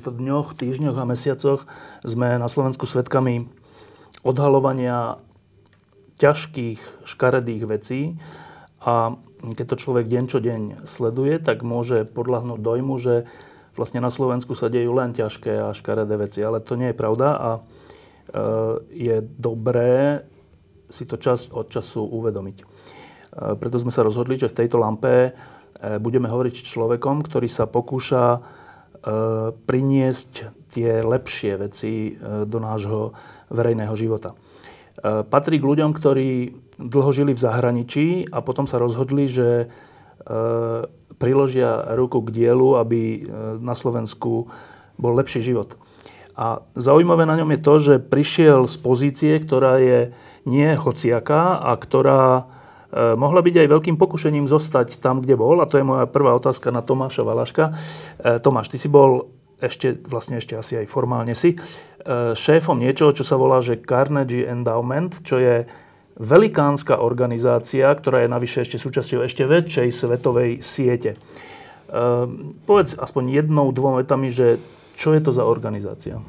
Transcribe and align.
Týchto 0.00 0.16
dňoch, 0.16 0.56
týždňoch 0.56 0.96
a 0.96 1.04
mesiacoch 1.04 1.68
sme 2.08 2.40
na 2.40 2.48
Slovensku 2.48 2.88
svetkami 2.88 3.44
odhalovania 4.24 5.20
ťažkých, 6.16 7.04
škaredých 7.04 7.68
vecí 7.68 8.16
a 8.80 9.20
keď 9.44 9.66
to 9.68 9.76
človek 9.76 10.08
deň 10.08 10.24
čo 10.24 10.40
deň 10.40 10.88
sleduje, 10.88 11.36
tak 11.36 11.60
môže 11.60 12.08
podľahnúť 12.08 12.64
dojmu, 12.64 12.96
že 12.96 13.28
vlastne 13.76 14.00
na 14.00 14.08
Slovensku 14.08 14.56
sa 14.56 14.72
dejú 14.72 14.96
len 14.96 15.12
ťažké 15.12 15.68
a 15.68 15.76
škaredé 15.76 16.16
veci. 16.16 16.40
Ale 16.40 16.64
to 16.64 16.80
nie 16.80 16.96
je 16.96 16.96
pravda 16.96 17.28
a 17.36 17.50
e, 17.52 17.60
je 18.88 19.16
dobré 19.20 20.24
si 20.88 21.04
to 21.04 21.20
čas 21.20 21.52
od 21.52 21.68
času 21.68 22.08
uvedomiť. 22.08 22.56
E, 22.56 22.64
preto 23.60 23.76
sme 23.76 23.92
sa 23.92 24.00
rozhodli, 24.00 24.40
že 24.40 24.48
v 24.48 24.64
tejto 24.64 24.80
lampe 24.80 25.12
e, 25.28 25.30
budeme 26.00 26.24
hovoriť 26.24 26.54
s 26.56 26.72
človekom, 26.72 27.20
ktorý 27.20 27.52
sa 27.52 27.68
pokúša 27.68 28.40
priniesť 29.64 30.32
tie 30.70 31.00
lepšie 31.02 31.56
veci 31.56 32.12
e, 32.12 32.44
do 32.46 32.58
nášho 32.60 33.16
verejného 33.48 33.94
života. 33.96 34.30
E, 34.30 35.24
patrí 35.24 35.58
k 35.58 35.68
ľuďom, 35.68 35.90
ktorí 35.96 36.30
dlho 36.80 37.10
žili 37.10 37.32
v 37.32 37.42
zahraničí 37.42 38.06
a 38.30 38.40
potom 38.40 38.64
sa 38.64 38.80
rozhodli, 38.80 39.28
že 39.28 39.68
priložia 41.16 41.96
ruku 41.96 42.20
k 42.22 42.28
dielu, 42.30 42.76
aby 42.76 43.24
na 43.56 43.72
Slovensku 43.72 44.52
bol 45.00 45.12
lepší 45.16 45.40
život. 45.40 45.80
A 46.36 46.64
zaujímavé 46.76 47.24
na 47.24 47.40
ňom 47.40 47.50
je 47.56 47.60
to, 47.60 47.74
že 47.80 47.94
prišiel 48.04 48.68
z 48.68 48.76
pozície, 48.80 49.32
ktorá 49.40 49.80
je 49.80 50.12
nie 50.44 50.72
hociaká 50.76 51.60
a 51.60 51.72
ktorá 51.76 52.48
mohla 52.92 53.40
byť 53.40 53.54
aj 53.62 53.68
veľkým 53.70 53.96
pokušením 53.96 54.50
zostať 54.50 54.98
tam, 54.98 55.22
kde 55.22 55.38
bol. 55.38 55.62
A 55.62 55.68
to 55.70 55.78
je 55.78 55.86
moja 55.86 56.10
prvá 56.10 56.34
otázka 56.34 56.74
na 56.74 56.82
Tomáša 56.82 57.22
Valaška. 57.22 57.64
Eh, 57.70 58.42
Tomáš, 58.42 58.74
ty 58.74 58.78
si 58.82 58.90
bol 58.90 59.30
ešte, 59.62 59.94
vlastne 60.08 60.40
ešte 60.40 60.56
asi 60.56 60.80
aj 60.80 60.90
formálne 60.90 61.36
si, 61.36 61.54
eh, 61.54 62.34
šéfom 62.34 62.80
niečoho, 62.80 63.14
čo 63.14 63.22
sa 63.22 63.38
volá, 63.38 63.62
že 63.62 63.78
Carnegie 63.78 64.42
Endowment, 64.42 65.22
čo 65.22 65.38
je 65.38 65.68
velikánska 66.20 67.00
organizácia, 67.00 67.88
ktorá 67.88 68.26
je 68.26 68.28
navyše 68.28 68.66
ešte 68.66 68.76
súčasťou 68.76 69.24
ešte 69.24 69.48
väčšej 69.48 69.88
svetovej 69.88 70.60
siete. 70.60 71.16
Povedz 72.68 72.92
aspoň 72.92 73.40
jednou, 73.40 73.72
dvom 73.72 74.04
vetami, 74.04 74.28
že 74.28 74.60
čo 75.00 75.16
je 75.16 75.24
to 75.24 75.32
za 75.32 75.48
organizácia? 75.48 76.20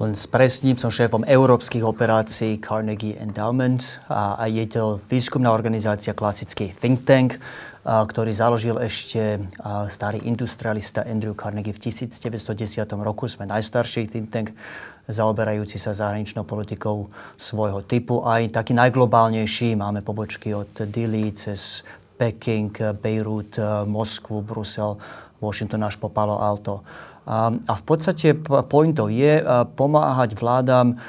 Len 0.00 0.16
spresním, 0.16 0.80
som 0.80 0.88
šéfom 0.88 1.28
európskych 1.28 1.84
operácií 1.84 2.56
Carnegie 2.56 3.20
Endowment 3.20 4.00
a, 4.08 4.40
a 4.40 4.48
je 4.48 4.64
to 4.64 4.96
výskumná 5.12 5.52
organizácia, 5.52 6.16
klasický 6.16 6.72
think 6.72 7.04
tank, 7.04 7.36
a, 7.84 8.00
ktorý 8.02 8.32
založil 8.32 8.80
ešte 8.80 9.44
a, 9.60 9.86
starý 9.92 10.24
industrialista 10.24 11.04
Andrew 11.04 11.36
Carnegie 11.36 11.76
v 11.76 11.92
1910 11.92 12.88
roku. 12.96 13.28
Sme 13.28 13.44
najstarší 13.44 14.08
think 14.08 14.32
tank 14.32 14.56
zaoberajúci 15.04 15.76
sa 15.76 15.92
zahraničnou 15.92 16.48
politikou 16.48 17.12
svojho 17.36 17.84
typu. 17.84 18.24
Aj 18.24 18.40
taký 18.48 18.72
najglobálnejší. 18.72 19.76
Máme 19.76 20.00
pobočky 20.00 20.56
od 20.56 20.72
Dili 20.88 21.28
cez 21.36 21.84
Peking, 22.16 22.72
Beirut, 22.98 23.60
Moskvu, 23.84 24.40
Brusel, 24.40 24.96
Washington 25.44 25.84
až 25.84 26.00
po 26.00 26.08
Palo 26.08 26.40
Alto. 26.40 26.80
A 27.24 27.72
v 27.72 27.84
podstate 27.88 28.36
pointou 28.68 29.08
je 29.08 29.40
pomáhať 29.76 30.36
vládam 30.36 31.00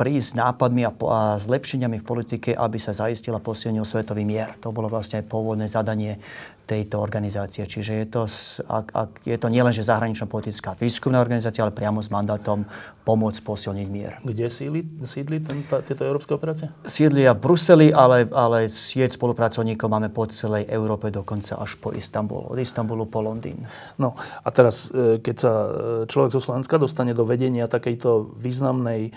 prísť 0.00 0.26
s 0.32 0.38
nápadmi 0.38 0.88
a 0.88 1.36
zlepšeniami 1.36 2.00
v 2.00 2.06
politike, 2.08 2.50
aby 2.56 2.78
sa 2.80 2.96
zaistila 2.96 3.36
posilnil 3.36 3.84
svetový 3.84 4.24
mier. 4.24 4.56
To 4.64 4.72
bolo 4.72 4.88
vlastne 4.88 5.20
aj 5.20 5.28
pôvodné 5.28 5.68
zadanie 5.68 6.16
tejto 6.64 6.96
organizácie. 6.96 7.68
Čiže 7.68 7.92
je 7.92 8.06
to, 8.08 8.22
ak, 8.64 8.86
ak, 8.96 9.10
je 9.28 9.36
to 9.36 9.52
nielen 9.52 9.68
že 9.68 9.84
zahraničná 9.84 10.24
politická 10.24 10.72
výskumná 10.72 11.20
organizácia, 11.20 11.60
ale 11.60 11.76
priamo 11.76 12.00
s 12.00 12.08
mandátom 12.08 12.64
pomôcť 13.04 13.40
posilniť 13.44 13.88
mier. 13.92 14.16
Kde 14.24 14.48
sídli, 14.48 14.80
sídli 15.04 15.44
tento, 15.44 15.76
tieto 15.84 16.08
európske 16.08 16.32
operácie? 16.32 16.72
Sídlia 16.88 17.36
v 17.36 17.44
Bruseli, 17.44 17.92
ale, 17.92 18.24
ale 18.32 18.72
sieť 18.72 19.20
spolupracovníkov 19.20 19.88
máme 19.92 20.08
po 20.08 20.24
celej 20.24 20.64
Európe, 20.72 21.12
dokonca 21.12 21.60
až 21.60 21.76
po 21.76 21.92
Istanbul. 21.92 22.48
Od 22.48 22.56
Istanbulu 22.56 23.04
po 23.12 23.20
Londýn. 23.20 23.68
No 24.00 24.16
a 24.16 24.48
teraz, 24.48 24.88
e, 24.88 25.20
keď 25.20 25.36
sa 25.36 25.52
e, 25.52 25.70
človek 26.08 26.32
zo 26.32 26.40
Slovenska 26.40 26.80
dostane 26.80 27.12
do 27.12 27.28
vedenia 27.28 27.68
takejto 27.68 28.32
významnej 28.40 29.12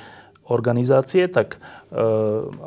organizácie, 0.51 1.27
tak 1.31 1.55
e, 1.55 1.97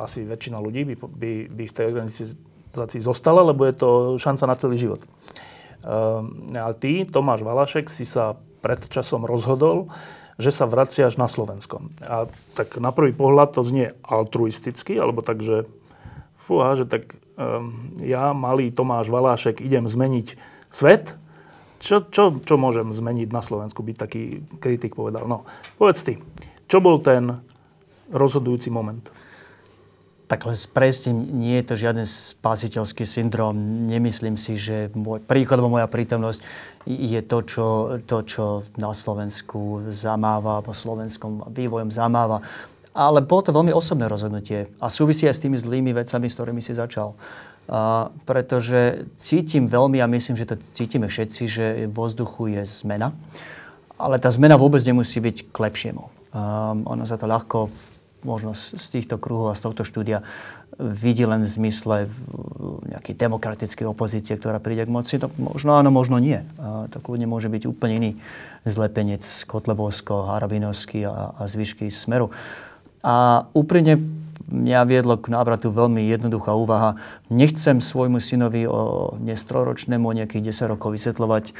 asi 0.01 0.25
väčšina 0.25 0.57
ľudí 0.57 0.89
by, 0.89 0.95
by, 0.97 1.31
by 1.53 1.63
v 1.69 1.75
tej 1.77 1.85
organizácii 1.85 2.50
organizácii 2.71 3.03
zostala, 3.03 3.43
lebo 3.43 3.67
je 3.67 3.75
to 3.75 3.89
šanca 4.15 4.47
na 4.47 4.55
celý 4.55 4.79
život. 4.79 5.03
Ehm, 5.83 6.47
a 6.55 6.71
ty, 6.71 7.03
Tomáš 7.03 7.43
Valašek, 7.43 7.91
si 7.91 8.07
sa 8.07 8.39
pred 8.63 8.79
časom 8.87 9.27
rozhodol, 9.27 9.91
že 10.39 10.49
sa 10.49 10.65
vraciaš 10.65 11.19
na 11.19 11.27
Slovensko. 11.27 11.91
A 12.07 12.25
tak 12.55 12.79
na 12.79 12.89
prvý 12.95 13.13
pohľad 13.13 13.53
to 13.53 13.61
znie 13.61 13.93
altruisticky, 14.01 14.97
alebo 14.97 15.21
tak, 15.21 15.43
že 15.43 15.67
fúha, 16.39 16.73
že 16.73 16.89
tak 16.89 17.13
um, 17.37 17.93
ja, 18.01 18.33
malý 18.33 18.73
Tomáš 18.73 19.13
Valášek, 19.13 19.61
idem 19.61 19.85
zmeniť 19.85 20.39
svet. 20.73 21.19
Čo, 21.81 22.05
čo, 22.13 22.37
čo 22.45 22.61
môžem 22.61 22.93
zmeniť 22.93 23.33
na 23.33 23.41
Slovensku, 23.41 23.81
byť 23.81 23.97
taký 23.97 24.45
kritik 24.61 24.93
povedal. 24.93 25.25
No, 25.25 25.49
povedz 25.81 26.05
ty, 26.05 26.13
čo 26.69 26.77
bol 26.77 27.01
ten 27.01 27.41
rozhodujúci 28.13 28.69
moment? 28.69 29.01
Tak 30.31 30.47
presne 30.71 31.11
nie 31.11 31.59
je 31.59 31.65
to 31.67 31.75
žiaden 31.75 32.07
spasiteľský 32.07 33.03
syndrom. 33.03 33.51
Nemyslím 33.91 34.39
si, 34.39 34.55
že 34.55 34.87
môj 34.95 35.19
príchod 35.19 35.59
alebo 35.59 35.75
moja 35.75 35.91
prítomnosť 35.91 36.39
je 36.87 37.19
to, 37.19 37.43
čo, 37.43 37.67
to, 38.07 38.17
čo 38.23 38.45
na 38.79 38.95
Slovensku 38.95 39.91
zamáva, 39.91 40.63
po 40.63 40.71
slovenskom 40.71 41.51
vývojom 41.51 41.91
zamáva. 41.91 42.39
Ale 42.95 43.19
bolo 43.19 43.43
to 43.43 43.51
veľmi 43.51 43.75
osobné 43.75 44.07
rozhodnutie 44.07 44.71
a 44.79 44.87
súvisí 44.87 45.27
aj 45.27 45.35
s 45.35 45.43
tými 45.43 45.59
zlými 45.59 45.91
vecami, 45.91 46.31
s 46.31 46.35
ktorými 46.39 46.63
si 46.63 46.79
začal. 46.79 47.11
A, 47.67 48.07
pretože 48.23 49.11
cítim 49.19 49.67
veľmi 49.67 49.99
a 49.99 50.07
myslím, 50.07 50.39
že 50.39 50.47
to 50.47 50.55
cítime 50.71 51.11
všetci, 51.11 51.43
že 51.43 51.65
vo 51.91 52.07
vzduchu 52.07 52.55
je 52.55 52.61
zmena. 52.71 53.11
Ale 53.99 54.15
tá 54.15 54.31
zmena 54.31 54.55
vôbec 54.55 54.79
nemusí 54.87 55.19
byť 55.19 55.51
k 55.51 55.57
lepšiemu. 55.59 56.03
Um, 56.31 56.87
ono 56.87 57.03
sa 57.03 57.19
to 57.19 57.27
ľahko 57.27 57.67
možno 58.23 58.53
z 58.57 58.87
týchto 58.91 59.17
kruhov 59.17 59.53
a 59.53 59.57
z 59.57 59.61
tohto 59.65 59.83
štúdia 59.85 60.25
vidí 60.81 61.27
len 61.27 61.45
v 61.45 61.51
zmysle 61.51 62.09
nejakej 62.89 63.15
demokratickej 63.17 63.85
opozície, 63.85 64.33
ktorá 64.39 64.57
príde 64.57 64.87
k 64.87 64.93
moci. 64.93 65.21
To 65.21 65.29
možno 65.37 65.77
áno, 65.77 65.93
možno 65.93 66.17
nie. 66.17 66.41
A 66.57 66.89
to 66.89 66.97
kľudne 67.03 67.29
môže 67.29 67.51
byť 67.51 67.63
úplne 67.69 67.93
iný 68.01 68.11
zlepenec 68.65 69.21
Kotlebovsko, 69.45 70.31
Harabinovský 70.31 71.05
a, 71.05 71.35
a 71.37 71.43
zvyšky 71.45 71.91
Smeru. 71.93 72.33
A 73.01 73.45
úprimne 73.53 73.97
mňa 74.51 74.81
viedlo 74.83 75.15
k 75.17 75.31
návratu 75.31 75.71
veľmi 75.71 76.03
jednoduchá 76.11 76.51
úvaha. 76.53 76.99
Nechcem 77.31 77.79
svojmu 77.79 78.19
synovi 78.19 78.67
o 78.67 79.13
nestroročnému 79.21 80.05
nejakých 80.11 80.51
10 80.51 80.73
rokov 80.75 80.93
vysvetľovať, 80.93 81.55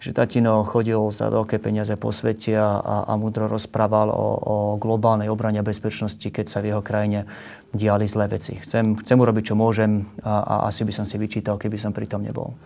že 0.00 0.16
tatino 0.16 0.64
chodil 0.64 0.96
za 1.12 1.28
veľké 1.28 1.60
peniaze 1.60 1.92
po 2.00 2.08
svete 2.08 2.56
a, 2.56 2.80
a, 2.80 2.96
a 3.04 3.12
múdro 3.20 3.44
rozprával 3.52 4.08
o, 4.08 4.28
o 4.40 4.56
globálnej 4.80 5.28
obrane 5.28 5.60
a 5.60 5.64
bezpečnosti, 5.64 6.24
keď 6.24 6.46
sa 6.48 6.64
v 6.64 6.72
jeho 6.72 6.80
krajine 6.80 7.28
diali 7.76 8.08
zlé 8.08 8.32
veci. 8.32 8.56
Chcem, 8.56 8.96
chcem 8.96 9.20
urobiť, 9.20 9.52
čo 9.52 9.60
môžem 9.60 10.08
a, 10.24 10.40
a 10.40 10.54
asi 10.72 10.88
by 10.88 10.92
som 10.96 11.04
si 11.04 11.20
vyčítal, 11.20 11.60
keby 11.60 11.76
som 11.76 11.92
pri 11.92 12.08
tom 12.08 12.24
nebol. 12.24 12.56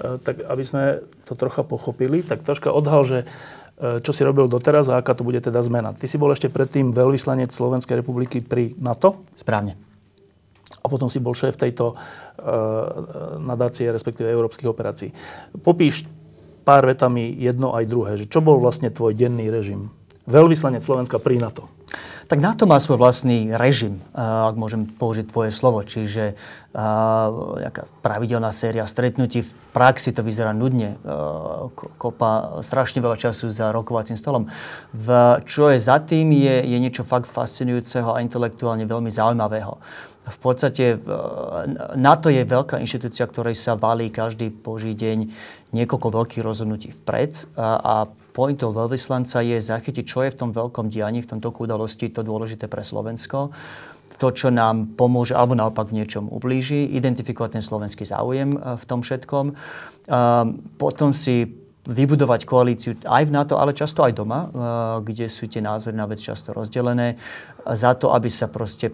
E, 0.00 0.16
tak 0.24 0.40
aby 0.40 0.64
sme 0.64 1.04
to 1.28 1.36
trocha 1.36 1.60
pochopili, 1.68 2.24
tak 2.24 2.40
troška 2.40 2.72
odhal, 2.72 3.04
že 3.04 3.18
e, 3.76 4.00
čo 4.00 4.16
si 4.16 4.24
robil 4.24 4.48
doteraz 4.48 4.88
a 4.88 4.96
aká 4.96 5.12
to 5.12 5.20
bude 5.20 5.44
teda 5.44 5.60
zmena. 5.60 5.92
Ty 5.92 6.08
si 6.08 6.16
bol 6.16 6.32
ešte 6.32 6.48
predtým 6.48 6.96
veľvyslanec 6.96 7.52
Slovenskej 7.52 8.00
republiky 8.00 8.40
pri 8.40 8.72
NATO? 8.80 9.28
Správne. 9.36 9.76
A 10.80 10.88
potom 10.88 11.12
si 11.12 11.20
bol 11.20 11.36
šéf 11.36 11.60
tejto 11.60 11.92
uh, 11.92 11.98
nadácie, 13.36 13.90
respektíve 13.92 14.32
európskych 14.32 14.64
operácií. 14.64 15.12
Popíš 15.60 16.08
pár 16.62 16.86
vetami 16.86 17.32
jedno 17.34 17.72
aj 17.74 17.84
druhé. 17.88 18.10
Že 18.20 18.26
čo 18.30 18.40
bol 18.44 18.60
vlastne 18.60 18.92
tvoj 18.92 19.16
denný 19.16 19.48
režim? 19.48 19.90
Veľvyslanec 20.30 20.80
Slovenska 20.80 21.18
pri 21.18 21.42
NATO. 21.42 21.66
Tak 22.30 22.38
NATO 22.38 22.62
má 22.62 22.78
svoj 22.78 23.02
vlastný 23.02 23.50
režim, 23.58 23.98
ak 24.14 24.54
môžem 24.54 24.86
použiť 24.86 25.34
tvoje 25.34 25.50
slovo. 25.50 25.82
Čiže 25.82 26.38
nejaká 27.58 27.90
pravidelná 28.06 28.54
séria 28.54 28.86
stretnutí. 28.86 29.42
V 29.42 29.50
praxi 29.74 30.14
to 30.14 30.22
vyzerá 30.22 30.54
nudne. 30.54 30.94
Kopa 31.74 32.62
strašne 32.62 33.02
veľa 33.02 33.18
času 33.18 33.50
za 33.50 33.74
rokovacím 33.74 34.14
stolom. 34.14 34.46
V, 34.94 35.08
čo 35.42 35.74
je 35.74 35.82
za 35.82 35.98
tým, 35.98 36.30
je, 36.30 36.70
je 36.70 36.78
niečo 36.78 37.02
fakt 37.02 37.26
fascinujúceho 37.26 38.14
a 38.14 38.22
intelektuálne 38.22 38.86
veľmi 38.86 39.10
zaujímavého. 39.10 39.82
V 40.30 40.38
podstate 40.38 41.02
NATO 41.98 42.30
je 42.30 42.46
veľká 42.46 42.78
inštitúcia, 42.78 43.26
ktorej 43.26 43.58
sa 43.58 43.74
valí 43.74 44.06
každý 44.06 44.54
boží 44.54 44.94
deň 44.94 45.34
niekoľko 45.74 46.14
veľkých 46.14 46.46
rozhodnutí 46.46 46.94
vpred 47.02 47.50
a, 47.58 47.68
a 47.82 47.94
pointou 48.32 48.70
veľvyslanca 48.74 49.42
je 49.42 49.58
zachytiť, 49.58 50.04
čo 50.06 50.24
je 50.24 50.32
v 50.32 50.38
tom 50.38 50.50
veľkom 50.50 50.88
dianí, 50.88 51.22
v 51.22 51.30
tom 51.36 51.40
toku 51.42 51.66
udalosti 51.66 52.10
to 52.10 52.24
dôležité 52.26 52.66
pre 52.70 52.82
Slovensko 52.82 53.50
to, 54.18 54.28
čo 54.34 54.48
nám 54.50 54.98
pomôže, 54.98 55.38
alebo 55.38 55.54
naopak 55.54 55.94
v 55.94 56.02
niečom 56.02 56.26
ublíži, 56.26 56.82
identifikovať 56.98 57.60
ten 57.60 57.64
slovenský 57.64 58.02
záujem 58.02 58.50
e, 58.52 58.58
v 58.74 58.84
tom 58.84 59.06
všetkom. 59.06 59.54
Potom 60.80 61.10
si 61.14 61.46
vybudovať 61.86 62.40
koalíciu 62.44 62.92
aj 63.06 63.22
v 63.24 63.34
NATO, 63.34 63.56
ale 63.56 63.72
často 63.72 64.04
aj 64.04 64.12
doma, 64.12 64.40
e, 64.44 64.48
kde 65.06 65.30
sú 65.30 65.46
tie 65.46 65.62
názory 65.62 65.96
na 65.96 66.04
vec 66.04 66.20
často 66.20 66.52
rozdelené, 66.52 67.16
za 67.64 67.94
to, 67.94 68.12
aby 68.12 68.28
sa 68.28 68.50
proste 68.50 68.90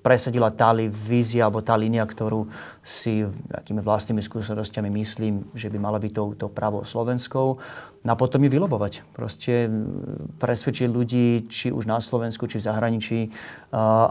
presadila 0.00 0.48
tá 0.48 0.72
vízia 0.88 1.44
alebo 1.44 1.60
tá 1.60 1.76
línia, 1.76 2.04
ktorú 2.04 2.48
si 2.80 3.24
akými 3.52 3.84
vlastnými 3.84 4.24
skúsenostiami 4.24 4.88
myslím, 4.88 5.44
že 5.52 5.68
by 5.68 5.78
mala 5.78 6.00
byť 6.00 6.12
tou, 6.12 6.32
tou 6.32 6.50
pravou 6.50 6.84
Slovenskou. 6.84 7.60
No 8.00 8.08
a 8.08 8.16
potom 8.16 8.40
ju 8.40 8.48
vylobovať. 8.48 9.04
Proste 9.12 9.68
presvedčiť 10.40 10.88
ľudí, 10.88 11.52
či 11.52 11.68
už 11.68 11.84
na 11.84 12.00
Slovensku, 12.00 12.48
či 12.48 12.56
v 12.56 12.64
zahraničí, 12.64 13.18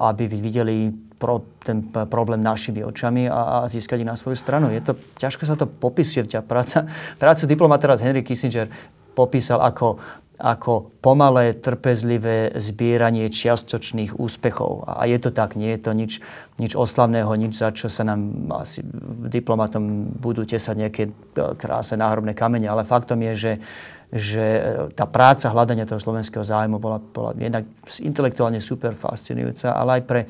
aby 0.05 0.29
videli 0.29 0.93
pro, 1.17 1.41
ten 1.65 1.89
problém 1.89 2.37
našimi 2.37 2.85
očami 2.85 3.25
a, 3.25 3.65
a 3.65 3.67
získať 3.67 4.05
na 4.05 4.13
svoju 4.13 4.37
stranu. 4.37 4.69
Je 4.69 4.85
to, 4.85 4.93
ťažko 5.17 5.43
sa 5.49 5.57
to 5.57 5.65
popisuje. 5.65 6.21
Práca, 6.45 6.85
prácu 7.17 7.49
diplomata 7.49 7.89
teraz 7.89 8.05
Henry 8.05 8.21
Kissinger 8.21 8.69
popísal 9.17 9.57
ako 9.65 9.97
ako 10.39 10.95
pomalé, 11.03 11.51
trpezlivé 11.51 12.55
zbieranie 12.55 13.27
čiastočných 13.27 14.15
úspechov. 14.15 14.87
A 14.87 15.03
je 15.03 15.19
to 15.19 15.35
tak, 15.35 15.59
nie 15.59 15.75
je 15.75 15.79
to 15.83 15.91
nič, 15.91 16.23
nič 16.55 16.79
oslavného, 16.79 17.27
nič 17.35 17.59
za 17.59 17.75
čo 17.75 17.91
sa 17.91 18.07
nám 18.07 18.47
asi 18.55 18.79
diplomatom 19.27 20.15
budú 20.15 20.47
tesať 20.47 20.75
nejaké 20.79 21.03
e, 21.07 21.11
krásne 21.59 21.99
náhrobné 21.99 22.31
kamene, 22.31 22.71
ale 22.71 22.87
faktom 22.87 23.19
je, 23.19 23.33
že, 23.35 23.53
že 24.15 24.45
e, 24.47 24.61
tá 24.95 25.03
práca 25.03 25.51
hľadania 25.51 25.83
toho 25.83 25.99
slovenského 25.99 26.47
zájmu 26.47 26.79
bola, 26.79 27.03
bola 27.03 27.35
jednak 27.35 27.67
intelektuálne 27.99 28.63
super 28.63 28.95
fascinujúca, 28.95 29.75
ale 29.75 29.99
aj 29.99 30.03
pre 30.07 30.21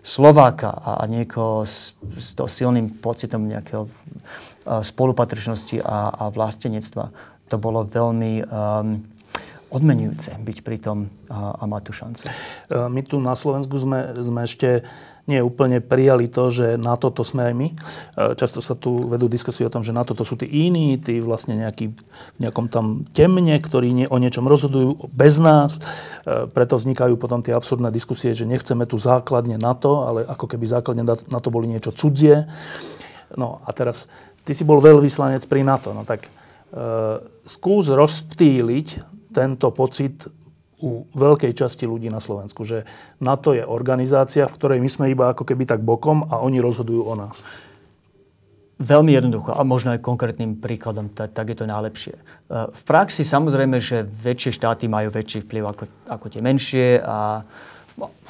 Slováka 0.00 0.72
a, 0.72 0.90
a 1.00 1.04
niekoho 1.04 1.68
s, 1.68 1.92
s 2.16 2.32
to 2.32 2.48
silným 2.48 2.88
pocitom 3.04 3.44
nejakého 3.44 3.84
e, 3.84 3.90
spolupatričnosti 4.80 5.84
a, 5.84 6.08
a 6.08 6.24
vlastenectva. 6.32 7.36
To 7.48 7.56
bolo 7.56 7.84
veľmi 7.84 8.44
um, 8.44 9.17
odmenujúce 9.68 10.32
byť 10.32 10.58
pri 10.64 10.76
tom 10.80 11.12
a, 11.28 11.56
a 11.60 11.64
mať 11.68 11.82
tú 11.84 11.92
šancu. 11.92 12.22
E, 12.24 12.30
my 12.88 13.00
tu 13.04 13.20
na 13.20 13.36
Slovensku 13.36 13.76
sme, 13.76 14.16
sme 14.16 14.44
ešte 14.44 14.84
nie 15.28 15.44
úplne 15.44 15.84
prijali 15.84 16.24
to, 16.24 16.48
že 16.48 16.80
na 16.80 16.96
toto 16.96 17.20
sme 17.20 17.52
aj 17.52 17.54
my. 17.54 17.68
E, 17.68 17.74
často 18.40 18.64
sa 18.64 18.72
tu 18.72 18.96
vedú 19.04 19.28
diskusie 19.28 19.68
o 19.68 19.72
tom, 19.72 19.84
že 19.84 19.92
na 19.92 20.08
toto 20.08 20.24
sú 20.24 20.40
tí 20.40 20.48
iní, 20.48 20.96
tí 20.96 21.20
vlastne 21.20 21.60
nejaký, 21.60 21.92
nejakom 22.40 22.72
tam 22.72 23.04
temne, 23.12 23.60
ktorí 23.60 23.92
nie, 23.92 24.06
o 24.08 24.16
niečom 24.16 24.48
rozhodujú 24.48 25.12
bez 25.12 25.36
nás. 25.36 25.76
E, 25.76 26.48
preto 26.48 26.80
vznikajú 26.80 27.20
potom 27.20 27.44
tie 27.44 27.52
absurdné 27.52 27.92
diskusie, 27.92 28.32
že 28.32 28.48
nechceme 28.48 28.88
tu 28.88 28.96
základne 28.96 29.60
na 29.60 29.76
to, 29.76 30.08
ale 30.08 30.24
ako 30.24 30.48
keby 30.48 30.64
základne 30.64 31.04
na 31.04 31.38
to 31.44 31.52
boli 31.52 31.68
niečo 31.68 31.92
cudzie. 31.92 32.48
No 33.36 33.60
a 33.68 33.70
teraz, 33.76 34.08
ty 34.48 34.56
si 34.56 34.64
bol 34.64 34.80
veľvyslanec 34.80 35.44
pri 35.44 35.60
NATO, 35.60 35.92
no 35.92 36.08
tak 36.08 36.24
uh, 36.24 37.20
skús 37.44 37.92
rozptýliť 37.92 39.07
tento 39.32 39.70
pocit 39.70 40.28
u 40.78 41.10
veľkej 41.10 41.52
časti 41.58 41.90
ľudí 41.90 42.06
na 42.06 42.22
Slovensku, 42.22 42.62
že 42.62 42.86
NATO 43.18 43.50
je 43.50 43.66
organizácia, 43.66 44.46
v 44.46 44.54
ktorej 44.54 44.78
my 44.78 44.90
sme 44.90 45.06
iba 45.10 45.34
ako 45.34 45.42
keby 45.42 45.66
tak 45.66 45.82
bokom 45.82 46.30
a 46.30 46.38
oni 46.38 46.62
rozhodujú 46.62 47.02
o 47.02 47.14
nás. 47.18 47.42
Veľmi 48.78 49.10
jednoducho 49.10 49.58
a 49.58 49.66
možno 49.66 49.90
aj 49.90 50.06
konkrétnym 50.06 50.62
príkladom, 50.62 51.10
tak, 51.10 51.34
tak 51.34 51.50
je 51.50 51.58
to 51.58 51.66
najlepšie. 51.66 52.14
E, 52.14 52.22
v 52.70 52.82
praxi 52.86 53.26
samozrejme, 53.26 53.82
že 53.82 54.06
väčšie 54.06 54.54
štáty 54.54 54.86
majú 54.86 55.10
väčší 55.10 55.42
vplyv 55.42 55.64
ako, 55.66 55.84
ako 56.06 56.26
tie 56.30 56.38
menšie 56.38 57.02
a 57.02 57.42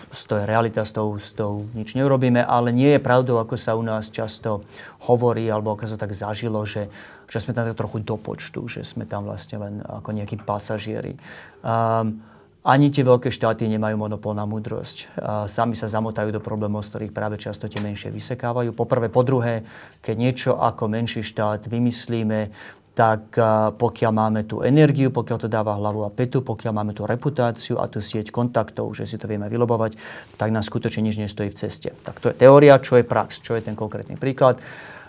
to 0.08 0.40
je 0.40 0.44
realita, 0.48 0.84
s 0.84 0.92
tou, 0.92 1.20
s 1.20 1.36
tou 1.36 1.68
nič 1.76 1.92
neurobíme, 1.92 2.40
ale 2.40 2.72
nie 2.72 2.96
je 2.96 3.00
pravdou, 3.00 3.40
ako 3.40 3.56
sa 3.60 3.76
u 3.76 3.84
nás 3.84 4.08
často 4.08 4.64
hovorí, 5.04 5.48
alebo 5.48 5.76
ako 5.76 5.84
sa 5.84 6.00
tak 6.00 6.16
zažilo, 6.16 6.64
že, 6.64 6.88
že 7.28 7.38
sme 7.40 7.52
tam 7.52 7.68
tak 7.68 7.76
trochu 7.76 8.00
do 8.00 8.16
počtu, 8.16 8.64
že 8.68 8.84
sme 8.84 9.04
tam 9.04 9.28
vlastne 9.28 9.60
len 9.60 9.74
ako 9.84 10.12
nejakí 10.16 10.40
pasažieri. 10.40 11.16
Um, 11.60 12.24
ani 12.68 12.92
tie 12.92 13.00
veľké 13.00 13.32
štáty 13.32 13.64
nemajú 13.64 13.96
monopol 13.96 14.36
na 14.36 14.44
múdrosť. 14.44 15.08
A 15.16 15.48
sami 15.48 15.72
sa 15.72 15.88
zamotajú 15.88 16.36
do 16.36 16.42
problémov, 16.42 16.84
z 16.84 16.92
ktorých 16.92 17.16
práve 17.16 17.40
často 17.40 17.64
tie 17.64 17.80
menšie 17.80 18.12
vysekávajú. 18.12 18.76
Po 18.76 18.84
prvé, 18.84 19.08
po 19.08 19.24
druhé, 19.24 19.64
keď 20.04 20.14
niečo 20.18 20.52
ako 20.58 20.90
menší 20.90 21.24
štát 21.24 21.64
vymyslíme, 21.64 22.52
tak 22.98 23.38
pokiaľ 23.78 24.10
máme 24.10 24.40
tú 24.42 24.66
energiu, 24.66 25.14
pokiaľ 25.14 25.38
to 25.38 25.46
dáva 25.46 25.78
hlavu 25.78 26.02
a 26.02 26.10
petu, 26.10 26.42
pokiaľ 26.42 26.72
máme 26.74 26.92
tú 26.98 27.06
reputáciu 27.06 27.78
a 27.78 27.86
tú 27.86 28.02
sieť 28.02 28.34
kontaktov, 28.34 28.90
že 28.98 29.06
si 29.06 29.14
to 29.14 29.30
vieme 29.30 29.46
vylobovať, 29.46 29.94
tak 30.34 30.50
nás 30.50 30.66
skutočne 30.66 31.06
nič 31.06 31.22
nestojí 31.22 31.46
v 31.46 31.58
ceste. 31.62 31.94
Tak 32.02 32.18
to 32.18 32.34
je 32.34 32.42
teória, 32.42 32.74
čo 32.82 32.98
je 32.98 33.06
prax, 33.06 33.38
čo 33.38 33.54
je 33.54 33.62
ten 33.62 33.78
konkrétny 33.78 34.18
príklad. 34.18 34.58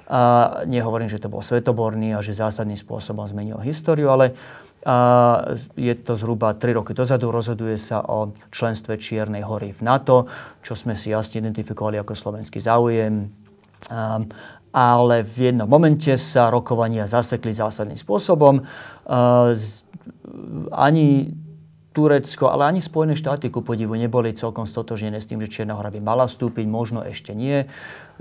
A 0.05 0.61
nehovorím, 0.69 1.09
že 1.09 1.17
to 1.17 1.33
bol 1.33 1.41
svetoborný 1.41 2.13
a 2.13 2.21
že 2.21 2.37
zásadným 2.37 2.77
spôsobom 2.77 3.25
zmenil 3.25 3.57
históriu, 3.65 4.13
ale 4.13 4.37
a 4.79 5.43
je 5.75 5.91
to 5.91 6.15
zhruba 6.15 6.55
3 6.55 6.71
roky 6.79 6.95
dozadu. 6.95 7.35
Rozhoduje 7.35 7.75
sa 7.75 7.99
o 7.99 8.31
členstve 8.47 8.95
Čiernej 8.95 9.43
hory 9.43 9.75
v 9.75 9.83
NATO, 9.83 10.23
čo 10.63 10.71
sme 10.71 10.95
si 10.95 11.11
jasne 11.11 11.43
identifikovali 11.43 11.99
ako 11.99 12.15
slovenský 12.15 12.63
záujem. 12.63 13.27
Um, 13.91 14.31
ale 14.69 15.25
v 15.25 15.49
jednom 15.49 15.65
momente 15.65 16.13
sa 16.17 16.53
rokovania 16.53 17.09
zasekli 17.09 17.53
zásadným 17.53 17.97
spôsobom. 17.97 18.61
Ani 20.69 21.07
Turecko, 21.89 22.53
ale 22.53 22.69
ani 22.69 22.85
Spojené 22.85 23.17
štáty 23.17 23.49
ku 23.49 23.65
podivu 23.65 23.97
neboli 23.97 24.29
celkom 24.37 24.69
stotožnené 24.69 25.17
s 25.17 25.25
tým, 25.25 25.41
že 25.41 25.49
Čierna 25.49 25.73
hora 25.73 25.89
by 25.89 25.97
mala 25.97 26.29
vstúpiť, 26.29 26.69
možno 26.69 27.01
ešte 27.01 27.33
nie. 27.33 27.65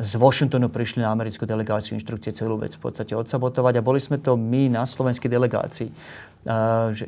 Z 0.00 0.16
Washingtonu 0.16 0.72
prišli 0.72 1.04
na 1.04 1.12
americkú 1.12 1.44
delegáciu 1.44 1.92
inštrukcie 1.94 2.32
celú 2.32 2.56
vec 2.56 2.72
v 2.74 2.80
podstate 2.80 3.12
odsabotovať 3.12 3.78
a 3.78 3.84
boli 3.84 4.00
sme 4.00 4.16
to 4.16 4.40
my 4.40 4.72
na 4.72 4.88
slovenskej 4.88 5.28
delegácii, 5.28 5.88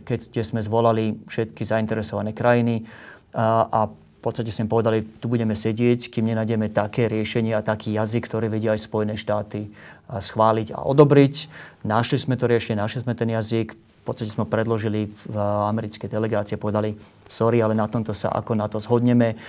keď 0.05 0.45
sme 0.45 0.61
zvolali 0.61 1.17
všetky 1.25 1.65
zainteresované 1.65 2.37
krajiny 2.37 2.85
a 3.33 3.89
v 4.21 4.29
podstate 4.29 4.53
sme 4.53 4.69
povedali, 4.69 5.01
tu 5.01 5.33
budeme 5.33 5.57
sedieť, 5.57 6.13
kým 6.13 6.29
nenájdeme 6.29 6.69
také 6.69 7.09
riešenie 7.09 7.57
a 7.57 7.65
taký 7.65 7.97
jazyk, 7.97 8.29
ktorý 8.29 8.53
vedia 8.53 8.77
aj 8.77 8.85
Spojené 8.85 9.17
štáty 9.17 9.73
schváliť 10.13 10.77
a 10.77 10.85
odobriť. 10.85 11.49
Našli 11.89 12.21
sme 12.21 12.37
to 12.37 12.45
riešenie, 12.45 12.77
našli 12.77 13.01
sme 13.01 13.17
ten 13.17 13.33
jazyk, 13.33 13.73
v 13.73 14.05
podstate 14.05 14.29
sme 14.29 14.45
predložili 14.45 15.09
v 15.09 15.37
americkej 15.41 16.13
delegácie, 16.13 16.61
povedali, 16.61 17.01
sorry, 17.25 17.65
ale 17.65 17.73
na 17.73 17.89
tomto 17.89 18.13
sa 18.13 18.29
ako 18.29 18.61
na 18.61 18.69
to 18.69 18.77
zhodneme. 18.77 19.41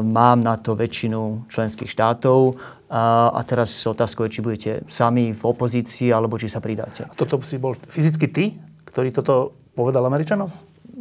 Mám 0.00 0.40
na 0.40 0.56
to 0.56 0.72
väčšinu 0.72 1.48
členských 1.52 1.92
štátov 1.92 2.56
a 2.88 3.40
teraz 3.44 3.84
otázka 3.84 4.24
je, 4.24 4.40
či 4.40 4.44
budete 4.44 4.70
sami 4.88 5.36
v 5.36 5.42
opozícii, 5.44 6.08
alebo 6.08 6.40
či 6.40 6.48
sa 6.48 6.64
pridáte. 6.64 7.04
A 7.04 7.12
toto 7.12 7.36
si 7.44 7.60
bol 7.60 7.76
fyzicky 7.76 8.26
ty, 8.32 8.56
ktorý 8.88 9.12
toto 9.12 9.52
povedal 9.76 10.08
Američanom? 10.08 10.48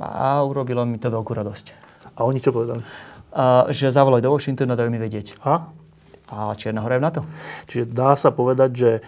A 0.04 0.44
urobilo 0.44 0.84
mi 0.84 1.00
to 1.00 1.08
veľkú 1.08 1.32
radosť. 1.32 1.87
A 2.18 2.26
oni 2.26 2.42
čo 2.42 2.50
povedali? 2.50 2.82
Uh, 3.30 3.70
že 3.70 3.94
zavolaj 3.94 4.26
do 4.26 4.34
Washingtonu 4.34 4.74
a 4.74 4.80
dajú 4.80 4.90
mi 4.90 4.98
vedieť. 4.98 5.38
A? 5.46 5.70
A 6.28 6.58
Čierna 6.60 6.84
hora 6.84 7.00
je 7.00 7.06
na 7.06 7.12
to. 7.14 7.22
Čiže 7.72 7.86
dá 7.88 8.12
sa 8.20 8.36
povedať, 8.36 8.70
že 8.76 8.92
e, 9.00 9.02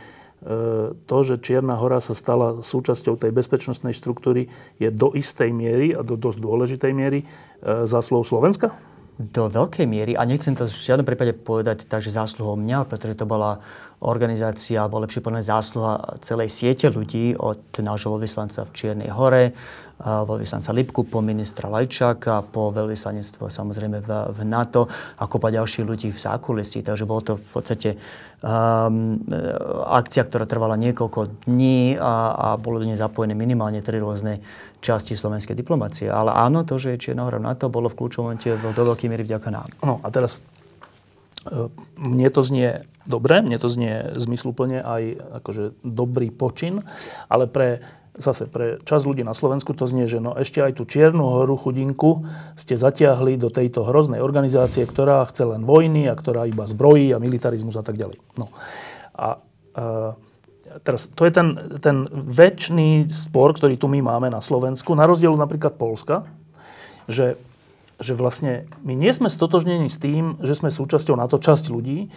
to, 0.96 1.18
že 1.28 1.44
Čierna 1.44 1.76
hora 1.76 2.00
sa 2.00 2.16
stala 2.16 2.64
súčasťou 2.64 3.20
tej 3.20 3.36
bezpečnostnej 3.36 3.92
štruktúry, 3.92 4.48
je 4.80 4.88
do 4.88 5.12
istej 5.12 5.52
miery 5.52 5.92
a 5.92 6.00
do 6.00 6.16
dosť 6.16 6.40
dôležitej 6.40 6.92
miery 6.96 7.20
e, 7.24 7.26
zásluhou 7.84 8.24
Slovenska? 8.24 8.72
Do 9.20 9.52
veľkej 9.52 9.84
miery, 9.84 10.16
a 10.16 10.24
nechcem 10.24 10.56
to 10.56 10.64
v 10.64 10.72
žiadnom 10.72 11.04
prípade 11.04 11.36
povedať 11.36 11.84
tak, 11.92 12.00
že 12.00 12.16
zásluhou 12.16 12.56
mňa, 12.56 12.88
pretože 12.88 13.20
to 13.20 13.28
bola 13.28 13.60
organizácia, 14.00 14.80
alebo 14.80 15.04
lepšie 15.04 15.20
povedané 15.20 15.44
zásluha 15.44 16.24
celej 16.24 16.48
siete 16.56 16.88
ľudí 16.88 17.36
od 17.36 17.60
nášho 17.84 18.16
veľvyslanca 18.16 18.64
v 18.64 18.72
Čiernej 18.72 19.12
hore, 19.12 19.52
veľvyslanca 20.00 20.72
Lipku, 20.72 21.04
po 21.04 21.20
ministra 21.20 21.68
Lajčáka, 21.68 22.40
po 22.48 22.72
veľvyslanectvo 22.72 23.52
samozrejme 23.52 24.00
v, 24.00 24.10
v 24.32 24.40
NATO 24.48 24.88
a 25.20 25.28
kopa 25.28 25.52
ďalších 25.52 25.84
ľudí 25.84 26.10
v 26.10 26.20
zákulisí. 26.20 26.80
Takže 26.88 27.04
bolo 27.04 27.22
to 27.22 27.34
v 27.36 27.50
podstate 27.52 27.90
um, 28.40 29.20
akcia, 29.92 30.24
ktorá 30.24 30.48
trvala 30.48 30.80
niekoľko 30.80 31.44
dní 31.44 32.00
a, 32.00 32.32
a 32.32 32.48
bolo 32.56 32.80
do 32.80 32.88
nej 32.88 32.96
zapojené 32.96 33.36
minimálne 33.36 33.84
tri 33.84 34.00
rôzne 34.00 34.40
časti 34.80 35.20
slovenskej 35.20 35.60
diplomácie. 35.60 36.08
Ale 36.08 36.32
áno, 36.32 36.64
to, 36.64 36.80
že 36.80 36.96
je 36.96 37.12
Čierna 37.12 37.28
hora 37.28 37.44
NATO, 37.44 37.68
bolo 37.68 37.92
v 37.92 38.00
kľúčovom 38.00 38.32
momente 38.32 38.48
do 38.48 38.84
veľkej 38.88 39.12
miery 39.12 39.28
vďaka 39.28 39.50
nám. 39.52 39.68
No 39.84 40.00
a 40.00 40.08
teraz 40.08 40.40
mne 42.00 42.28
to 42.30 42.42
znie 42.44 42.84
dobre, 43.08 43.42
mne 43.42 43.58
to 43.58 43.72
znie 43.72 44.14
zmysluplne 44.20 44.84
aj 44.84 45.04
akože 45.42 45.82
dobrý 45.82 46.30
počin, 46.30 46.84
ale 47.32 47.50
pre 47.50 47.82
zase 48.18 48.50
pre 48.50 48.82
čas 48.88 49.06
ľudí 49.06 49.22
na 49.22 49.38
Slovensku 49.38 49.76
to 49.78 49.86
znie, 49.86 50.10
že 50.10 50.24
no 50.24 50.34
ešte 50.34 50.64
aj 50.64 50.82
tú 50.82 50.84
Čiernu 50.88 51.22
horu 51.22 51.60
chudinku 51.60 52.26
ste 52.58 52.80
zatiahli 52.80 53.38
do 53.38 53.54
tejto 53.54 53.86
hroznej 53.86 54.24
organizácie, 54.24 54.88
ktorá 54.88 55.24
chce 55.30 55.46
len 55.46 55.68
vojny 55.68 56.10
a 56.10 56.18
ktorá 56.18 56.50
iba 56.50 56.66
zbrojí 56.66 57.14
a 57.14 57.22
militarizmus 57.22 57.78
a 57.78 57.84
tak 57.86 57.96
ďalej. 57.96 58.18
No. 58.36 58.50
A 59.16 59.38
e, 59.38 59.84
teraz 60.82 61.12
to 61.12 61.28
je 61.28 61.32
ten, 61.32 61.60
ten 61.80 62.10
väčší 62.12 63.08
spor, 63.12 63.54
ktorý 63.54 63.78
tu 63.78 63.86
my 63.92 64.02
máme 64.02 64.28
na 64.32 64.42
Slovensku, 64.42 64.98
na 64.98 65.06
rozdiel 65.06 65.36
napríklad 65.38 65.78
Polska, 65.78 66.26
že 67.06 67.38
že 68.00 68.16
vlastne 68.16 68.64
my 68.80 68.96
nie 68.96 69.12
sme 69.12 69.28
stotožnení 69.28 69.92
s 69.92 70.00
tým, 70.00 70.40
že 70.40 70.56
sme 70.56 70.72
súčasťou 70.72 71.20
NATO 71.20 71.36
časť 71.36 71.68
ľudí, 71.68 72.08
e, 72.08 72.10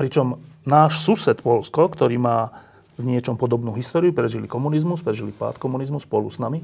pričom 0.00 0.40
náš 0.64 1.04
sused 1.04 1.44
Polsko, 1.44 1.92
ktorý 1.92 2.16
má 2.16 2.48
v 3.00 3.16
niečom 3.16 3.40
podobnú 3.40 3.72
históriu, 3.72 4.12
prežili 4.12 4.44
komunizmus, 4.44 5.00
prežili 5.00 5.32
pád 5.32 5.56
komunizmu 5.56 5.98
spolu 5.98 6.28
s 6.28 6.36
nami, 6.36 6.60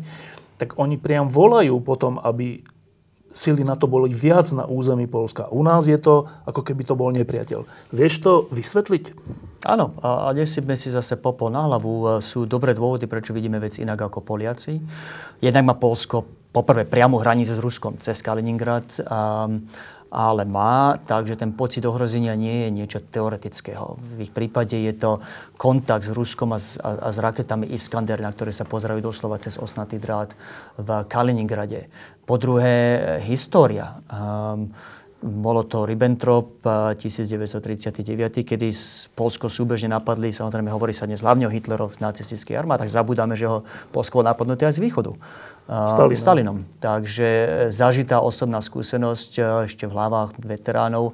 tak 0.61 0.77
oni 0.77 1.01
priam 1.01 1.33
volajú 1.33 1.81
potom, 1.81 2.21
aby 2.21 2.61
sily 3.37 3.61
na 3.69 3.77
to 3.77 3.85
boli 3.85 4.09
viac 4.09 4.49
na 4.57 4.65
území 4.65 5.05
Polska. 5.05 5.53
U 5.53 5.61
nás 5.61 5.85
je 5.85 6.01
to, 6.01 6.25
ako 6.49 6.65
keby 6.65 6.89
to 6.89 6.97
bol 6.97 7.13
nepriateľ. 7.13 7.69
Vieš 7.93 8.25
to 8.25 8.33
vysvetliť? 8.49 9.13
Áno, 9.69 9.93
a, 10.01 10.33
a 10.33 10.33
nesypme 10.33 10.73
si 10.73 10.89
zase 10.89 11.21
popol 11.21 11.53
na 11.53 11.69
hlavu. 11.69 12.25
Sú 12.25 12.49
dobré 12.49 12.73
dôvody, 12.73 13.05
prečo 13.05 13.37
vidíme 13.37 13.61
vec 13.61 13.77
inak 13.77 14.09
ako 14.09 14.25
Poliaci. 14.25 14.81
Jednak 15.45 15.65
má 15.69 15.75
Polsko 15.77 16.25
poprvé 16.49 16.89
priamu 16.89 17.21
hranicu 17.21 17.53
s 17.53 17.61
Ruskom 17.61 18.01
cez 18.01 18.25
Kaliningrad, 18.25 18.89
a, 19.05 19.53
ale 20.11 20.47
má, 20.47 20.97
takže 21.03 21.35
ten 21.37 21.53
pocit 21.53 21.83
ohrozenia 21.83 22.39
nie 22.39 22.67
je 22.67 22.71
niečo 22.71 22.99
teoretického. 23.03 23.99
V 23.99 24.27
ich 24.27 24.33
prípade 24.33 24.79
je 24.79 24.95
to 24.95 25.19
kontakt 25.59 26.07
s 26.07 26.15
Ruskom 26.15 26.55
a 26.55 26.59
s, 26.59 26.79
a, 26.79 27.07
a 27.07 27.09
s 27.11 27.19
raketami 27.19 27.69
Iskander, 27.75 28.23
na 28.23 28.31
ktoré 28.31 28.55
sa 28.55 28.65
pozerajú 28.69 29.03
doslova 29.03 29.43
cez 29.43 29.59
osnatý 29.59 29.99
drát 29.99 30.33
v 30.79 30.89
Kaliningrade. 31.11 31.91
Po 32.27 32.39
druhé, 32.39 33.19
história. 33.27 33.99
Um, 34.11 34.71
bolo 35.27 35.65
to 35.65 35.89
Ribbentrop 35.89 36.61
1939, 36.63 38.45
kedy 38.45 38.69
Polsko 39.17 39.49
súbežne 39.49 39.97
napadli, 39.97 40.29
samozrejme 40.29 40.69
hovorí 40.69 40.93
sa 40.93 41.09
dnes 41.09 41.25
hlavne 41.25 41.49
o 41.49 41.53
Hitlerov 41.53 41.97
nacistických 41.99 42.61
armádach, 42.61 42.93
zabudáme, 42.93 43.33
že 43.33 43.49
ho 43.49 43.65
Polsko 43.91 44.21
napadnuté 44.21 44.69
aj 44.69 44.77
z 44.77 44.85
východu. 44.85 45.17
Stalinom. 45.67 46.15
Stalinom. 46.15 46.59
Takže 46.79 47.27
e, 47.27 47.49
zažitá 47.75 48.23
osobná 48.23 48.63
skúsenosť 48.63 49.31
e, 49.35 49.43
ešte 49.67 49.91
v 49.91 49.99
hlavách 49.99 50.39
veteránov 50.39 51.11
e, 51.11 51.13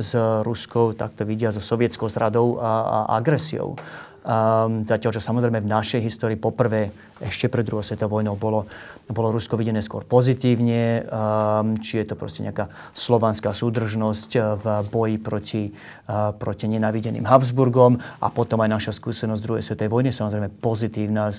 s 0.00 0.16
Ruskou, 0.40 0.96
tak 0.96 1.12
to 1.12 1.28
vidia 1.28 1.52
so 1.52 1.60
sovietskou 1.60 2.08
zradou 2.08 2.56
a, 2.56 2.72
a 2.80 2.98
agresiou. 3.20 3.76
Um, 4.20 4.84
zatiaľ, 4.84 5.16
čo 5.16 5.24
samozrejme 5.24 5.64
v 5.64 5.72
našej 5.72 6.04
histórii 6.04 6.36
poprvé 6.36 6.92
ešte 7.24 7.48
pred 7.48 7.64
druhou 7.64 7.80
svetovou 7.80 8.20
vojnou 8.20 8.36
bolo, 8.36 8.68
bolo 9.12 9.34
Rusko 9.34 9.58
videné 9.58 9.82
skôr 9.82 10.06
pozitívne, 10.06 11.04
um, 11.06 11.76
či 11.78 12.02
je 12.02 12.06
to 12.10 12.14
proste 12.14 12.46
nejaká 12.46 12.70
slovanská 12.94 13.50
súdržnosť 13.50 14.30
v 14.58 14.64
boji 14.88 15.16
proti, 15.18 15.62
uh, 16.08 16.30
proti 16.34 16.66
nenavideným 16.70 17.26
Habsburgom 17.26 17.98
a 18.00 18.26
potom 18.30 18.62
aj 18.62 18.70
naša 18.70 18.92
skúsenosť 18.96 19.42
druhej 19.42 19.62
svetovej 19.66 19.90
vojny, 19.90 20.10
samozrejme 20.14 20.48
pozitívna 20.62 21.28
uh, 21.28 21.36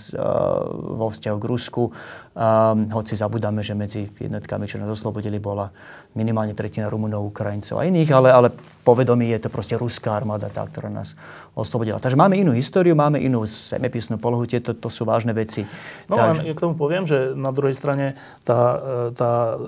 vo 0.99 1.07
vzťahu 1.09 1.37
k 1.39 1.49
Rusku. 1.49 1.83
Um, 2.31 2.87
hoci 2.95 3.19
zabudáme, 3.19 3.59
že 3.59 3.75
medzi 3.75 4.07
jednotkami, 4.07 4.63
čo 4.63 4.79
nás 4.79 4.87
oslobodili, 4.87 5.35
bola 5.35 5.67
minimálne 6.15 6.55
tretina 6.55 6.87
Rumunov, 6.87 7.27
Ukrajincov 7.27 7.75
a 7.75 7.83
iných, 7.83 8.07
ale, 8.15 8.31
ale 8.31 8.47
povedomí 8.87 9.27
je 9.35 9.43
to 9.43 9.49
proste 9.51 9.75
ruská 9.75 10.15
armáda, 10.15 10.47
tá, 10.47 10.63
ktorá 10.63 10.87
nás 10.87 11.19
oslobodila. 11.59 11.99
Takže 11.99 12.15
máme 12.15 12.39
inú 12.39 12.55
históriu, 12.55 12.95
máme 12.95 13.19
inú 13.19 13.43
zemepisnú 13.43 14.15
polohu, 14.15 14.47
tieto 14.47 14.71
to 14.71 14.87
sú 14.87 15.03
vážne 15.03 15.35
veci. 15.35 15.67
No 16.07 16.15
Takže... 16.15 16.47
ja 16.47 16.55
k 16.55 16.63
tomu 16.63 16.79
poviem, 16.79 17.03
že 17.03 17.35
na 17.35 17.51
druhej 17.51 17.75
strane 17.75 18.15
tá, 18.47 18.79
tá 19.11 19.59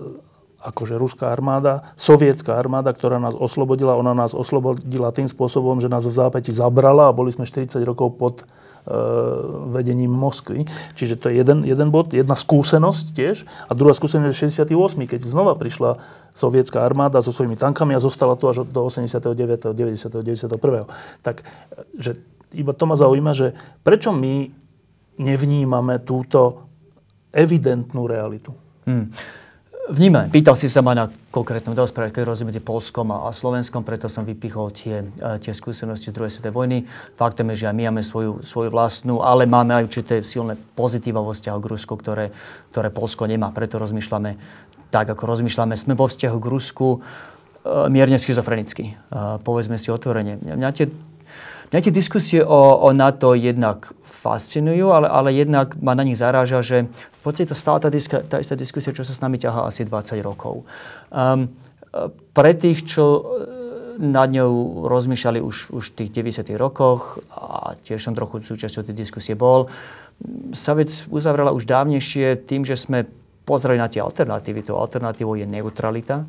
akože 0.63 0.95
ruská 0.95 1.35
armáda, 1.35 1.83
sovietská 1.99 2.55
armáda, 2.55 2.95
ktorá 2.95 3.19
nás 3.19 3.35
oslobodila, 3.35 3.99
ona 3.99 4.15
nás 4.15 4.31
oslobodila 4.31 5.11
tým 5.11 5.27
spôsobom, 5.27 5.83
že 5.83 5.91
nás 5.91 6.07
v 6.07 6.15
zápäti 6.15 6.55
zabrala 6.55 7.11
a 7.11 7.15
boli 7.15 7.35
sme 7.35 7.43
40 7.43 7.83
rokov 7.83 8.15
pod 8.15 8.35
e, 8.41 8.45
vedením 9.71 10.11
Moskvy. 10.11 10.67
Čiže 10.95 11.15
to 11.15 11.25
je 11.31 11.39
jeden, 11.39 11.63
jeden 11.63 11.87
bod, 11.87 12.11
jedna 12.11 12.35
skúsenosť 12.35 13.05
tiež. 13.15 13.47
A 13.67 13.71
druhá 13.71 13.95
skúsenosť 13.95 14.27
je 14.27 14.41
68., 14.67 15.07
keď 15.07 15.21
znova 15.23 15.55
prišla 15.55 16.03
sovietská 16.35 16.83
armáda 16.83 17.21
so 17.23 17.31
svojimi 17.31 17.55
tankami 17.55 17.95
a 17.95 18.03
zostala 18.03 18.35
tu 18.35 18.49
až 18.51 18.67
do 18.67 18.81
89., 18.83 19.71
90., 19.71 20.11
91. 20.19 20.89
Tak 21.23 21.47
že 21.95 22.19
iba 22.53 22.73
to 22.73 22.83
ma 22.85 22.95
zaujíma, 22.99 23.31
že 23.33 23.57
prečo 23.81 24.13
my 24.13 24.49
nevnímame 25.17 26.01
túto 26.01 26.69
evidentnú 27.33 28.05
realitu? 28.05 28.53
Hmm. 28.85 29.09
Vnímam. 29.83 30.31
Pýtal 30.31 30.55
si 30.55 30.71
sa 30.71 30.79
ma 30.79 30.95
na 30.95 31.11
konkrétnu 31.27 31.75
udalosť, 31.75 32.15
keď 32.15 32.23
rozdiel 32.23 32.47
medzi 32.47 32.63
Polskom 32.63 33.11
a, 33.11 33.27
Slovenskom, 33.35 33.83
preto 33.83 34.07
som 34.07 34.23
vypichol 34.23 34.71
tie, 34.71 35.03
e, 35.03 35.43
tie 35.43 35.51
skúsenosti 35.51 36.07
z 36.07 36.15
druhej 36.15 36.31
svetovej 36.31 36.55
vojny. 36.55 36.77
Faktom 37.19 37.51
je, 37.51 37.67
že 37.67 37.67
aj 37.67 37.75
my 37.75 37.83
máme 37.91 37.99
svoju, 37.99 38.47
svoju 38.47 38.71
vlastnú, 38.71 39.19
ale 39.19 39.43
máme 39.43 39.75
aj 39.75 39.91
určité 39.91 40.23
silné 40.23 40.55
pozitíva 40.55 41.19
vo 41.19 41.35
vzťahu 41.35 41.59
k 41.59 41.67
Rusku, 41.67 41.93
ktoré, 41.99 42.31
ktoré 42.71 42.95
Polsko 42.95 43.27
nemá. 43.27 43.51
Preto 43.51 43.75
rozmýšľame 43.75 44.39
tak, 44.87 45.11
ako 45.11 45.27
rozmýšľame. 45.27 45.75
Sme 45.75 45.99
vo 45.99 46.07
vzťahu 46.07 46.37
k 46.39 46.47
Rusku 46.47 46.87
e, 46.95 46.99
mierne 47.91 48.15
schizofrenicky. 48.15 48.95
E, 48.95 49.19
povedzme 49.43 49.75
si 49.75 49.91
otvorene. 49.91 50.39
Mňa 50.39 50.69
tie 50.71 50.87
Mňa 51.73 51.89
tie 51.89 51.99
diskusie 52.05 52.45
o, 52.45 52.85
o 52.85 52.93
NATO 52.93 53.33
jednak 53.33 53.97
fascinujú, 54.05 54.93
ale, 54.93 55.09
ale 55.09 55.33
jednak 55.33 55.73
ma 55.81 55.97
na 55.97 56.05
nich 56.05 56.21
zaráža, 56.21 56.61
že 56.61 56.85
v 56.85 57.19
podstate 57.25 57.49
to 57.49 57.57
stále 57.57 57.81
tá, 57.81 57.89
diska, 57.89 58.21
tá 58.21 58.37
istá 58.37 58.53
diskusia, 58.53 58.93
čo 58.93 59.01
sa 59.01 59.09
s 59.09 59.25
nami 59.25 59.41
ťahá 59.41 59.65
asi 59.65 59.81
20 59.81 60.21
rokov. 60.21 60.69
Um, 61.09 61.49
pre 62.37 62.53
tých, 62.53 62.85
čo 62.85 63.03
e, 63.17 63.21
nad 64.05 64.29
ňou 64.29 64.85
rozmýšľali 64.85 65.41
už, 65.41 65.73
už 65.73 65.83
v 65.89 65.95
tých 65.97 66.09
90. 66.13 66.53
rokoch, 66.61 67.25
a 67.33 67.73
tiež 67.81 68.05
som 68.05 68.13
trochu 68.13 68.45
súčasťou 68.45 68.85
tej 68.85 68.93
diskusie 68.93 69.33
bol, 69.33 69.65
sa 70.53 70.77
vec 70.77 70.93
uzavrela 71.09 71.57
už 71.57 71.65
dávnejšie 71.65 72.45
tým, 72.45 72.69
že 72.69 72.77
sme 72.77 73.09
pozreli 73.49 73.81
na 73.81 73.89
tie 73.89 74.05
alternatívy. 74.05 74.61
Tou 74.61 74.77
alternatívou 74.77 75.35
je 75.35 75.49
neutralita. 75.49 76.21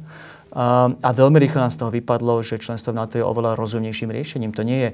A 0.55 1.09
veľmi 1.11 1.43
rýchlo 1.43 1.67
nám 1.67 1.75
z 1.75 1.83
toho 1.83 1.91
vypadlo, 1.91 2.39
že 2.47 2.63
členstvo 2.63 2.95
v 2.95 3.03
NATO 3.03 3.19
je 3.19 3.27
oveľa 3.27 3.59
rozumnejším 3.59 4.15
riešením. 4.15 4.55
To 4.55 4.63
nie 4.63 4.87
je 4.87 4.91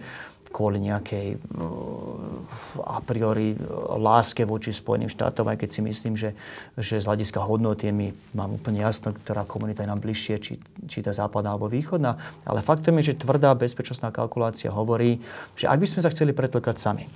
kvôli 0.51 0.83
nejakej 0.83 1.39
uh, 1.39 2.83
a 2.83 2.99
priori 2.99 3.55
láske 3.95 4.43
voči 4.43 4.75
Spojeným 4.75 5.07
štátom, 5.07 5.47
aj 5.47 5.63
keď 5.63 5.71
si 5.71 5.81
myslím, 5.87 6.19
že, 6.19 6.35
že 6.75 6.99
z 6.99 7.07
hľadiska 7.07 7.39
hodnoty 7.39 7.95
mi 7.95 8.11
mám 8.35 8.59
úplne 8.59 8.83
jasno, 8.83 9.15
ktorá 9.15 9.47
komunita 9.47 9.87
je 9.87 9.91
nám 9.95 10.03
bližšie, 10.03 10.35
či, 10.43 10.59
či 10.91 10.99
tá 11.07 11.15
západná 11.15 11.55
alebo 11.55 11.71
východná. 11.71 12.19
Ale 12.43 12.67
faktom 12.67 12.99
je, 12.99 13.15
že 13.15 13.23
tvrdá 13.23 13.55
bezpečnostná 13.55 14.11
kalkulácia 14.11 14.75
hovorí, 14.75 15.23
že 15.55 15.71
ak 15.71 15.79
by 15.79 15.87
sme 15.87 16.03
sa 16.03 16.11
chceli 16.11 16.35
pretlkať 16.35 16.83
sami, 16.83 17.07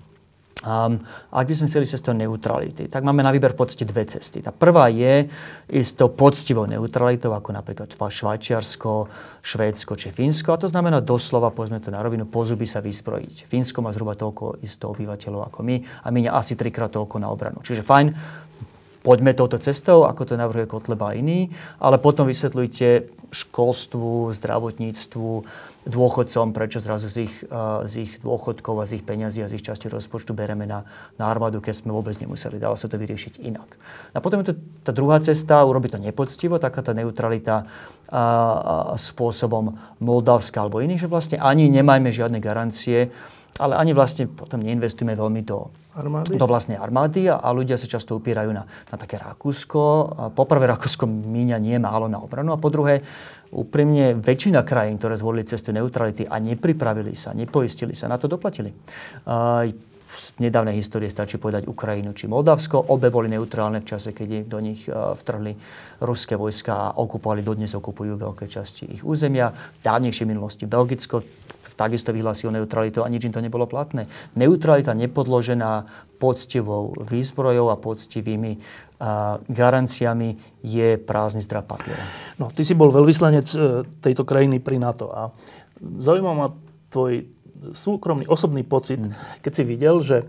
Um, 0.65 1.05
ak 1.29 1.45
by 1.45 1.55
sme 1.61 1.69
chceli 1.69 1.85
cestou 1.85 2.17
neutrality, 2.17 2.89
tak 2.89 3.05
máme 3.05 3.21
na 3.21 3.29
výber 3.29 3.53
v 3.53 3.61
podstate 3.61 3.85
dve 3.85 4.09
cesty. 4.09 4.41
Tá 4.41 4.49
prvá 4.49 4.89
je 4.89 5.29
ísť 5.69 5.93
tou 6.01 6.09
poctivou 6.09 6.65
neutralitou, 6.65 7.37
ako 7.37 7.53
napríklad 7.53 7.93
Švajčiarsko, 7.93 8.93
Švédsko 9.45 9.93
či 9.93 10.09
Fínsko. 10.09 10.57
A 10.57 10.61
to 10.61 10.65
znamená 10.65 11.05
doslova, 11.05 11.53
povedzme 11.53 11.85
to 11.85 11.93
na 11.93 12.01
rovinu, 12.01 12.25
pozuby 12.25 12.65
sa 12.65 12.81
vyzbrojiť. 12.81 13.45
Fínsko 13.45 13.85
má 13.85 13.93
zhruba 13.93 14.17
toľko 14.17 14.65
isto 14.65 14.89
obyvateľov 14.89 15.53
ako 15.53 15.61
my 15.61 15.77
a 16.01 16.09
my 16.09 16.33
asi 16.33 16.57
trikrát 16.57 16.89
toľko 16.89 17.21
na 17.21 17.29
obranu. 17.29 17.61
Čiže 17.61 17.85
fajn, 17.85 18.17
poďme 19.05 19.37
touto 19.37 19.61
cestou, 19.61 20.09
ako 20.09 20.33
to 20.33 20.41
navrhuje 20.41 20.65
Kotleba 20.65 21.13
iný, 21.13 21.53
ale 21.77 22.01
potom 22.01 22.25
vysvetľujte 22.25 23.13
školstvu, 23.37 24.33
zdravotníctvu, 24.33 25.29
dôchodcom, 25.85 26.57
prečo 26.57 26.81
zrazu 26.81 27.13
z 27.13 27.29
ich, 27.29 27.35
z 27.85 27.93
ich 28.01 28.13
dôchodkov 28.25 28.81
a 28.81 28.89
z 28.89 29.01
ich 29.01 29.05
peňazí 29.05 29.45
a 29.45 29.51
z 29.53 29.61
ich 29.61 29.65
časti 29.65 29.93
rozpočtu 29.93 30.33
bereme 30.33 30.65
na, 30.65 30.89
na 31.21 31.29
armádu, 31.29 31.61
keď 31.61 31.85
sme 31.85 31.93
vôbec 31.93 32.17
nemuseli. 32.17 32.57
Dalo 32.57 32.77
sa 32.77 32.89
to 32.89 32.97
vyriešiť 32.97 33.45
inak. 33.45 33.77
A 34.17 34.19
potom 34.25 34.41
je 34.41 34.53
to 34.53 34.55
tá 34.81 34.97
druhá 34.97 35.21
cesta, 35.21 35.61
urobiť 35.61 35.97
to 35.97 36.01
nepoctivo, 36.01 36.57
taká 36.57 36.81
tá 36.81 36.97
neutralita 36.97 37.69
a, 38.09 38.17
a, 38.17 38.23
spôsobom 38.97 39.77
Moldavska 40.01 40.65
alebo 40.65 40.81
iných, 40.81 41.05
že 41.05 41.13
vlastne 41.13 41.37
ani 41.37 41.69
nemajme 41.69 42.09
žiadne 42.09 42.41
garancie, 42.41 43.13
ale 43.61 43.79
ani 43.79 43.95
vlastne 43.95 44.27
potom 44.27 44.65
neinvestujeme 44.65 45.15
veľmi 45.15 45.47
do, 45.47 45.71
armády? 45.95 46.35
do 46.35 46.47
vlastnej 46.49 46.75
armády 46.75 47.31
a, 47.31 47.39
a 47.39 47.55
ľudia 47.55 47.79
sa 47.79 47.87
často 47.87 48.19
upierajú 48.19 48.51
na, 48.51 48.67
na 48.67 48.97
také 48.99 49.15
Rakúsko. 49.15 49.83
A 50.11 50.23
poprvé 50.35 50.67
Rakúsko 50.67 51.07
míňa 51.07 51.63
nie 51.63 51.79
málo 51.79 52.11
na 52.11 52.19
obranu 52.19 52.51
a 52.51 52.59
po 52.59 52.67
druhé 52.73 53.07
úprimne 53.53 54.17
väčšina 54.17 54.63
krajín, 54.63 54.97
ktoré 54.97 55.19
zvolili 55.19 55.45
cestu 55.45 55.75
neutrality 55.75 56.25
a 56.25 56.41
nepripravili 56.41 57.13
sa, 57.13 57.37
nepoistili 57.37 57.93
sa, 57.93 58.09
na 58.09 58.17
to 58.17 58.31
doplatili. 58.31 58.73
Z 60.15 60.39
nedávnej 60.39 60.79
histórie 60.79 61.11
stačí 61.11 61.43
povedať 61.43 61.67
Ukrajinu 61.67 62.15
či 62.15 62.31
Moldavsko. 62.31 62.95
Obe 62.95 63.11
boli 63.11 63.27
neutrálne 63.27 63.83
v 63.83 63.89
čase, 63.91 64.15
keď 64.15 64.47
do 64.47 64.63
nich 64.63 64.87
e, 64.87 64.95
vtrhli 64.95 65.59
ruské 66.07 66.39
vojska 66.39 66.71
a 66.71 66.95
okupovali, 67.03 67.43
dodnes 67.43 67.75
okupujú 67.75 68.15
veľké 68.15 68.47
časti 68.47 68.95
ich 68.95 69.03
územia. 69.03 69.51
V 69.51 69.83
dávnejšej 69.83 70.27
minulosti 70.31 70.71
Belgicko 70.71 71.27
takisto 71.75 72.15
vyhlásilo 72.15 72.55
neutralitu 72.55 73.03
a 73.03 73.11
nič 73.11 73.27
im 73.27 73.35
to 73.35 73.43
nebolo 73.43 73.67
platné. 73.67 74.07
Neutralita 74.39 74.95
nepodložená 74.95 75.91
poctivou 76.23 76.95
výzbrojou 77.03 77.75
a 77.75 77.77
poctivými 77.77 78.63
a 79.05 79.37
garanciami 79.45 80.65
je 80.65 80.97
prázdny 80.97 81.45
zdrav 81.45 81.69
papiera. 81.69 82.01
No, 82.41 82.49
ty 82.49 82.65
si 82.65 82.73
bol 82.73 82.89
veľvyslanec 82.89 83.47
e, 83.53 83.59
tejto 84.01 84.25
krajiny 84.25 84.65
pri 84.65 84.81
NATO 84.81 85.13
a 85.13 85.29
zaujíma 85.81 86.33
ma 86.33 86.49
tvoj 86.89 87.29
súkromný, 87.77 88.25
osobný 88.25 88.65
pocit, 88.65 89.05
mm. 89.05 89.45
keď 89.45 89.53
si 89.53 89.63
videl, 89.69 90.01
že 90.01 90.25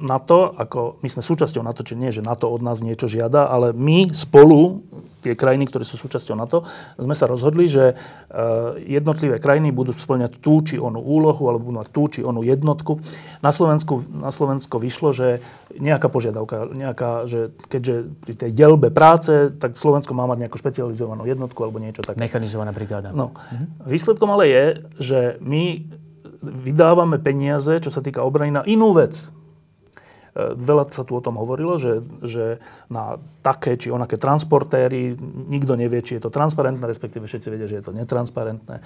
NATO, 0.00 0.48
ako 0.56 0.96
my 1.04 1.08
sme 1.12 1.20
súčasťou 1.20 1.60
NATO, 1.60 1.84
či 1.84 1.92
nie, 1.92 2.08
že 2.08 2.24
NATO 2.24 2.48
od 2.48 2.64
nás 2.64 2.80
niečo 2.80 3.04
žiada, 3.04 3.52
ale 3.52 3.76
my 3.76 4.16
spolu, 4.16 4.80
tie 5.20 5.36
krajiny, 5.36 5.68
ktoré 5.68 5.84
sú 5.84 6.00
súčasťou 6.00 6.32
NATO, 6.38 6.64
sme 6.96 7.12
sa 7.12 7.28
rozhodli, 7.28 7.68
že 7.68 7.92
e, 7.92 7.94
jednotlivé 8.88 9.36
krajiny 9.36 9.68
budú 9.74 9.92
splňať 9.92 10.40
tú 10.40 10.64
či 10.64 10.80
onú 10.80 11.04
úlohu, 11.04 11.52
alebo 11.52 11.68
budú 11.68 11.76
mať 11.84 11.88
tú 11.92 12.02
či 12.08 12.20
onú 12.24 12.40
jednotku. 12.40 12.96
Na 13.44 13.52
Slovensku, 13.52 14.08
na 14.08 14.32
Slovensko 14.32 14.80
vyšlo, 14.80 15.12
že 15.12 15.44
nejaká 15.76 16.08
požiadavka, 16.08 16.72
nejaká, 16.72 17.28
že 17.28 17.52
keďže 17.68 18.08
pri 18.24 18.34
tej 18.40 18.50
delbe 18.56 18.88
práce, 18.88 19.52
tak 19.60 19.76
Slovensko 19.76 20.16
má 20.16 20.24
mať 20.24 20.48
nejakú 20.48 20.56
špecializovanú 20.56 21.28
jednotku 21.28 21.60
alebo 21.60 21.76
niečo 21.76 22.00
také. 22.00 22.16
Mechanizovaná 22.16 22.72
brigáda. 22.72 23.12
No. 23.12 23.36
Mhm. 23.52 23.84
Výsledkom 23.84 24.32
ale 24.32 24.48
je, 24.48 24.64
že 24.96 25.20
my 25.44 25.84
vydávame 26.42 27.18
peniaze, 27.18 27.82
čo 27.82 27.90
sa 27.90 27.98
týka 27.98 28.22
obrany, 28.22 28.54
na 28.54 28.62
inú 28.64 28.94
vec. 28.94 29.26
E, 30.34 30.54
veľa 30.54 30.90
sa 30.92 31.04
tu 31.04 31.16
o 31.16 31.24
tom 31.24 31.40
hovorilo, 31.40 31.76
že, 31.80 32.04
že 32.24 32.60
na 32.92 33.16
také 33.40 33.76
či 33.76 33.88
onaké 33.92 34.20
transportéry 34.20 35.16
nikto 35.48 35.74
nevie, 35.78 36.04
či 36.04 36.18
je 36.18 36.28
to 36.28 36.34
transparentné, 36.34 36.84
respektíve 36.84 37.24
všetci 37.24 37.48
vedia, 37.48 37.70
že 37.70 37.78
je 37.80 37.84
to 37.88 37.92
netransparentné. 37.96 38.80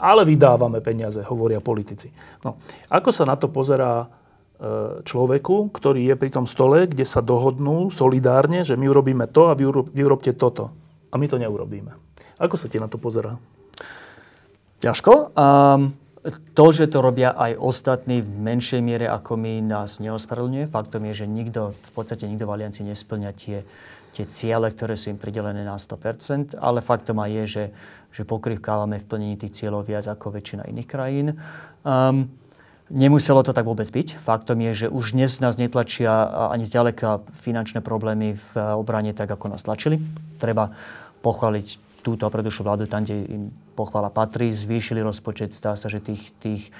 Ale 0.00 0.22
vydávame 0.24 0.82
peniaze, 0.82 1.20
hovoria 1.22 1.62
politici. 1.62 2.10
No, 2.42 2.58
ako 2.90 3.10
sa 3.12 3.28
na 3.28 3.36
to 3.36 3.52
pozerá 3.52 4.04
e, 4.04 4.06
človeku, 5.04 5.70
ktorý 5.70 6.12
je 6.12 6.14
pri 6.18 6.30
tom 6.32 6.48
stole, 6.48 6.88
kde 6.88 7.04
sa 7.04 7.20
dohodnú 7.22 7.92
solidárne, 7.92 8.64
že 8.66 8.74
my 8.74 8.88
urobíme 8.88 9.28
to 9.30 9.52
a 9.52 9.56
vy, 9.56 9.68
vy 9.68 10.02
urobte 10.02 10.32
toto. 10.34 10.72
A 11.12 11.20
my 11.20 11.28
to 11.28 11.36
neurobíme. 11.36 11.92
Ako 12.40 12.56
sa 12.56 12.66
ti 12.66 12.80
na 12.80 12.88
to 12.88 12.96
pozerá? 12.96 13.36
Ťažko. 14.82 15.36
Um, 15.38 15.94
to, 16.30 16.66
že 16.70 16.86
to 16.86 17.02
robia 17.02 17.34
aj 17.34 17.58
ostatní 17.58 18.22
v 18.22 18.30
menšej 18.30 18.78
miere 18.78 19.10
ako 19.10 19.34
my, 19.34 19.58
nás 19.58 19.98
neospravedlňuje. 19.98 20.70
Faktom 20.70 21.02
je, 21.10 21.24
že 21.24 21.26
nikto, 21.26 21.74
v 21.74 21.90
podstate 21.98 22.30
nikto 22.30 22.46
v 22.46 22.54
Aliancii 22.54 22.86
nesplňa 22.86 23.30
tie, 23.34 23.66
tie 24.14 24.24
ciele, 24.30 24.70
ktoré 24.70 24.94
sú 24.94 25.10
im 25.10 25.18
pridelené 25.18 25.66
na 25.66 25.74
100%, 25.74 26.54
ale 26.62 26.78
faktom 26.78 27.18
aj 27.18 27.30
je, 27.42 27.44
že, 27.46 27.64
že 28.14 28.22
pokrývkávame 28.22 29.02
v 29.02 29.08
plnení 29.10 29.34
tých 29.34 29.58
cieľov 29.58 29.90
viac 29.90 30.06
ako 30.06 30.38
väčšina 30.38 30.70
iných 30.70 30.86
krajín. 30.86 31.34
Um, 31.82 32.30
nemuselo 32.86 33.42
to 33.42 33.50
tak 33.50 33.66
vôbec 33.66 33.90
byť. 33.90 34.22
Faktom 34.22 34.62
je, 34.62 34.86
že 34.86 34.92
už 34.94 35.18
dnes 35.18 35.42
nás 35.42 35.58
netlačia 35.58 36.30
ani 36.54 36.62
zďaleka 36.62 37.26
finančné 37.34 37.82
problémy 37.82 38.38
v 38.38 38.48
obrane 38.78 39.10
tak, 39.10 39.26
ako 39.26 39.58
nás 39.58 39.66
tlačili. 39.66 39.98
Treba 40.38 40.70
pochváliť 41.26 41.66
túto 42.06 42.30
a 42.30 42.34
predošlú 42.34 42.62
vládu 42.62 42.86
tam, 42.86 43.02
kde 43.02 43.26
im 43.26 43.42
pochvala 43.72 44.12
patrí, 44.12 44.52
zvýšili 44.52 45.00
rozpočet. 45.00 45.56
Zdá 45.56 45.74
sa, 45.74 45.88
že 45.88 46.04
tých, 46.04 46.30
tých 46.38 46.70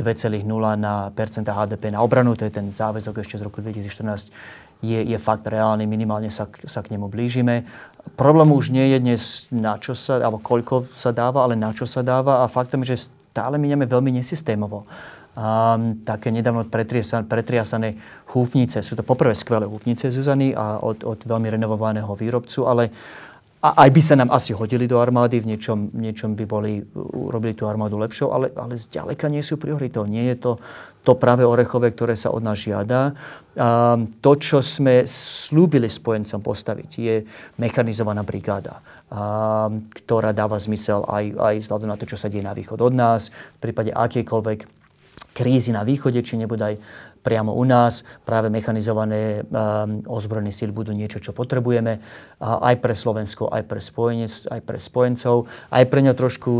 2,0 0.00 0.44
na 0.80 1.12
percenta 1.12 1.52
HDP 1.52 1.92
na 1.92 2.00
obranu, 2.00 2.32
to 2.36 2.48
je 2.48 2.52
ten 2.52 2.72
záväzok 2.72 3.20
ešte 3.20 3.36
z 3.38 3.42
roku 3.44 3.60
2014, 3.60 4.32
je, 4.80 4.98
je 5.04 5.18
fakt 5.20 5.44
reálny, 5.44 5.84
minimálne 5.84 6.32
sa, 6.32 6.48
sa 6.64 6.80
k 6.80 6.96
nemu 6.96 7.12
blížime. 7.12 7.68
Problém 8.16 8.48
už 8.48 8.72
nie 8.72 8.96
je 8.96 8.98
dnes 8.98 9.22
na 9.52 9.76
čo 9.76 9.92
sa, 9.92 10.24
alebo 10.24 10.40
koľko 10.40 10.88
sa 10.88 11.12
dáva, 11.12 11.44
ale 11.44 11.52
na 11.52 11.76
čo 11.76 11.84
sa 11.84 12.00
dáva 12.00 12.40
a 12.40 12.48
faktom 12.48 12.80
je, 12.80 12.96
že 12.96 13.12
stále 13.30 13.60
miniame 13.60 13.84
veľmi 13.84 14.10
nesystémovo. 14.16 14.88
Um, 15.30 16.02
také 16.02 16.34
nedávno 16.34 16.66
pretriasané, 16.66 17.94
húfnice. 18.34 18.82
Sú 18.82 18.98
to 18.98 19.06
poprvé 19.06 19.30
skvelé 19.36 19.62
húfnice 19.62 20.10
Zuzany 20.10 20.50
a 20.56 20.82
od, 20.82 21.06
od 21.06 21.22
veľmi 21.22 21.54
renovovaného 21.54 22.10
výrobcu, 22.18 22.66
ale 22.66 22.90
a 23.60 23.84
aj 23.84 23.90
by 23.92 24.00
sa 24.00 24.16
nám 24.16 24.32
asi 24.32 24.56
hodili 24.56 24.88
do 24.88 24.96
armády, 24.96 25.36
v 25.44 25.52
niečom, 25.52 25.92
niečom 25.92 26.32
by 26.32 26.44
boli, 26.48 26.80
urobili 26.96 27.52
tú 27.52 27.68
armádu 27.68 28.00
lepšou, 28.00 28.32
ale, 28.32 28.48
ale 28.56 28.72
zďaleka 28.72 29.28
nie 29.28 29.44
sú 29.44 29.60
prioritou. 29.60 30.08
Nie 30.08 30.32
je 30.32 30.36
to 30.40 30.52
to 31.00 31.16
práve 31.16 31.44
orechové, 31.44 31.92
ktoré 31.96 32.12
sa 32.12 32.28
od 32.28 32.44
nás 32.44 32.60
žiada. 32.60 33.16
A 33.56 33.96
to, 34.20 34.32
čo 34.36 34.60
sme 34.60 35.08
slúbili 35.08 35.88
spojencom 35.88 36.44
postaviť, 36.44 36.90
je 37.00 37.16
mechanizovaná 37.56 38.20
brigáda, 38.20 38.80
a, 39.08 39.68
ktorá 39.72 40.36
dáva 40.36 40.60
zmysel 40.60 41.04
aj, 41.08 41.24
aj 41.36 41.54
vzhľadom 41.64 41.88
na 41.88 41.96
to, 41.96 42.04
čo 42.04 42.20
sa 42.20 42.28
deje 42.28 42.44
na 42.44 42.52
východ 42.52 42.80
od 42.80 42.92
nás, 42.92 43.32
v 43.32 43.58
prípade 43.64 43.92
akejkoľvek 43.96 44.80
krízy 45.32 45.72
na 45.72 45.86
východe, 45.86 46.20
či 46.20 46.36
nebodaj 46.36 46.76
priamo 47.20 47.52
u 47.52 47.64
nás. 47.68 48.02
Práve 48.24 48.48
mechanizované 48.48 49.44
um, 49.44 50.00
ozbrojené 50.08 50.52
síly 50.52 50.72
budú 50.72 50.96
niečo, 50.96 51.20
čo 51.20 51.36
potrebujeme 51.36 52.00
aj 52.40 52.74
pre 52.80 52.96
Slovensko, 52.96 53.52
aj 53.52 53.62
pre, 53.68 53.80
spojenec, 53.80 54.32
aj 54.48 54.60
pre 54.64 54.78
spojencov. 54.80 55.44
Aj 55.68 55.84
pre 55.84 56.00
ňa 56.00 56.12
trošku 56.16 56.52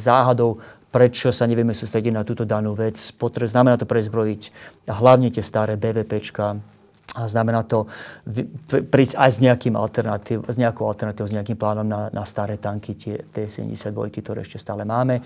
záhadou, 0.00 0.58
prečo 0.90 1.30
sa 1.30 1.46
nevieme 1.46 1.76
sústrediť 1.76 2.12
na 2.12 2.26
túto 2.26 2.42
danú 2.42 2.74
vec. 2.74 2.98
Potre- 3.14 3.46
znamená 3.46 3.78
to 3.78 3.86
prezbrojiť 3.86 4.42
hlavne 4.90 5.30
tie 5.30 5.44
staré 5.44 5.78
BVPčka, 5.78 6.58
a 7.10 7.26
znamená 7.26 7.66
to 7.66 7.90
prísť 8.70 9.18
aj 9.18 9.30
s, 9.34 9.38
nejakým 9.42 9.74
alternatív, 9.74 10.46
s 10.46 10.54
nejakou 10.54 10.86
alternatívou, 10.86 11.26
s 11.26 11.34
nejakým 11.34 11.58
plánom 11.58 11.82
na, 11.82 12.06
na 12.14 12.22
staré 12.22 12.54
tanky, 12.54 12.94
tie 12.94 13.26
T-72, 13.34 14.22
ktoré 14.22 14.46
ešte 14.46 14.62
stále 14.62 14.86
máme. 14.86 15.18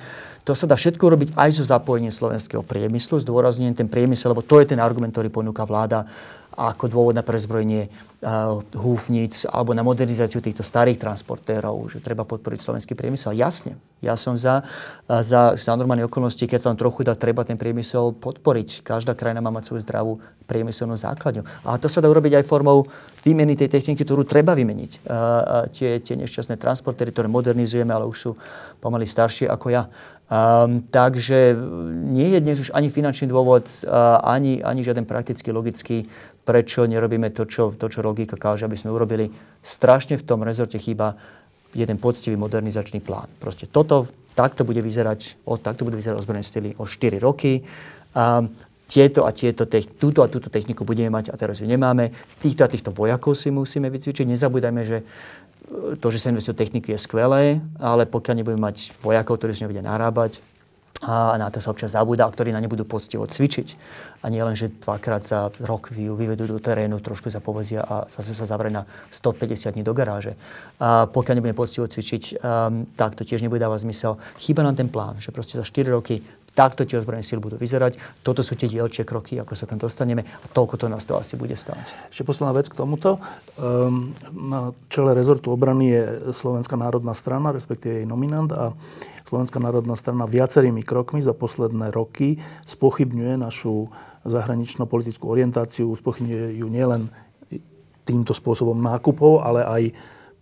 To 0.48 0.56
sa 0.56 0.64
dá 0.64 0.80
všetko 0.80 1.04
robiť 1.04 1.28
aj 1.36 1.50
so 1.60 1.64
zapojením 1.64 2.08
slovenského 2.08 2.64
priemyslu, 2.64 3.20
zdôraznením 3.20 3.76
ten 3.76 3.88
priemysel, 3.92 4.32
lebo 4.32 4.40
to 4.40 4.64
je 4.64 4.72
ten 4.72 4.80
argument, 4.80 5.12
ktorý 5.12 5.28
ponúka 5.28 5.68
vláda 5.68 6.08
ako 6.54 6.86
dôvod 6.86 7.14
na 7.18 7.26
prezbrojenie 7.26 7.90
uh, 7.90 8.62
húfnic 8.78 9.42
alebo 9.50 9.74
na 9.74 9.82
modernizáciu 9.82 10.38
týchto 10.38 10.62
starých 10.62 11.02
transportérov, 11.02 11.90
že 11.90 11.98
treba 11.98 12.22
podporiť 12.22 12.62
slovenský 12.62 12.94
priemysel. 12.94 13.34
Jasne, 13.34 13.74
ja 13.98 14.14
som 14.14 14.38
za, 14.38 14.62
uh, 14.62 15.20
za, 15.20 15.58
za 15.58 15.72
normálne 15.74 16.06
okolnosti, 16.06 16.46
keď 16.46 16.58
sa 16.62 16.70
vám 16.70 16.80
trochu 16.80 17.02
dá, 17.02 17.18
treba 17.18 17.42
ten 17.42 17.58
priemysel 17.58 18.14
podporiť. 18.14 18.86
Každá 18.86 19.18
krajina 19.18 19.42
má 19.42 19.50
mať 19.50 19.74
svoju 19.74 19.82
zdravú 19.82 20.12
priemyselnú 20.46 20.94
základňu. 20.94 21.42
A 21.66 21.76
to 21.80 21.90
sa 21.90 21.98
dá 21.98 22.06
urobiť 22.06 22.38
aj 22.38 22.48
formou 22.48 22.86
výmeny 23.24 23.56
tej 23.56 23.72
techniky, 23.72 24.04
ktorú 24.04 24.22
treba 24.22 24.54
vymeniť. 24.54 25.02
Uh, 25.02 25.10
uh, 25.10 25.64
tie, 25.74 25.98
tie 25.98 26.14
nešťastné 26.14 26.56
transportéry, 26.60 27.10
ktoré 27.10 27.26
modernizujeme, 27.26 27.90
ale 27.90 28.06
už 28.06 28.16
sú 28.16 28.30
pomaly 28.78 29.08
staršie 29.08 29.50
ako 29.50 29.72
ja. 29.72 29.90
Um, 30.24 30.80
takže 30.88 31.52
nie 31.92 32.32
je 32.32 32.40
dnes 32.40 32.56
už 32.56 32.72
ani 32.72 32.88
finančný 32.88 33.28
dôvod, 33.28 33.68
uh, 33.84 34.24
ani, 34.24 34.64
ani 34.64 34.80
žiaden 34.80 35.04
prakticky 35.04 35.52
logický, 35.52 36.08
prečo 36.44 36.84
nerobíme 36.84 37.32
to 37.32 37.48
čo, 37.48 37.72
to, 37.74 37.88
čo 37.88 38.04
logika 38.04 38.36
káže, 38.36 38.68
aby 38.68 38.76
sme 38.76 38.92
urobili. 38.92 39.32
Strašne 39.64 40.20
v 40.20 40.26
tom 40.28 40.44
rezorte 40.44 40.76
chýba 40.76 41.16
jeden 41.72 41.98
poctivý 41.98 42.36
modernizačný 42.36 43.00
plán. 43.00 43.26
Proste 43.40 43.66
toto, 43.66 44.06
takto 44.36 44.62
bude 44.62 44.84
vyzerať, 44.84 45.42
o, 45.48 45.56
takto 45.56 45.82
bude 45.88 45.98
vyzerať 45.98 46.20
ozbrojené 46.20 46.44
styly 46.44 46.70
o 46.78 46.84
4 46.86 47.18
roky. 47.18 47.64
Um, 48.14 48.52
tieto 48.84 49.24
a 49.24 49.32
tieto, 49.32 49.64
túto 49.98 50.20
a 50.22 50.30
túto 50.30 50.52
techniku 50.52 50.84
budeme 50.84 51.10
mať 51.10 51.32
a 51.32 51.40
teraz 51.40 51.58
ju 51.58 51.66
nemáme. 51.66 52.12
Týchto 52.38 52.62
a 52.62 52.70
týchto 52.70 52.92
vojakov 52.92 53.34
si 53.34 53.48
musíme 53.50 53.90
vycvičiť. 53.90 54.28
Nezabúdajme, 54.28 54.82
že 54.84 55.02
to, 55.98 56.06
že 56.12 56.20
sa 56.20 56.30
investuje 56.30 56.54
techniky 56.54 56.92
je 56.92 57.00
skvelé, 57.00 57.58
ale 57.80 58.04
pokiaľ 58.04 58.34
nebudeme 58.38 58.62
mať 58.62 58.92
vojakov, 59.00 59.40
ktorí 59.40 59.56
s 59.56 59.64
ňou 59.64 59.72
vedia 59.72 59.82
narábať, 59.82 60.38
a 61.04 61.36
na 61.36 61.52
to 61.52 61.60
sa 61.60 61.70
občas 61.70 61.92
zabúda, 61.92 62.24
ktorí 62.24 62.48
na 62.48 62.60
ne 62.60 62.68
budú 62.68 62.88
poctivo 62.88 63.28
cvičiť. 63.28 63.68
A 64.24 64.32
nie 64.32 64.40
len, 64.40 64.56
že 64.56 64.72
dvakrát 64.72 65.20
za 65.20 65.52
rok 65.60 65.92
ju 65.92 66.16
vyvedú 66.16 66.48
do 66.48 66.56
terénu, 66.56 66.96
trošku 67.04 67.28
sa 67.28 67.44
povozia 67.44 67.84
a 67.84 68.08
zase 68.08 68.32
sa 68.32 68.48
zavrie 68.48 68.72
na 68.72 68.88
150 69.12 69.76
dní 69.76 69.84
do 69.84 69.92
garáže. 69.92 70.32
A 70.80 71.04
pokiaľ 71.04 71.38
nebudeme 71.38 71.56
poctivo 71.56 71.84
cvičiť, 71.84 72.40
um, 72.40 72.88
tak 72.96 73.20
to 73.20 73.28
tiež 73.28 73.44
nebude 73.44 73.60
dávať 73.60 73.84
zmysel. 73.84 74.16
Chýba 74.40 74.64
nám 74.64 74.80
ten 74.80 74.88
plán, 74.88 75.20
že 75.20 75.28
proste 75.28 75.60
za 75.60 75.64
4 75.68 75.92
roky 75.92 76.24
Takto 76.54 76.86
tie 76.86 77.02
ozbrojené 77.02 77.26
síly 77.26 77.42
budú 77.42 77.58
vyzerať. 77.58 77.98
Toto 78.22 78.46
sú 78.46 78.54
tie 78.54 78.70
dielčie 78.70 79.02
kroky, 79.02 79.34
ako 79.42 79.58
sa 79.58 79.66
tam 79.66 79.82
dostaneme 79.82 80.22
a 80.22 80.46
toľko 80.54 80.78
to 80.78 80.86
nás 80.86 81.02
to 81.02 81.18
asi 81.18 81.34
bude 81.34 81.58
stáť. 81.58 82.14
Ešte 82.14 82.22
posledná 82.22 82.54
vec 82.54 82.70
k 82.70 82.78
tomuto. 82.78 83.18
Um, 83.58 84.14
na 84.30 84.70
čele 84.86 85.18
rezortu 85.18 85.50
obrany 85.50 85.90
je 85.90 86.02
Slovenská 86.30 86.78
národná 86.78 87.10
strana, 87.10 87.50
respektíve 87.50 88.06
jej 88.06 88.06
nominant 88.06 88.54
a 88.54 88.70
Slovenská 89.24 89.56
národná 89.56 89.96
strana 89.96 90.28
viacerými 90.28 90.84
krokmi 90.84 91.24
za 91.24 91.32
posledné 91.32 91.88
roky 91.96 92.36
spochybňuje 92.68 93.40
našu 93.40 93.88
zahranično-politickú 94.28 95.24
orientáciu, 95.24 95.88
spochybňuje 95.96 96.60
ju 96.60 96.68
nielen 96.68 97.08
týmto 98.04 98.36
spôsobom 98.36 98.76
nákupov, 98.76 99.40
ale 99.40 99.64
aj 99.64 99.82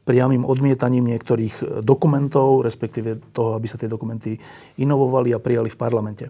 priamým 0.02 0.42
odmietaním 0.42 1.06
niektorých 1.14 1.86
dokumentov, 1.86 2.66
respektíve 2.66 3.22
toho, 3.30 3.54
aby 3.54 3.70
sa 3.70 3.78
tie 3.78 3.86
dokumenty 3.86 4.34
inovovali 4.82 5.30
a 5.30 5.38
prijali 5.38 5.70
v 5.70 5.78
parlamente. 5.78 6.26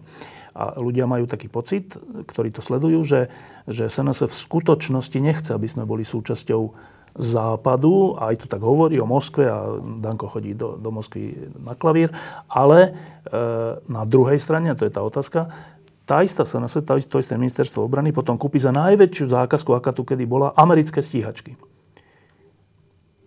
A 0.53 0.77
ľudia 0.77 1.09
majú 1.09 1.25
taký 1.25 1.49
pocit, 1.49 1.97
ktorí 2.29 2.53
to 2.53 2.61
sledujú, 2.61 3.01
že, 3.01 3.21
že 3.65 3.89
SNS 3.89 4.29
v 4.29 4.41
skutočnosti 4.45 5.17
nechce, 5.17 5.49
aby 5.49 5.65
sme 5.65 5.89
boli 5.89 6.05
súčasťou 6.05 6.93
západu, 7.13 8.17
aj 8.17 8.41
tu 8.41 8.45
tak 8.49 8.65
hovorí 8.65 8.97
o 8.97 9.05
Moskve 9.05 9.45
a 9.45 9.77
Danko 10.01 10.25
chodí 10.33 10.57
do, 10.57 10.81
do 10.81 10.89
Moskvy 10.89 11.53
na 11.61 11.77
klavír, 11.77 12.09
ale 12.49 12.89
e, 12.89 12.91
na 13.85 14.01
druhej 14.01 14.41
strane, 14.41 14.73
a 14.73 14.77
to 14.77 14.89
je 14.89 14.93
tá 14.93 15.05
otázka, 15.05 15.45
tá 16.03 16.25
istá 16.25 16.41
SNS, 16.43 16.83
tá, 16.83 16.97
to 16.97 17.21
isté 17.21 17.37
ministerstvo 17.37 17.85
obrany 17.85 18.11
potom 18.11 18.35
kúpi 18.35 18.57
za 18.57 18.73
najväčšiu 18.73 19.29
zákazku, 19.29 19.71
aká 19.77 19.93
tu 19.93 20.01
kedy 20.03 20.25
bola, 20.25 20.51
americké 20.57 20.99
stíhačky. 20.99 21.53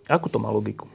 Ako 0.07 0.31
to 0.31 0.38
má 0.42 0.51
logiku? 0.51 0.87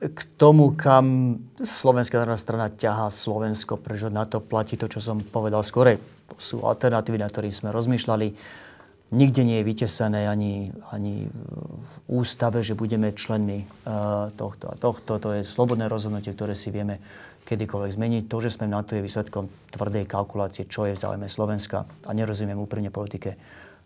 K 0.00 0.20
tomu, 0.40 0.72
kam 0.74 1.36
Slovenská 1.60 2.24
strana 2.40 2.72
ťahá 2.72 3.12
Slovensko, 3.12 3.76
prečo 3.76 4.08
na 4.08 4.24
to 4.24 4.40
platí 4.40 4.80
to, 4.80 4.88
čo 4.88 4.96
som 4.96 5.20
povedal 5.20 5.60
skore. 5.60 6.00
Sú 6.40 6.64
alternatívy, 6.64 7.20
na 7.20 7.28
ktorých 7.28 7.52
sme 7.52 7.68
rozmýšľali. 7.68 8.26
Nikde 9.10 9.42
nie 9.42 9.58
je 9.58 9.66
vytesané 9.66 10.30
ani, 10.30 10.70
ani 10.94 11.26
v 11.26 11.94
ústave, 12.06 12.62
že 12.62 12.78
budeme 12.78 13.10
členmi 13.10 13.66
uh, 13.66 14.30
tohto 14.38 14.70
a 14.70 14.78
tohto. 14.78 15.18
To 15.18 15.34
je 15.34 15.42
slobodné 15.42 15.90
rozhodnutie, 15.90 16.30
ktoré 16.30 16.54
si 16.54 16.70
vieme 16.70 17.02
kedykoľvek 17.42 17.90
zmeniť. 17.90 18.22
To, 18.30 18.38
že 18.38 18.54
sme 18.54 18.70
na 18.70 18.86
to 18.86 18.94
je 18.94 19.02
výsledkom 19.02 19.50
tvrdej 19.74 20.06
kalkulácie, 20.06 20.70
čo 20.70 20.86
je 20.86 20.94
v 20.94 21.02
záujme 21.02 21.26
Slovenska. 21.26 21.90
A 22.06 22.10
nerozumiem 22.14 22.54
úprimne 22.54 22.94
politike 22.94 23.34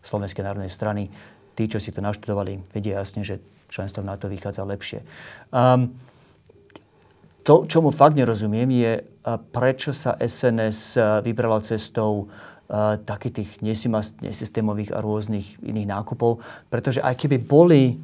Slovenskej 0.04 0.44
národnej 0.44 0.68
strany. 0.68 1.08
Tí, 1.56 1.72
čo 1.72 1.80
si 1.80 1.88
to 1.88 2.04
naštudovali, 2.04 2.60
vedia 2.76 3.00
jasne, 3.00 3.24
že 3.24 3.40
členstvo 3.72 4.04
v 4.04 4.12
NATO 4.12 4.28
vychádza 4.28 4.60
lepšie. 4.60 5.08
Um, 5.48 5.96
to, 7.48 7.64
čo 7.64 7.80
mu 7.80 7.88
fakt 7.88 8.20
nerozumiem, 8.20 8.68
je, 8.68 8.92
prečo 9.56 9.96
sa 9.96 10.20
SNS 10.20 11.00
vybralo 11.24 11.60
cestou 11.64 12.28
uh, 12.28 12.53
takých 13.06 13.32
tých 13.42 13.50
nesystémových 14.22 14.90
a 14.94 14.98
rôznych 14.98 15.62
iných 15.62 15.88
nákupov, 15.90 16.42
pretože 16.68 16.98
aj 16.98 17.14
keby 17.14 17.38
boli 17.38 17.98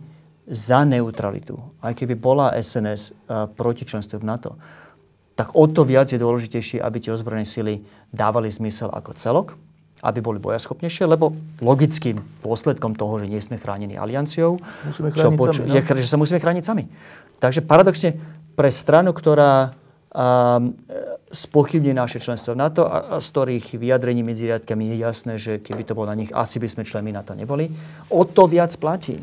za 0.51 0.83
neutralitu, 0.83 1.59
aj 1.79 1.95
keby 1.95 2.15
bola 2.19 2.55
SNS 2.59 3.15
uh, 3.31 3.47
proti 3.47 3.87
členstvu 3.87 4.19
v 4.19 4.27
NATO, 4.27 4.51
tak 5.39 5.55
o 5.57 5.65
to 5.71 5.87
viac 5.87 6.11
je 6.11 6.21
dôležitejšie, 6.21 6.83
aby 6.83 7.01
tie 7.01 7.15
ozbrojené 7.15 7.47
sily 7.47 7.81
dávali 8.13 8.51
zmysel 8.51 8.93
ako 8.93 9.17
celok, 9.17 9.57
aby 10.05 10.19
boli 10.21 10.37
bojaschopnejšie, 10.43 11.09
lebo 11.09 11.33
logickým 11.65 12.21
dôsledkom 12.45 12.93
toho, 12.97 13.25
že 13.25 13.27
nie 13.31 13.41
sme 13.41 13.57
chránení 13.57 13.97
alianciou, 13.97 14.61
musíme 14.85 15.09
čo 15.13 15.33
poč- 15.33 15.65
sami, 15.65 15.71
no? 15.71 15.77
je, 15.77 15.83
že 16.05 16.11
sa 16.11 16.21
musíme 16.21 16.41
chrániť 16.41 16.65
sami. 16.65 16.85
Takže 17.41 17.65
paradoxne 17.65 18.17
pre 18.53 18.69
stranu, 18.69 19.17
ktorá 19.17 19.73
um, 20.13 20.77
spochybní 21.31 21.95
naše 21.95 22.19
členstvo 22.19 22.53
v 22.55 22.61
NATO 22.61 22.91
a, 22.91 23.17
a 23.17 23.17
z 23.23 23.27
ktorých 23.31 23.79
vyjadrení 23.79 24.27
medzi 24.27 24.51
riadkami 24.51 24.95
je 24.95 24.97
jasné, 24.99 25.33
že 25.39 25.63
keby 25.63 25.87
to 25.87 25.95
bolo 25.95 26.11
na 26.11 26.19
nich, 26.19 26.35
asi 26.35 26.59
by 26.59 26.69
sme 26.69 26.83
členmi 26.83 27.15
NATO 27.15 27.39
neboli, 27.39 27.71
o 28.11 28.27
to 28.27 28.51
viac 28.51 28.75
platí. 28.77 29.23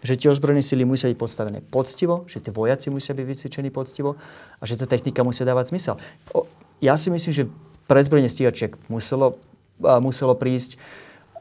Že 0.00 0.16
tie 0.16 0.28
ozbrojené 0.32 0.64
sily 0.64 0.88
musia 0.88 1.12
byť 1.12 1.18
podstavené 1.20 1.60
poctivo, 1.60 2.24
že 2.24 2.40
tie 2.40 2.50
vojaci 2.50 2.88
musia 2.88 3.12
byť 3.12 3.26
vycvičení 3.26 3.68
poctivo 3.68 4.16
a 4.56 4.62
že 4.64 4.80
tá 4.80 4.88
technika 4.88 5.20
musia 5.20 5.44
dávať 5.44 5.76
zmysel. 5.76 5.94
O, 6.32 6.48
ja 6.80 6.96
si 6.96 7.12
myslím, 7.12 7.32
že 7.36 7.44
prezbrojenie 7.84 8.32
stíhačiek 8.32 8.80
muselo 8.88 9.36
muselo 9.80 10.36
prísť. 10.36 10.76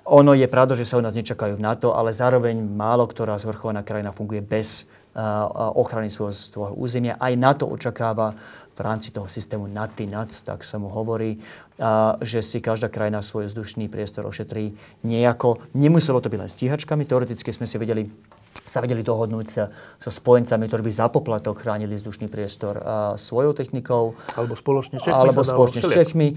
Ono 0.07 0.31
je 0.33 0.47
pravda, 0.47 0.73
že 0.73 0.87
sa 0.87 0.97
u 0.97 1.03
nás 1.03 1.13
nečakajú 1.13 1.59
v 1.59 1.65
NATO, 1.67 1.93
ale 1.93 2.15
zároveň 2.15 2.55
málo 2.55 3.05
ktorá 3.05 3.37
zvrchovaná 3.37 3.83
krajina 3.83 4.15
funguje 4.15 4.41
bez 4.41 4.87
ochrany 5.75 6.07
svojho, 6.07 6.31
svojho 6.31 6.73
územia. 6.79 7.19
Aj 7.19 7.35
NATO 7.35 7.67
očakáva 7.67 8.31
v 8.79 8.81
rámci 8.81 9.11
toho 9.11 9.27
systému 9.27 9.67
NATO 9.67 10.07
NAC, 10.07 10.31
tak 10.47 10.63
sa 10.63 10.79
mu 10.79 10.87
hovorí, 10.87 11.35
že 12.23 12.39
si 12.39 12.63
každá 12.63 12.87
krajina 12.87 13.19
svoj 13.19 13.51
vzdušný 13.51 13.91
priestor 13.91 14.23
ošetrí 14.23 14.71
nejako. 15.03 15.59
Nemuselo 15.75 16.23
to 16.23 16.31
byť 16.31 16.39
len 16.39 16.47
stíhačkami, 16.47 17.03
teoreticky 17.03 17.51
sme 17.51 17.67
si 17.67 17.75
vedeli 17.75 18.07
sa 18.49 18.81
vedeli 18.81 19.05
dohodnúť 19.05 19.47
sa, 19.49 19.69
so 20.01 20.09
spojencami, 20.09 20.69
ktorí 20.69 20.81
by 20.89 20.93
za 20.93 21.07
poplatok 21.09 21.61
chránili 21.61 21.97
vzdušný 21.97 22.29
priestor 22.29 22.81
a 22.81 22.95
svojou 23.17 23.53
technikou. 23.53 24.17
Alebo 24.37 24.57
spoločne 24.57 24.97
s 24.97 25.05
Čechmi. 25.05 25.15
Alebo 25.17 25.41
spoločne 25.45 25.81
s 25.85 25.89
Čechmi. 25.89 26.33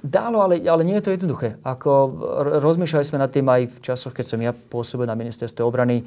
Dalo, 0.00 0.44
ale, 0.44 0.60
ale 0.64 0.84
nie 0.84 0.96
je 1.00 1.04
to 1.08 1.14
jednoduché. 1.16 1.56
Ako, 1.64 2.12
rozmýšľali 2.60 3.04
sme 3.04 3.18
nad 3.20 3.32
tým 3.32 3.48
aj 3.48 3.64
v 3.68 3.78
časoch, 3.80 4.12
keď 4.12 4.26
som 4.28 4.40
ja 4.40 4.52
pôsobil 4.52 5.08
na 5.08 5.16
ministerstve 5.16 5.60
obrany. 5.64 6.04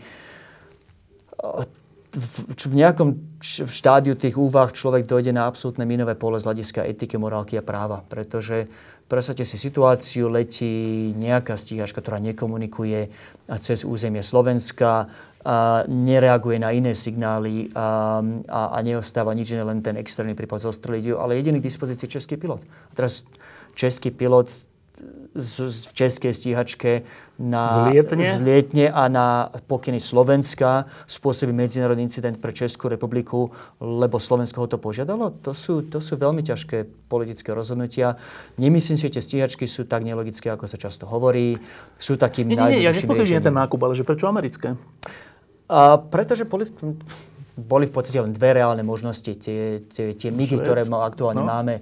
V, 2.12 2.36
v 2.68 2.74
nejakom 2.76 3.40
štádiu 3.72 4.20
tých 4.20 4.36
úvah 4.36 4.68
človek 4.68 5.08
dojde 5.08 5.32
na 5.32 5.48
absolútne 5.48 5.88
minové 5.88 6.20
pole 6.20 6.36
z 6.40 6.48
hľadiska 6.48 6.84
etiky, 6.84 7.16
morálky 7.16 7.56
a 7.56 7.64
práva. 7.64 8.04
Pretože 8.04 8.68
predstavte 9.08 9.48
si 9.48 9.56
situáciu, 9.56 10.28
letí 10.28 11.16
nejaká 11.16 11.56
stíhačka, 11.56 12.04
ktorá 12.04 12.20
nekomunikuje 12.20 13.08
cez 13.64 13.88
územie 13.88 14.20
Slovenska, 14.20 15.08
a 15.42 15.82
nereaguje 15.90 16.62
na 16.62 16.70
iné 16.70 16.94
signály 16.94 17.74
a, 17.74 18.22
a, 18.46 18.62
a 18.76 18.78
neostáva 18.86 19.34
nič 19.34 19.58
iné, 19.58 19.66
len 19.66 19.82
ten 19.82 19.98
extrémny 19.98 20.38
prípad 20.38 20.70
zostreliť 20.70 21.18
ale 21.18 21.42
jediný 21.42 21.58
k 21.58 21.66
dispozícii 21.66 22.06
český 22.06 22.38
pilot. 22.38 22.62
A 22.62 22.94
teraz 22.94 23.26
český 23.74 24.14
pilot 24.14 24.54
v 25.32 25.92
českej 25.96 26.36
stíhačke 26.36 27.08
na, 27.40 27.88
zlietne. 27.88 28.22
zlietne 28.22 28.86
a 28.92 29.08
na 29.08 29.50
pokyny 29.66 29.98
Slovenska 29.98 30.86
spôsobí 31.08 31.56
medzinárodný 31.56 32.06
incident 32.06 32.38
pre 32.38 32.52
Českú 32.52 32.92
republiku, 32.92 33.50
lebo 33.82 34.20
Slovensko 34.20 34.62
ho 34.62 34.68
to 34.70 34.78
požiadalo. 34.78 35.34
To 35.42 35.56
sú, 35.56 35.88
to 35.88 36.04
sú 36.04 36.20
veľmi 36.20 36.44
ťažké 36.44 37.08
politické 37.08 37.56
rozhodnutia. 37.56 38.20
Nemyslím 38.60 39.00
si, 39.00 39.08
že 39.10 39.18
tie 39.18 39.24
stíhačky 39.24 39.66
sú 39.66 39.88
tak 39.88 40.04
nelogické, 40.04 40.52
ako 40.52 40.68
sa 40.68 40.78
často 40.78 41.08
hovorí. 41.08 41.58
Sú 41.98 42.20
takým 42.20 42.52
nie, 42.52 42.60
nie, 42.60 42.78
nie, 42.78 42.86
ja 42.86 42.94
nespochybňujem 42.94 43.46
ten 43.48 43.56
nákup, 43.56 43.80
ale 43.82 43.96
že 43.96 44.06
prečo 44.06 44.28
americké? 44.28 44.76
A 45.72 45.96
pretože 45.98 46.44
boli, 46.44 46.68
boli 47.56 47.88
v 47.88 47.94
podstate 47.96 48.20
len 48.20 48.36
dve 48.36 48.60
reálne 48.60 48.84
možnosti. 48.84 49.32
Tie, 49.40 49.88
tie, 49.88 50.12
tie 50.12 50.30
MIGy, 50.30 50.60
ktoré 50.60 50.84
aktuálne 50.84 51.42
no. 51.42 51.48
máme, 51.48 51.80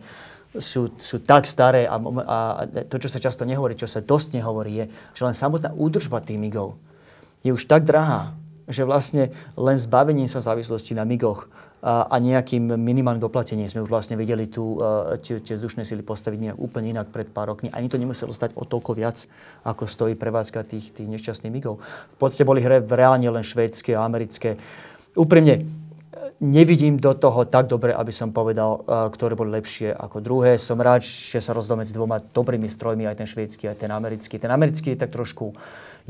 sú, 0.57 0.89
sú 0.97 1.21
tak 1.21 1.45
staré 1.45 1.85
a, 1.85 2.01
a 2.01 2.37
to, 2.89 2.97
čo 2.97 3.09
sa 3.11 3.21
často 3.21 3.45
nehovorí, 3.45 3.77
čo 3.77 3.85
sa 3.85 4.01
dosť 4.01 4.41
nehovorí, 4.41 4.71
je, 4.81 4.85
že 5.13 5.21
len 5.21 5.37
samotná 5.37 5.75
údržba 5.77 6.25
tých 6.25 6.41
MIGov 6.41 6.79
je 7.43 7.51
už 7.55 7.69
tak 7.69 7.87
drahá, 7.87 8.35
že 8.69 8.85
vlastne 8.85 9.33
len 9.57 9.77
zbavením 9.79 10.29
sa 10.29 10.43
závislosti 10.43 10.93
na 10.93 11.07
MIGoch 11.07 11.49
a, 11.79 12.11
a 12.11 12.15
nejakým 12.19 12.75
minimálnym 12.75 13.23
doplatením 13.23 13.71
sme 13.71 13.81
už 13.81 13.89
vlastne 13.89 14.19
vedeli 14.19 14.51
tu 14.51 14.77
tie 15.23 15.55
vzdušné 15.55 15.87
sily 15.87 16.03
postaviť 16.03 16.39
nejak 16.51 16.57
úplne 16.59 16.91
inak 16.91 17.07
pred 17.09 17.31
pár 17.31 17.55
rokmi. 17.55 17.71
Ani 17.71 17.87
to 17.87 17.95
nemuselo 17.95 18.35
stať 18.35 18.53
o 18.59 18.67
toľko 18.67 18.99
viac, 18.99 19.25
ako 19.63 19.87
stojí 19.87 20.13
prevádzka 20.19 20.67
tých, 20.67 20.91
tých 20.91 21.07
nešťastných 21.07 21.55
migov. 21.55 21.79
V 22.13 22.17
podstate 22.19 22.45
boli 22.45 22.59
hre 22.59 22.83
reálne 22.83 23.31
len 23.31 23.41
švédske 23.41 23.95
a 23.95 24.03
americké. 24.03 24.59
Úprimne, 25.15 25.65
nevidím 26.39 26.97
do 26.97 27.13
toho 27.13 27.45
tak 27.45 27.67
dobre, 27.67 27.91
aby 27.91 28.11
som 28.15 28.31
povedal, 28.31 28.83
uh, 28.83 29.11
ktoré 29.11 29.35
boli 29.35 29.51
lepšie 29.59 29.91
ako 29.91 30.23
druhé. 30.23 30.55
Som 30.55 30.79
rád, 30.79 31.03
že 31.03 31.43
sa 31.43 31.51
rozdol 31.51 31.83
medzi 31.83 31.91
dvoma 31.91 32.19
dobrými 32.19 32.67
strojmi, 32.71 33.07
aj 33.07 33.19
ten 33.19 33.27
švédsky, 33.27 33.67
aj 33.67 33.83
ten 33.83 33.91
americký. 33.91 34.39
Ten 34.39 34.51
americký 34.51 34.95
je 34.95 35.03
tak 35.03 35.11
trošku 35.11 35.51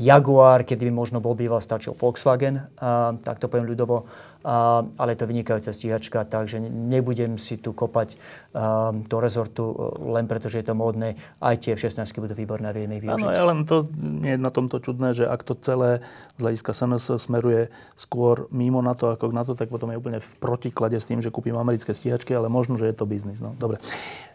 Jaguar, 0.00 0.64
kedy 0.64 0.88
by 0.88 0.92
možno 0.96 1.20
bol 1.20 1.36
býval 1.36 1.60
stačil 1.60 1.92
Volkswagen, 1.92 2.56
uh, 2.56 3.12
tak 3.20 3.36
to 3.36 3.52
poviem 3.52 3.68
ľudovo, 3.68 4.08
uh, 4.08 4.80
ale 4.96 5.12
to 5.12 5.28
vynikajúca 5.28 5.76
stíhačka, 5.76 6.24
takže 6.24 6.56
nebudem 6.64 7.36
si 7.36 7.60
tu 7.60 7.76
kopať 7.76 8.16
uh, 8.16 8.96
do 8.96 9.16
rezortu 9.20 9.68
len 10.00 10.24
preto, 10.24 10.48
že 10.48 10.64
je 10.64 10.72
to 10.72 10.74
módne. 10.74 11.20
Aj 11.44 11.52
tie 11.60 11.76
F-16 11.76 12.16
budú 12.16 12.32
výborné 12.32 12.72
a 12.72 12.74
vieme 12.74 12.96
ich 12.96 13.04
využiť. 13.04 13.20
Áno, 13.20 13.28
ja 13.28 13.44
len 13.44 13.68
to 13.68 13.92
nie 14.00 14.34
je 14.34 14.40
na 14.40 14.48
tomto 14.48 14.80
čudné, 14.80 15.12
že 15.12 15.28
ak 15.28 15.44
to 15.44 15.52
celé 15.60 16.00
z 16.40 16.48
hľadiska 16.48 16.72
SNS 16.72 17.20
smeruje 17.20 17.68
skôr 17.92 18.48
mimo 18.48 18.80
na 18.80 18.96
to, 18.96 19.12
ako 19.12 19.36
na 19.36 19.44
to, 19.44 19.52
tak 19.52 19.68
potom 19.68 19.92
je 19.92 20.00
úplne 20.00 20.16
v 20.16 20.30
protiklade 20.40 20.96
s 20.96 21.04
tým, 21.04 21.20
že 21.20 21.28
kúpim 21.28 21.52
americké 21.60 21.92
stíhačky, 21.92 22.32
ale 22.32 22.48
možno, 22.48 22.80
že 22.80 22.88
je 22.88 22.96
to 22.96 23.04
biznis. 23.04 23.44
No, 23.44 23.52
dobre. 23.52 23.76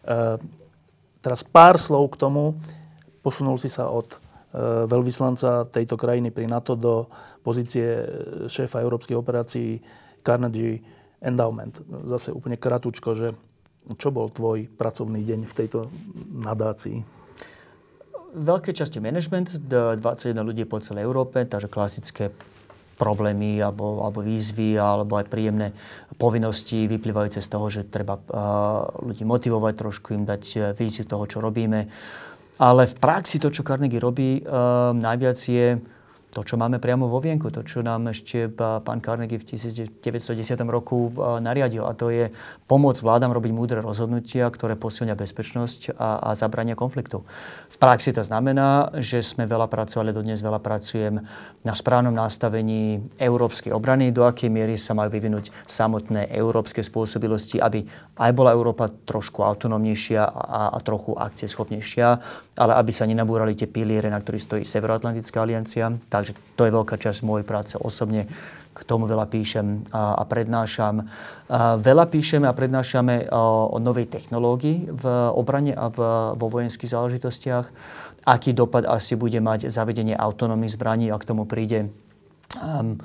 Uh, 0.05 0.37
teraz 1.25 1.41
pár 1.41 1.81
slov 1.81 2.13
k 2.13 2.21
tomu. 2.21 2.53
Posunul 3.25 3.57
si 3.57 3.73
sa 3.73 3.89
od 3.89 4.21
veľvyslanca 4.87 5.67
tejto 5.67 5.99
krajiny 5.99 6.31
pri 6.31 6.47
NATO 6.47 6.79
do 6.79 7.11
pozície 7.43 8.07
šéfa 8.47 8.79
európskej 8.79 9.19
operácií 9.19 9.83
Carnegie 10.23 10.79
Endowment. 11.19 11.83
Zase 12.07 12.31
úplne 12.31 12.55
kratučko, 12.55 13.13
že 13.13 13.35
čo 13.99 14.09
bol 14.09 14.33
tvoj 14.33 14.65
pracovný 14.73 15.21
deň 15.21 15.39
v 15.45 15.53
tejto 15.53 15.91
nadácii? 16.33 17.05
Veľké 18.35 18.75
časti 18.75 18.99
management, 18.99 19.63
21 19.63 20.35
ľudí 20.43 20.67
po 20.67 20.81
celej 20.83 21.07
Európe, 21.07 21.45
takže 21.47 21.71
klasické 21.71 22.33
problémy 22.95 23.59
alebo, 23.59 24.03
alebo 24.03 24.23
výzvy 24.23 24.79
alebo 24.79 25.19
aj 25.19 25.27
príjemné 25.27 25.75
povinnosti 26.15 26.87
vyplývajúce 26.87 27.43
z 27.43 27.49
toho, 27.51 27.67
že 27.67 27.87
treba 27.87 28.15
uh, 28.15 28.87
ľudí 29.03 29.27
motivovať, 29.27 29.73
trošku 29.75 30.15
im 30.15 30.23
dať 30.23 30.43
eh, 30.55 30.59
víziu 30.71 31.03
toho, 31.03 31.27
čo 31.27 31.43
robíme. 31.43 31.91
Ale 32.55 32.87
v 32.87 32.95
praxi 32.95 33.35
to, 33.39 33.51
čo 33.51 33.67
Carnegie 33.67 33.99
robí, 33.99 34.39
uh, 34.39 34.95
najviac 34.95 35.35
je 35.35 35.75
to, 36.35 36.43
čo 36.43 36.59
máme 36.59 36.83
priamo 36.83 37.07
vo 37.07 37.23
vienku, 37.23 37.47
to, 37.47 37.63
čo 37.63 37.79
nám 37.79 38.11
ešte 38.11 38.51
pán 38.51 38.99
Carnegie 38.99 39.39
v 39.39 39.55
1910 39.55 39.95
roku 40.67 41.07
nariadil. 41.39 41.87
A 41.87 41.95
to 41.95 42.11
je 42.11 42.27
pomôcť 42.67 42.99
vládam 42.99 43.31
robiť 43.31 43.51
múdre 43.55 43.79
rozhodnutia, 43.79 44.51
ktoré 44.51 44.75
posilňa 44.75 45.15
bezpečnosť 45.15 45.95
a, 45.95 46.27
a 46.27 46.29
zabrania 46.35 46.75
konfliktu. 46.75 47.23
V 47.71 47.77
praxi 47.79 48.11
to 48.11 48.19
znamená, 48.27 48.91
že 48.99 49.23
sme 49.23 49.47
veľa 49.47 49.71
pracovali, 49.71 50.11
dodnes 50.11 50.43
veľa 50.43 50.59
pracujem 50.59 51.23
na 51.63 51.73
správnom 51.73 52.11
nastavení 52.11 52.99
európskej 53.15 53.71
obrany, 53.71 54.11
do 54.11 54.27
akej 54.27 54.51
miery 54.51 54.75
sa 54.75 54.91
majú 54.91 55.15
vyvinúť 55.15 55.55
samotné 55.65 56.35
európske 56.35 56.83
spôsobilosti, 56.83 57.63
aby 57.63 57.87
aj 58.19 58.31
bola 58.35 58.51
Európa 58.51 58.91
trošku 58.91 59.39
autonómnejšia 59.39 60.19
a, 60.25 60.75
a 60.75 60.77
trochu 60.83 61.15
akcieschopnejšia, 61.15 62.07
ale 62.59 62.73
aby 62.75 62.91
sa 62.91 63.07
nenabúrali 63.07 63.55
tie 63.55 63.67
piliere, 63.67 64.11
na 64.11 64.19
ktorých 64.19 64.43
stojí 64.43 64.63
Severoatlantická 64.65 65.43
aliancia. 65.45 65.91
Takže 66.07 66.24
to 66.33 66.61
je 66.65 66.71
veľká 66.73 66.95
časť 66.97 67.21
mojej 67.21 67.45
práce 67.45 67.75
osobne. 67.77 68.25
K 68.75 68.79
tomu 68.83 69.07
veľa 69.07 69.29
píšem 69.31 69.87
a, 69.93 70.23
prednášam. 70.27 71.07
A 71.47 71.79
veľa 71.79 72.09
píšeme 72.11 72.49
a 72.49 72.57
prednášame 72.57 73.29
o, 73.31 73.75
novej 73.79 74.09
technológii 74.09 74.91
v 74.91 75.05
obrane 75.31 75.71
a 75.71 75.87
vo 76.33 76.47
vojenských 76.49 76.91
záležitostiach. 76.91 77.65
Aký 78.25 78.57
dopad 78.57 78.89
asi 78.89 79.13
bude 79.13 79.37
mať 79.37 79.69
zavedenie 79.69 80.17
autonómnych 80.17 80.73
zbraní, 80.73 81.13
ak 81.13 81.29
tomu 81.29 81.45
príde 81.45 81.93
um, 82.57 82.97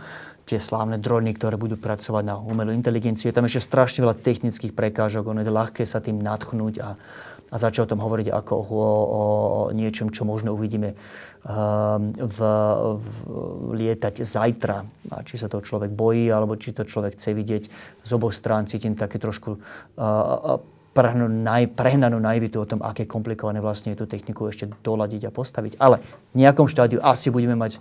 tie 0.48 0.58
slávne 0.58 0.98
drony, 0.98 1.36
ktoré 1.36 1.54
budú 1.54 1.78
pracovať 1.78 2.24
na 2.26 2.34
umelú 2.40 2.74
inteligenciu. 2.74 3.30
Je 3.30 3.36
tam 3.36 3.46
ešte 3.46 3.62
strašne 3.62 4.02
veľa 4.02 4.18
technických 4.18 4.74
prekážok, 4.74 5.30
ono 5.30 5.44
je 5.44 5.52
ľahké 5.52 5.86
sa 5.86 6.02
tým 6.02 6.18
nadchnúť 6.18 6.74
a, 6.82 6.98
a 7.50 7.54
začať 7.58 7.86
o 7.86 7.90
tom 7.94 8.00
hovoriť 8.00 8.30
ako 8.30 8.54
o, 8.54 8.62
o, 8.62 8.82
niečom, 9.74 10.14
čo 10.14 10.22
možno 10.22 10.54
uvidíme 10.54 10.94
um, 10.94 12.14
v, 12.14 12.38
v, 12.94 13.06
lietať 13.74 14.22
zajtra. 14.22 14.78
A 15.10 15.26
či 15.26 15.34
sa 15.34 15.50
to 15.50 15.58
človek 15.58 15.90
bojí, 15.90 16.30
alebo 16.30 16.54
či 16.54 16.70
to 16.70 16.86
človek 16.86 17.18
chce 17.18 17.34
vidieť 17.34 17.62
z 18.06 18.10
oboch 18.14 18.32
strán, 18.32 18.70
cítim 18.70 18.94
také 18.94 19.18
trošku 19.18 19.58
uh, 19.58 20.62
naj, 20.94 21.74
prehnanú 21.78 22.18
naivitu 22.18 22.62
o 22.62 22.66
tom, 22.66 22.82
aké 22.82 23.06
komplikované 23.06 23.62
vlastne 23.62 23.94
je 23.94 24.02
tú 24.02 24.06
techniku 24.10 24.50
ešte 24.50 24.70
doladiť 24.82 25.30
a 25.30 25.34
postaviť. 25.34 25.78
Ale 25.78 26.02
v 26.34 26.46
nejakom 26.46 26.66
štádiu 26.66 26.98
asi 27.02 27.30
budeme 27.30 27.54
mať 27.54 27.78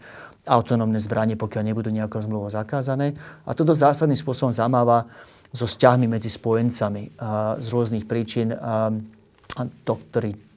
autonómne 0.47 0.97
zbranie, 1.01 1.35
pokiaľ 1.35 1.63
nebudú 1.73 1.89
nejakou 1.89 2.21
zmluvou 2.21 2.49
zakázané. 2.49 3.17
A 3.45 3.53
toto 3.53 3.73
zásadným 3.73 4.17
spôsobom 4.17 4.53
zamáva 4.53 5.09
so 5.49 5.65
vzťahmi 5.65 6.05
medzi 6.05 6.29
spojencami 6.29 7.17
a 7.17 7.57
z 7.57 7.67
rôznych 7.73 8.05
príčin. 8.05 8.53
A 8.53 8.93
do 9.65 9.95
ktorý 9.95 10.49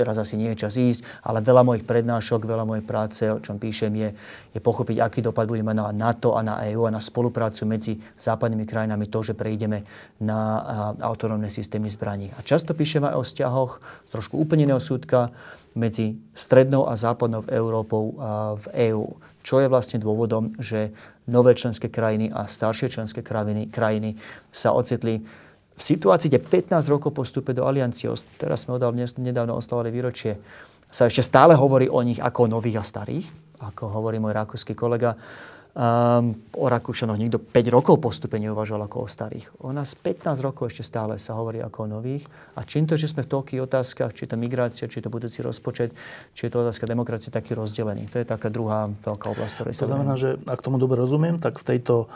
teraz 0.00 0.16
asi 0.16 0.40
nie 0.40 0.48
je 0.54 0.64
čas 0.64 0.80
ísť, 0.80 1.04
ale 1.26 1.44
veľa 1.44 1.60
mojich 1.66 1.84
prednášok, 1.84 2.48
veľa 2.48 2.64
mojej 2.64 2.84
práce, 2.86 3.22
o 3.28 3.42
čom 3.42 3.60
píšem, 3.60 3.92
je, 3.92 4.08
je 4.56 4.60
pochopiť, 4.62 4.96
aký 4.96 5.20
dopad 5.20 5.44
bude 5.44 5.60
mať 5.60 5.76
na 5.76 5.92
NATO 5.92 6.38
a 6.38 6.40
na 6.40 6.62
EÚ 6.64 6.88
a 6.88 6.94
na 6.94 7.02
spoluprácu 7.02 7.68
medzi 7.68 8.00
západnými 8.16 8.64
krajinami 8.64 9.10
to, 9.12 9.20
že 9.20 9.36
prejdeme 9.36 9.84
na 10.22 10.40
autonómne 11.04 11.52
systémy 11.52 11.92
zbraní. 11.92 12.32
A 12.38 12.40
často 12.40 12.72
píšem 12.72 13.04
aj 13.04 13.14
o 13.18 13.22
vzťahoch 13.26 13.72
trošku 14.08 14.40
úplne 14.40 14.64
iného 14.64 14.80
súdka 14.80 15.34
medzi 15.76 16.18
strednou 16.34 16.88
a 16.88 16.96
západnou 16.96 17.46
Európou 17.46 18.16
a 18.18 18.56
v 18.58 18.90
EÚ. 18.90 19.06
Čo 19.40 19.62
je 19.62 19.72
vlastne 19.72 20.02
dôvodom, 20.02 20.52
že 20.60 20.92
nové 21.24 21.56
členské 21.56 21.88
krajiny 21.88 22.28
a 22.28 22.44
staršie 22.44 22.92
členské 22.92 23.22
krajiny, 23.22 23.70
krajiny 23.70 24.18
sa 24.50 24.74
ocitli 24.74 25.22
v 25.80 25.88
situácii, 25.96 26.28
kde 26.28 26.44
15 26.44 26.92
rokov 26.92 27.16
po 27.16 27.24
vstupe 27.24 27.56
do 27.56 27.64
aliancie, 27.64 28.12
teraz 28.36 28.68
sme 28.68 28.76
odal, 28.76 28.92
nedávno 28.92 29.56
oslavovali 29.56 29.88
výročie, 29.88 30.36
sa 30.92 31.08
ešte 31.08 31.24
stále 31.24 31.56
hovorí 31.56 31.88
o 31.88 32.04
nich 32.04 32.20
ako 32.20 32.44
o 32.44 32.52
nových 32.60 32.82
a 32.82 32.84
starých, 32.84 33.26
ako 33.64 33.88
hovorí 33.88 34.20
môj 34.20 34.36
rakúsky 34.36 34.76
kolega. 34.76 35.16
Um, 35.70 36.34
o 36.58 36.66
Rakúšanoch 36.66 37.14
nikto 37.14 37.38
5 37.38 37.70
rokov 37.70 38.02
postupne 38.02 38.42
neuvažoval 38.42 38.90
ako 38.90 39.06
o 39.06 39.08
starých. 39.08 39.54
O 39.62 39.70
nás 39.70 39.94
15 39.94 40.42
rokov 40.42 40.74
ešte 40.74 40.82
stále 40.82 41.14
sa 41.14 41.38
hovorí 41.38 41.62
ako 41.62 41.86
o 41.86 41.90
nových. 41.94 42.26
A 42.58 42.66
čím 42.66 42.90
to, 42.90 42.98
že 42.98 43.06
sme 43.06 43.22
v 43.22 43.30
toľkých 43.30 43.62
otázkach, 43.62 44.10
či 44.10 44.26
je 44.26 44.34
to 44.34 44.36
migrácia, 44.36 44.90
či 44.90 44.98
je 44.98 45.06
to 45.06 45.14
budúci 45.14 45.46
rozpočet, 45.46 45.94
či 46.34 46.42
je 46.42 46.50
to 46.50 46.66
otázka 46.66 46.90
demokracie, 46.90 47.30
taký 47.30 47.54
rozdelený. 47.54 48.10
To 48.10 48.18
je 48.18 48.26
taká 48.26 48.50
druhá 48.50 48.90
veľká 48.90 49.30
oblasť, 49.30 49.52
ktorej 49.62 49.74
sa 49.78 49.86
To 49.86 49.94
znamená, 49.94 50.18
že 50.18 50.42
ak 50.50 50.58
tomu 50.58 50.82
dobre 50.82 50.98
rozumiem, 50.98 51.38
tak 51.38 51.62
v 51.62 51.78
tejto 51.78 52.10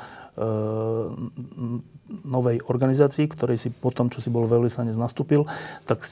novej 2.25 2.57
organizácii, 2.67 3.31
ktorej 3.31 3.59
si 3.59 3.69
potom, 3.71 4.11
čo 4.11 4.19
si 4.19 4.29
bol 4.29 4.51
veľvyslanec 4.51 4.99
nastúpil, 4.99 5.47
tak 5.87 6.03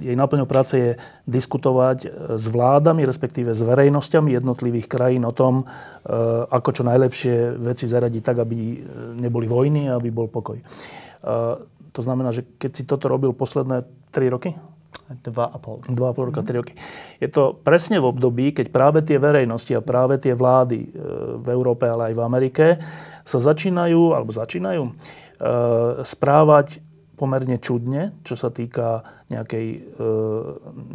jej 0.00 0.12
náplňou 0.12 0.44
práce 0.44 0.76
je 0.76 0.90
diskutovať 1.24 1.98
e, 2.04 2.08
s 2.36 2.44
vládami, 2.52 3.08
respektíve 3.08 3.56
s 3.56 3.64
verejnosťami 3.64 4.36
jednotlivých 4.36 4.84
krajín 4.84 5.24
o 5.24 5.32
tom, 5.32 5.64
e, 5.64 5.64
ako 6.52 6.68
čo 6.76 6.82
najlepšie 6.84 7.56
veci 7.56 7.88
zaradiť 7.88 8.22
tak, 8.22 8.44
aby 8.44 8.84
neboli 9.16 9.48
vojny 9.48 9.88
a 9.88 9.96
aby 9.96 10.12
bol 10.12 10.28
pokoj. 10.28 10.60
To 11.92 12.00
znamená, 12.00 12.34
že 12.34 12.42
keď 12.58 12.70
si 12.72 12.82
toto 12.82 13.06
robil 13.06 13.30
posledné 13.30 13.86
3 14.10 14.34
roky? 14.34 14.50
Dva 15.12 15.48
a 15.48 15.58
pol. 15.60 15.80
Dva 15.88 16.12
a 16.12 16.14
pol 16.16 16.32
roka, 16.32 16.40
tri 16.40 16.56
roky. 16.56 16.72
Je 17.20 17.28
to 17.28 17.52
presne 17.52 18.00
v 18.00 18.08
období, 18.08 18.52
keď 18.56 18.72
práve 18.72 19.04
tie 19.04 19.20
verejnosti 19.20 19.72
a 19.76 19.84
práve 19.84 20.16
tie 20.16 20.32
vlády 20.32 20.88
v 21.42 21.46
Európe, 21.52 21.84
ale 21.84 22.12
aj 22.12 22.14
v 22.16 22.24
Amerike 22.24 22.66
sa 23.24 23.38
začínajú, 23.40 24.16
alebo 24.16 24.32
začínajú 24.32 24.88
správať 26.06 26.80
pomerne 27.12 27.60
čudne, 27.60 28.16
čo 28.24 28.34
sa 28.34 28.48
týka 28.48 29.04
nejakej, 29.28 29.66
e, 29.94 30.08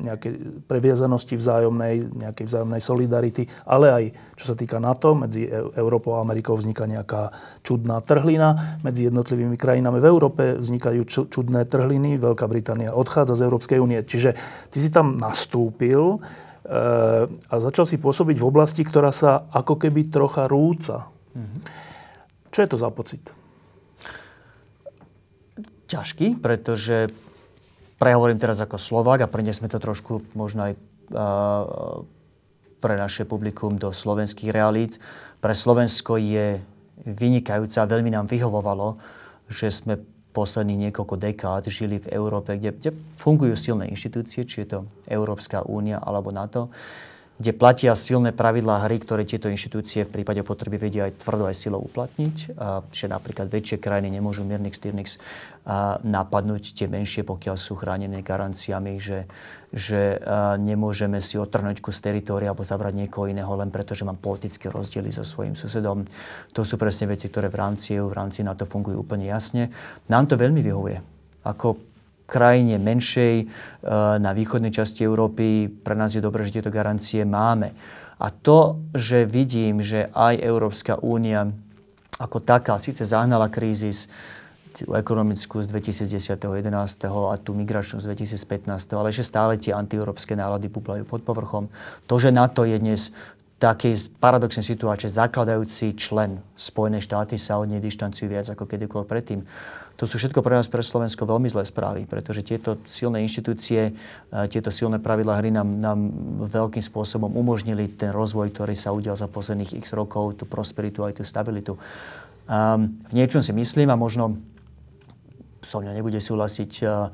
nejakej 0.03 0.33
previazanosti 0.65 1.37
vzájomnej, 1.37 2.09
nejakej 2.09 2.45
vzájomnej 2.49 2.81
solidarity, 2.81 3.45
ale 3.69 3.87
aj 3.93 4.03
čo 4.35 4.53
sa 4.53 4.55
týka 4.57 4.81
NATO, 4.81 5.13
medzi 5.13 5.45
e- 5.45 5.53
Európou 5.77 6.17
a 6.17 6.25
Amerikou 6.25 6.57
vzniká 6.57 6.89
nejaká 6.89 7.31
čudná 7.61 8.01
trhlina, 8.01 8.81
medzi 8.81 9.07
jednotlivými 9.07 9.55
krajinami 9.55 10.01
v 10.01 10.09
Európe 10.09 10.43
vznikajú 10.57 11.01
čudné 11.29 11.69
trhliny, 11.69 12.17
Veľká 12.17 12.49
Británia 12.49 12.97
odchádza 12.97 13.37
z 13.37 13.45
Európskej 13.45 13.77
únie. 13.77 14.01
Čiže 14.01 14.33
ty 14.73 14.77
si 14.81 14.89
tam 14.89 15.21
nastúpil 15.21 16.17
e, 16.17 16.19
a 17.29 17.55
začal 17.61 17.85
si 17.85 18.01
pôsobiť 18.01 18.41
v 18.41 18.47
oblasti, 18.49 18.81
ktorá 18.81 19.13
sa 19.13 19.45
ako 19.53 19.79
keby 19.79 20.09
trocha 20.09 20.49
rúca. 20.49 21.07
Mm-hmm. 21.37 21.61
Čo 22.51 22.59
je 22.65 22.69
to 22.73 22.77
za 22.77 22.89
pocit? 22.89 23.46
Ťažký, 25.87 26.43
pretože 26.43 27.07
prehovorím 27.97 28.37
teraz 28.37 28.61
ako 28.61 28.77
Slovák 28.77 29.25
a 29.25 29.31
preniesme 29.31 29.71
to 29.71 29.81
trošku 29.81 30.21
možno 30.37 30.69
aj 30.69 30.73
pre 32.77 32.93
naše 32.99 33.25
publikum 33.25 33.79
do 33.79 33.89
slovenských 33.89 34.53
realít. 34.53 35.01
Pre 35.41 35.55
Slovensko 35.55 36.21
je 36.21 36.61
vynikajúca 37.07 37.89
veľmi 37.89 38.13
nám 38.13 38.29
vyhovovalo, 38.29 38.99
že 39.49 39.71
sme 39.71 39.97
posledných 40.35 40.89
niekoľko 40.89 41.15
dekád 41.17 41.63
žili 41.73 41.97
v 41.97 42.13
Európe, 42.13 42.53
kde, 42.53 42.69
kde 42.77 42.91
fungujú 43.17 43.57
silné 43.57 43.89
inštitúcie, 43.89 44.45
či 44.45 44.61
je 44.61 44.77
to 44.77 44.79
Európska 45.09 45.65
únia 45.65 45.97
alebo 45.97 46.29
NATO, 46.29 46.69
kde 47.37 47.53
platia 47.53 47.93
silné 47.93 48.33
pravidlá 48.33 48.89
hry, 48.89 48.97
ktoré 48.97 49.21
tieto 49.21 49.45
inštitúcie 49.45 50.09
v 50.09 50.13
prípade 50.21 50.41
potreby 50.41 50.81
vedia 50.81 51.05
aj 51.05 51.21
tvrdo 51.21 51.45
aj 51.45 51.55
silou 51.55 51.85
uplatniť. 51.85 52.57
Že 52.89 53.05
napríklad 53.13 53.53
väčšie 53.53 53.77
krajiny 53.77 54.09
nemôžu 54.09 54.41
Mirnix, 54.41 54.81
Tyrnix 54.81 55.21
napadnúť 56.01 56.73
tie 56.73 56.89
menšie, 56.89 57.21
pokiaľ 57.21 57.55
sú 57.59 57.77
chránené 57.77 58.25
garanciami, 58.25 58.97
že, 58.97 59.29
že 59.69 60.17
nemôžeme 60.57 61.21
si 61.21 61.37
otrhnúť 61.37 61.77
kus 61.77 62.01
teritória 62.01 62.49
alebo 62.49 62.65
zabrať 62.65 63.05
niekoho 63.05 63.29
iného 63.29 63.53
len 63.53 63.69
preto, 63.69 63.93
že 63.93 64.01
mám 64.01 64.17
politické 64.17 64.73
rozdiely 64.73 65.13
so 65.13 65.21
svojím 65.21 65.53
susedom. 65.53 66.09
To 66.57 66.65
sú 66.65 66.81
presne 66.81 67.13
veci, 67.13 67.29
ktoré 67.29 67.53
v 67.53 67.59
rámci 67.61 68.01
EU, 68.01 68.09
v 68.09 68.17
rámci 68.17 68.41
NATO 68.41 68.65
fungujú 68.65 69.05
úplne 69.05 69.29
jasne. 69.29 69.69
Nám 70.09 70.25
to 70.25 70.41
veľmi 70.41 70.65
vyhovuje. 70.65 70.97
Ako 71.45 71.77
krajine 72.27 72.75
menšej 72.77 73.35
e, 73.41 73.45
na 74.19 74.31
východnej 74.35 74.75
časti 74.75 75.07
Európy. 75.07 75.71
Pre 75.71 75.95
nás 75.95 76.13
je 76.13 76.21
dobré, 76.21 76.43
že 76.43 76.59
tieto 76.59 76.69
garancie 76.69 77.23
máme. 77.23 77.71
A 78.19 78.27
to, 78.29 78.83
že 78.91 79.23
vidím, 79.23 79.79
že 79.79 80.11
aj 80.11 80.43
Európska 80.43 80.99
únia 80.99 81.49
ako 82.17 82.41
taká 82.41 82.75
síce 82.81 83.05
zahnala 83.05 83.47
krízis, 83.47 84.09
ekonomickú 84.85 85.65
z 85.65 85.67
2010. 85.73 86.37
11. 86.37 86.69
a 87.09 87.35
tú 87.41 87.57
migračnú 87.57 87.97
z 87.97 88.13
2015. 88.13 88.93
ale 88.93 89.09
že 89.09 89.25
stále 89.25 89.57
tie 89.57 89.73
antieurópske 89.73 90.37
nálady 90.37 90.69
bublajú 90.69 91.01
pod 91.09 91.25
povrchom. 91.25 91.65
To, 92.05 92.15
že 92.21 92.29
NATO 92.29 92.61
je 92.61 92.77
dnes 92.77 93.09
takej 93.57 94.21
paradoxnej 94.21 94.61
situácii, 94.61 95.09
zakladajúci 95.09 95.97
člen 95.97 96.45
Spojené 96.53 97.01
štáty 97.01 97.41
sa 97.41 97.57
od 97.57 97.73
nej 97.73 97.81
dištancujú 97.81 98.29
viac 98.29 98.45
ako 98.53 98.69
kedykoľvek 98.69 99.09
predtým. 99.09 99.41
To 99.97 100.05
sú 100.05 100.21
všetko 100.21 100.45
pre 100.45 100.53
nás, 100.53 100.69
pre 100.69 100.85
Slovensko, 100.85 101.25
veľmi 101.25 101.49
zlé 101.49 101.65
správy, 101.65 102.05
pretože 102.05 102.45
tieto 102.45 102.77
silné 102.85 103.25
inštitúcie, 103.25 103.97
tieto 104.53 104.69
silné 104.69 105.01
pravidlá 105.01 105.41
hry 105.41 105.49
nám, 105.49 105.65
nám 105.81 105.99
veľkým 106.45 106.85
spôsobom 106.85 107.33
umožnili 107.33 107.89
ten 107.89 108.13
rozvoj, 108.13 108.53
ktorý 108.53 108.77
sa 108.77 108.93
udial 108.93 109.17
za 109.17 109.25
posledných 109.25 109.73
x 109.81 109.97
rokov, 109.97 110.37
tú 110.37 110.45
prosperitu 110.45 111.01
aj 111.01 111.17
tú 111.17 111.23
stabilitu. 111.25 111.81
Um, 112.45 113.01
v 113.09 113.13
niečom 113.17 113.41
si 113.41 113.51
myslím 113.57 113.89
a 113.89 113.97
možno 113.97 114.37
so 115.65 115.81
mňa 115.81 115.97
nebude 115.97 116.21
súhlasiť 116.21 116.71
uh, 116.85 117.09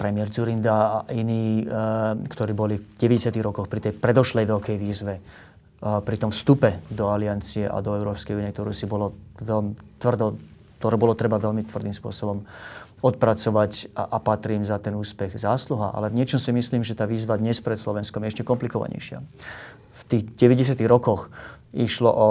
premiér 0.00 0.32
Zurinda 0.32 0.74
a 0.74 0.98
iní, 1.12 1.68
uh, 1.68 2.16
ktorí 2.16 2.56
boli 2.56 2.80
v 2.80 2.84
90. 2.96 3.28
rokoch 3.44 3.68
pri 3.68 3.84
tej 3.84 3.92
predošlej 4.00 4.48
veľkej 4.48 4.76
výzve 4.80 5.14
pri 5.80 6.16
tom 6.20 6.28
vstupe 6.28 6.84
do 6.92 7.08
aliancie 7.08 7.64
a 7.64 7.80
do 7.80 7.96
Európskej 7.96 8.36
únie, 8.36 8.52
ktorú 8.52 8.68
si 8.68 8.84
bolo 8.84 9.16
veľmi 9.40 9.96
tvrdo, 9.96 10.36
ktoré 10.80 10.96
bolo 10.96 11.12
treba 11.12 11.36
veľmi 11.36 11.68
tvrdým 11.68 11.92
spôsobom 11.92 12.40
odpracovať 13.04 13.92
a, 13.92 14.16
a 14.16 14.18
patrím 14.20 14.64
za 14.64 14.80
ten 14.80 14.96
úspech 14.96 15.36
zásluha. 15.36 15.92
Ale 15.92 16.08
v 16.08 16.24
niečom 16.24 16.40
si 16.40 16.52
myslím, 16.56 16.80
že 16.80 16.96
tá 16.96 17.04
výzva 17.04 17.36
dnes 17.36 17.60
pred 17.60 17.76
Slovenskom 17.76 18.24
je 18.24 18.32
ešte 18.32 18.48
komplikovanejšia. 18.48 19.20
V 19.92 20.02
tých 20.08 20.24
90. 20.36 20.80
rokoch 20.88 21.28
išlo 21.76 22.08
o, 22.08 22.30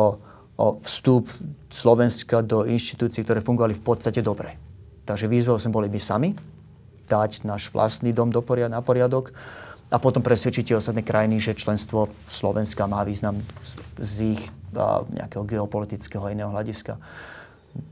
o 0.57 0.67
vstup 0.81 1.29
Slovenska 1.69 2.41
do 2.41 2.65
inštitúcií, 2.65 3.21
ktoré 3.21 3.41
fungovali 3.41 3.77
v 3.77 3.85
podstate 3.85 4.25
dobre. 4.25 4.57
Takže 5.05 5.29
výzvou 5.29 5.57
sme 5.61 5.73
boli 5.73 5.87
my 5.89 6.01
sami, 6.01 6.33
dať 7.09 7.45
náš 7.45 7.73
vlastný 7.73 8.13
dom 8.13 8.29
do 8.29 8.45
poriad, 8.45 8.69
na 8.69 8.85
poriadok 8.85 9.33
a 9.89 9.97
potom 9.97 10.21
presvedčiť 10.21 10.77
ostatné 10.77 11.01
krajiny, 11.01 11.41
že 11.41 11.57
členstvo 11.57 12.13
Slovenska 12.29 12.85
má 12.85 13.01
význam 13.01 13.41
z 13.97 14.37
ich 14.37 14.41
a, 14.77 15.01
nejakého 15.09 15.49
geopolitického 15.49 16.29
a 16.29 16.33
iného 16.33 16.53
hľadiska. 16.53 17.01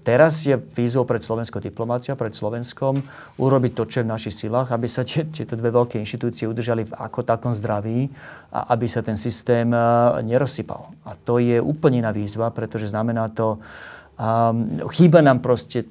Teraz 0.01 0.41
je 0.47 0.57
výzvou 0.57 1.05
pred 1.05 1.21
slovenskou 1.21 1.61
diplomáciou, 1.61 2.17
pred 2.17 2.33
Slovenskom, 2.33 2.97
urobiť 3.37 3.71
to, 3.77 3.83
čo 3.85 3.97
je 4.01 4.05
v 4.07 4.13
našich 4.13 4.35
silách, 4.35 4.73
aby 4.73 4.87
sa 4.89 5.05
tie, 5.05 5.27
tieto 5.27 5.53
dve 5.53 5.69
veľké 5.69 6.01
inštitúcie 6.01 6.49
udržali 6.49 6.87
v 6.87 6.95
ako 6.97 7.21
takom 7.21 7.53
zdraví 7.53 8.09
a 8.49 8.73
aby 8.73 8.87
sa 8.89 9.05
ten 9.05 9.19
systém 9.19 9.69
nerozsypal. 10.25 10.91
A 11.05 11.13
to 11.13 11.37
je 11.37 11.61
úplne 11.61 12.01
iná 12.01 12.09
výzva, 12.09 12.49
pretože 12.49 12.89
znamená 12.89 13.29
to, 13.29 13.61
um, 14.17 14.81
chýba 14.89 15.21
nám 15.21 15.45
proste 15.45 15.85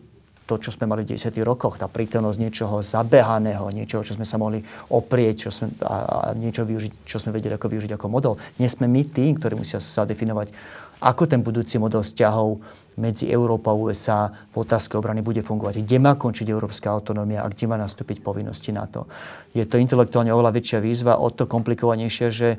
to, 0.47 0.63
čo 0.63 0.71
sme 0.71 0.87
mali 0.87 1.03
v 1.03 1.19
10 1.19 1.35
rokoch, 1.43 1.75
tá 1.75 1.91
prítomnosť 1.91 2.39
niečoho 2.39 2.79
zabehaného, 2.79 3.67
niečoho, 3.75 4.07
čo 4.07 4.15
sme 4.15 4.23
sa 4.23 4.39
mohli 4.39 4.63
oprieť 4.95 5.35
čo 5.47 5.51
sme, 5.51 5.75
a, 5.83 6.31
a 6.31 6.39
niečo 6.39 6.63
využiť, 6.63 7.03
čo 7.03 7.19
sme 7.19 7.35
vedeli 7.35 7.59
ako 7.59 7.67
využiť 7.67 7.99
ako 7.99 8.07
model. 8.07 8.39
Nie 8.63 8.71
sme 8.71 8.87
my 8.87 9.03
tí, 9.11 9.35
ktorí 9.35 9.59
musia 9.59 9.83
sa 9.83 10.07
definovať, 10.07 10.55
ako 11.01 11.29
ten 11.29 11.45
budúci 11.45 11.77
model 11.77 12.01
vzťahov 12.01 12.61
medzi 12.97 13.29
Európou 13.29 13.77
a 13.77 13.81
USA 13.93 14.33
v 14.33 14.65
otázke 14.65 14.97
obrany 14.97 15.21
bude 15.21 15.45
fungovať. 15.45 15.85
Kde 15.85 16.01
má 16.01 16.17
končiť 16.17 16.49
európska 16.49 16.89
autonómia 16.89 17.45
a 17.45 17.53
kde 17.53 17.69
má 17.69 17.77
nastúpiť 17.77 18.25
povinnosti 18.25 18.73
na 18.73 18.89
to. 18.89 19.05
Je 19.53 19.61
to 19.69 19.77
intelektuálne 19.77 20.33
oveľa 20.33 20.57
väčšia 20.57 20.79
výzva, 20.81 21.21
o 21.21 21.29
to 21.29 21.45
komplikovanejšie, 21.45 22.33
že, 22.33 22.51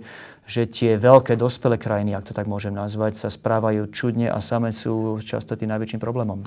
že 0.45 0.69
tie 0.69 1.02
veľké 1.02 1.34
dospelé 1.34 1.82
krajiny, 1.82 2.13
ak 2.13 2.30
to 2.30 2.38
tak 2.38 2.45
môžem 2.45 2.78
nazvať, 2.78 3.17
sa 3.17 3.34
správajú 3.34 3.89
čudne 3.89 4.30
a 4.30 4.38
same 4.38 4.69
sú 4.69 5.17
často 5.26 5.58
tým 5.58 5.73
najväčším 5.73 5.97
problémom. 5.97 6.45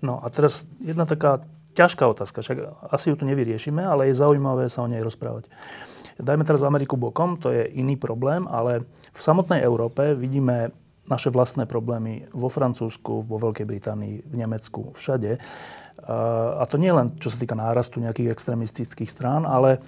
No 0.00 0.24
a 0.24 0.26
teraz 0.32 0.64
jedna 0.80 1.04
taká 1.04 1.44
ťažká 1.76 2.08
otázka, 2.08 2.40
však 2.40 2.88
asi 2.88 3.12
ju 3.12 3.20
tu 3.20 3.28
nevyriešime, 3.28 3.84
ale 3.84 4.08
je 4.08 4.16
zaujímavé 4.16 4.72
sa 4.72 4.80
o 4.80 4.88
nej 4.88 5.04
rozprávať. 5.04 5.52
Dajme 6.16 6.48
teraz 6.48 6.64
Ameriku 6.64 6.96
bokom, 6.96 7.36
to 7.36 7.52
je 7.52 7.68
iný 7.76 8.00
problém, 8.00 8.48
ale 8.48 8.88
v 9.12 9.20
samotnej 9.20 9.60
Európe 9.60 10.16
vidíme 10.16 10.72
naše 11.06 11.30
vlastné 11.30 11.66
problémy 11.70 12.26
vo 12.34 12.50
Francúzsku, 12.50 13.26
vo 13.26 13.36
Veľkej 13.38 13.66
Británii, 13.66 14.14
v 14.26 14.34
Nemecku, 14.34 14.94
všade. 14.94 15.38
A 16.06 16.62
to 16.66 16.76
nie 16.76 16.92
len 16.92 17.14
čo 17.18 17.30
sa 17.32 17.38
týka 17.40 17.54
nárastu 17.58 18.02
nejakých 18.02 18.30
extremistických 18.30 19.10
strán, 19.10 19.46
ale 19.46 19.80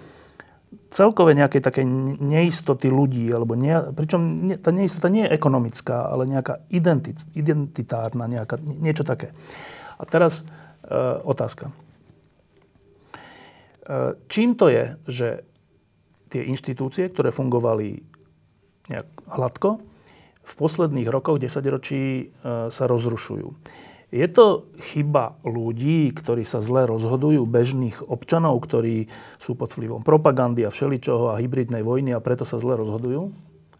celkové 0.93 1.33
nejakej 1.37 1.63
také 1.65 1.83
neistoty 2.21 2.93
ľudí, 2.93 3.29
alebo 3.33 3.57
nie, 3.57 3.73
pričom 3.93 4.53
tá 4.61 4.69
neistota 4.73 5.09
nie 5.09 5.25
je 5.25 5.35
ekonomická, 5.37 6.09
ale 6.09 6.29
nejaká 6.29 6.65
identit, 6.69 7.25
identitárna, 7.33 8.29
nejaká, 8.29 8.61
niečo 8.61 9.05
také. 9.05 9.33
A 9.97 10.05
teraz 10.05 10.45
e, 10.85 10.95
otázka. 11.25 11.73
E, 11.73 11.73
čím 14.29 14.57
to 14.57 14.69
je, 14.69 14.85
že 15.09 15.29
tie 16.29 16.45
inštitúcie, 16.45 17.09
ktoré 17.09 17.33
fungovali 17.33 18.05
nejak 18.93 19.09
hladko, 19.33 19.81
v 20.49 20.53
posledných 20.57 21.09
rokoch, 21.13 21.37
desaťročí 21.37 22.01
e, 22.01 22.25
sa 22.73 22.85
rozrušujú. 22.89 23.53
Je 24.09 24.25
to 24.25 24.65
chyba 24.81 25.37
ľudí, 25.45 26.09
ktorí 26.17 26.41
sa 26.49 26.65
zle 26.65 26.89
rozhodujú, 26.89 27.45
bežných 27.45 28.09
občanov, 28.09 28.57
ktorí 28.65 29.13
sú 29.37 29.53
pod 29.53 29.77
vplyvom 29.77 30.01
propagandy 30.01 30.65
a 30.65 30.73
všeličoho 30.73 31.37
a 31.37 31.39
hybridnej 31.45 31.85
vojny 31.85 32.17
a 32.17 32.25
preto 32.25 32.49
sa 32.49 32.57
zle 32.57 32.81
rozhodujú? 32.81 33.29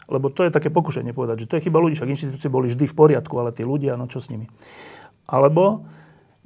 Lebo 0.09 0.29
to 0.29 0.45
je 0.45 0.53
také 0.53 0.69
pokušenie 0.69 1.17
povedať, 1.17 1.45
že 1.45 1.49
to 1.49 1.57
je 1.57 1.65
chyba 1.69 1.81
ľudí, 1.81 1.97
však 1.97 2.13
inštitúcie 2.13 2.53
boli 2.53 2.69
vždy 2.69 2.85
v 2.85 2.97
poriadku, 2.97 3.33
ale 3.41 3.57
tí 3.57 3.65
ľudia, 3.65 3.97
no 3.97 4.05
čo 4.05 4.21
s 4.21 4.29
nimi? 4.29 4.45
Alebo 5.25 5.89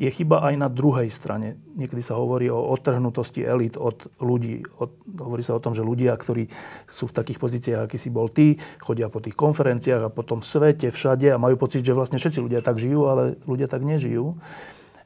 je 0.02 0.10
chyba 0.10 0.42
aj 0.42 0.54
na 0.58 0.66
druhej 0.66 1.06
strane. 1.14 1.54
Niekedy 1.78 2.02
sa 2.02 2.18
hovorí 2.18 2.50
o 2.50 2.58
odtrhnutosti 2.74 3.46
elít 3.46 3.78
od 3.78 4.10
ľudí. 4.18 4.66
Od, 4.82 4.90
hovorí 5.22 5.46
sa 5.46 5.54
o 5.54 5.62
tom, 5.62 5.78
že 5.78 5.86
ľudia, 5.86 6.10
ktorí 6.18 6.50
sú 6.90 7.06
v 7.06 7.14
takých 7.14 7.38
pozíciách, 7.38 7.86
aký 7.86 8.02
si 8.02 8.10
bol 8.10 8.26
ty, 8.26 8.58
chodia 8.82 9.06
po 9.06 9.22
tých 9.22 9.38
konferenciách 9.38 10.10
a 10.10 10.10
po 10.10 10.26
tom 10.26 10.42
svete, 10.42 10.90
všade 10.90 11.30
a 11.30 11.38
majú 11.38 11.54
pocit, 11.54 11.86
že 11.86 11.94
vlastne 11.94 12.18
všetci 12.18 12.42
ľudia 12.42 12.66
tak 12.66 12.82
žijú, 12.82 13.06
ale 13.06 13.38
ľudia 13.46 13.70
tak 13.70 13.86
nežijú. 13.86 14.34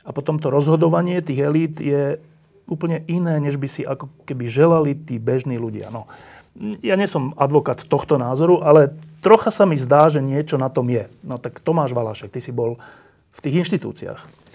A 0.09 0.17
potom 0.17 0.41
to 0.41 0.49
rozhodovanie 0.49 1.21
tých 1.21 1.45
elít 1.45 1.77
je 1.77 2.17
úplne 2.65 3.05
iné, 3.05 3.37
než 3.37 3.61
by 3.61 3.69
si 3.69 3.85
ako 3.85 4.09
keby 4.25 4.49
želali 4.49 4.97
tí 4.97 5.21
bežní 5.21 5.61
ľudia. 5.61 5.93
No, 5.93 6.09
ja 6.81 6.97
nie 6.97 7.05
som 7.05 7.37
advokát 7.37 7.85
tohto 7.85 8.17
názoru, 8.17 8.65
ale 8.65 8.97
trocha 9.21 9.53
sa 9.53 9.69
mi 9.69 9.77
zdá, 9.77 10.09
že 10.09 10.25
niečo 10.25 10.57
na 10.57 10.73
tom 10.73 10.89
je. 10.89 11.05
No 11.21 11.37
tak 11.37 11.61
Tomáš 11.61 11.93
Valašek, 11.93 12.33
ty 12.33 12.41
si 12.41 12.49
bol 12.49 12.81
v 13.37 13.41
tých 13.45 13.61
inštitúciách. 13.61 14.46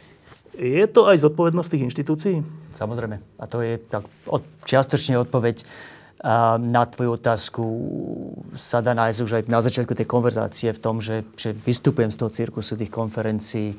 Je 0.55 0.83
to 0.87 1.07
aj 1.07 1.23
zodpovednosť 1.23 1.69
tých 1.71 1.85
inštitúcií? 1.87 2.35
Samozrejme. 2.75 3.19
A 3.39 3.45
to 3.47 3.63
je 3.63 3.79
tak, 3.79 4.03
od, 4.27 4.43
čiastočne 4.67 5.15
odpoveď 5.21 5.63
na 6.61 6.85
tvoju 6.85 7.17
otázku 7.17 7.63
sa 8.53 8.77
dá 8.85 8.93
nájsť 8.93 9.19
už 9.25 9.31
aj 9.41 9.43
na 9.49 9.57
začiatku 9.57 9.97
tej 9.97 10.05
konverzácie 10.05 10.69
v 10.69 10.77
tom, 10.77 11.01
že, 11.01 11.25
že 11.33 11.49
vystupujem 11.49 12.13
z 12.13 12.19
toho 12.21 12.29
cirkusu 12.29 12.77
tých 12.77 12.93
konferencií 12.93 13.73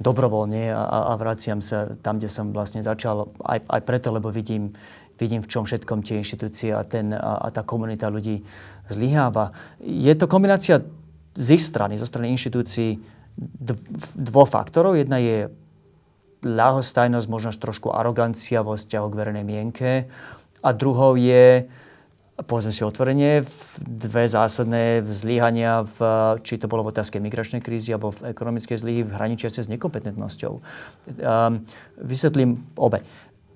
dobrovoľne 0.00 0.72
a, 0.72 1.12
a 1.12 1.14
vraciam 1.20 1.60
sa 1.60 1.92
tam, 2.00 2.16
kde 2.16 2.32
som 2.32 2.56
vlastne 2.56 2.80
začal, 2.80 3.28
aj, 3.44 3.68
aj 3.68 3.80
preto, 3.84 4.10
lebo 4.16 4.32
vidím, 4.32 4.72
vidím, 5.20 5.44
v 5.44 5.50
čom 5.50 5.68
všetkom 5.68 6.00
tie 6.02 6.24
inštitúcie 6.24 6.72
a, 6.72 6.82
ten, 6.88 7.12
a, 7.12 7.46
a 7.46 7.48
tá 7.52 7.60
komunita 7.60 8.08
ľudí 8.08 8.40
zlyháva. 8.88 9.52
Je 9.84 10.10
to 10.16 10.24
kombinácia 10.24 10.80
z 11.36 11.48
ich 11.52 11.62
strany, 11.62 12.00
zo 12.00 12.08
strany 12.08 12.32
inštitúcií 12.32 12.96
dvoch 14.16 14.48
faktorov. 14.48 14.96
Jedna 14.96 15.20
je 15.20 15.52
ľahostajnosť, 16.44 17.26
možno 17.26 17.50
trošku 17.56 17.90
arogancia 17.90 18.60
vo 18.60 18.76
vzťahu 18.76 19.06
k 19.08 19.18
verejnej 19.18 19.46
mienke. 19.48 19.90
A 20.64 20.72
druhou 20.72 21.16
je, 21.16 21.68
povedzme 22.44 22.72
si 22.72 22.84
otvorenie, 22.84 23.44
dve 23.80 24.24
zásadné 24.28 25.04
zlyhania, 25.08 25.84
v, 25.84 25.98
či 26.44 26.60
to 26.60 26.68
bolo 26.68 26.84
v 26.84 26.92
otázke 26.92 27.20
migračnej 27.20 27.64
krízy 27.64 27.92
alebo 27.92 28.12
v 28.12 28.32
ekonomickej 28.32 28.76
zlyhy, 28.80 29.00
hraničiace 29.08 29.64
s 29.64 29.72
nekompetentnosťou. 29.72 30.52
Um, 31.20 31.64
vysvetlím 32.00 32.60
obe. 32.76 33.04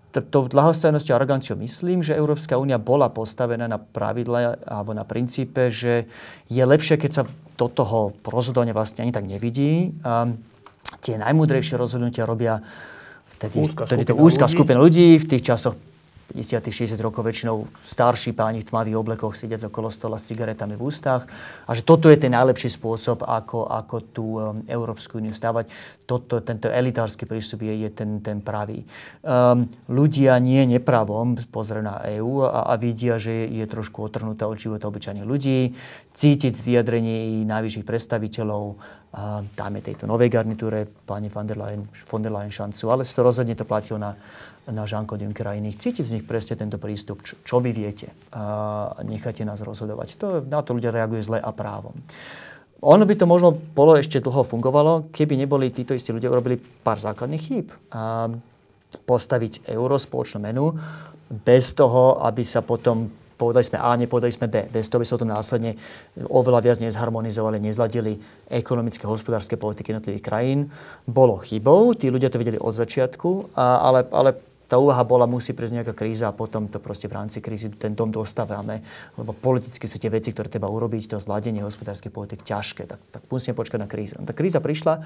Tou 0.09 0.48
ľahostajnosťou 0.48 1.12
a 1.14 1.18
aroganciou 1.20 1.61
myslím, 1.61 2.01
že 2.01 2.16
Európska 2.16 2.57
únia 2.57 2.81
bola 2.81 3.12
postavená 3.12 3.68
na 3.68 3.77
pravidle 3.77 4.57
alebo 4.64 4.96
na 4.96 5.05
princípe, 5.05 5.68
že 5.68 6.09
je 6.48 6.64
lepšie, 6.64 6.96
keď 6.96 7.11
sa 7.12 7.22
do 7.61 7.68
toho 7.68 8.16
rozhodovania 8.24 8.72
vlastne 8.72 9.05
ani 9.05 9.12
tak 9.12 9.29
nevidí. 9.29 9.92
Um, 10.01 10.40
tie 11.03 11.17
najmúdrejšie 11.21 11.77
rozhodnutia 11.79 12.29
robia 12.29 12.61
vtedy, 13.38 13.71
vtedy 13.71 14.03
to 14.09 14.14
úzka 14.19 14.49
skupina 14.51 14.83
ľudí. 14.83 15.17
V 15.19 15.25
tých 15.25 15.43
časoch 15.45 15.77
50 16.29 16.61
60 16.61 17.01
rokov 17.01 17.25
väčšinou 17.25 17.64
starší 17.81 18.37
páni 18.37 18.61
v 18.61 18.69
tmavých 18.69 19.01
oblekoch 19.01 19.33
sediac 19.33 19.64
okolo 19.64 19.88
stola 19.88 20.21
s 20.21 20.29
cigaretami 20.29 20.77
v 20.77 20.85
ústach 20.85 21.25
a 21.64 21.71
že 21.73 21.81
toto 21.81 22.12
je 22.12 22.21
ten 22.21 22.37
najlepší 22.37 22.69
spôsob, 22.69 23.25
ako, 23.25 23.64
ako 23.64 23.97
tú 24.12 24.27
um, 24.37 24.61
Európsku 24.69 25.25
úniu 25.25 25.33
stavať. 25.33 25.73
Toto, 26.05 26.45
tento 26.45 26.69
elitársky 26.69 27.25
prístup 27.25 27.64
je, 27.64 27.88
je 27.88 27.91
ten, 27.93 28.21
ten 28.21 28.45
pravý. 28.45 28.85
Um, 29.25 29.73
ľudia 29.88 30.37
nie 30.37 30.69
nepravom 30.69 31.41
pozrieť 31.49 31.85
na 31.85 31.97
EÚ 32.05 32.45
a, 32.45 32.69
a 32.69 32.77
vidia, 32.77 33.17
že 33.17 33.49
je 33.49 33.64
trošku 33.64 34.05
otrhnutá 34.05 34.45
od 34.45 34.61
života 34.61 34.85
obyčajných 34.93 35.25
ľudí, 35.25 35.73
cítiť 36.12 36.53
z 36.53 36.61
vyjadrení 36.61 37.49
najvyšších 37.49 37.88
predstaviteľov 37.88 38.77
a 39.09 39.41
dáme 39.57 39.81
tejto 39.81 40.05
novej 40.05 40.29
garnitúre 40.29 40.85
pani 40.85 41.33
von 41.33 41.49
der 41.49 41.57
Leyen, 41.57 41.88
von 42.12 42.21
der 42.21 42.29
Leyen 42.29 42.53
šancu, 42.53 42.93
ale 42.93 43.09
rozhodne 43.09 43.57
to 43.57 43.64
platilo 43.64 43.97
na 43.97 44.12
na 44.68 44.85
Žánko 44.85 45.16
Junckera 45.16 45.57
iných. 45.57 45.81
Cítiť 45.81 46.04
z 46.04 46.14
nich 46.18 46.24
presne 46.28 46.54
tento 46.61 46.76
prístup, 46.76 47.24
čo, 47.24 47.40
čo 47.42 47.57
vy 47.59 47.72
viete 47.72 48.12
a 48.33 49.00
nechajte 49.00 49.42
nás 49.42 49.64
rozhodovať. 49.64 50.09
To, 50.20 50.26
na 50.44 50.61
to 50.61 50.76
ľudia 50.76 50.92
reagujú 50.92 51.35
zle 51.35 51.38
a 51.40 51.50
právom. 51.52 51.96
Ono 52.78 53.02
by 53.02 53.14
to 53.18 53.26
možno 53.26 53.50
bolo 53.52 53.98
ešte 53.98 54.22
dlho 54.22 54.46
fungovalo, 54.46 55.11
keby 55.11 55.35
neboli 55.35 55.74
títo 55.74 55.98
istí 55.98 56.14
ľudia 56.14 56.31
urobili 56.31 56.61
pár 56.61 57.02
základných 57.02 57.42
chýb. 57.42 57.74
A 57.90 58.31
postaviť 59.02 59.66
euro, 59.75 59.98
spoločnú 59.98 60.38
menu, 60.46 60.79
bez 61.29 61.75
toho, 61.75 62.23
aby 62.23 62.46
sa 62.46 62.62
potom 62.62 63.10
povedali 63.38 63.62
sme 63.62 63.79
A, 63.79 63.94
nepovedali 63.94 64.35
sme 64.35 64.50
B. 64.50 64.66
Bez 64.66 64.90
toho 64.90 64.98
by 64.98 65.06
sa 65.06 65.19
to 65.19 65.27
následne 65.27 65.79
oveľa 66.27 66.58
viac 66.58 66.79
nezharmonizovali, 66.83 67.62
nezladili 67.62 68.19
ekonomické 68.50 69.06
hospodárske 69.06 69.54
politiky 69.54 69.94
jednotlivých 69.94 70.27
krajín. 70.27 70.66
Bolo 71.06 71.38
chybou, 71.38 71.94
tí 71.94 72.10
ľudia 72.10 72.35
to 72.35 72.42
videli 72.42 72.58
od 72.58 72.75
začiatku, 72.75 73.54
ale, 73.54 74.06
ale 74.10 74.31
tá 74.69 74.77
úvaha 74.77 75.00
bola, 75.00 75.25
musí 75.25 75.56
prísť 75.56 75.81
nejaká 75.81 75.94
kríza 75.96 76.29
a 76.29 76.37
potom 76.37 76.69
to 76.69 76.77
proste 76.77 77.08
v 77.08 77.16
rámci 77.16 77.40
krízy 77.40 77.73
ten 77.73 77.96
dom 77.96 78.12
dostávame. 78.12 78.85
Lebo 79.16 79.33
politicky 79.33 79.88
sú 79.88 79.96
tie 79.96 80.12
veci, 80.12 80.29
ktoré 80.37 80.52
treba 80.52 80.69
urobiť, 80.69 81.16
to 81.16 81.16
zladenie 81.16 81.64
hospodárskej 81.64 82.12
politiky 82.12 82.44
ťažké. 82.44 82.85
Tak, 82.85 83.00
tak 83.08 83.23
musíme 83.33 83.56
počkať 83.56 83.81
na 83.81 83.88
krízu. 83.88 84.21
No, 84.21 84.29
tá 84.29 84.37
kríza 84.37 84.60
prišla, 84.60 85.00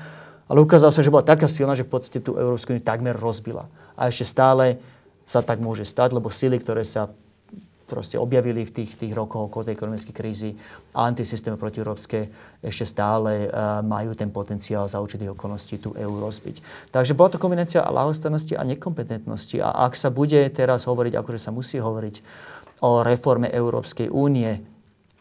ale 0.50 0.58
ukázalo 0.58 0.90
sa, 0.90 1.06
že 1.06 1.14
bola 1.14 1.22
taká 1.22 1.46
silná, 1.46 1.78
že 1.78 1.86
v 1.86 1.94
podstate 1.94 2.18
tú 2.18 2.34
Európsku 2.34 2.74
úniu 2.74 2.82
takmer 2.82 3.14
rozbila. 3.14 3.70
A 3.94 4.10
ešte 4.10 4.26
stále 4.26 4.82
sa 5.22 5.46
tak 5.46 5.62
môže 5.62 5.86
stať, 5.86 6.18
lebo 6.18 6.26
sily, 6.26 6.58
ktoré 6.58 6.82
sa 6.82 7.14
proste 7.92 8.16
objavili 8.16 8.64
v 8.64 8.72
tých, 8.72 8.96
tých 8.96 9.12
rokoch 9.12 9.52
okolo 9.52 9.68
tej 9.68 9.76
ekonomickej 9.76 10.14
krízy 10.16 10.56
a 10.96 11.04
antisystémy 11.04 11.60
protieurópske 11.60 12.32
ešte 12.64 12.88
stále 12.88 13.52
uh, 13.52 13.84
majú 13.84 14.16
ten 14.16 14.32
potenciál 14.32 14.88
za 14.88 14.96
určitých 15.04 15.36
okolností 15.36 15.76
tú 15.76 15.92
EU 15.92 16.16
rozbiť. 16.16 16.88
Takže 16.88 17.12
bola 17.12 17.36
to 17.36 17.36
kombinácia 17.36 17.84
lahostajnosti 17.84 18.56
a 18.56 18.64
nekompetentnosti. 18.64 19.60
A 19.60 19.84
ak 19.84 19.92
sa 20.00 20.08
bude 20.08 20.48
teraz 20.48 20.88
hovoriť, 20.88 21.12
akože 21.20 21.40
sa 21.44 21.52
musí 21.52 21.76
hovoriť 21.76 22.24
o 22.80 23.04
reforme 23.04 23.52
Európskej 23.52 24.08
únie, 24.08 24.71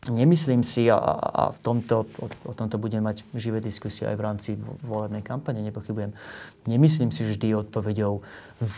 Nemyslím 0.09 0.65
si, 0.65 0.89
a, 0.89 0.97
a 0.97 1.53
v 1.53 1.59
tomto, 1.61 2.09
o, 2.17 2.25
o 2.49 2.53
tomto 2.57 2.81
budeme 2.81 3.13
mať 3.13 3.21
živé 3.37 3.61
diskusie 3.61 4.09
aj 4.09 4.17
v 4.17 4.25
rámci 4.25 4.49
volebnej 4.81 5.21
kampane, 5.21 5.61
nepochybujem. 5.61 6.09
Nemyslím 6.65 7.13
si 7.13 7.21
vždy 7.21 7.53
odpovedou 7.53 8.25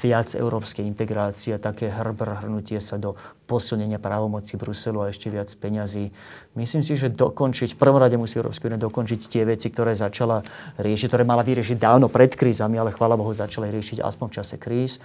viac 0.03 0.35
európskej 0.35 0.83
integrácie, 0.83 1.55
také 1.63 1.87
hrbr 1.87 2.43
sa 2.83 2.99
do 2.99 3.15
posilnenia 3.47 4.03
právomoci 4.03 4.59
Bruselu 4.59 4.99
a 4.99 5.15
ešte 5.15 5.31
viac 5.31 5.47
peňazí. 5.47 6.11
Myslím 6.59 6.83
si, 6.83 6.99
že 6.99 7.07
dokončiť, 7.07 7.71
v 7.71 7.79
prvom 7.79 8.03
rade 8.03 8.19
musí 8.19 8.35
Európska 8.35 8.67
únia 8.67 8.83
dokončiť 8.83 9.19
tie 9.23 9.47
veci, 9.47 9.71
ktoré 9.71 9.95
začala 9.95 10.43
riešiť, 10.75 11.07
ktoré 11.07 11.23
mala 11.23 11.47
vyriešiť 11.47 11.79
dávno 11.79 12.11
pred 12.11 12.35
krízami, 12.35 12.75
ale 12.75 12.91
chvála 12.91 13.15
Bohu 13.15 13.31
začala 13.31 13.71
riešiť 13.71 14.03
aspoň 14.03 14.27
v 14.27 14.35
čase 14.43 14.55
kríz 14.59 14.99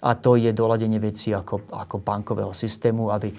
a 0.00 0.16
to 0.16 0.34
je 0.40 0.50
doladenie 0.50 0.96
veci 0.96 1.30
ako, 1.36 1.70
ako 1.70 2.00
bankového 2.00 2.56
systému, 2.56 3.12
aby 3.12 3.30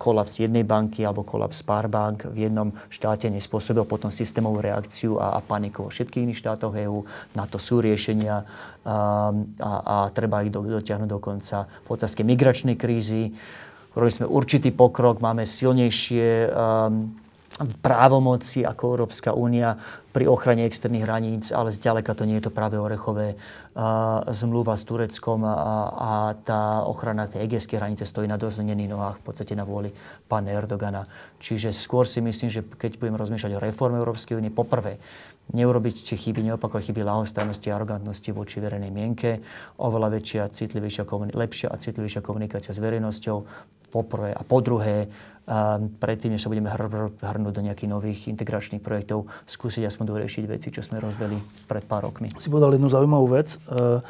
kolaps 0.00 0.40
jednej 0.40 0.64
banky 0.64 1.04
alebo 1.04 1.28
kolaps 1.28 1.60
pár 1.60 1.84
bank 1.84 2.24
v 2.32 2.48
jednom 2.48 2.72
štáte 2.88 3.28
nespôsobil 3.28 3.84
potom 3.84 4.08
systémovú 4.08 4.64
reakciu 4.64 5.20
a, 5.20 5.36
a 5.36 5.40
paniku 5.44 5.84
vo 5.84 5.90
všetkých 5.92 6.24
iných 6.24 6.40
štátoch 6.40 6.72
EÚ. 6.72 7.04
Na 7.36 7.44
to 7.44 7.60
sú 7.60 7.84
riešenia 7.84 8.48
um, 8.80 9.44
a, 9.60 9.72
a 9.84 9.96
treba 10.08 10.40
ich 10.40 10.48
do, 10.48 10.64
dotiahnuť 10.64 11.08
do 11.08 11.20
konca. 11.20 11.68
V 11.84 11.88
otázke 11.92 12.24
migračnej 12.24 12.80
krízy 12.80 13.28
urobili 13.92 14.24
sme 14.24 14.26
určitý 14.26 14.72
pokrok, 14.72 15.20
máme 15.20 15.44
silnejšie 15.44 16.48
um, 16.48 17.12
právomoci 17.84 18.64
ako 18.64 18.96
Európska 18.96 19.36
únia 19.36 19.76
pri 20.12 20.28
ochrane 20.28 20.68
externých 20.68 21.04
hraníc, 21.08 21.44
ale 21.56 21.72
zďaleka 21.72 22.12
to 22.12 22.28
nie 22.28 22.36
je 22.36 22.48
to 22.48 22.52
práve 22.52 22.76
orechové 22.76 23.32
uh, 23.32 24.20
zmluva 24.28 24.76
s 24.76 24.84
Tureckom 24.84 25.40
a, 25.48 25.56
a 25.88 26.10
tá 26.36 26.84
ochrana 26.84 27.24
tej 27.24 27.48
egejskej 27.48 27.80
hranice 27.80 28.04
stojí 28.04 28.28
na 28.28 28.36
dozlenených 28.36 28.92
nohách, 28.92 29.20
v 29.20 29.24
podstate 29.24 29.56
na 29.56 29.64
vôli 29.64 29.88
pána 30.28 30.52
Erdogana. 30.52 31.08
Čiže 31.40 31.72
skôr 31.72 32.04
si 32.04 32.20
myslím, 32.20 32.52
že 32.52 32.60
keď 32.60 33.00
budeme 33.00 33.16
rozmýšľať 33.16 33.56
o 33.56 33.64
reforme 33.64 33.96
Európskej 34.04 34.36
únie, 34.36 34.52
poprvé, 34.52 35.00
neurobiť 35.56 36.12
či 36.12 36.14
chyby, 36.16 36.44
neopakovať 36.52 36.92
chyby 36.92 37.00
lahostajnosti 37.04 37.68
a 37.72 37.76
arogantnosti 37.76 38.30
voči 38.36 38.60
verejnej 38.60 38.92
mienke, 38.92 39.40
oveľa 39.80 40.20
väčšia, 40.20 40.52
citlivejšia, 40.52 41.08
lepšia 41.32 41.68
a 41.72 41.76
citlivejšia 41.80 42.20
komunikácia 42.20 42.72
s 42.72 42.80
verejnosťou, 42.80 43.36
poprvé. 43.92 44.32
A 44.32 44.40
po 44.40 44.64
druhé, 44.64 45.12
predtým, 46.00 46.32
než 46.32 46.46
sa 46.46 46.48
budeme 46.48 46.72
hr- 46.72 47.12
hrnúť 47.20 47.52
do 47.52 47.62
nejakých 47.62 47.90
nových 47.92 48.20
integračných 48.32 48.80
projektov, 48.80 49.28
skúsiť 49.44 49.84
aspoň 49.84 50.04
doriešiť 50.16 50.44
veci, 50.48 50.72
čo 50.72 50.80
sme 50.80 51.02
rozbeli 51.02 51.36
pred 51.68 51.84
pár 51.84 52.08
rokmi. 52.08 52.32
Si 52.40 52.48
povedal 52.48 52.78
jednu 52.78 52.88
zaujímavú 52.88 53.26
vec, 53.28 53.58
e, 53.68 54.00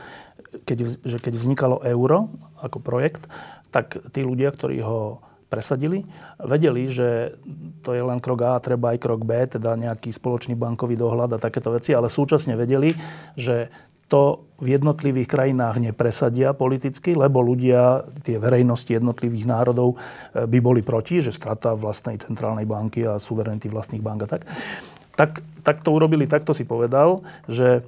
keď, 0.63 0.79
že 1.03 1.19
keď 1.19 1.35
vznikalo 1.35 1.83
euro 1.83 2.31
ako 2.61 2.79
projekt, 2.79 3.27
tak 3.73 3.99
tí 4.13 4.21
ľudia, 4.23 4.53
ktorí 4.53 4.85
ho 4.85 5.25
presadili, 5.53 6.09
vedeli, 6.41 6.89
že 6.89 7.37
to 7.85 7.93
je 7.93 8.01
len 8.01 8.25
krok 8.25 8.41
A, 8.41 8.57
treba 8.57 8.97
aj 8.97 9.05
krok 9.05 9.21
B, 9.21 9.37
teda 9.45 9.77
nejaký 9.77 10.09
spoločný 10.09 10.57
bankový 10.57 10.97
dohľad 10.97 11.37
a 11.37 11.43
takéto 11.43 11.69
veci, 11.69 11.93
ale 11.93 12.09
súčasne 12.09 12.57
vedeli, 12.57 12.97
že 13.37 13.69
to 14.13 14.45
v 14.61 14.77
jednotlivých 14.77 15.25
krajinách 15.25 15.81
nepresadia 15.81 16.53
politicky, 16.53 17.17
lebo 17.17 17.41
ľudia, 17.41 18.05
tie 18.21 18.37
verejnosti 18.37 18.93
jednotlivých 18.93 19.49
národov 19.49 19.97
e, 19.97 20.45
by 20.45 20.59
boli 20.61 20.85
proti, 20.85 21.25
že 21.25 21.33
strata 21.33 21.73
vlastnej 21.73 22.21
centrálnej 22.21 22.69
banky 22.69 23.09
a 23.09 23.17
suverenity 23.17 23.73
vlastných 23.73 24.05
bank 24.05 24.29
a 24.29 24.39
tak. 24.39 24.43
Tak, 25.17 25.31
tak 25.65 25.77
to 25.81 25.97
urobili, 25.97 26.29
takto 26.29 26.53
si 26.53 26.69
povedal, 26.69 27.25
že 27.49 27.81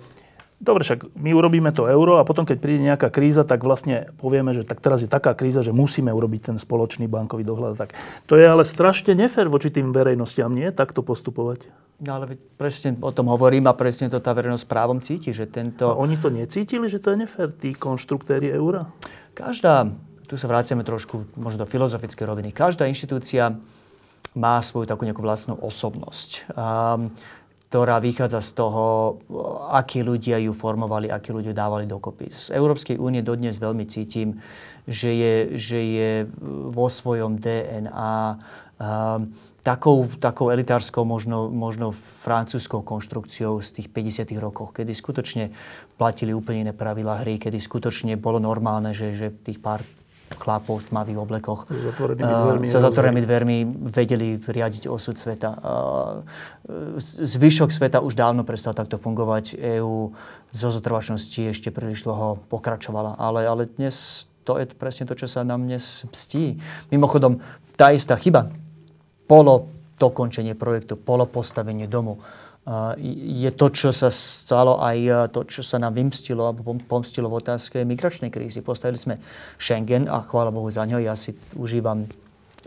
Dobre, 0.62 0.86
však 0.86 1.18
my 1.18 1.34
urobíme 1.34 1.74
to 1.74 1.90
euro 1.90 2.22
a 2.22 2.24
potom, 2.24 2.46
keď 2.46 2.56
príde 2.62 2.86
nejaká 2.86 3.10
kríza, 3.10 3.42
tak 3.42 3.66
vlastne 3.66 4.14
povieme, 4.16 4.54
že 4.54 4.62
tak 4.62 4.78
teraz 4.78 5.02
je 5.02 5.10
taká 5.10 5.34
kríza, 5.34 5.66
že 5.66 5.74
musíme 5.74 6.14
urobiť 6.14 6.54
ten 6.54 6.56
spoločný 6.56 7.10
bankový 7.10 7.42
dohľad. 7.42 7.74
Tak 7.74 7.90
to 8.24 8.38
je 8.38 8.46
ale 8.46 8.62
strašne 8.62 9.18
nefér 9.18 9.50
voči 9.50 9.68
tým 9.74 9.90
verejnostiam, 9.90 10.54
nie? 10.54 10.70
Takto 10.70 11.02
postupovať. 11.02 11.66
No 12.00 12.18
ale 12.18 12.38
presne 12.58 12.94
o 13.02 13.10
tom 13.10 13.30
hovorím 13.30 13.66
a 13.70 13.74
presne 13.74 14.10
to 14.10 14.22
tá 14.22 14.34
verejnosť 14.34 14.66
právom 14.66 14.98
cíti, 15.02 15.34
že 15.34 15.46
tento... 15.46 15.90
A 15.90 15.98
oni 15.98 16.18
to 16.18 16.30
necítili, 16.30 16.86
že 16.90 17.02
to 17.02 17.14
je 17.14 17.26
nefér, 17.26 17.54
tí 17.54 17.74
konštruktéri 17.74 18.50
eura? 18.50 18.90
Každá, 19.34 19.90
tu 20.26 20.34
sa 20.38 20.46
vráciame 20.46 20.86
trošku 20.86 21.34
možno 21.38 21.66
do 21.66 21.70
filozofickej 21.70 22.26
roviny, 22.26 22.48
každá 22.50 22.86
inštitúcia 22.86 23.58
má 24.34 24.58
svoju 24.58 24.90
takú 24.90 25.06
nejakú 25.06 25.22
vlastnú 25.22 25.54
osobnosť. 25.62 26.50
Um, 26.58 27.14
ktorá 27.68 27.98
vychádza 27.98 28.38
z 28.38 28.50
toho, 28.54 28.84
akí 29.74 30.06
ľudia 30.06 30.38
ju 30.38 30.54
formovali, 30.54 31.10
akí 31.10 31.34
ľudia 31.34 31.50
dávali 31.50 31.90
dokopy. 31.90 32.30
Z 32.30 32.54
Európskej 32.54 33.02
únie 33.02 33.18
dodnes 33.18 33.58
veľmi 33.58 33.82
cítim, 33.90 34.38
že 34.86 35.10
je, 35.10 35.34
že 35.58 35.80
je 35.82 36.10
vo 36.70 36.86
svojom 36.86 37.42
DNA 37.42 38.14
um, 38.78 39.26
takou, 39.64 40.06
takou 40.20 40.52
elitárskou, 40.52 41.02
možno, 41.08 41.48
možno 41.48 41.90
francúzskou 41.96 42.84
konštrukciou 42.84 43.64
z 43.64 43.80
tých 43.80 43.88
50. 43.90 44.28
rokov, 44.36 44.76
kedy 44.76 44.92
skutočne 44.92 45.50
platili 45.96 46.36
úplne 46.36 46.68
iné 46.68 46.72
pravidlá 46.76 47.24
hry, 47.24 47.40
kedy 47.40 47.56
skutočne 47.58 48.20
bolo 48.20 48.36
normálne, 48.38 48.92
že, 48.92 49.16
že 49.16 49.32
tých 49.32 49.58
pár 49.58 49.80
chlapov 50.32 50.82
v 50.82 50.88
tmavých 50.88 51.18
oblekoch 51.20 51.68
sa 52.64 52.78
zatvorenými 52.80 53.22
dvermi 53.22 53.58
vedeli 53.92 54.40
riadiť 54.40 54.88
osud 54.88 55.14
sveta. 55.14 55.50
Uh, 55.60 56.24
zvyšok 57.20 57.68
sveta 57.70 58.00
už 58.00 58.16
dávno 58.16 58.42
prestal 58.42 58.72
takto 58.72 58.96
fungovať. 58.96 59.56
EÚ 59.56 60.12
zo 60.54 60.68
zotrvačnosti 60.72 61.52
ešte 61.52 61.68
príliš 61.68 62.08
dlho 62.08 62.40
pokračovala. 62.48 63.20
Ale, 63.20 63.44
ale 63.44 63.68
dnes 63.68 64.26
to 64.44 64.60
je 64.60 64.68
presne 64.76 65.08
to, 65.08 65.16
čo 65.16 65.24
sa 65.28 65.40
nám 65.42 65.64
dnes 65.64 66.04
mstí. 66.04 66.60
Mimochodom, 66.92 67.40
tá 67.74 67.90
istá 67.90 68.14
chyba, 68.20 68.52
polo 69.24 69.72
dokončenie 69.96 70.52
projektu, 70.52 71.00
polo 71.00 71.24
postavenie 71.24 71.88
domu, 71.88 72.20
je 72.96 73.50
to, 73.52 73.66
čo 73.68 73.92
sa 73.92 74.08
stalo 74.08 74.80
aj 74.80 75.28
to, 75.36 75.44
čo 75.44 75.60
sa 75.60 75.76
nám 75.76 76.00
vymstilo 76.00 76.48
alebo 76.48 76.72
pomstilo 76.88 77.28
v 77.28 77.44
otázke 77.44 77.84
migračnej 77.84 78.32
krízy. 78.32 78.64
Postavili 78.64 78.96
sme 78.96 79.20
Schengen 79.60 80.08
a 80.08 80.24
chvála 80.24 80.48
Bohu 80.48 80.72
za 80.72 80.88
ňo. 80.88 80.96
Ja 80.96 81.12
si 81.12 81.36
užívam 81.60 82.08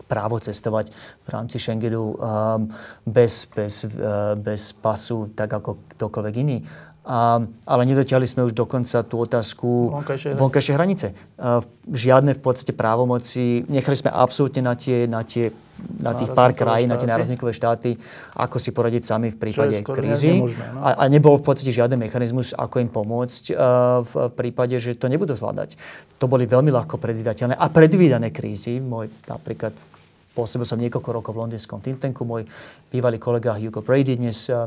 právo 0.06 0.38
cestovať 0.38 0.94
v 1.26 1.28
rámci 1.28 1.58
Schengenu 1.58 2.14
um, 2.14 2.70
bez, 3.02 3.50
bez, 3.50 3.90
uh, 3.90 4.38
bez 4.38 4.70
pasu, 4.70 5.34
tak 5.34 5.50
ako 5.50 5.98
ktokoľvek 5.98 6.34
iný. 6.46 6.62
A, 7.08 7.40
ale 7.64 7.82
nedotiahli 7.88 8.28
sme 8.28 8.44
už 8.44 8.52
dokonca 8.52 9.00
tú 9.00 9.24
otázku 9.24 9.96
vonkajšej 10.36 10.74
hranice. 10.76 11.16
A, 11.40 11.64
žiadne 11.88 12.36
v 12.36 12.40
podstate 12.44 12.76
právomoci. 12.76 13.64
Nechali 13.64 13.96
sme 13.96 14.12
absolútne 14.12 14.60
na 14.60 14.76
tie, 14.76 15.08
na 15.08 15.24
tie 15.24 15.48
na 15.78 16.10
tých 16.14 16.34
pár 16.34 16.52
krajín, 16.58 16.90
na 16.90 16.98
tie 16.98 17.06
nárazníkové 17.06 17.54
štáty, 17.54 17.94
ako 18.34 18.58
si 18.58 18.74
poradiť 18.74 19.02
sami 19.06 19.30
v 19.30 19.38
prípade 19.38 19.78
krízy. 19.86 20.42
Nemožné, 20.42 20.66
no? 20.74 20.82
a, 20.82 20.88
a 20.98 21.04
nebol 21.06 21.38
v 21.38 21.44
podstate 21.46 21.70
žiaden 21.70 21.98
mechanizmus, 21.98 22.50
ako 22.50 22.82
im 22.82 22.90
pomôcť 22.90 23.54
uh, 23.54 24.02
v 24.02 24.14
prípade, 24.34 24.74
že 24.82 24.98
to 24.98 25.06
nebudú 25.06 25.38
zvládať. 25.38 25.78
To 26.18 26.26
boli 26.26 26.50
veľmi 26.50 26.74
ľahko 26.74 26.98
predvídateľné 26.98 27.54
a 27.54 27.66
predvídané 27.70 28.34
krízy. 28.34 28.82
Môj 28.82 29.06
napríklad 29.30 29.70
pôsobil 30.34 30.66
som 30.66 30.78
niekoľko 30.82 31.10
rokov 31.14 31.32
v 31.34 31.46
londýnskom 31.46 31.78
think 31.78 32.02
tanku. 32.02 32.26
Môj 32.26 32.46
bývalý 32.90 33.22
kolega 33.22 33.54
Hugo 33.54 33.78
Brady 33.78 34.18
dnes 34.18 34.50
uh, 34.50 34.66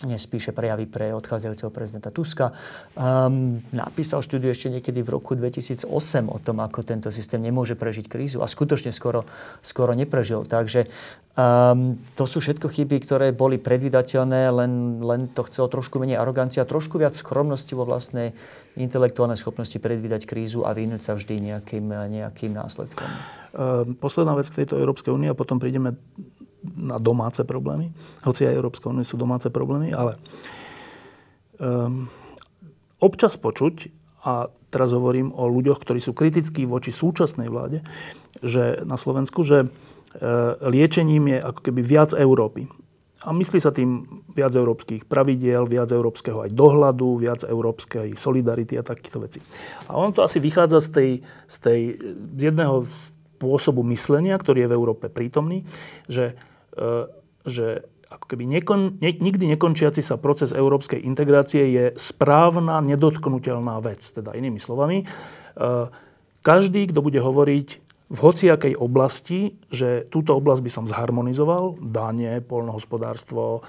dnes 0.00 0.24
píše 0.24 0.56
prejavy 0.56 0.88
pre 0.88 1.12
odchádzajúceho 1.12 1.68
prezidenta 1.68 2.08
Tuska. 2.08 2.56
Um, 2.96 3.60
napísal 3.68 4.24
štúdiu 4.24 4.48
ešte 4.48 4.72
niekedy 4.72 5.04
v 5.04 5.20
roku 5.20 5.36
2008 5.36 5.84
o 6.28 6.38
tom, 6.40 6.64
ako 6.64 6.80
tento 6.80 7.12
systém 7.12 7.40
nemôže 7.44 7.76
prežiť 7.76 8.08
krízu 8.08 8.40
a 8.40 8.48
skutočne 8.48 8.96
skoro, 8.96 9.28
skoro 9.60 9.92
neprežil. 9.92 10.48
Takže 10.48 10.88
um, 11.36 12.00
to 12.16 12.24
sú 12.24 12.40
všetko 12.40 12.72
chyby, 12.72 12.96
ktoré 13.04 13.26
boli 13.36 13.60
predvydateľné, 13.60 14.48
len, 14.48 15.04
len 15.04 15.28
to 15.36 15.44
chcelo 15.44 15.68
trošku 15.68 16.00
menej 16.00 16.16
arogancia, 16.16 16.64
trošku 16.64 16.96
viac 16.96 17.12
skromnosti 17.12 17.76
vo 17.76 17.84
vlastnej 17.84 18.32
intelektuálnej 18.80 19.36
schopnosti 19.36 19.76
predvídať 19.76 20.24
krízu 20.24 20.64
a 20.64 20.72
vyhnúť 20.72 21.02
sa 21.04 21.12
vždy 21.12 21.52
nejakým, 21.52 21.86
nejakým 21.92 22.56
následkom. 22.56 23.08
Um, 23.52 23.92
posledná 24.00 24.32
vec 24.32 24.48
k 24.48 24.64
tejto 24.64 24.80
Európskej 24.80 25.12
únie 25.12 25.28
a 25.28 25.36
potom 25.36 25.60
prídeme 25.60 25.92
na 26.64 27.00
domáce 27.00 27.42
problémy. 27.44 27.92
Hoci 28.24 28.44
aj 28.44 28.56
Európska 28.56 28.92
únia 28.92 29.06
sú 29.06 29.16
domáce 29.16 29.48
problémy, 29.48 29.92
ale 29.96 30.16
um, 31.60 32.06
občas 33.00 33.40
počuť, 33.40 33.88
a 34.20 34.52
teraz 34.68 34.92
hovorím 34.92 35.32
o 35.32 35.48
ľuďoch, 35.48 35.80
ktorí 35.80 35.98
sú 35.98 36.12
kritickí 36.12 36.68
voči 36.68 36.92
súčasnej 36.92 37.48
vláde, 37.48 37.80
že 38.44 38.84
na 38.84 39.00
Slovensku, 39.00 39.40
že 39.42 39.64
e, 39.64 39.68
liečením 40.68 41.32
je 41.36 41.38
ako 41.40 41.60
keby 41.64 41.80
viac 41.80 42.10
Európy. 42.12 42.68
A 43.20 43.36
myslí 43.36 43.60
sa 43.60 43.68
tým 43.68 44.08
viac 44.32 44.56
európskych 44.56 45.04
pravidiel, 45.04 45.68
viac 45.68 45.92
európskeho 45.92 46.40
aj 46.48 46.56
dohľadu, 46.56 47.20
viac 47.20 47.44
európskej 47.44 48.16
solidarity 48.16 48.80
a 48.80 48.84
takýchto 48.84 49.20
vecí. 49.20 49.40
A 49.92 50.00
on 50.00 50.16
to 50.16 50.24
asi 50.24 50.40
vychádza 50.40 50.80
z, 50.80 50.88
tej, 50.88 51.10
z, 51.44 51.56
tej, 51.60 51.80
z 52.36 52.40
jedného 52.48 52.88
spôsobu 53.40 53.80
myslenia, 53.88 54.36
ktorý 54.36 54.68
je 54.68 54.70
v 54.70 54.76
Európe 54.76 55.08
prítomný, 55.08 55.64
že, 56.12 56.36
e, 56.76 57.08
že 57.48 57.88
ako 58.12 58.36
keby 58.36 58.44
nekon, 58.44 59.00
ne, 59.00 59.16
nikdy 59.16 59.48
nekončiaci 59.56 60.04
sa 60.04 60.20
proces 60.20 60.52
európskej 60.52 61.00
integrácie 61.00 61.72
je 61.72 61.84
správna, 61.96 62.84
nedotknutelná 62.84 63.80
vec. 63.80 64.04
Teda 64.04 64.36
inými 64.36 64.60
slovami, 64.60 65.00
e, 65.00 65.04
každý, 66.44 66.92
kto 66.92 67.00
bude 67.00 67.16
hovoriť 67.16 67.68
v 68.10 68.18
hociakej 68.18 68.74
oblasti, 68.76 69.56
že 69.72 70.04
túto 70.12 70.36
oblasť 70.36 70.60
by 70.60 70.70
som 70.70 70.84
zharmonizoval, 70.84 71.80
dane, 71.80 72.44
polnohospodárstvo, 72.44 73.42
e, 73.56 73.60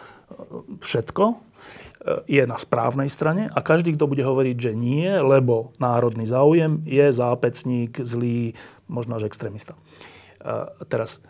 všetko, 0.83 1.23
je 2.25 2.43
na 2.49 2.57
správnej 2.57 3.13
strane 3.13 3.45
a 3.53 3.59
každý, 3.61 3.93
kto 3.93 4.09
bude 4.09 4.25
hovoriť, 4.25 4.57
že 4.57 4.71
nie, 4.73 5.07
lebo 5.07 5.77
národný 5.77 6.25
záujem 6.25 6.81
je 6.89 7.13
zápecník, 7.13 8.01
zlý, 8.01 8.57
možno 8.89 9.21
až 9.21 9.29
extrémista. 9.29 9.77
E, 10.41 10.65
teraz, 10.89 11.21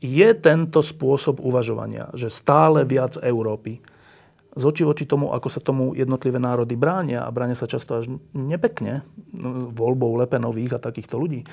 je 0.00 0.28
tento 0.36 0.84
spôsob 0.84 1.40
uvažovania, 1.40 2.12
že 2.12 2.32
stále 2.32 2.84
viac 2.84 3.16
Európy, 3.20 3.80
z 4.50 4.62
oči 4.66 4.82
voči 4.82 5.04
tomu, 5.06 5.30
ako 5.30 5.48
sa 5.48 5.62
tomu 5.62 5.94
jednotlivé 5.94 6.42
národy 6.42 6.74
bránia, 6.74 7.24
a 7.24 7.30
bránia 7.30 7.54
sa 7.54 7.70
často 7.70 8.02
až 8.02 8.10
nepekne, 8.34 9.06
voľbou 9.72 10.18
Lepenových 10.20 10.76
a 10.76 10.82
takýchto 10.82 11.16
ľudí, 11.16 11.46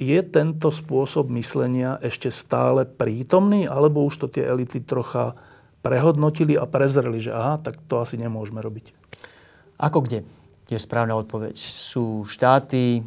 je 0.00 0.20
tento 0.24 0.72
spôsob 0.72 1.28
myslenia 1.36 2.00
ešte 2.00 2.32
stále 2.32 2.88
prítomný, 2.88 3.68
alebo 3.68 4.08
už 4.08 4.24
to 4.24 4.26
tie 4.32 4.48
elity 4.48 4.80
trocha 4.80 5.36
prehodnotili 5.80 6.56
a 6.56 6.68
prezreli, 6.68 7.20
že 7.20 7.32
aha, 7.32 7.60
tak 7.60 7.80
to 7.88 8.00
asi 8.00 8.20
nemôžeme 8.20 8.60
robiť? 8.60 8.92
Ako 9.80 10.04
kde 10.04 10.28
je 10.68 10.78
správna 10.78 11.16
odpoveď? 11.16 11.56
Sú 11.56 12.28
štáty, 12.28 13.00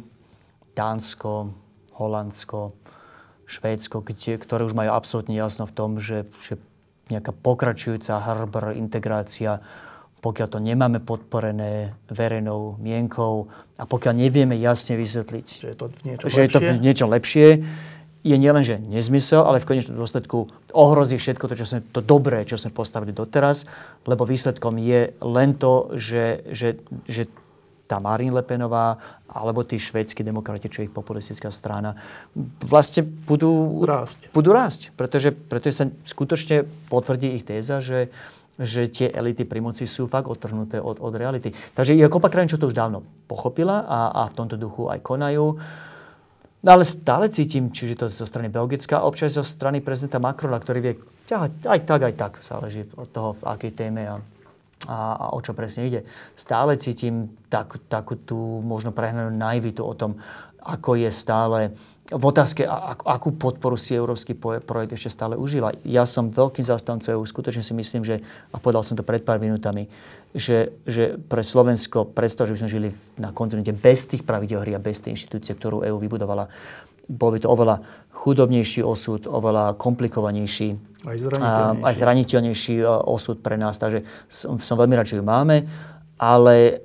Dánsko, 0.74 1.54
Holandsko, 1.94 2.74
Švédsko, 3.46 4.02
kde, 4.02 4.40
ktoré 4.42 4.66
už 4.66 4.74
majú 4.74 4.90
absolútne 4.90 5.38
jasno 5.38 5.70
v 5.70 5.76
tom, 5.76 5.90
že, 6.02 6.26
že 6.42 6.58
nejaká 7.12 7.30
pokračujúca 7.30 8.18
hrbr 8.18 8.74
integrácia 8.74 9.62
pokiaľ 10.24 10.48
to 10.48 10.56
nemáme 10.56 11.04
podporené 11.04 11.92
verejnou 12.08 12.80
mienkou 12.80 13.52
a 13.76 13.84
pokiaľ 13.84 14.24
nevieme 14.24 14.56
jasne 14.56 14.96
vysvetliť, 14.96 15.46
že 15.46 15.66
je 15.68 15.76
to 15.76 15.86
v 15.92 16.00
niečo, 16.08 16.24
že 16.32 16.40
je 16.40 16.50
to 16.56 16.60
v 16.64 16.80
niečo 16.80 17.04
lepšie, 17.04 17.48
je 18.24 18.36
nielenže 18.40 18.80
nezmysel, 18.80 19.44
ale 19.44 19.60
v 19.60 19.68
konečnom 19.68 20.00
dôsledku 20.00 20.48
ohrozí 20.72 21.20
všetko 21.20 21.44
to, 21.44 21.54
čo 21.60 21.68
sme, 21.68 21.80
to 21.92 22.00
dobré, 22.00 22.48
čo 22.48 22.56
sme 22.56 22.72
postavili 22.72 23.12
doteraz, 23.12 23.68
lebo 24.08 24.24
výsledkom 24.24 24.80
je 24.80 25.12
len 25.20 25.52
to, 25.60 25.92
že, 25.92 26.40
že, 26.48 26.80
že 27.04 27.28
tá 27.84 28.00
Marine 28.00 28.32
Lepenová 28.32 28.96
alebo 29.28 29.60
tí 29.60 29.76
švédsky 29.76 30.24
demokrati, 30.24 30.72
čo 30.72 30.80
ich 30.80 30.94
populistická 30.94 31.52
strana, 31.52 32.00
vlastne 32.64 33.04
budú 33.04 33.84
rásť. 33.84 34.32
Budú 34.32 34.56
rásť 34.56 34.96
pretože, 34.96 35.36
pretože 35.36 35.74
sa 35.76 35.84
skutočne 36.08 36.64
potvrdí 36.88 37.36
ich 37.36 37.44
téza, 37.44 37.84
že 37.84 38.08
že 38.54 38.86
tie 38.86 39.10
elity 39.10 39.42
pri 39.42 39.58
moci 39.58 39.82
sú 39.82 40.06
fakt 40.06 40.30
odtrhnuté 40.30 40.78
od, 40.78 41.02
od 41.02 41.10
reality. 41.18 41.50
Takže 41.50 41.98
je 41.98 42.06
kopa 42.06 42.30
krajín, 42.30 42.46
čo 42.46 42.54
to 42.54 42.70
už 42.70 42.78
dávno 42.78 43.02
pochopila 43.26 43.82
a, 43.82 43.98
a 44.14 44.22
v 44.30 44.36
tomto 44.38 44.54
duchu 44.54 44.86
aj 44.86 45.02
konajú. 45.02 45.58
No 46.64 46.80
ale 46.80 46.88
stále 46.88 47.28
cítim, 47.28 47.68
čiže 47.68 48.00
to 48.00 48.08
zo 48.08 48.24
strany 48.24 48.48
Belgická, 48.48 49.04
občas 49.04 49.36
zo 49.36 49.44
strany 49.44 49.84
prezidenta 49.84 50.16
Macrona, 50.16 50.56
ktorý 50.56 50.80
vie 50.80 50.94
ťahať 51.28 51.68
aj 51.68 51.80
tak, 51.84 52.00
aj 52.08 52.14
tak, 52.16 52.32
záleží 52.40 52.88
od 52.96 53.08
toho, 53.12 53.36
v 53.36 53.42
akej 53.44 53.72
téme 53.76 54.08
a, 54.08 54.16
a, 54.88 54.96
a 55.12 55.26
o 55.36 55.38
čo 55.44 55.52
presne 55.52 55.84
ide. 55.84 56.08
Stále 56.32 56.80
cítim 56.80 57.36
tak, 57.52 57.76
takú 57.92 58.16
tú 58.16 58.64
možno 58.64 58.96
prehnanú 58.96 59.28
naivitu 59.36 59.84
o 59.84 59.92
tom, 59.92 60.16
ako 60.64 60.96
je 60.96 61.10
stále 61.12 61.76
v 62.04 62.20
otázke, 62.20 62.68
akú 62.68 63.32
podporu 63.32 63.80
si 63.80 63.96
európsky 63.96 64.36
projekt 64.36 64.92
ešte 64.92 65.08
stále 65.08 65.40
užíva. 65.40 65.72
Ja 65.88 66.04
som 66.04 66.28
veľkým 66.28 66.60
zastancom 66.60 67.24
skutočne 67.24 67.64
si 67.64 67.72
myslím, 67.72 68.04
že, 68.04 68.20
a 68.52 68.60
povedal 68.60 68.84
som 68.84 68.92
to 68.92 69.00
pred 69.00 69.24
pár 69.24 69.40
minútami, 69.40 69.88
že, 70.36 70.76
že 70.84 71.16
pre 71.16 71.40
Slovensko 71.40 72.04
predstav, 72.12 72.44
že 72.44 72.54
by 72.56 72.60
sme 72.60 72.74
žili 72.76 72.88
na 73.16 73.32
kontinente 73.32 73.72
bez 73.72 74.04
tých 74.04 74.20
pravidel 74.20 74.60
hry 74.60 74.76
a 74.76 74.84
bez 74.84 75.00
tej 75.00 75.16
inštitúcie, 75.16 75.56
ktorú 75.56 75.80
EÚ 75.80 75.96
vybudovala, 75.96 76.44
bol 77.08 77.32
by 77.32 77.40
to 77.40 77.48
oveľa 77.48 77.80
chudobnejší 78.12 78.84
osud, 78.84 79.24
oveľa 79.24 79.72
komplikovanejší, 79.80 80.76
aj 81.08 81.16
zraniteľnejší, 81.20 81.84
a, 81.84 81.88
aj 81.88 81.94
zraniteľnejší 82.00 82.76
e, 82.80 82.86
osud 82.88 83.40
pre 83.40 83.56
nás. 83.56 83.80
Takže 83.80 84.04
som, 84.28 84.60
som 84.60 84.76
veľmi 84.76 84.92
rád, 84.96 85.08
že 85.08 85.20
ju 85.20 85.24
máme, 85.24 85.64
ale 86.16 86.84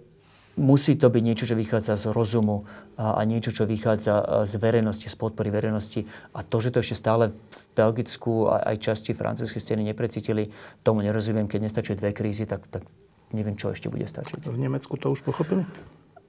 musí 0.59 0.99
to 0.99 1.07
byť 1.07 1.23
niečo, 1.23 1.47
čo 1.47 1.55
vychádza 1.55 1.95
z 1.95 2.11
rozumu 2.11 2.67
a, 2.99 3.15
a 3.15 3.21
niečo, 3.23 3.55
čo 3.55 3.63
vychádza 3.63 4.43
z 4.43 4.53
verejnosti, 4.59 5.07
z 5.07 5.15
podpory 5.15 5.47
verejnosti. 5.47 6.03
A 6.35 6.43
to, 6.43 6.59
že 6.59 6.75
to 6.75 6.83
ešte 6.83 6.99
stále 6.99 7.31
v 7.31 7.63
Belgicku 7.73 8.51
a 8.51 8.75
aj 8.75 8.75
časti 8.83 9.15
francúzskej 9.15 9.63
scény 9.63 9.87
neprecítili, 9.87 10.51
tomu 10.83 10.99
nerozumiem. 10.99 11.47
Keď 11.47 11.59
nestačí 11.63 11.95
dve 11.95 12.11
krízy, 12.11 12.43
tak, 12.43 12.67
tak 12.67 12.83
neviem, 13.31 13.55
čo 13.55 13.71
ešte 13.71 13.87
bude 13.87 14.03
stačiť. 14.03 14.51
V 14.51 14.59
Nemecku 14.59 14.99
to 14.99 15.15
už 15.15 15.23
pochopili? 15.23 15.63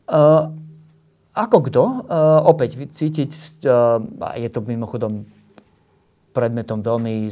Uh, 0.07 0.55
ako 1.35 1.59
kto? 1.67 1.83
Uh, 1.83 2.43
opäť 2.47 2.79
cítiť, 2.79 3.31
uh, 3.67 3.99
je 4.39 4.49
to 4.51 4.63
mimochodom 4.63 5.27
predmetom 6.31 6.79
veľmi 6.83 7.27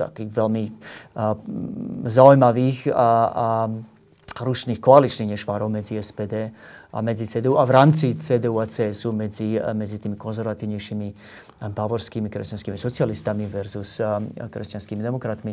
takých 0.00 0.32
veľmi 0.32 0.64
uh, 1.12 1.36
zaujímavých 2.08 2.88
a, 2.88 3.08
a 3.28 3.46
rušných 4.38 4.78
koaličných 4.78 5.34
nešvárov 5.34 5.66
medzi 5.66 5.98
SPD 5.98 6.54
a 6.90 6.98
medzi 7.02 7.26
CDU 7.26 7.58
a 7.58 7.66
v 7.66 7.72
rámci 7.74 8.14
CDU 8.14 8.58
a 8.58 8.66
CSU 8.66 9.10
medzi, 9.14 9.58
medzi 9.74 9.98
tými 9.98 10.18
konzervatívnejšími 10.18 11.08
bavorskými 11.70 12.30
kresťanskými 12.30 12.78
socialistami 12.78 13.46
versus 13.46 14.02
kresťanskými 14.50 15.02
demokratmi. 15.02 15.52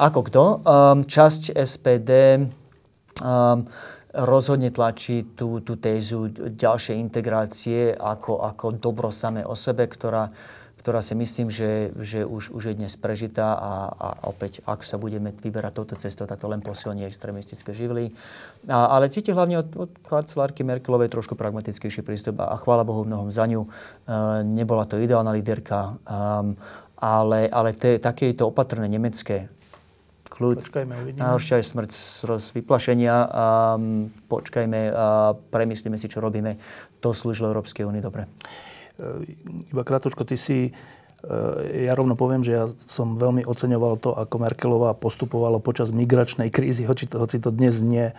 Ako 0.00 0.20
kto? 0.28 0.44
Časť 1.04 1.42
SPD 1.56 2.40
rozhodne 4.10 4.74
tlačí 4.74 5.36
tú, 5.38 5.62
tú 5.62 5.78
tézu 5.78 6.32
ďalšej 6.34 6.96
integrácie 6.98 7.94
ako, 7.94 8.42
ako 8.42 8.66
dobro 8.80 9.14
samé 9.14 9.46
o 9.46 9.54
sebe, 9.54 9.86
ktorá 9.86 10.32
ktorá 10.80 11.04
si 11.04 11.12
myslím, 11.12 11.52
že, 11.52 11.92
že 12.00 12.24
už, 12.24 12.56
už 12.56 12.72
je 12.72 12.74
dnes 12.80 12.96
prežitá 12.96 13.52
a, 13.52 13.72
a 13.92 14.08
opäť, 14.32 14.64
ak 14.64 14.80
sa 14.80 14.96
budeme 14.96 15.28
vyberať 15.28 15.76
touto 15.76 15.94
cestou, 16.00 16.24
tak 16.24 16.40
to 16.40 16.48
len 16.48 16.64
posilní 16.64 17.04
extremistické 17.04 17.76
živly. 17.76 18.16
A, 18.64 18.88
ale 18.96 19.12
cíti 19.12 19.28
hlavne 19.28 19.60
od, 19.60 19.68
od 19.76 19.90
kancelárky 20.08 20.64
Merkelovej 20.64 21.12
trošku 21.12 21.36
pragmatickejší 21.36 22.00
prístup 22.00 22.40
a, 22.40 22.52
a 22.52 22.56
chvála 22.56 22.88
Bohu 22.88 23.04
mnohom 23.04 23.28
za 23.28 23.44
ňu. 23.44 23.68
E, 23.68 23.68
nebola 24.48 24.88
to 24.88 24.96
ideálna 24.96 25.36
líderka, 25.36 26.00
um, 26.08 26.56
ale, 26.96 27.52
ale 27.52 27.76
te, 27.76 28.00
takéto 28.00 28.48
opatrné 28.48 28.88
nemecké 28.88 29.52
kľud, 30.32 30.64
najhoršia 31.20 31.60
je 31.60 31.68
smrť 31.68 31.90
z 32.40 32.48
vyplašenia, 32.56 33.14
um, 33.28 34.08
počkajme 34.32 34.80
a 34.88 35.36
premyslíme 35.36 36.00
si, 36.00 36.08
čo 36.08 36.24
robíme. 36.24 36.56
To 37.04 37.12
slúžilo 37.12 37.52
Európskej 37.52 37.84
únii 37.84 38.00
dobre. 38.00 38.24
E, 39.00 39.34
iba 39.72 39.82
krátko, 39.82 40.28
ty 40.28 40.36
si, 40.36 40.68
e, 40.68 40.72
ja 41.88 41.96
rovno 41.96 42.12
poviem, 42.12 42.44
že 42.44 42.52
ja 42.52 42.64
som 42.68 43.16
veľmi 43.16 43.48
oceňoval 43.48 43.96
to, 43.96 44.12
ako 44.12 44.36
Merkelová 44.36 44.92
postupovala 44.92 45.56
počas 45.56 45.88
migračnej 45.96 46.52
krízy, 46.52 46.84
hoci 46.84 47.08
to, 47.08 47.16
hoci 47.16 47.40
to 47.40 47.48
dnes 47.48 47.80
nie 47.80 48.12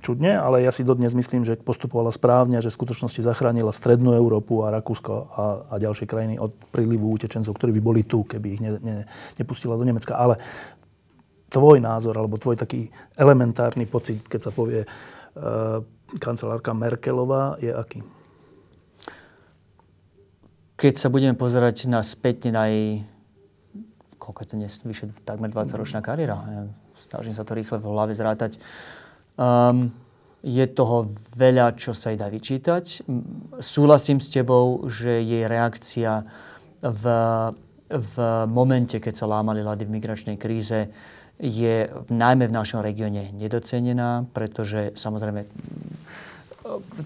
čudne, 0.00 0.40
ale 0.40 0.64
ja 0.64 0.72
si 0.72 0.82
dodnes 0.82 1.12
myslím, 1.12 1.44
že 1.44 1.60
postupovala 1.60 2.10
správne, 2.10 2.64
že 2.64 2.72
v 2.72 2.78
skutočnosti 2.80 3.20
zachránila 3.22 3.70
Strednú 3.70 4.16
Európu 4.16 4.64
a 4.64 4.72
Rakúsko 4.72 5.12
a, 5.12 5.44
a 5.70 5.74
ďalšie 5.76 6.08
krajiny 6.08 6.40
od 6.40 6.56
prílivu 6.72 7.12
utečencov, 7.12 7.54
ktorí 7.54 7.76
by 7.78 7.82
boli 7.84 8.02
tu, 8.02 8.24
keby 8.24 8.48
ich 8.56 8.60
ne, 8.64 8.70
ne, 8.80 8.96
nepustila 9.36 9.76
do 9.76 9.84
Nemecka. 9.84 10.16
Ale 10.16 10.40
tvoj 11.52 11.84
názor, 11.84 12.16
alebo 12.16 12.40
tvoj 12.40 12.56
taký 12.56 12.88
elementárny 13.14 13.84
pocit, 13.84 14.24
keď 14.24 14.48
sa 14.48 14.50
povie 14.50 14.88
uh, 14.88 15.84
kancelárka 16.16 16.72
Merkelová, 16.72 17.60
je 17.60 17.68
aký? 17.68 18.00
Keď 20.82 20.98
sa 20.98 21.14
budeme 21.14 21.38
pozerať 21.38 21.86
na 21.86 22.02
spätne 22.02 22.50
na 22.50 22.66
jej, 22.66 23.06
koľko 24.18 24.38
je 24.42 24.48
to 24.50 24.56
dnes, 24.58 24.72
vyše 24.82 25.06
takmer 25.22 25.46
20-ročná 25.46 26.02
kariéra, 26.02 26.42
ja 26.42 26.62
snažím 27.06 27.38
sa 27.38 27.46
to 27.46 27.54
rýchle 27.54 27.78
v 27.78 27.86
hlave 27.86 28.18
zrátať, 28.18 28.58
um, 29.38 29.94
je 30.42 30.66
toho 30.66 31.06
veľa, 31.38 31.78
čo 31.78 31.94
sa 31.94 32.10
jej 32.10 32.18
dá 32.18 32.26
vyčítať. 32.26 33.06
Súhlasím 33.62 34.18
s 34.18 34.26
tebou, 34.26 34.90
že 34.90 35.22
jej 35.22 35.46
reakcia 35.46 36.26
v, 36.82 37.04
v 37.86 38.14
momente, 38.50 38.98
keď 38.98 39.14
sa 39.14 39.30
lámali 39.30 39.62
ľady 39.62 39.86
v 39.86 39.94
migračnej 39.94 40.34
kríze, 40.34 40.90
je 41.38 41.86
najmä 42.10 42.50
v 42.50 42.56
našom 42.58 42.82
regióne 42.82 43.30
nedocenená, 43.30 44.26
pretože 44.34 44.98
samozrejme 44.98 45.46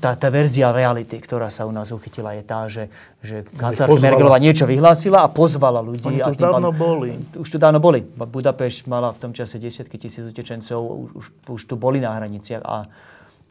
tá, 0.00 0.12
tá 0.12 0.28
verzia 0.28 0.68
reality, 0.68 1.16
ktorá 1.16 1.48
sa 1.48 1.64
u 1.64 1.72
nás 1.72 1.88
uchytila, 1.88 2.36
je 2.36 2.44
tá, 2.44 2.68
že, 2.68 2.92
že 3.24 3.42
kancelárka 3.56 4.04
Mergelová 4.04 4.36
niečo 4.36 4.68
vyhlásila 4.68 5.24
a 5.24 5.28
pozvala 5.32 5.80
ľudí. 5.80 6.20
Oni 6.20 6.20
už 6.20 6.36
dávno 6.36 6.70
pán, 6.70 6.78
boli. 6.78 7.10
Už 7.36 7.48
tu 7.48 7.56
dávno 7.56 7.80
boli. 7.80 8.04
Budapešť 8.04 8.84
mala 8.86 9.16
v 9.16 9.18
tom 9.18 9.32
čase 9.32 9.56
desiatky 9.56 9.96
tisíc 9.96 10.28
utečencov, 10.28 10.80
už, 10.80 11.10
už, 11.16 11.26
už 11.48 11.60
tu 11.64 11.74
boli 11.80 12.04
na 12.04 12.12
hraniciach 12.12 12.62
a, 12.62 12.84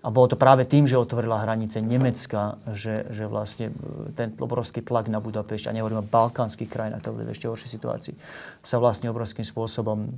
a 0.06 0.08
bolo 0.14 0.30
to 0.30 0.38
práve 0.38 0.70
tým, 0.70 0.86
že 0.86 0.94
otvorila 0.94 1.42
hranice 1.42 1.82
Nemecka, 1.82 2.62
že, 2.70 3.10
že 3.10 3.26
vlastne 3.26 3.74
e, 3.74 4.14
ten 4.14 4.30
obrovský 4.38 4.86
tlak 4.86 5.10
na 5.10 5.18
Budapešť, 5.18 5.74
a 5.74 5.76
nehovorím 5.76 6.06
o 6.06 6.10
balkánskych 6.10 6.70
krajinách, 6.70 7.02
to 7.02 7.18
bude 7.18 7.26
ešte 7.34 7.50
horšej 7.50 7.72
situácii, 7.74 8.16
sa 8.62 8.78
vlastne 8.78 9.10
obrovským 9.10 9.44
spôsobom 9.44 10.14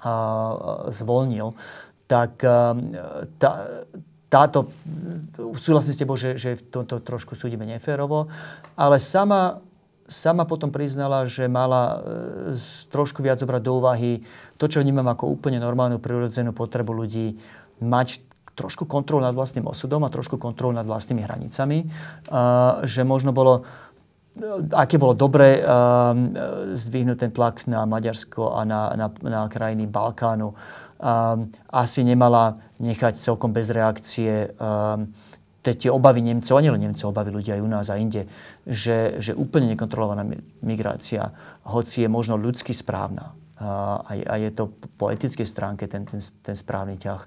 a, 0.00 0.08
a, 0.08 0.12
zvolnil. 0.88 1.52
Tak 2.08 2.40
a, 2.40 2.72
tá, 3.36 3.50
táto, 4.26 4.74
súhlasím 5.54 5.94
s 5.94 6.00
tebou, 6.00 6.16
že, 6.18 6.34
že 6.34 6.58
v 6.58 6.62
tomto 6.68 6.98
trošku 6.98 7.38
súdime 7.38 7.62
neférovo, 7.62 8.26
ale 8.74 8.98
sama, 8.98 9.62
sama 10.10 10.42
potom 10.42 10.74
priznala, 10.74 11.26
že 11.30 11.46
mala 11.46 12.02
e, 12.52 12.58
trošku 12.90 13.22
viac 13.22 13.38
zobrať 13.38 13.62
do 13.62 13.72
úvahy 13.78 14.26
to, 14.58 14.66
čo 14.66 14.82
vnímam 14.82 15.06
ako 15.06 15.30
úplne 15.30 15.62
normálnu, 15.62 16.02
prirodzenú 16.02 16.50
potrebu 16.50 16.90
ľudí 16.90 17.38
mať 17.78 18.18
trošku 18.56 18.88
kontrolu 18.88 19.20
nad 19.20 19.36
vlastným 19.36 19.68
osudom 19.68 20.02
a 20.02 20.10
trošku 20.10 20.40
kontrolu 20.40 20.72
nad 20.72 20.88
vlastnými 20.88 21.22
hranicami. 21.22 21.86
A, 22.32 22.82
že 22.82 23.06
možno 23.06 23.30
bolo 23.30 23.68
aké 24.76 25.00
bolo 25.00 25.16
dobre 25.16 25.64
uh, 25.64 26.12
zdvihnúť 26.76 27.16
ten 27.16 27.32
tlak 27.32 27.64
na 27.64 27.88
Maďarsko 27.88 28.52
a 28.52 28.68
na, 28.68 28.92
na, 28.92 29.08
na 29.24 29.42
krajiny 29.48 29.88
Balkánu 29.88 30.52
um, 30.52 30.56
asi 31.70 32.00
nemala 32.04 32.60
nechať 32.80 33.16
celkom 33.16 33.52
bez 33.52 33.72
reakcie 33.72 34.52
tie 35.66 35.90
obavy 35.90 36.22
Nemcov, 36.22 36.54
a 36.54 36.62
nielen 36.62 36.78
Nemcov, 36.78 37.10
obavy 37.10 37.34
ľudia 37.34 37.58
aj 37.58 37.62
u 37.64 37.70
nás 37.70 37.86
a 37.90 37.98
inde, 37.98 38.30
že, 38.62 39.18
že 39.18 39.34
úplne 39.34 39.66
nekontrolovaná 39.74 40.22
migrácia, 40.62 41.34
hoci 41.66 42.06
je 42.06 42.08
možno 42.12 42.38
ľudsky 42.38 42.70
správna, 42.70 43.34
a, 43.58 44.04
a 44.06 44.34
je 44.38 44.50
to 44.54 44.70
po 45.00 45.10
etickej 45.10 45.48
stránke 45.48 45.88
ten, 45.90 46.06
ten, 46.06 46.22
ten 46.22 46.54
správny 46.54 47.00
ťah, 47.00 47.26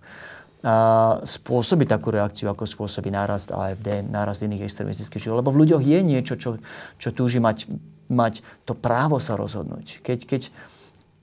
a 0.59 0.76
spôsobí 1.24 1.88
takú 1.88 2.11
reakciu, 2.11 2.51
ako 2.51 2.67
spôsobí 2.67 3.07
nárast 3.07 3.55
AFD, 3.55 4.03
nárast 4.03 4.43
iných 4.43 4.67
extremistických 4.67 5.24
žil. 5.24 5.39
Lebo 5.39 5.55
v 5.55 5.63
ľuďoch 5.63 5.80
je 5.80 5.99
niečo, 6.03 6.36
čo, 6.36 6.59
čo 6.99 7.09
túži 7.15 7.39
mať, 7.39 7.72
mať 8.11 8.43
to 8.67 8.76
právo 8.76 9.24
sa 9.24 9.39
rozhodnúť. 9.39 10.03
Keď, 10.03 10.20
keď, 10.28 10.41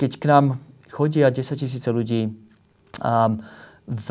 keď 0.01 0.11
k 0.17 0.25
nám 0.25 0.57
chodia 0.91 1.31
10 1.31 1.43
tisíce 1.57 1.89
ľudí 1.91 2.31
um, 3.03 3.43
v, 3.87 4.09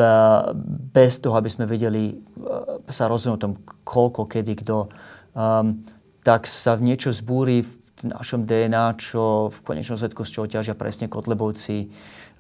bez 0.92 1.20
toho, 1.20 1.36
aby 1.36 1.50
sme 1.52 1.68
vedeli 1.68 2.16
uh, 2.16 2.80
sa 2.88 3.12
rozhodnúť 3.12 3.36
o 3.36 3.44
tom, 3.44 3.54
koľko, 3.84 4.28
kedy, 4.28 4.54
kto, 4.64 4.88
um, 5.36 5.84
tak 6.24 6.48
sa 6.48 6.80
v 6.80 6.94
niečo 6.94 7.12
zbúri 7.12 7.62
v 7.64 7.72
našom 8.04 8.44
DNA, 8.44 9.00
čo 9.00 9.52
v 9.52 9.58
konečnom 9.64 9.96
sledku 9.96 10.28
z 10.28 10.32
čoho 10.32 10.48
ťažia 10.48 10.76
presne 10.76 11.08
Kotlebovci, 11.08 11.88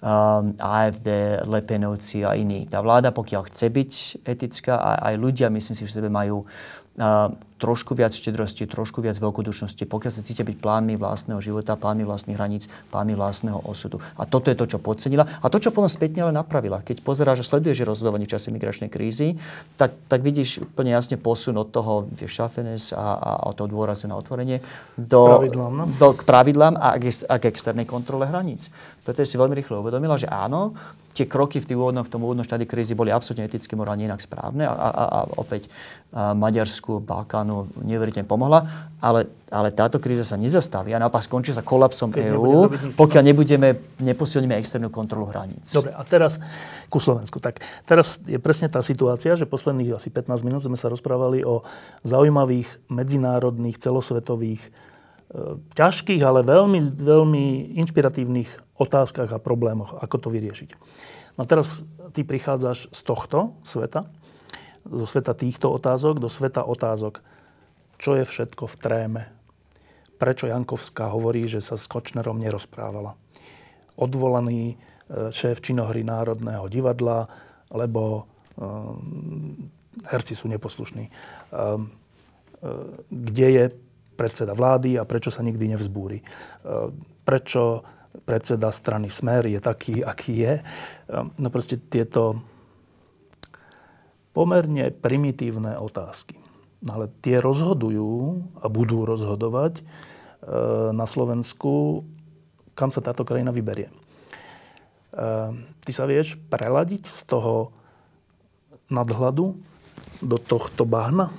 um, 0.03 0.53
AFD, 0.59 1.41
Lepenovci 1.47 2.27
a 2.27 2.35
iní. 2.35 2.67
Tá 2.67 2.83
vláda, 2.83 3.15
pokiaľ 3.15 3.47
chce 3.47 3.67
byť 3.71 3.91
etická, 4.27 4.75
aj, 4.77 4.97
aj 5.11 5.15
ľudia, 5.15 5.47
myslím 5.51 5.75
si, 5.75 5.83
že 5.87 5.97
sebe 5.97 6.11
majú 6.11 6.43
uh, 6.43 7.31
trošku 7.55 7.95
viac 7.95 8.11
štedrosti, 8.11 8.67
trošku 8.67 8.99
viac 8.99 9.15
veľkodušnosti, 9.15 9.83
pokiaľ 9.87 10.11
sa 10.11 10.21
cítia 10.21 10.43
byť 10.43 10.59
plánmi 10.59 10.99
vlastného 10.99 11.39
života, 11.39 11.79
plánmi 11.79 12.03
vlastných 12.03 12.35
hraníc, 12.35 12.67
plánmi 12.91 13.15
vlastného 13.15 13.63
osudu. 13.63 14.03
A 14.19 14.27
toto 14.27 14.51
je 14.51 14.59
to, 14.59 14.67
čo 14.67 14.77
podcenila. 14.83 15.23
A 15.39 15.47
to, 15.47 15.63
čo 15.63 15.71
potom 15.71 15.87
spätne 15.87 16.27
ale 16.27 16.35
napravila. 16.35 16.83
Keď 16.83 16.99
pozeráš 16.99 17.47
že 17.47 17.55
sleduješ 17.55 17.87
rozhodovanie 17.87 18.27
v 18.27 18.35
čase 18.35 18.51
migračnej 18.51 18.91
krízy, 18.91 19.39
tak, 19.79 19.95
tak 20.11 20.19
vidíš 20.19 20.67
úplne 20.67 20.91
jasne 20.91 21.15
posun 21.15 21.55
od 21.55 21.71
toho 21.71 22.07
vieš, 22.11 22.43
šafenes 22.43 22.91
a, 22.91 23.15
a 23.15 23.31
od 23.47 23.55
toho 23.55 23.71
dôrazu 23.71 24.11
na 24.11 24.19
otvorenie 24.19 24.59
do, 24.99 25.39
pravidlám, 25.39 25.71
no? 25.75 25.83
do, 25.95 26.07
k 26.15 26.21
pravidlám 26.27 26.75
a 26.75 26.99
k, 26.99 27.11
a 27.27 27.35
k 27.39 27.43
externej 27.47 27.87
kontrole 27.87 28.27
hraníc. 28.27 28.67
Preto 29.07 29.23
si 29.23 29.39
veľmi 29.39 29.55
rýchlo 29.55 29.79
uvedomila, 29.79 30.19
že 30.19 30.27
áno, 30.27 30.75
tie 31.15 31.23
kroky 31.31 31.63
v, 31.63 31.79
úvodnom, 31.79 32.03
v 32.03 32.11
tom 32.11 32.27
úvodnom 32.27 32.43
štádi 32.43 32.67
krízy 32.67 32.91
boli 32.91 33.07
absolútne 33.07 33.47
eticky, 33.47 33.71
morálne 33.79 34.03
inak 34.03 34.19
správne 34.19 34.67
a, 34.67 34.75
a, 34.75 34.89
a 34.91 35.19
opäť 35.39 35.71
a 36.15 36.31
Maďarsku, 36.35 37.03
Balkánu 37.45 37.85
neuveriteľne 37.85 38.25
pomohla, 38.25 38.59
ale, 38.97 39.29
ale 39.53 39.69
táto 39.69 40.01
kríza 40.01 40.25
sa 40.25 40.33
nezastaví 40.33 40.97
a 40.97 40.99
naopak 40.99 41.21
skončí 41.21 41.53
sa 41.53 41.61
kolapsom 41.61 42.09
EÚ, 42.09 42.73
pokiaľ 42.97 43.21
nebudeme, 43.21 43.77
neposilníme 44.01 44.57
externú 44.57 44.89
kontrolu 44.89 45.29
hraníc. 45.29 45.69
Dobre, 45.69 45.93
a 45.93 46.01
teraz 46.01 46.41
ku 46.89 46.97
Slovensku. 46.97 47.37
Tak 47.37 47.61
teraz 47.85 48.17
je 48.25 48.41
presne 48.41 48.65
tá 48.65 48.81
situácia, 48.81 49.37
že 49.37 49.45
posledných 49.45 49.93
asi 49.93 50.09
15 50.09 50.41
minút 50.41 50.65
sme 50.65 50.79
sa 50.79 50.89
rozprávali 50.89 51.45
o 51.45 51.61
zaujímavých 52.01 52.89
medzinárodných, 52.89 53.77
celosvetových 53.77 54.61
e, 54.65 54.69
ťažkých, 55.77 56.21
ale 56.25 56.41
veľmi, 56.41 56.97
veľmi 56.97 57.77
inšpiratívnych 57.85 58.81
otázkach 58.81 59.29
a 59.29 59.39
problémoch, 59.39 59.93
ako 60.01 60.17
to 60.17 60.27
vyriešiť. 60.33 60.69
No 61.37 61.45
teraz 61.45 61.85
ty 62.15 62.25
prichádzaš 62.25 62.89
z 62.89 63.01
tohto 63.05 63.53
sveta, 63.61 64.07
zo 64.85 65.05
sveta 65.09 65.33
týchto 65.35 65.67
otázok, 65.73 66.21
do 66.21 66.29
sveta 66.29 66.63
otázok, 66.63 67.19
čo 67.97 68.15
je 68.19 68.23
všetko 68.27 68.67
v 68.67 68.75
tréme. 68.79 69.23
Prečo 70.15 70.47
Jankovská 70.47 71.11
hovorí, 71.11 71.45
že 71.45 71.59
sa 71.59 71.75
s 71.75 71.91
Kočnerom 71.91 72.39
nerozprávala. 72.39 73.19
Odvolaný 73.99 74.73
e, 74.73 74.75
šéf 75.31 75.59
činohry 75.59 76.07
Národného 76.07 76.71
divadla, 76.71 77.27
lebo 77.73 78.29
um, 78.55 79.67
herci 80.07 80.37
sú 80.37 80.47
neposlušní. 80.47 81.11
Um, 81.51 81.91
kde 83.11 83.47
je 83.51 83.65
predseda 84.15 84.55
vlády 84.55 84.95
a 84.95 85.03
prečo 85.03 85.29
sa 85.29 85.43
nikdy 85.43 85.75
nevzbúri. 85.75 86.23
Prečo 87.27 87.83
predseda 88.23 88.71
strany 88.71 89.11
Smer 89.11 89.43
je 89.51 89.59
taký, 89.59 89.99
aký 90.01 90.33
je. 90.39 90.53
No 91.35 91.51
proste 91.51 91.75
tieto 91.77 92.39
pomerne 94.31 94.91
primitívne 94.91 95.75
otázky. 95.75 96.39
Ale 96.83 97.07
tie 97.23 97.39
rozhodujú 97.39 98.43
a 98.59 98.67
budú 98.67 99.07
rozhodovať 99.07 99.79
ehm, 99.79 100.91
na 100.91 101.07
Slovensku, 101.07 102.03
kam 102.75 102.91
sa 102.91 102.99
táto 102.99 103.23
krajina 103.23 103.55
vyberie. 103.55 103.87
Ehm, 105.15 105.71
ty 105.81 105.91
sa 105.95 106.03
vieš 106.03 106.35
preladiť 106.51 107.07
z 107.07 107.19
toho 107.25 107.71
nadhľadu 108.91 109.55
do 110.21 110.37
tohto 110.37 110.83
bahna? 110.83 111.31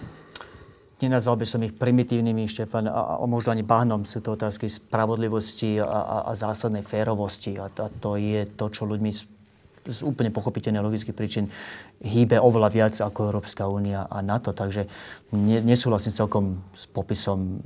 Nenazval 0.97 1.45
by 1.45 1.47
som 1.47 1.61
ich 1.61 1.77
primitívnymi, 1.77 2.49
Štefan, 2.49 2.89
a, 2.89 3.21
a 3.21 3.25
možno 3.29 3.53
ani 3.53 3.61
bahnom. 3.61 4.09
Sú 4.09 4.25
to 4.25 4.33
otázky 4.33 4.65
spravodlivosti 4.65 5.77
a, 5.77 5.85
a, 5.85 6.19
a 6.25 6.33
zásadnej 6.33 6.81
férovosti. 6.81 7.61
A, 7.61 7.69
a 7.69 7.87
to 8.01 8.17
je 8.17 8.49
to, 8.57 8.73
čo 8.73 8.89
ľuďmi 8.89 9.36
z, 9.89 10.03
úplne 10.03 10.35
pochopiteľných 10.35 10.85
logických 10.85 11.17
príčin 11.17 11.51
hýbe 12.03 12.37
oveľa 12.37 12.69
viac 12.71 12.95
ako 12.99 13.33
Európska 13.33 13.71
únia 13.71 14.05
a 14.11 14.21
NATO. 14.21 14.51
Takže 14.53 14.87
ne, 15.33 15.59
nesúhlasím 15.63 16.13
celkom 16.13 16.45
s 16.75 16.85
popisom 16.91 17.63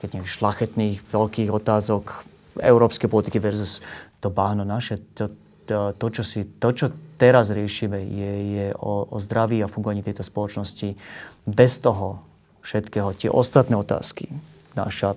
keď 0.00 0.16
neviem, 0.16 0.32
šlachetných, 0.32 0.96
veľkých 1.04 1.50
otázok 1.52 2.24
európskej 2.56 3.08
politiky 3.12 3.36
versus 3.36 3.84
to 4.24 4.32
bahno 4.32 4.64
naše. 4.64 4.96
To, 5.14 5.28
to, 5.68 5.92
to, 5.94 6.06
čo, 6.08 6.22
si, 6.24 6.40
to 6.56 6.72
čo 6.72 6.88
teraz 7.20 7.52
riešime, 7.52 8.00
je, 8.00 8.32
je 8.56 8.66
o, 8.80 9.06
o 9.06 9.16
zdraví 9.20 9.60
a 9.60 9.68
fungovaní 9.68 10.00
tejto 10.00 10.24
spoločnosti 10.24 10.96
bez 11.44 11.72
toho, 11.84 12.24
všetkého. 12.64 13.16
Tie 13.16 13.28
ostatné 13.32 13.76
otázky, 13.76 14.28
naša, 14.72 15.16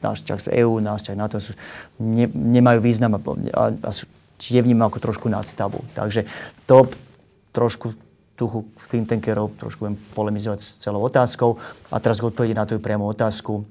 náš 0.00 0.24
vzťah 0.24 0.40
z 0.40 0.48
EÚ, 0.64 0.80
náš 0.80 1.06
vzťah 1.06 1.16
NATO, 1.16 1.36
sú, 1.40 1.52
ne, 2.00 2.28
nemajú 2.28 2.80
význam 2.80 3.16
a, 3.16 3.20
a, 3.52 3.64
a 3.72 3.90
sú, 3.92 4.08
tie 4.36 4.60
vnímam 4.62 4.88
ako 4.88 5.00
trošku 5.00 5.26
nadstavu. 5.28 5.80
Takže 5.96 6.28
to 6.68 6.88
trošku 7.52 7.96
duchu 8.36 8.68
think 8.84 9.08
tankerov 9.08 9.56
trošku 9.56 9.88
budem 9.88 9.98
polemizovať 10.12 10.60
s 10.60 10.84
celou 10.84 11.00
otázkou. 11.08 11.56
A 11.88 11.96
teraz 11.98 12.20
odpovedi 12.20 12.52
na 12.52 12.68
tú 12.68 12.76
priamu 12.76 13.08
otázku. 13.08 13.64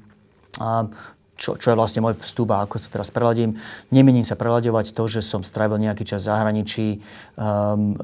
A 0.58 0.90
čo, 1.36 1.60
čo 1.60 1.72
je 1.72 1.80
vlastne 1.80 2.00
môj 2.00 2.16
vstup 2.24 2.56
a 2.56 2.64
ako 2.64 2.80
sa 2.80 2.88
teraz 2.88 3.12
preladím. 3.12 3.60
Nemením 3.92 4.24
sa 4.24 4.40
preladovať 4.40 4.96
to, 4.96 5.04
že 5.12 5.20
som 5.20 5.44
strávil 5.44 5.84
nejaký 5.84 6.08
čas 6.08 6.24
v 6.24 6.32
zahraničí. 6.32 6.88
Um, 7.36 8.00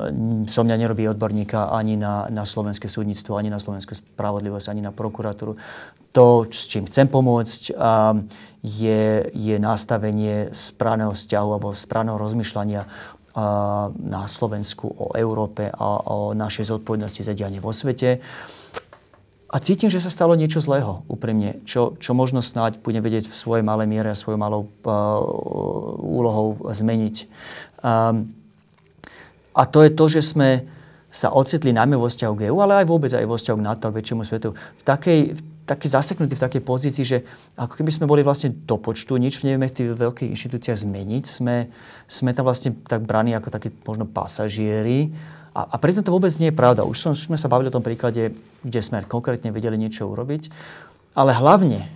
som 0.52 0.68
mňa 0.68 0.78
nerobí 0.78 1.08
odborníka 1.08 1.72
ani 1.72 1.96
na, 1.96 2.28
na 2.28 2.44
slovenské 2.44 2.92
súdnictvo, 2.92 3.40
ani 3.40 3.48
na 3.48 3.60
slovenskú 3.64 3.96
spravodlivosť, 3.96 4.68
ani 4.68 4.84
na 4.84 4.92
prokuratúru. 4.92 5.56
To, 6.12 6.44
s 6.44 6.68
čím 6.68 6.92
chcem 6.92 7.08
pomôcť, 7.08 7.72
um, 7.72 8.28
je, 8.62 9.32
je 9.32 9.56
nastavenie 9.58 10.52
správneho 10.52 11.16
vzťahu 11.16 11.50
alebo 11.56 11.72
správneho 11.72 12.20
rozmýšľania 12.20 12.84
uh, 12.84 13.90
na 13.96 14.28
Slovensku 14.28 14.92
o 14.92 15.08
Európe 15.16 15.72
a 15.72 15.88
o 16.12 16.36
našej 16.36 16.68
zodpovednosti 16.68 17.24
za 17.24 17.32
dianie 17.32 17.64
vo 17.64 17.72
svete. 17.72 18.20
A 19.52 19.60
cítim, 19.60 19.92
že 19.92 20.00
sa 20.00 20.08
stalo 20.08 20.40
niečo 20.40 20.64
zlého, 20.64 21.04
úprimne, 21.12 21.60
čo, 21.68 22.00
čo 22.00 22.16
možno 22.16 22.40
snáď 22.40 22.80
budem 22.80 23.04
vedieť 23.04 23.28
v 23.28 23.36
svojej 23.36 23.68
malej 23.68 23.92
miere 23.92 24.16
a 24.16 24.16
svojou 24.16 24.40
malou 24.40 24.64
uh, 24.64 24.92
úlohou 26.00 26.56
zmeniť. 26.72 27.28
Um, 27.84 28.32
a 29.52 29.68
to 29.68 29.84
je 29.84 29.92
to, 29.92 30.06
že 30.08 30.22
sme 30.24 30.64
sa 31.12 31.36
ocitli 31.36 31.76
najmä 31.76 32.00
vo 32.00 32.08
vzťahu 32.08 32.34
k 32.40 32.48
EU, 32.48 32.64
ale 32.64 32.82
aj 32.82 32.88
vôbec 32.88 33.12
aj 33.12 33.28
vo 33.28 33.36
vzťahu 33.36 33.58
k 33.60 33.66
NATO 33.68 33.92
a 33.92 33.92
väčšiemu 33.92 34.24
svetu 34.24 34.56
v 34.56 34.84
takej, 34.88 35.20
v 35.36 35.42
takej 35.68 35.90
zaseknutí, 36.00 36.40
v 36.40 36.46
takej 36.48 36.64
pozícii, 36.64 37.04
že 37.04 37.18
ako 37.60 37.76
keby 37.76 37.92
sme 37.92 38.08
boli 38.08 38.24
vlastne 38.24 38.56
do 38.56 38.80
počtu, 38.80 39.20
nič 39.20 39.44
nevieme 39.44 39.68
v 39.68 39.76
tých 39.76 39.90
veľkých 39.92 40.32
inštitúciách 40.32 40.88
zmeniť, 40.88 41.24
sme, 41.28 41.68
sme 42.08 42.32
tam 42.32 42.48
vlastne 42.48 42.72
tak 42.88 43.04
braní 43.04 43.36
ako 43.36 43.52
takí 43.52 43.68
možno 43.84 44.08
pasažieri. 44.08 45.12
A, 45.52 45.68
a 45.68 45.76
pritom 45.76 46.04
to 46.04 46.16
vôbec 46.16 46.32
nie 46.40 46.50
je 46.52 46.56
pravda. 46.56 46.88
Už, 46.88 46.96
som, 46.96 47.12
sme 47.12 47.36
sa 47.36 47.52
bavili 47.52 47.68
o 47.68 47.76
tom 47.76 47.84
príklade, 47.84 48.32
kde 48.64 48.80
sme 48.80 49.04
konkrétne 49.04 49.52
vedeli 49.52 49.76
niečo 49.76 50.08
urobiť. 50.08 50.48
Ale 51.20 51.36
hlavne, 51.36 51.92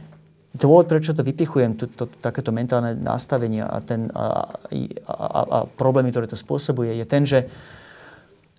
dôvod, 0.52 0.92
prečo 0.92 1.16
to 1.16 1.24
vypichujem, 1.24 1.80
to, 1.80 1.88
to, 1.88 2.12
takéto 2.20 2.52
mentálne 2.52 3.00
nastavenie 3.00 3.64
a, 3.64 3.80
ten, 3.80 4.12
a, 4.12 4.60
a, 5.08 5.40
a 5.44 5.58
problémy, 5.72 6.12
ktoré 6.12 6.28
to 6.28 6.36
spôsobuje, 6.36 7.00
je 7.00 7.06
ten, 7.08 7.24
že 7.24 7.48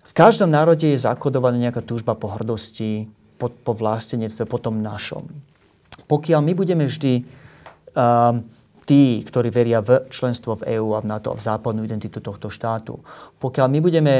v 0.01 0.13
každom 0.17 0.49
národe 0.49 0.89
je 0.89 0.97
zakodovaná 0.97 1.61
nejaká 1.61 1.85
túžba 1.85 2.17
po 2.17 2.33
hrdosti, 2.33 3.05
po, 3.37 3.53
po 3.53 3.77
vlastenectve, 3.77 4.49
po 4.49 4.57
tom 4.57 4.81
našom. 4.81 5.29
Pokiaľ 6.09 6.41
my 6.41 6.53
budeme 6.57 6.89
vždy 6.89 7.21
uh, 7.21 8.39
tí, 8.87 9.19
ktorí 9.19 9.51
veria 9.51 9.83
v 9.83 10.07
členstvo 10.07 10.57
v 10.57 10.79
EÚ 10.79 10.95
a 10.95 11.03
v 11.03 11.09
NATO 11.11 11.35
a 11.35 11.37
v 11.37 11.43
západnú 11.43 11.83
identitu 11.83 12.23
tohto 12.23 12.47
štátu, 12.47 12.97
pokiaľ 13.37 13.67
my 13.67 13.79
budeme 13.83 14.15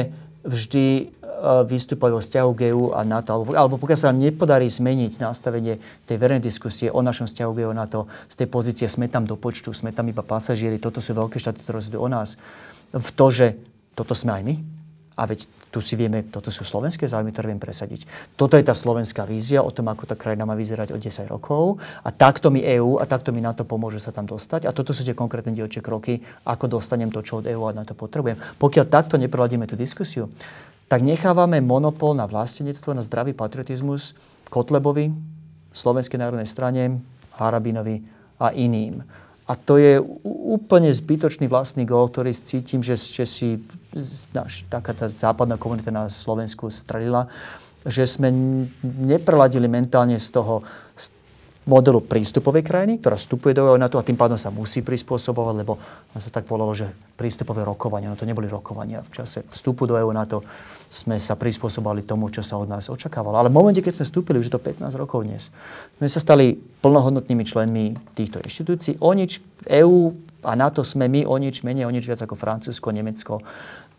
vždy 0.46 0.86
uh, 1.08 1.66
vystupovať 1.66 2.10
vo 2.14 2.22
vzťahu 2.22 2.50
k 2.54 2.60
EU 2.70 2.84
a 2.94 3.02
NATO, 3.02 3.34
alebo, 3.34 3.50
alebo 3.54 3.76
pokiaľ 3.80 3.98
sa 3.98 4.08
nám 4.12 4.22
nepodarí 4.22 4.70
zmeniť 4.70 5.18
nastavenie 5.18 5.82
tej 6.06 6.16
verejnej 6.18 6.44
diskusie 6.44 6.88
o 6.92 7.02
našom 7.02 7.26
vzťahu 7.26 7.50
k 7.54 7.60
EU 7.66 7.70
a 7.74 7.80
NATO 7.82 8.06
z 8.30 8.34
tej 8.44 8.48
pozície 8.48 8.86
sme 8.86 9.10
tam 9.10 9.26
do 9.26 9.34
počtu, 9.34 9.74
sme 9.74 9.90
tam 9.90 10.06
iba 10.06 10.22
pasažieri, 10.22 10.78
toto 10.78 11.02
sú 11.02 11.14
veľké 11.14 11.42
štáty, 11.42 11.62
ktoré 11.62 11.82
sú 11.82 11.98
o 11.98 12.08
nás, 12.08 12.38
v 12.94 13.10
to, 13.12 13.26
že 13.28 13.46
toto 13.98 14.14
sme 14.14 14.38
aj 14.38 14.42
my, 14.46 14.54
a 15.18 15.26
veď 15.26 15.50
tu 15.74 15.82
si 15.82 15.98
vieme, 15.98 16.22
toto 16.30 16.54
sú 16.54 16.62
slovenské 16.62 17.10
záujmy, 17.10 17.34
ktoré 17.34 17.50
viem 17.50 17.58
presadiť. 17.58 18.06
Toto 18.38 18.54
je 18.54 18.62
tá 18.62 18.70
slovenská 18.70 19.26
vízia 19.26 19.66
o 19.66 19.74
tom, 19.74 19.90
ako 19.90 20.06
tá 20.06 20.14
krajina 20.14 20.46
má 20.46 20.54
vyzerať 20.54 20.94
o 20.94 20.98
10 20.98 21.26
rokov. 21.26 21.82
A 22.06 22.14
takto 22.14 22.54
mi 22.54 22.62
EÚ 22.62 23.02
a 23.02 23.04
takto 23.04 23.34
mi 23.34 23.42
na 23.42 23.50
to 23.50 23.66
pomôže 23.66 23.98
sa 23.98 24.14
tam 24.14 24.30
dostať. 24.30 24.64
A 24.64 24.72
toto 24.72 24.94
sú 24.94 25.02
tie 25.02 25.18
konkrétne 25.18 25.50
dielčie 25.50 25.82
kroky, 25.82 26.22
ako 26.46 26.78
dostanem 26.78 27.10
to, 27.10 27.20
čo 27.26 27.42
od 27.42 27.50
EÚ 27.50 27.66
a 27.66 27.74
na 27.74 27.82
to 27.82 27.98
potrebujem. 27.98 28.38
Pokiaľ 28.62 28.86
takto 28.86 29.18
neproladíme 29.18 29.66
tú 29.66 29.74
diskusiu, 29.74 30.30
tak 30.86 31.04
nechávame 31.04 31.60
monopol 31.60 32.16
na 32.16 32.24
vlastenectvo, 32.24 32.96
na 32.96 33.04
zdravý 33.04 33.34
patriotizmus 33.36 34.16
Kotlebovi, 34.48 35.12
Slovenskej 35.74 36.16
národnej 36.16 36.48
strane, 36.48 36.96
Harabinovi 37.36 38.00
a 38.40 38.56
iným. 38.56 39.04
A 39.48 39.56
to 39.56 39.80
je 39.80 40.00
úplne 40.24 40.92
zbytočný 40.92 41.48
vlastný 41.48 41.88
gól, 41.88 42.08
ktorý 42.08 42.32
cítim, 42.36 42.84
že, 42.84 42.96
že 42.96 43.24
si 43.24 43.60
naš, 44.34 44.64
taká 44.68 44.92
tá 44.92 45.08
západná 45.08 45.56
komunita 45.56 45.88
na 45.88 46.12
Slovensku 46.12 46.68
strelila, 46.68 47.28
že 47.86 48.04
sme 48.04 48.28
nepreladili 48.82 49.70
mentálne 49.70 50.18
z 50.20 50.28
toho, 50.34 50.66
z 50.98 51.14
modelu 51.68 52.00
prístupovej 52.00 52.64
krajiny, 52.64 52.96
ktorá 52.96 53.20
vstupuje 53.20 53.52
do 53.52 53.76
NATO 53.76 54.00
a 54.00 54.06
tým 54.06 54.16
pádom 54.16 54.40
sa 54.40 54.48
musí 54.48 54.80
prispôsobovať, 54.80 55.54
lebo 55.60 55.76
sa 56.16 56.32
tak 56.32 56.48
volalo, 56.48 56.72
že 56.72 56.88
prístupové 57.20 57.60
rokovania, 57.60 58.08
no 58.08 58.16
to 58.16 58.24
neboli 58.24 58.48
rokovania. 58.48 59.04
V 59.04 59.20
čase 59.20 59.44
vstupu 59.52 59.84
do 59.84 60.00
EU 60.00 60.08
NATO 60.08 60.40
sme 60.88 61.20
sa 61.20 61.36
prispôsobovali 61.36 62.08
tomu, 62.08 62.32
čo 62.32 62.40
sa 62.40 62.56
od 62.56 62.72
nás 62.72 62.88
očakávalo. 62.88 63.36
Ale 63.36 63.52
v 63.52 63.60
momente, 63.60 63.84
keď 63.84 64.00
sme 64.00 64.08
vstúpili, 64.08 64.40
už 64.40 64.48
to 64.48 64.56
15 64.56 64.96
rokov 64.96 65.28
dnes, 65.28 65.52
sme 66.00 66.08
sa 66.08 66.20
stali 66.24 66.56
plnohodnotnými 66.56 67.44
členmi 67.44 68.00
týchto 68.16 68.40
inštitúcií. 68.40 68.96
O 69.04 69.12
nič 69.12 69.44
EU 69.68 70.16
a 70.46 70.54
NATO 70.54 70.86
sme 70.86 71.10
my 71.10 71.26
o 71.26 71.34
nič 71.34 71.66
menej, 71.66 71.88
o 71.88 71.94
nič 71.94 72.06
viac 72.06 72.22
ako 72.22 72.38
Francúzsko, 72.38 72.94
Nemecko, 72.94 73.42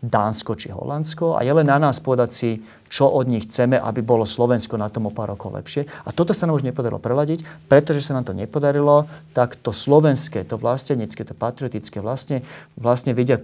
Dánsko 0.00 0.56
či 0.56 0.72
Holandsko 0.72 1.36
a 1.36 1.44
je 1.44 1.52
len 1.52 1.68
na 1.68 1.76
nás 1.76 2.00
povedať 2.00 2.30
si, 2.32 2.50
čo 2.88 3.04
od 3.04 3.28
nich 3.28 3.44
chceme, 3.44 3.76
aby 3.76 4.00
bolo 4.00 4.24
Slovensko 4.24 4.80
na 4.80 4.88
tom 4.88 5.06
o 5.06 5.12
pár 5.12 5.36
rokov 5.36 5.52
lepšie. 5.52 5.84
A 6.08 6.16
toto 6.16 6.32
sa 6.32 6.48
nám 6.48 6.56
už 6.56 6.64
nepodarilo 6.64 6.96
preladiť, 6.96 7.44
pretože 7.68 8.00
sa 8.00 8.16
nám 8.16 8.24
to 8.24 8.32
nepodarilo, 8.32 9.04
tak 9.36 9.60
to 9.60 9.76
slovenské, 9.76 10.48
to 10.48 10.56
vlastenecké, 10.56 11.20
to 11.28 11.36
patriotické 11.36 12.00
vlastne, 12.00 12.40
vlastne 12.80 13.12
vedia 13.12 13.36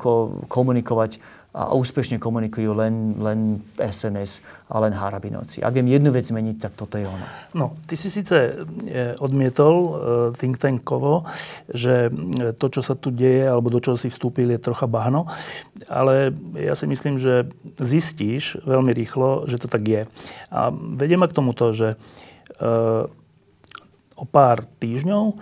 komunikovať 0.49 1.20
a 1.57 1.72
úspešne 1.72 2.20
komunikujú 2.20 2.76
len, 2.76 3.16
len 3.16 3.64
SNS 3.80 4.44
a 4.68 4.76
len 4.84 4.92
Harabinovci. 4.92 5.64
Ak 5.64 5.72
viem 5.72 5.88
jednu 5.88 6.12
vec 6.12 6.28
zmeniť, 6.28 6.57
tak 6.61 6.76
toto 6.76 7.00
je 7.00 7.09
ono. 7.09 7.26
No, 7.57 7.66
ty 7.88 7.96
si 7.96 8.12
síce 8.12 8.61
e, 8.84 9.16
odmietol 9.16 9.74
e, 9.74 9.90
think 10.36 10.61
tankovo, 10.61 11.24
že 11.72 12.12
e, 12.12 12.52
to, 12.52 12.68
čo 12.68 12.84
sa 12.84 12.92
tu 12.92 13.09
deje, 13.09 13.48
alebo 13.48 13.72
do 13.72 13.80
čoho 13.80 13.96
si 13.96 14.12
vstúpil, 14.12 14.52
je 14.52 14.61
trocha 14.61 14.84
bahno, 14.84 15.24
ale 15.88 16.36
ja 16.61 16.76
si 16.76 16.84
myslím, 16.84 17.16
že 17.16 17.48
zistíš 17.80 18.61
veľmi 18.68 18.92
rýchlo, 18.92 19.48
že 19.48 19.57
to 19.57 19.72
tak 19.72 19.88
je. 19.88 20.02
A 20.52 20.68
vedie 20.72 21.16
ma 21.16 21.24
k 21.24 21.40
tomuto, 21.40 21.72
že 21.72 21.96
o 24.16 24.24
pár 24.24 24.64
týždňov 24.80 25.24
e, 25.28 25.34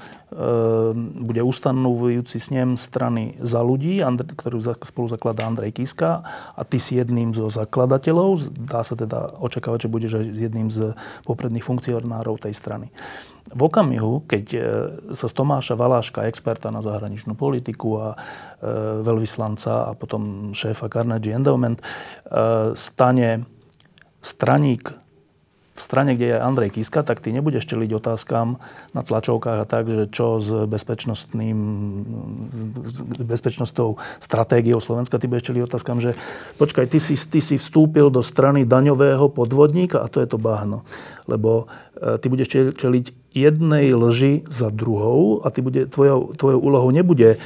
bude 1.22 1.42
ustanovujúci 1.46 2.42
snem 2.42 2.74
strany 2.74 3.38
za 3.38 3.62
ľudí, 3.62 4.02
ktorú 4.02 4.58
spolu 4.82 5.06
zakladá 5.06 5.46
Andrej 5.46 5.78
Kiska 5.78 6.26
a 6.58 6.62
ty 6.66 6.82
si 6.82 6.98
jedným 6.98 7.30
zo 7.32 7.46
zakladateľov. 7.46 8.50
Dá 8.50 8.82
sa 8.82 8.98
teda 8.98 9.38
očakávať, 9.38 9.86
že 9.86 9.92
budeš 9.94 10.12
aj 10.18 10.26
jedným 10.34 10.68
z 10.74 10.98
popredných 11.22 11.62
funkcionárov 11.62 12.42
tej 12.42 12.54
strany. 12.58 12.90
V 13.54 13.62
okamihu, 13.62 14.26
keď 14.26 14.44
e, 14.50 14.58
sa 15.14 15.30
z 15.30 15.34
Tomáša 15.38 15.78
Valáška, 15.78 16.26
experta 16.26 16.74
na 16.74 16.82
zahraničnú 16.82 17.38
politiku 17.38 18.02
a 18.02 18.06
e, 18.12 18.16
veľvyslanca 19.06 19.86
a 19.86 19.90
potom 19.94 20.50
šéfa 20.50 20.90
Carnegie 20.90 21.30
Endowment, 21.30 21.78
stane 22.74 23.46
straník 24.24 25.03
v 25.74 25.80
strane, 25.82 26.14
kde 26.14 26.26
je 26.30 26.38
Andrej 26.38 26.78
Kiska, 26.78 27.02
tak 27.02 27.18
ty 27.18 27.34
nebudeš 27.34 27.66
čeliť 27.66 27.90
otázkam 27.98 28.62
na 28.94 29.02
tlačovkách 29.02 29.58
a 29.58 29.66
tak, 29.66 29.90
že 29.90 30.06
čo 30.06 30.38
s 30.38 30.70
bezpečnostným, 30.70 31.58
s 32.86 33.26
bezpečnostou 33.26 33.98
stratégiou 34.22 34.78
Slovenska, 34.78 35.18
ty 35.18 35.26
budeš 35.26 35.50
čeliť 35.50 35.62
otázkam, 35.66 35.98
že 35.98 36.14
počkaj, 36.62 36.86
ty 36.86 37.02
si, 37.02 37.18
ty 37.18 37.42
si 37.42 37.58
vstúpil 37.58 38.06
do 38.06 38.22
strany 38.22 38.62
daňového 38.62 39.26
podvodníka 39.34 39.98
a 39.98 40.06
to 40.06 40.22
je 40.22 40.30
to 40.30 40.38
bahno. 40.38 40.86
Lebo 41.26 41.66
e, 41.98 42.22
ty 42.22 42.30
budeš 42.30 42.78
čeliť 42.78 43.34
jednej 43.34 43.90
lži 43.90 44.46
za 44.46 44.70
druhou 44.70 45.42
a 45.42 45.50
ty 45.50 45.58
bude, 45.58 45.90
tvojou, 45.90 46.38
tvojou 46.38 46.60
úlohou 46.62 46.94
nebude 46.94 47.34
e, 47.34 47.38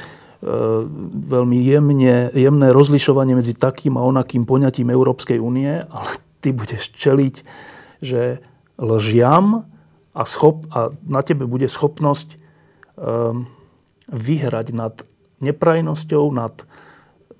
veľmi 1.33 1.57
jemne, 1.65 2.29
jemné 2.37 2.69
rozlišovanie 2.69 3.33
medzi 3.33 3.57
takým 3.57 3.97
a 3.97 4.05
onakým 4.05 4.45
poňatím 4.45 4.93
Európskej 4.93 5.41
únie, 5.41 5.81
ale 5.81 6.11
ty 6.45 6.53
budeš 6.53 6.93
čeliť 6.93 7.65
že 7.99 8.39
lžiam 8.79 9.67
a, 10.15 10.23
schop, 10.25 10.65
a 10.71 10.91
na 11.05 11.21
tebe 11.21 11.45
bude 11.45 11.67
schopnosť 11.67 12.35
um, 12.95 13.45
vyhrať 14.09 14.67
nad 14.73 14.93
neprajnosťou, 15.39 16.23
nad 16.35 16.63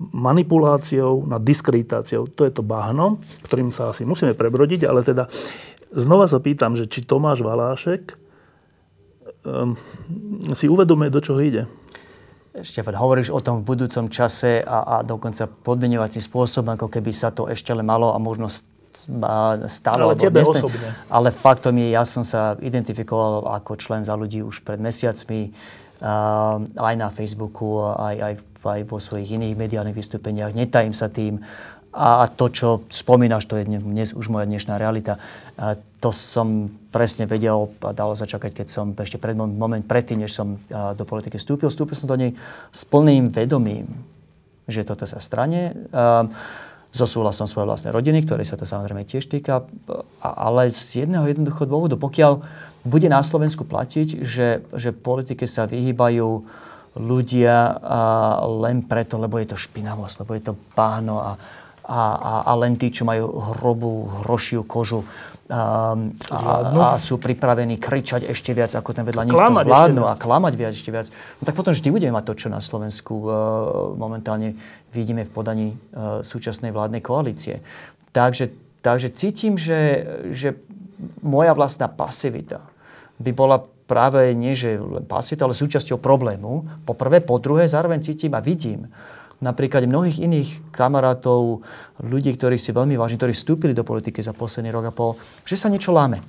manipuláciou, 0.00 1.28
nad 1.28 1.44
diskreditáciou. 1.44 2.32
To 2.32 2.48
je 2.48 2.52
to 2.52 2.64
bahno, 2.64 3.20
ktorým 3.44 3.68
sa 3.68 3.92
asi 3.92 4.08
musíme 4.08 4.32
prebrodiť, 4.32 4.88
ale 4.88 5.04
teda 5.04 5.28
znova 5.92 6.24
sa 6.24 6.40
pýtam, 6.40 6.72
že 6.72 6.88
či 6.88 7.04
Tomáš 7.04 7.44
Valášek 7.44 8.16
um, 9.44 9.76
si 10.56 10.72
uvedomuje, 10.72 11.12
do 11.12 11.20
čoho 11.20 11.40
ide. 11.44 11.68
Štefan, 12.50 12.98
hovoríš 12.98 13.30
o 13.30 13.38
tom 13.38 13.62
v 13.62 13.76
budúcom 13.76 14.10
čase 14.10 14.58
a, 14.64 14.98
a 14.98 15.06
dokonca 15.06 15.46
podmenovací 15.46 16.18
spôsobom, 16.18 16.74
ako 16.74 16.90
keby 16.90 17.14
sa 17.14 17.30
to 17.30 17.46
ešte 17.46 17.70
ale 17.70 17.86
malo 17.86 18.10
a 18.10 18.18
možno 18.18 18.50
stalo. 19.68 20.10
Ale 20.10 20.14
tebe 20.18 20.42
dnes, 20.42 20.50
osobne. 20.50 20.94
Ale 21.08 21.28
faktom 21.30 21.74
je, 21.78 21.88
ja 21.94 22.02
som 22.02 22.26
sa 22.26 22.58
identifikoval 22.58 23.46
ako 23.62 23.78
člen 23.78 24.02
za 24.02 24.14
ľudí 24.16 24.42
už 24.42 24.62
pred 24.66 24.80
mesiacmi, 24.82 25.50
uh, 26.02 26.60
aj 26.62 26.94
na 26.98 27.08
Facebooku, 27.08 27.80
aj, 27.80 28.16
aj, 28.18 28.34
aj 28.66 28.80
vo 28.88 28.98
svojich 28.98 29.36
iných 29.36 29.54
mediálnych 29.54 29.96
vystúpeniach. 29.96 30.52
Netajím 30.56 30.92
sa 30.92 31.06
tým. 31.06 31.40
A 31.90 32.30
to, 32.30 32.54
čo 32.54 32.86
spomínaš, 32.86 33.50
to 33.50 33.58
je 33.58 33.66
dnes 33.66 34.14
už 34.14 34.30
moja 34.30 34.46
dnešná 34.46 34.78
realita. 34.78 35.18
A 35.58 35.74
to 35.98 36.14
som 36.14 36.70
presne 36.94 37.26
vedel 37.26 37.66
a 37.82 37.90
dalo 37.90 38.14
sa 38.14 38.30
čakať, 38.30 38.62
keď 38.62 38.66
som 38.70 38.94
ešte 38.94 39.18
pred, 39.18 39.34
moment 39.34 39.82
predtým, 39.82 40.22
než 40.22 40.30
som 40.30 40.62
do 40.70 41.02
politiky 41.02 41.34
vstúpil. 41.34 41.66
Vstúpil 41.66 41.98
som 41.98 42.06
do 42.06 42.14
nej 42.14 42.38
s 42.70 42.86
plným 42.86 43.34
vedomím, 43.34 43.90
že 44.70 44.86
toto 44.86 45.02
sa 45.02 45.18
strane. 45.18 45.74
Uh, 45.90 46.30
so 46.90 47.06
súhlasom 47.06 47.46
svojej 47.46 47.70
vlastnej 47.70 47.94
rodiny, 47.94 48.26
ktorej 48.26 48.50
sa 48.50 48.58
to 48.58 48.66
samozrejme 48.66 49.06
tiež 49.06 49.30
týka, 49.30 49.62
ale 50.22 50.74
z 50.74 51.06
jedného 51.06 51.30
jednoduchého 51.30 51.70
dôvodu, 51.70 51.94
pokiaľ 51.94 52.42
bude 52.82 53.06
na 53.06 53.22
Slovensku 53.22 53.62
platiť, 53.62 54.24
že, 54.26 54.66
že 54.74 54.90
politike 54.90 55.46
sa 55.46 55.70
vyhýbajú 55.70 56.28
ľudia 56.98 57.78
len 58.58 58.82
preto, 58.82 59.14
lebo 59.22 59.38
je 59.38 59.54
to 59.54 59.56
špinavosť, 59.56 60.26
lebo 60.26 60.32
je 60.34 60.42
to 60.50 60.54
páno 60.74 61.22
a, 61.22 61.32
a, 61.86 62.00
a, 62.18 62.32
a 62.50 62.52
len 62.58 62.74
tí, 62.74 62.90
čo 62.90 63.06
majú 63.06 63.38
hrobú, 63.54 64.26
hrošiu 64.26 64.66
kožu, 64.66 65.06
um, 65.50 66.14
a, 66.30 66.94
a 66.94 66.96
sú 66.96 67.18
pripravení 67.18 67.76
kričať 67.76 68.30
ešte 68.30 68.54
viac, 68.54 68.70
ako 68.72 68.94
ten 68.94 69.04
vedľa 69.04 69.22
nich 69.26 69.34
to 69.34 69.66
zvládnu 69.66 70.06
a 70.06 70.14
klamať 70.14 70.54
viac 70.54 70.72
ešte 70.72 70.94
viac. 70.94 71.10
No 71.10 71.42
tak 71.44 71.58
potom 71.58 71.74
vždy 71.74 71.90
budeme 71.90 72.14
mať 72.14 72.24
to, 72.30 72.34
čo 72.46 72.48
na 72.48 72.62
Slovensku 72.62 73.14
uh, 73.26 73.30
momentálne 73.98 74.54
vidíme 74.94 75.26
v 75.26 75.30
podaní 75.30 75.68
uh, 75.74 76.22
súčasnej 76.22 76.70
vládnej 76.70 77.02
koalície. 77.02 77.60
takže, 78.14 78.54
takže 78.80 79.10
cítim, 79.10 79.58
že, 79.58 80.06
že 80.30 80.54
moja 81.20 81.52
vlastná 81.52 81.90
pasivita 81.90 82.62
by 83.20 83.30
bola 83.34 83.58
práve 83.90 84.32
nie, 84.38 84.54
že 84.54 84.78
len 84.78 85.02
pasivita, 85.02 85.50
ale 85.50 85.58
súčasťou 85.58 85.98
problému. 85.98 86.86
Po 86.86 86.94
prvé, 86.94 87.18
po 87.18 87.42
druhé, 87.42 87.66
zároveň 87.66 88.06
cítim 88.06 88.30
a 88.38 88.40
vidím 88.40 88.86
napríklad 89.40 89.88
mnohých 89.88 90.20
iných 90.20 90.72
kamarátov, 90.72 91.64
ľudí, 92.04 92.36
ktorých 92.36 92.60
si 92.60 92.70
veľmi 92.76 92.96
vážim, 92.96 93.16
ktorí 93.16 93.32
vstúpili 93.32 93.72
do 93.72 93.84
politiky 93.84 94.20
za 94.20 94.36
posledný 94.36 94.68
rok 94.72 94.88
a 94.88 94.92
pol, 94.92 95.16
že 95.48 95.56
sa 95.56 95.72
niečo 95.72 95.96
láme. 95.96 96.20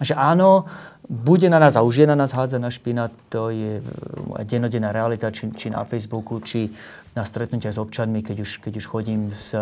Že 0.00 0.16
áno, 0.16 0.64
bude 1.08 1.48
na 1.48 1.56
nás 1.56 1.76
a 1.76 1.84
už 1.84 2.04
je 2.04 2.06
na 2.06 2.16
nás 2.16 2.32
hádzaná 2.32 2.68
špina, 2.68 3.08
to 3.32 3.48
je 3.48 3.80
moja 4.28 4.44
denodenná 4.44 4.92
realita, 4.92 5.32
či, 5.32 5.48
či 5.56 5.72
na 5.72 5.84
Facebooku, 5.84 6.40
či 6.44 6.68
na 7.16 7.24
stretnutia 7.24 7.72
s 7.72 7.80
občanmi, 7.80 8.22
keď 8.22 8.36
už, 8.44 8.50
keď 8.62 8.72
už 8.78 8.86
chodím 8.86 9.32
s, 9.32 9.56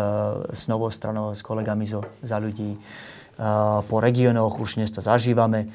s 0.51 0.67
novou 0.67 0.91
stranou, 0.91 1.33
s 1.33 1.41
kolegami 1.41 1.87
zo, 1.87 2.05
za 2.21 2.37
ľudí. 2.37 2.77
Po 3.87 3.97
regiónoch 3.97 4.61
už 4.61 4.77
dnes 4.81 4.93
to 4.93 5.01
zažívame 5.01 5.69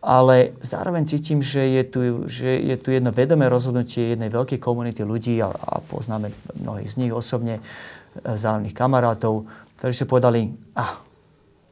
ale 0.00 0.56
zároveň 0.64 1.04
cítim, 1.04 1.44
že 1.44 1.60
je 1.60 1.82
tu, 1.84 2.00
že 2.24 2.48
je 2.48 2.76
tu 2.80 2.88
jedno 2.88 3.12
vedomé 3.12 3.52
rozhodnutie 3.52 4.16
jednej 4.16 4.32
veľkej 4.32 4.56
komunity 4.56 5.04
ľudí 5.04 5.36
a, 5.44 5.52
a 5.52 5.84
poznáme 5.84 6.32
mnohých 6.56 6.88
z 6.88 6.98
nich 7.04 7.12
osobne, 7.12 7.60
e, 7.60 7.62
zájomných 8.24 8.72
kamarátov, 8.72 9.44
ktorí 9.76 9.92
si 9.92 10.08
povedali, 10.08 10.48
ah, 10.76 11.04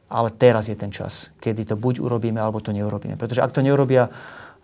ale 0.09 0.29
teraz 0.33 0.69
je 0.69 0.77
ten 0.77 0.93
čas, 0.93 1.33
kedy 1.41 1.73
to 1.73 1.75
buď 1.77 2.01
urobíme, 2.01 2.37
alebo 2.37 2.61
to 2.61 2.69
neurobíme. 2.69 3.17
Pretože 3.17 3.41
ak 3.41 3.53
to 3.53 3.65
neurobia 3.65 4.09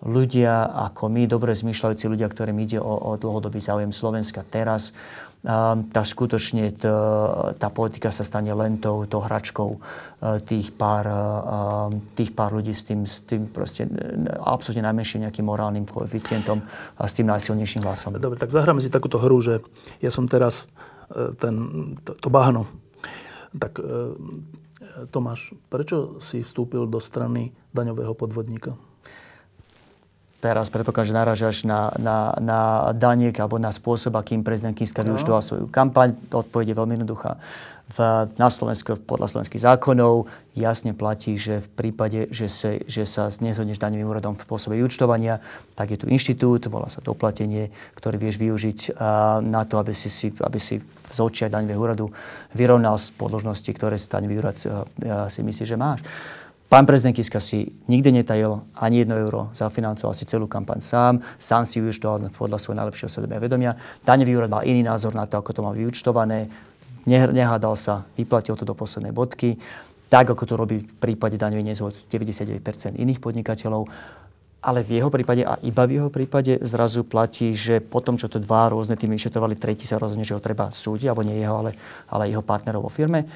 ľudia 0.05 0.69
ako 0.91 1.09
my, 1.09 1.25
dobre 1.25 1.57
zmýšľajúci 1.57 2.05
ľudia, 2.05 2.29
ktorým 2.29 2.57
ide 2.61 2.77
o, 2.77 2.85
o 2.85 3.11
dlhodobý 3.17 3.57
záujem 3.57 3.89
Slovenska 3.89 4.45
teraz, 4.45 4.93
tá 5.93 6.01
skutočne 6.01 6.73
tá 7.55 7.67
politika 7.69 8.09
sa 8.09 8.25
stane 8.25 8.49
len 8.49 8.81
tou, 8.81 9.05
tou 9.05 9.21
hračkou 9.21 9.77
e, 9.77 9.79
tých 10.41 10.73
pár, 10.73 11.05
e, 11.05 11.21
tých 12.17 12.33
pár 12.33 12.57
ľudí 12.57 12.73
s 12.73 12.81
tým, 12.81 13.05
s 13.05 13.21
tým 13.29 13.45
proste 13.53 13.85
e, 13.85 13.89
absolútne 14.41 14.89
najmenším 14.89 15.29
nejakým 15.29 15.45
morálnym 15.45 15.85
koeficientom 15.85 16.65
a 16.97 17.03
s 17.05 17.13
tým 17.13 17.29
najsilnejším 17.29 17.85
hlasom. 17.85 18.17
Dobre, 18.17 18.41
tak 18.41 18.49
zahráme 18.49 18.81
si 18.81 18.89
takúto 18.89 19.21
hru, 19.21 19.37
že 19.37 19.61
ja 20.01 20.09
som 20.09 20.25
teraz 20.25 20.65
ten, 21.37 21.55
to, 22.01 22.17
to 22.17 22.29
bahno. 22.33 22.65
Tak 23.53 23.77
Tomáš, 25.13 25.53
prečo 25.69 26.17
si 26.17 26.41
vstúpil 26.41 26.89
do 26.89 26.97
strany 26.97 27.53
daňového 27.77 28.17
podvodníka? 28.17 28.73
Teraz 30.41 30.69
predpokladám, 30.69 31.09
že 31.09 31.19
narážaš 31.19 31.57
na, 31.63 31.89
na, 31.97 32.35
na 32.37 32.59
daniek 32.93 33.33
alebo 33.39 33.57
na 33.57 33.73
spôsob, 33.73 34.15
akým 34.15 34.45
prezident 34.45 34.77
Kiska 34.77 35.01
no. 35.01 35.13
využíval 35.13 35.41
svoju 35.41 35.65
kampaň. 35.71 36.13
Odpoveď 36.31 36.73
je 36.73 36.79
veľmi 36.79 36.93
jednoduchá. 36.99 37.37
V, 37.85 38.25
na 38.41 38.49
Slovensku 38.49 38.97
podľa 38.97 39.29
slovenských 39.29 39.61
zákonov 39.61 40.25
jasne 40.57 40.97
platí, 40.97 41.37
že 41.37 41.61
v 41.61 41.69
prípade, 41.69 42.25
že, 42.33 42.49
sa, 42.49 42.81
že 42.81 43.05
sa 43.05 43.29
nezhodneš 43.29 43.77
daňovým 43.77 44.09
úradom 44.09 44.33
v 44.33 44.41
spôsobe 44.41 44.81
vyučtovania, 44.81 45.37
tak 45.77 45.93
je 45.93 46.01
tu 46.01 46.09
inštitút, 46.09 46.65
volá 46.65 46.89
sa 46.89 47.05
doplatenie, 47.05 47.69
ktorý 47.93 48.17
vieš 48.17 48.41
využiť 48.41 48.97
na 49.45 49.61
to, 49.69 49.77
aby 49.77 49.93
si, 49.93 50.09
si, 50.09 50.33
aby 50.33 50.57
si 50.57 50.81
z 50.81 51.17
očia 51.21 51.45
daňového 51.45 51.77
úradu 51.77 52.09
vyrovnal 52.57 52.97
z 52.97 53.13
podložnosti, 53.13 53.69
ktoré 53.69 54.01
si 54.01 54.09
daňový 54.09 54.35
úrad 54.41 54.57
si 55.29 55.39
myslí, 55.45 55.63
že 55.69 55.77
máš. 55.77 56.01
Pán 56.75 56.83
prezident 56.83 57.15
Kiska 57.15 57.39
si 57.39 57.71
nikdy 57.87 58.19
netajil 58.19 58.59
ani 58.75 59.07
jedno 59.07 59.15
euro, 59.15 59.47
zafinancoval 59.55 60.11
si 60.11 60.27
celú 60.27 60.43
kampaň 60.43 60.83
sám, 60.83 61.23
sám 61.39 61.63
si 61.63 61.79
vyučtoval 61.79 62.27
podľa 62.35 62.59
svojho 62.59 62.83
najlepšieho 62.83 63.07
svedomia 63.07 63.39
vedomia. 63.39 63.71
Daňový 64.03 64.35
úrad 64.35 64.51
mal 64.51 64.67
iný 64.67 64.83
názor 64.83 65.15
na 65.15 65.23
to, 65.23 65.39
ako 65.39 65.55
to 65.55 65.63
mal 65.63 65.71
vyučtované, 65.71 66.51
nehádal 67.07 67.79
sa, 67.79 68.03
vyplatil 68.19 68.59
to 68.59 68.67
do 68.67 68.75
poslednej 68.75 69.15
bodky, 69.15 69.55
tak 70.11 70.27
ako 70.27 70.43
to 70.43 70.59
robí 70.59 70.83
v 70.83 70.95
prípade 70.99 71.39
daňových 71.39 71.63
nezhod 71.71 71.95
99% 72.11 72.59
iných 72.99 73.23
podnikateľov. 73.23 73.87
Ale 74.59 74.83
v 74.83 74.99
jeho 74.99 75.07
prípade 75.07 75.47
a 75.47 75.55
iba 75.63 75.87
v 75.87 76.03
jeho 76.03 76.11
prípade 76.11 76.59
zrazu 76.59 77.07
platí, 77.07 77.55
že 77.55 77.79
po 77.79 78.03
tom, 78.03 78.19
čo 78.19 78.27
to 78.27 78.43
dva 78.43 78.67
rôzne 78.67 78.99
týmy 78.99 79.15
vyšetrovali, 79.15 79.55
tretí 79.55 79.87
sa 79.87 79.95
rozhodne, 79.95 80.27
že 80.27 80.35
ho 80.35 80.43
treba 80.43 80.75
súdiť, 80.75 81.07
alebo 81.07 81.23
nie 81.23 81.39
jeho, 81.39 81.55
ale, 81.55 81.71
ale 82.11 82.27
jeho 82.27 82.43
partnerov 82.43 82.83
vo 82.83 82.91
firme 82.91 83.31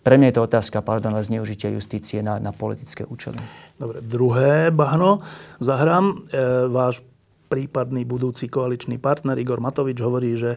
pre 0.00 0.16
mňa 0.16 0.32
je 0.32 0.36
to 0.40 0.46
otázka, 0.48 0.78
pardon, 0.80 1.12
zneužitia 1.20 1.76
justície 1.76 2.24
na, 2.24 2.40
na 2.40 2.56
politické 2.56 3.04
účely. 3.04 3.36
Dobre, 3.76 4.00
druhé 4.00 4.72
bahno 4.72 5.20
zahrám. 5.60 6.24
E, 6.32 6.68
váš 6.72 7.04
prípadný 7.52 8.08
budúci 8.08 8.48
koaličný 8.48 8.96
partner 8.96 9.36
Igor 9.36 9.60
Matovič 9.60 9.98
hovorí, 10.00 10.38
že 10.38 10.56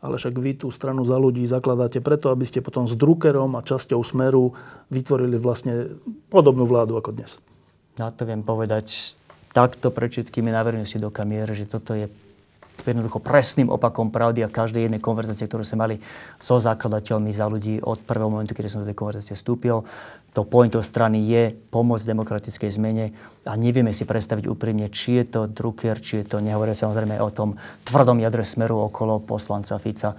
ale 0.00 0.16
však 0.16 0.32
vy 0.32 0.52
tú 0.56 0.72
stranu 0.72 1.04
za 1.04 1.20
ľudí 1.20 1.44
zakladáte 1.44 2.00
preto, 2.00 2.32
aby 2.32 2.48
ste 2.48 2.64
potom 2.64 2.88
s 2.88 2.96
Druckerom 2.96 3.52
a 3.52 3.60
časťou 3.60 4.00
Smeru 4.00 4.56
vytvorili 4.88 5.36
vlastne 5.36 5.92
podobnú 6.32 6.64
vládu 6.64 6.96
ako 6.96 7.12
dnes. 7.12 7.36
Na 8.00 8.08
to 8.08 8.24
viem 8.24 8.40
povedať 8.40 9.20
takto 9.52 9.92
pred 9.92 10.08
všetkými 10.08 10.48
na 10.48 10.64
si 10.88 10.96
do 10.96 11.12
kamier, 11.12 11.52
že 11.52 11.68
toto 11.68 11.92
je 11.92 12.08
jednoducho 12.88 13.20
presným 13.20 13.68
opakom 13.68 14.08
pravdy 14.08 14.40
a 14.40 14.48
každej 14.48 14.88
jednej 14.88 15.02
konverzácie, 15.04 15.44
ktorú 15.44 15.60
sme 15.60 15.84
mali 15.84 15.96
so 16.40 16.56
zakladateľmi 16.56 17.28
za 17.28 17.44
ľudí 17.44 17.84
od 17.84 18.00
prvého 18.00 18.32
momentu, 18.32 18.56
kedy 18.56 18.72
som 18.72 18.80
do 18.80 18.88
tej 18.88 18.96
konverzácie 18.96 19.36
vstúpil. 19.36 19.84
To 20.30 20.46
pointou 20.46 20.78
strany 20.78 21.26
je 21.26 21.50
pomôcť 21.74 22.06
demokratickej 22.06 22.70
zmene 22.70 23.10
a 23.42 23.52
nevieme 23.58 23.90
si 23.90 24.06
predstaviť 24.06 24.46
úprimne, 24.46 24.86
či 24.86 25.18
je 25.18 25.24
to 25.26 25.40
Drucker, 25.50 25.98
či 25.98 26.22
je 26.22 26.24
to, 26.30 26.38
nehovoria 26.38 26.78
samozrejme 26.78 27.18
o 27.18 27.30
tom 27.34 27.58
tvrdom 27.82 28.22
jadre 28.22 28.46
smeru 28.46 28.78
okolo 28.86 29.18
poslanca 29.18 29.74
Fica, 29.82 30.14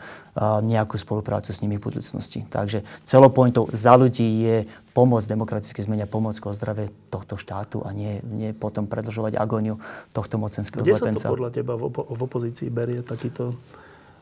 nejakú 0.67 0.99
spoluprácu 0.99 1.55
s 1.55 1.63
nimi 1.63 1.79
v 1.79 1.87
budúcnosti. 1.87 2.43
Takže 2.43 2.83
celou 3.07 3.31
pointou 3.31 3.71
za 3.71 3.95
ľudí 3.95 4.27
je 4.43 4.67
pomôcť 4.91 5.31
demokratickej 5.31 5.87
zmene, 5.87 6.03
pomôcť 6.03 6.43
o 6.43 6.51
zdravie 6.51 6.91
tohto 7.07 7.39
štátu 7.39 7.79
a 7.87 7.95
nie, 7.95 8.19
nie 8.27 8.51
potom 8.51 8.91
predlžovať 8.91 9.39
agóniu 9.39 9.79
tohto 10.11 10.35
mocenského 10.35 10.83
Kde 10.83 10.91
zlepenca. 10.99 11.15
Kde 11.15 11.23
sa 11.23 11.31
to 11.31 11.35
podľa 11.39 11.51
teba 11.55 11.73
v, 11.79 11.83
op- 11.87 12.07
v 12.11 12.19
opozícii 12.19 12.67
berie 12.67 12.99
takýto 12.99 13.55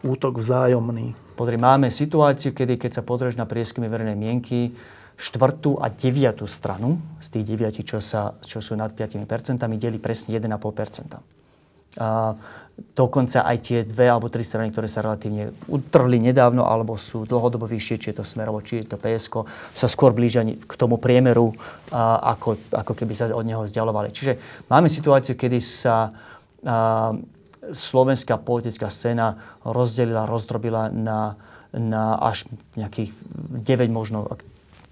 útok 0.06 0.38
vzájomný? 0.38 1.18
Pozri, 1.34 1.58
máme 1.58 1.90
situáciu, 1.90 2.54
kedy 2.54 2.78
keď 2.78 3.02
sa 3.02 3.04
pozrieš 3.06 3.42
na 3.42 3.50
prieskumy 3.50 3.90
verejnej 3.90 4.18
mienky, 4.18 4.70
štvrtú 5.20 5.84
a 5.84 5.92
deviatú 5.92 6.48
stranu 6.48 6.96
z 7.20 7.28
tých 7.36 7.44
deviatich, 7.44 7.84
čo, 7.84 8.00
sa, 8.00 8.40
čo 8.40 8.64
sú 8.64 8.80
nad 8.80 8.96
5%, 8.96 9.20
delí 9.76 10.00
presne 10.00 10.40
1,5%. 10.40 11.20
A 12.00 12.40
dokonca 12.96 13.44
aj 13.44 13.58
tie 13.60 13.80
dve 13.84 14.08
alebo 14.08 14.32
tri 14.32 14.48
strany, 14.48 14.72
ktoré 14.72 14.88
sa 14.88 15.04
relatívne 15.04 15.52
utrhli 15.68 16.24
nedávno 16.24 16.64
alebo 16.64 16.96
sú 16.96 17.28
dlhodobo 17.28 17.68
vyššie, 17.68 17.96
či 18.00 18.08
je 18.16 18.24
to 18.24 18.24
Smerovo, 18.24 18.64
či 18.64 18.80
je 18.80 18.96
to 18.96 18.98
PSK, 19.02 19.44
sa 19.76 19.88
skôr 19.92 20.16
blížia 20.16 20.48
k 20.48 20.74
tomu 20.80 20.96
priemeru, 20.96 21.52
a, 21.92 22.32
ako, 22.40 22.56
ako 22.72 22.94
keby 22.96 23.12
sa 23.12 23.28
od 23.36 23.44
neho 23.44 23.68
vzdialovali. 23.68 24.16
Čiže 24.16 24.40
máme 24.72 24.88
situáciu, 24.88 25.36
kedy 25.36 25.60
sa 25.60 26.16
a, 26.64 27.12
slovenská 27.70 28.40
politická 28.40 28.88
scéna 28.88 29.60
rozdelila, 29.68 30.24
rozdrobila 30.24 30.88
na, 30.90 31.36
na 31.76 32.16
až 32.18 32.48
nejakých 32.80 33.12
9 33.60 33.92
možno 33.92 34.26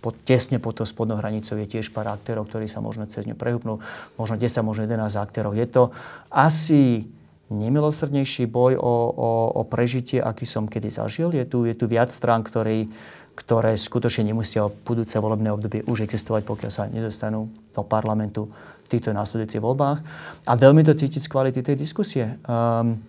pod, 0.01 0.13
tesne 0.23 0.61
pod 0.61 0.77
tou 0.77 0.85
spodnou 0.85 1.17
hranicou 1.17 1.57
je 1.57 1.67
tiež 1.67 1.89
pár 1.89 2.13
aktérov, 2.13 2.45
ktorí 2.45 2.69
sa 2.69 2.79
možno 2.79 3.09
cez 3.09 3.25
ňu 3.25 3.33
prehupnú, 3.33 3.81
možno 4.15 4.35
10, 4.37 4.61
možno 4.61 4.85
11 4.85 5.17
aktérov. 5.17 5.57
Je 5.57 5.67
to 5.67 5.89
asi 6.29 7.09
nemilosrdnejší 7.47 8.45
boj 8.51 8.75
o, 8.75 8.93
o, 9.11 9.29
o 9.55 9.61
prežitie, 9.63 10.19
aký 10.19 10.43
som 10.43 10.67
kedy 10.67 10.91
zažil. 10.91 11.31
Je 11.31 11.47
tu, 11.47 11.63
je 11.63 11.73
tu 11.73 11.87
viac 11.87 12.11
strán, 12.11 12.43
ktorý, 12.43 12.91
ktoré 13.39 13.73
skutočne 13.79 14.27
nemusia 14.27 14.67
v 14.67 14.75
budúce 14.83 15.15
volebné 15.15 15.49
obdobie 15.55 15.81
už 15.87 16.03
existovať, 16.03 16.43
pokiaľ 16.43 16.71
sa 16.71 16.91
nedostanú 16.91 17.47
do 17.71 17.81
parlamentu 17.87 18.51
v 18.85 18.87
týchto 18.91 19.15
následujúcich 19.15 19.63
voľbách. 19.63 19.99
A 20.43 20.51
veľmi 20.55 20.83
to 20.83 20.95
cítiť 20.95 21.23
z 21.23 21.31
kvality 21.31 21.59
tej 21.63 21.75
diskusie. 21.79 22.35
Um, 22.47 22.99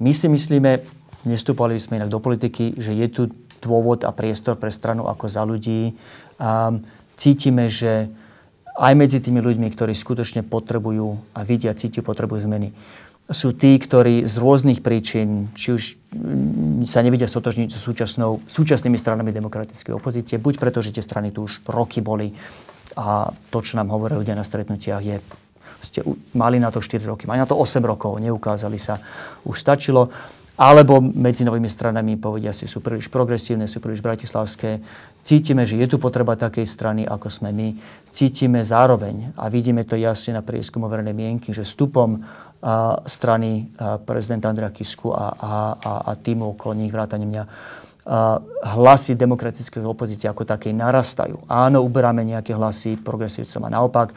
my 0.00 0.12
si 0.12 0.26
myslíme, 0.28 0.80
nestúpali 1.28 1.76
sme 1.76 2.00
inak 2.00 2.12
do 2.12 2.18
politiky, 2.18 2.76
že 2.80 2.96
je 2.96 3.06
tu 3.08 3.22
dôvod 3.62 4.02
a 4.02 4.10
priestor 4.10 4.58
pre 4.58 4.74
stranu 4.74 5.06
ako 5.06 5.30
za 5.30 5.46
ľudí. 5.46 5.94
Um, 6.42 6.82
cítime, 7.14 7.70
že 7.70 8.10
aj 8.74 8.92
medzi 8.98 9.22
tými 9.22 9.38
ľuďmi, 9.38 9.68
ktorí 9.70 9.94
skutočne 9.94 10.42
potrebujú 10.42 11.22
a 11.36 11.40
vidia, 11.46 11.76
cítia, 11.76 12.02
potrebujú 12.02 12.44
zmeny, 12.50 12.74
sú 13.30 13.54
tí, 13.54 13.78
ktorí 13.78 14.26
z 14.26 14.34
rôznych 14.42 14.82
príčin, 14.82 15.54
či 15.54 15.72
už 15.72 15.82
mm, 16.10 16.84
sa 16.90 17.00
nevidia 17.06 17.30
stotožniť 17.30 17.68
so 17.70 17.78
súčasnou, 17.78 18.42
súčasnými 18.50 18.98
stranami 18.98 19.30
demokratickej 19.30 19.94
opozície, 19.94 20.42
buď 20.42 20.58
preto, 20.58 20.82
že 20.82 20.90
tie 20.90 21.04
strany 21.04 21.30
tu 21.30 21.46
už 21.46 21.62
roky 21.70 22.02
boli 22.02 22.34
a 22.98 23.30
to, 23.48 23.62
čo 23.62 23.78
nám 23.78 23.88
hovoria 23.94 24.20
ľudia 24.20 24.36
na 24.36 24.44
stretnutiach, 24.44 25.00
je 25.06 25.16
ste 25.82 26.06
mali 26.38 26.62
na 26.62 26.70
to 26.70 26.78
4 26.78 27.02
roky, 27.02 27.26
mali 27.26 27.42
na 27.42 27.48
to 27.48 27.58
8 27.58 27.82
rokov, 27.82 28.14
neukázali 28.22 28.78
sa, 28.78 29.02
už 29.42 29.58
stačilo 29.58 30.14
alebo 30.52 31.00
medzi 31.00 31.48
novými 31.48 31.68
stranami 31.68 32.20
povedia 32.20 32.52
si, 32.52 32.68
sú 32.68 32.84
príliš 32.84 33.08
progresívne, 33.08 33.64
sú 33.64 33.80
príliš 33.80 34.04
bratislavské. 34.04 34.84
Cítime, 35.24 35.64
že 35.64 35.80
je 35.80 35.88
tu 35.88 35.96
potreba 35.96 36.36
takej 36.36 36.68
strany, 36.68 37.02
ako 37.08 37.32
sme 37.32 37.56
my. 37.56 37.72
Cítime 38.12 38.60
zároveň, 38.60 39.32
a 39.40 39.48
vidíme 39.48 39.80
to 39.88 39.96
jasne 39.96 40.36
na 40.36 40.44
prieskumu 40.44 40.92
verejnej 40.92 41.16
mienky, 41.16 41.56
že 41.56 41.64
vstupom 41.64 42.20
a, 42.20 43.00
strany 43.08 43.72
a, 43.80 43.96
prezidenta 43.96 44.52
Andrea 44.52 44.68
Kisku 44.68 45.08
a, 45.08 45.32
a, 45.32 45.52
a, 45.72 45.92
a 46.08 46.12
týmu 46.20 46.52
okolo 46.52 46.76
nich, 46.76 46.92
vrátane 46.92 47.24
mňa, 47.24 47.44
hlasy 48.74 49.14
demokratickej 49.14 49.86
opozície 49.86 50.26
ako 50.26 50.42
také 50.42 50.74
narastajú. 50.74 51.46
Áno, 51.46 51.86
uberáme 51.86 52.26
nejaké 52.26 52.50
hlasy 52.50 52.98
progresívcom 52.98 53.62
a 53.62 53.72
naopak, 53.78 54.10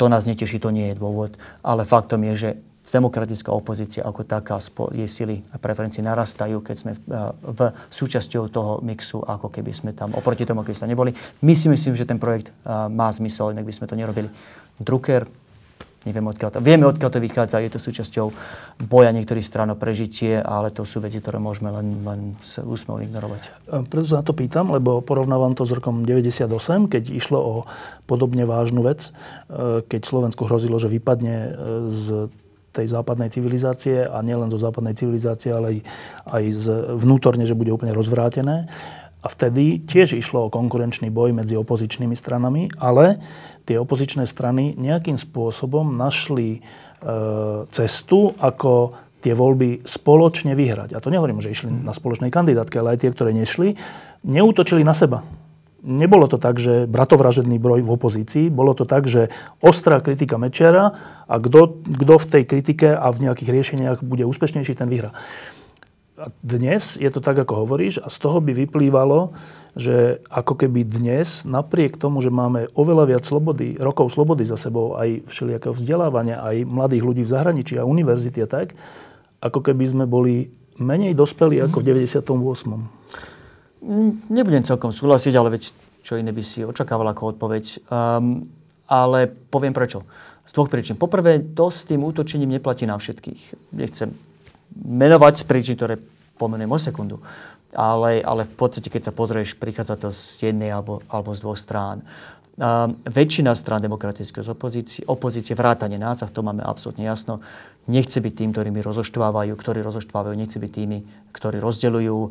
to 0.00 0.08
nás 0.08 0.24
neteší, 0.24 0.56
to 0.62 0.72
nie 0.72 0.94
je 0.94 0.96
dôvod, 0.96 1.36
ale 1.60 1.84
faktom 1.84 2.24
je, 2.32 2.34
že 2.34 2.50
demokratická 2.90 3.52
opozícia 3.52 4.02
ako 4.04 4.24
taká, 4.24 4.58
jej 4.94 5.08
sily 5.08 5.44
a 5.52 5.56
preferencie 5.60 6.00
narastajú, 6.00 6.64
keď 6.64 6.76
sme 6.76 6.92
v 7.42 7.60
súčasťou 7.92 8.48
toho 8.48 8.72
mixu, 8.80 9.20
ako 9.20 9.52
keby 9.52 9.72
sme 9.74 9.90
tam 9.92 10.14
oproti 10.16 10.48
tomu, 10.48 10.64
keby 10.64 10.76
sme 10.76 10.92
neboli. 10.92 11.10
My 11.44 11.52
si 11.52 11.68
myslím, 11.68 11.94
že 11.94 12.08
ten 12.08 12.16
projekt 12.16 12.54
má 12.68 13.12
zmysel, 13.12 13.52
inak 13.52 13.66
by 13.68 13.74
sme 13.74 13.86
to 13.86 13.98
nerobili. 13.98 14.28
Drucker, 14.80 15.28
Neviem, 16.06 16.30
odkiaľ 16.30 16.50
to, 16.54 16.60
vieme, 16.62 16.86
odkiaľ 16.86 17.10
to 17.10 17.20
vychádza, 17.20 17.58
je 17.58 17.74
to 17.74 17.82
súčasťou 17.82 18.26
boja 18.86 19.10
niektorých 19.10 19.42
strán 19.42 19.74
o 19.74 19.76
prežitie, 19.76 20.38
ale 20.38 20.70
to 20.70 20.86
sú 20.86 21.02
veci, 21.02 21.18
ktoré 21.18 21.42
môžeme 21.42 21.74
len, 21.74 22.00
len 22.06 22.20
s 22.38 22.62
ignorovať. 22.62 23.42
E, 23.68 23.82
preto 23.82 24.06
sa 24.06 24.22
na 24.22 24.24
to 24.24 24.30
pýtam, 24.30 24.70
lebo 24.70 25.02
porovnávam 25.02 25.58
to 25.58 25.66
s 25.66 25.74
rokom 25.74 26.06
98, 26.06 26.48
keď 26.86 27.02
išlo 27.10 27.38
o 27.42 27.52
podobne 28.06 28.46
vážnu 28.46 28.80
vec, 28.80 29.10
keď 29.90 30.00
Slovensku 30.06 30.46
hrozilo, 30.46 30.78
že 30.78 30.86
vypadne 30.88 31.34
z 31.90 32.30
tej 32.72 32.86
západnej 32.88 33.32
civilizácie 33.32 34.04
a 34.04 34.20
nielen 34.20 34.52
zo 34.52 34.60
západnej 34.60 34.94
civilizácie, 34.94 35.50
ale 35.52 35.66
aj, 35.66 35.78
aj 36.28 36.44
z, 36.52 36.64
vnútorne, 37.00 37.44
že 37.48 37.58
bude 37.58 37.72
úplne 37.72 37.96
rozvrátené. 37.96 38.68
A 39.18 39.26
vtedy 39.26 39.82
tiež 39.82 40.14
išlo 40.14 40.46
o 40.46 40.52
konkurenčný 40.52 41.10
boj 41.10 41.34
medzi 41.34 41.58
opozičnými 41.58 42.14
stranami, 42.14 42.70
ale 42.78 43.18
tie 43.66 43.74
opozičné 43.74 44.30
strany 44.30 44.78
nejakým 44.78 45.18
spôsobom 45.18 45.98
našli 45.98 46.58
e, 46.58 46.60
cestu, 47.66 48.30
ako 48.38 48.94
tie 49.18 49.34
voľby 49.34 49.82
spoločne 49.82 50.54
vyhrať. 50.54 50.94
A 50.94 51.02
to 51.02 51.10
nehovorím, 51.10 51.42
že 51.42 51.50
išli 51.50 51.66
na 51.66 51.90
spoločnej 51.90 52.30
kandidátke, 52.30 52.78
ale 52.78 52.94
aj 52.94 53.02
tie, 53.02 53.10
ktoré 53.10 53.34
nešli, 53.34 53.74
neútočili 54.22 54.86
na 54.86 54.94
seba. 54.94 55.26
Nebolo 55.78 56.26
to 56.26 56.42
tak, 56.42 56.58
že 56.58 56.90
bratovražedný 56.90 57.62
broj 57.62 57.86
v 57.86 57.94
opozícii, 57.94 58.50
bolo 58.50 58.74
to 58.74 58.82
tak, 58.82 59.06
že 59.06 59.30
ostrá 59.62 60.02
kritika 60.02 60.34
Mečera 60.34 60.98
a 61.30 61.34
kto 61.38 62.18
v 62.18 62.26
tej 62.26 62.42
kritike 62.50 62.90
a 62.90 63.06
v 63.14 63.30
nejakých 63.30 63.50
riešeniach 63.54 63.98
bude 64.02 64.26
úspešnejší, 64.26 64.74
ten 64.74 64.90
vyhrá. 64.90 65.14
A 66.18 66.34
dnes 66.42 66.98
je 66.98 67.06
to 67.14 67.22
tak, 67.22 67.38
ako 67.38 67.62
hovoríš, 67.62 68.02
a 68.02 68.10
z 68.10 68.18
toho 68.18 68.42
by 68.42 68.50
vyplývalo, 68.50 69.38
že 69.78 70.18
ako 70.26 70.66
keby 70.66 70.82
dnes, 70.82 71.46
napriek 71.46 71.94
tomu, 71.94 72.18
že 72.26 72.34
máme 72.34 72.66
oveľa 72.74 73.14
viac 73.14 73.22
slobody, 73.22 73.78
rokov 73.78 74.10
slobody 74.10 74.42
za 74.42 74.58
sebou, 74.58 74.98
aj 74.98 75.30
všelijakého 75.30 75.78
vzdelávania, 75.78 76.42
aj 76.42 76.66
mladých 76.66 77.06
ľudí 77.06 77.22
v 77.22 77.30
zahraničí 77.30 77.78
a 77.78 77.86
univerzity 77.86 78.42
a 78.42 78.50
tak, 78.50 78.74
ako 79.38 79.62
keby 79.62 79.86
sme 79.86 80.04
boli 80.10 80.50
menej 80.82 81.14
dospelí 81.14 81.62
ako 81.62 81.86
v 81.86 82.02
98. 82.02 83.37
Nebudem 84.28 84.66
celkom 84.66 84.90
súhlasiť, 84.90 85.34
ale 85.38 85.54
veď 85.54 85.62
čo 86.02 86.16
iné 86.16 86.32
by 86.32 86.42
si 86.42 86.64
očakával 86.64 87.12
ako 87.12 87.36
odpoveď. 87.36 87.84
Um, 87.92 88.48
ale 88.88 89.28
poviem 89.28 89.76
prečo. 89.76 90.08
Z 90.48 90.56
dvoch 90.56 90.72
príčin. 90.72 90.96
Poprvé, 90.96 91.44
to 91.52 91.68
s 91.68 91.84
tým 91.84 92.00
útočením 92.00 92.56
neplatí 92.56 92.88
na 92.88 92.96
všetkých. 92.96 93.72
Nechcem 93.76 94.16
menovať 94.72 95.34
z 95.40 95.44
príčin, 95.44 95.76
ktoré 95.76 96.00
pomenujem 96.40 96.72
o 96.72 96.78
sekundu. 96.80 97.16
Ale, 97.76 98.24
ale 98.24 98.48
v 98.48 98.54
podstate, 98.56 98.88
keď 98.88 99.12
sa 99.12 99.12
pozrieš, 99.12 99.60
prichádza 99.60 100.00
to 100.00 100.08
z 100.08 100.48
jednej 100.48 100.72
alebo, 100.72 101.04
alebo 101.12 101.36
z 101.36 101.44
dvoch 101.44 101.60
strán. 101.60 102.00
Uh, 102.58 102.90
väčšina 103.06 103.52
strán 103.54 103.84
demokratickej 103.84 104.50
opozície, 104.50 105.04
opozície 105.06 105.54
vrátane 105.54 105.94
nás, 105.94 106.24
a 106.24 106.26
v 106.26 106.34
tom 106.34 106.48
máme 106.48 106.64
absolútne 106.64 107.06
jasno, 107.06 107.38
nechce 107.88 108.20
byť 108.20 108.34
tým, 108.36 108.50
ktorí 108.52 108.68
mi 108.68 108.84
rozoštvávajú, 108.84 109.52
ktorí 109.56 109.80
rozoštvávajú, 109.80 110.34
nechce 110.36 110.60
byť 110.60 110.70
tými, 110.70 110.98
ktorí 111.32 111.58
rozdeľujú 111.58 112.18
um, 112.20 112.30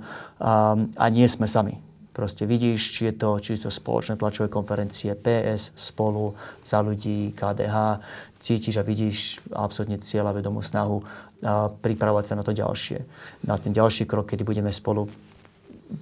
a 0.94 1.06
nie 1.10 1.26
sme 1.26 1.50
sami. 1.50 1.82
Proste 2.18 2.50
vidíš, 2.50 2.98
či 2.98 3.02
je 3.10 3.14
to, 3.14 3.38
či 3.38 3.54
je 3.54 3.70
to 3.70 3.72
spoločné 3.74 4.18
tlačové 4.18 4.50
konferencie 4.50 5.14
PS, 5.14 5.70
Spolu, 5.78 6.34
Za 6.66 6.82
ľudí, 6.82 7.30
KDH, 7.38 8.02
cítiš 8.42 8.82
a 8.82 8.88
vidíš 8.88 9.38
absolútne 9.54 10.02
cieľa 10.02 10.34
vedomú 10.34 10.66
snahu 10.66 11.06
a 11.46 11.70
pripravovať 11.70 12.26
sa 12.26 12.34
na 12.34 12.42
to 12.42 12.58
ďalšie. 12.58 13.06
Na 13.46 13.62
ten 13.62 13.70
ďalší 13.70 14.10
krok, 14.10 14.34
kedy 14.34 14.42
budeme 14.42 14.74
spolu 14.74 15.06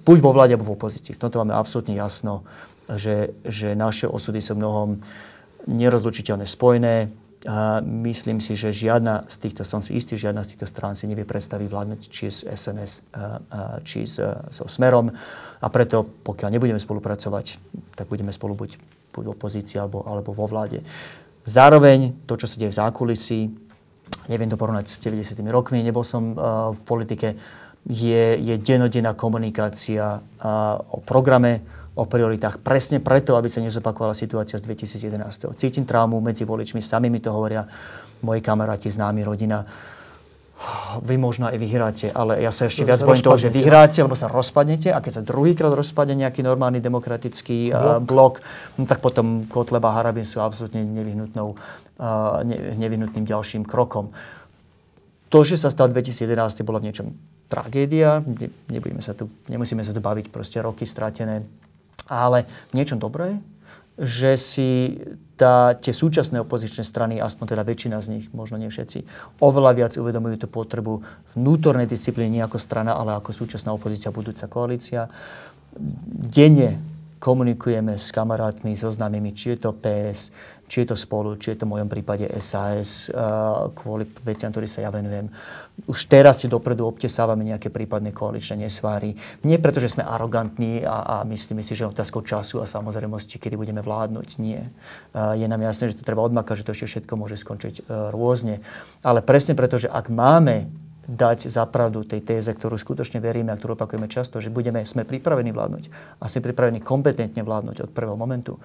buď 0.08 0.18
vo 0.24 0.32
vláde, 0.32 0.56
alebo 0.56 0.72
v 0.72 0.76
opozícii. 0.80 1.12
V 1.12 1.20
tomto 1.20 1.36
máme 1.44 1.52
absolútne 1.52 1.92
jasno, 1.92 2.48
že, 2.96 3.36
že 3.44 3.76
naše 3.76 4.08
osudy 4.08 4.40
sú 4.40 4.56
mnohom 4.56 4.96
nerozlučiteľne 5.68 6.48
spojené. 6.48 7.12
A 7.44 7.84
myslím 7.84 8.40
si, 8.40 8.56
že 8.56 8.72
žiadna 8.72 9.28
z 9.28 9.36
týchto, 9.44 9.60
som 9.60 9.84
si 9.84 9.92
istý, 9.92 10.16
žiadna 10.16 10.40
z 10.40 10.56
týchto 10.56 10.64
strán 10.64 10.96
si 10.96 11.04
nevie 11.04 11.28
predstaviť 11.28 11.68
vládnuť 11.68 12.00
či 12.08 12.32
z 12.32 12.48
SNS, 12.48 12.92
či 13.84 14.08
s, 14.08 14.16
so 14.48 14.64
Smerom. 14.64 15.12
A 15.60 15.66
preto, 15.68 16.00
pokiaľ 16.02 16.56
nebudeme 16.56 16.80
spolupracovať, 16.80 17.60
tak 17.92 18.08
budeme 18.08 18.32
spolu 18.32 18.56
buď, 18.56 18.80
buď 19.12 19.24
v 19.28 19.34
opozícii 19.36 19.76
alebo, 19.76 20.00
alebo 20.08 20.32
vo 20.32 20.48
vláde. 20.48 20.80
Zároveň 21.44 22.24
to, 22.24 22.40
čo 22.40 22.48
sa 22.48 22.56
deje 22.56 22.72
v 22.72 22.80
zákulisí, 22.80 23.40
neviem 24.32 24.50
to 24.50 24.58
porovnať 24.58 24.88
s 24.88 24.98
90. 25.04 25.38
rokmi, 25.52 25.84
nebol 25.84 26.02
som 26.02 26.34
v 26.72 26.80
politike, 26.82 27.36
je, 27.86 28.34
je 28.42 28.54
denodenná 28.58 29.14
komunikácia 29.14 30.18
o 30.90 30.98
programe, 31.06 31.62
o 31.96 32.04
prioritách. 32.04 32.60
Presne 32.60 33.00
preto, 33.00 33.40
aby 33.40 33.48
sa 33.48 33.64
nezopakovala 33.64 34.12
situácia 34.12 34.60
z 34.60 34.68
2011. 34.68 35.56
Cítim 35.56 35.88
traumu 35.88 36.20
medzi 36.20 36.44
voličmi, 36.44 36.84
sami 36.84 37.08
mi 37.08 37.24
to 37.24 37.32
hovoria 37.32 37.64
moji 38.20 38.44
kamaráti, 38.44 38.92
známi, 38.92 39.24
rodina. 39.24 39.64
Vy 41.04 41.20
možno 41.20 41.48
aj 41.48 41.56
vyhráte, 41.60 42.06
ale 42.12 42.40
ja 42.40 42.48
sa 42.48 42.68
ešte 42.68 42.84
to 42.84 42.88
viac 42.88 43.00
bojím 43.04 43.24
toho, 43.24 43.36
že 43.36 43.52
vyhráte, 43.52 44.00
lebo 44.00 44.16
sa 44.16 44.28
rozpadnete 44.28 44.88
a 44.88 45.04
keď 45.04 45.20
sa 45.20 45.22
druhýkrát 45.24 45.72
rozpadne 45.72 46.16
nejaký 46.24 46.40
normálny 46.40 46.80
demokratický 46.80 47.72
blok, 47.76 48.04
blok 48.04 48.34
no, 48.80 48.88
tak 48.88 49.04
potom 49.04 49.44
Kotleba 49.52 49.92
a 49.92 50.00
Harabin 50.00 50.24
sú 50.24 50.40
absolútne 50.40 50.80
nevyhnutnou, 50.80 51.52
uh, 51.52 52.40
ne, 52.44 52.72
nevyhnutným 52.76 53.28
ďalším 53.28 53.68
krokom. 53.68 54.16
To, 55.28 55.38
že 55.44 55.60
sa 55.60 55.68
stal 55.68 55.92
2011, 55.92 56.64
bolo 56.64 56.80
v 56.80 56.88
niečom 56.88 57.12
tragédia, 57.52 58.24
ne, 58.24 58.48
nebudeme 58.72 59.04
sa 59.04 59.12
tu, 59.12 59.28
nemusíme 59.52 59.84
sa 59.84 59.92
tu 59.92 60.00
baviť, 60.00 60.32
proste 60.32 60.56
roky 60.64 60.88
stratené 60.88 61.44
ale 62.06 62.46
niečo 62.72 62.98
dobré, 62.98 63.38
že 63.96 64.36
si 64.36 65.00
tá, 65.40 65.72
tie 65.76 65.92
súčasné 65.92 66.40
opozičné 66.44 66.84
strany, 66.84 67.16
aspoň 67.16 67.56
teda 67.56 67.64
väčšina 67.64 67.96
z 68.04 68.08
nich, 68.12 68.26
možno 68.32 68.60
nie 68.60 68.68
všetci, 68.68 69.04
oveľa 69.40 69.72
viac 69.72 69.92
uvedomujú 69.96 70.44
tú 70.44 70.48
potrebu 70.48 71.00
vnútornej 71.36 71.88
disciplíny 71.88 72.40
nie 72.40 72.42
ako 72.44 72.60
strana, 72.60 72.96
ale 72.96 73.16
ako 73.16 73.32
súčasná 73.32 73.72
opozícia, 73.72 74.12
budúca 74.12 74.48
koalícia. 74.48 75.08
Denne 76.12 76.80
komunikujeme 77.16 77.96
s 77.96 78.12
kamarátmi, 78.12 78.76
so 78.76 78.92
známymi, 78.92 79.32
či 79.32 79.56
je 79.56 79.68
to 79.68 79.72
PS, 79.72 80.32
či 80.66 80.82
je 80.82 80.92
to 80.92 80.96
spolu, 80.98 81.38
či 81.38 81.54
je 81.54 81.62
to 81.62 81.66
v 81.66 81.78
mojom 81.78 81.88
prípade 81.90 82.26
SAS, 82.42 83.10
uh, 83.10 83.70
kvôli 83.72 84.06
veciam, 84.26 84.50
ktorým 84.50 84.70
sa 84.70 84.82
ja 84.82 84.90
venujem. 84.90 85.30
Už 85.86 86.10
teraz 86.10 86.42
si 86.42 86.50
dopredu 86.50 86.88
obtesávame 86.88 87.46
nejaké 87.46 87.70
prípadné 87.70 88.10
koaličné 88.10 88.66
nesváry. 88.66 89.14
Nie 89.46 89.62
preto, 89.62 89.78
že 89.78 89.92
sme 89.92 90.08
arogantní 90.08 90.82
a, 90.82 91.22
a 91.22 91.28
myslíme 91.28 91.60
si, 91.60 91.76
že 91.76 91.84
je 91.84 91.92
otázkou 91.92 92.24
času 92.24 92.64
a 92.64 92.66
samozrejmosti, 92.66 93.38
kedy 93.38 93.54
budeme 93.54 93.84
vládnuť. 93.84 94.28
Nie. 94.42 94.68
Uh, 95.14 95.38
je 95.38 95.46
nám 95.46 95.62
jasné, 95.62 95.92
že 95.92 95.98
to 96.00 96.06
treba 96.06 96.26
odmakať, 96.26 96.62
že 96.62 96.66
to 96.66 96.74
ešte 96.74 96.86
všetko 96.96 97.12
môže 97.14 97.36
skončiť 97.38 97.74
uh, 97.86 98.10
rôzne. 98.10 98.58
Ale 99.06 99.22
presne 99.22 99.54
preto, 99.54 99.78
že 99.78 99.86
ak 99.86 100.10
máme 100.10 100.86
dať 101.06 101.46
zapravdu 101.46 102.02
tej 102.02 102.20
téze, 102.26 102.50
ktorú 102.50 102.74
skutočne 102.74 103.22
veríme 103.22 103.54
a 103.54 103.58
ktorú 103.58 103.78
opakujeme 103.78 104.10
často, 104.10 104.42
že 104.42 104.50
budeme, 104.50 104.82
sme 104.82 105.06
pripravení 105.06 105.54
vládnuť 105.54 105.84
a 106.18 106.26
sme 106.26 106.42
pripravení 106.42 106.82
kompetentne 106.82 107.46
vládnuť 107.46 107.86
od 107.86 107.90
prvého 107.94 108.18
momentu, 108.18 108.58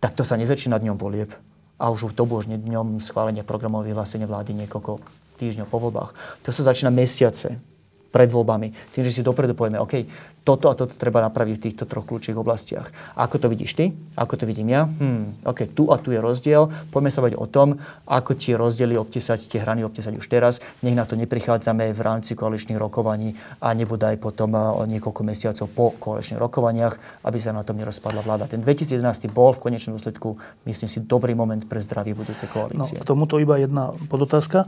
tak 0.00 0.12
to 0.14 0.22
sa 0.24 0.36
nezačína 0.36 0.76
dňom 0.78 0.96
volieb. 0.96 1.32
A 1.76 1.92
už 1.92 2.16
to 2.16 2.24
už 2.24 2.48
dňom 2.48 3.04
schválenia 3.04 3.44
programov 3.44 3.84
vyhlásenia 3.84 4.24
vlády 4.24 4.56
niekoľko 4.64 5.00
týždňov 5.36 5.68
po 5.68 5.76
voľbách. 5.76 6.40
To 6.44 6.50
sa 6.52 6.72
začína 6.72 6.88
mesiace 6.88 7.60
pred 8.08 8.32
voľbami. 8.32 8.72
Tým, 8.96 9.04
že 9.04 9.12
si 9.12 9.20
dopredu 9.20 9.52
povieme, 9.52 9.76
OK, 9.76 10.08
toto 10.46 10.70
a 10.70 10.78
toto 10.78 10.94
treba 10.94 11.18
napraviť 11.26 11.54
v 11.58 11.64
týchto 11.66 11.90
troch 11.90 12.06
kľúčových 12.06 12.38
oblastiach. 12.38 12.94
Ako 13.18 13.42
to 13.42 13.50
vidíš 13.50 13.74
ty? 13.74 13.90
Ako 14.14 14.38
to 14.38 14.46
vidím 14.46 14.70
ja? 14.70 14.86
Hmm, 14.86 15.34
OK, 15.42 15.66
tu 15.74 15.90
a 15.90 15.98
tu 15.98 16.14
je 16.14 16.22
rozdiel. 16.22 16.70
Poďme 16.94 17.10
sa 17.10 17.26
baviť 17.26 17.34
o 17.34 17.50
tom, 17.50 17.82
ako 18.06 18.38
tie 18.38 18.54
rozdiely 18.54 18.94
obtesať, 18.94 19.50
tie 19.50 19.58
hrany 19.58 19.82
obtesať 19.82 20.14
už 20.14 20.30
teraz. 20.30 20.62
Nech 20.86 20.94
na 20.94 21.02
to 21.02 21.18
neprichádzame 21.18 21.90
v 21.90 22.00
rámci 22.00 22.38
koaličných 22.38 22.78
rokovaní 22.78 23.34
a 23.58 23.74
nebude 23.74 24.06
aj 24.06 24.22
potom 24.22 24.54
o 24.54 24.86
niekoľko 24.86 25.26
mesiacov 25.26 25.66
po 25.74 25.86
koaličných 25.98 26.38
rokovaniach, 26.38 27.26
aby 27.26 27.38
sa 27.42 27.50
na 27.50 27.66
tom 27.66 27.82
nerozpadla 27.82 28.22
vláda. 28.22 28.46
Ten 28.46 28.62
2011 28.62 29.26
bol 29.34 29.50
v 29.50 29.66
konečnom 29.66 29.98
dôsledku, 29.98 30.38
myslím 30.70 30.86
si, 30.86 31.02
dobrý 31.02 31.34
moment 31.34 31.66
pre 31.66 31.82
zdravie 31.82 32.14
budúcej 32.14 32.46
koalície. 32.46 32.94
No, 32.94 33.02
k 33.02 33.10
tomuto 33.10 33.42
iba 33.42 33.58
jedna 33.58 33.98
podotázka. 34.06 34.62
E, 34.62 34.66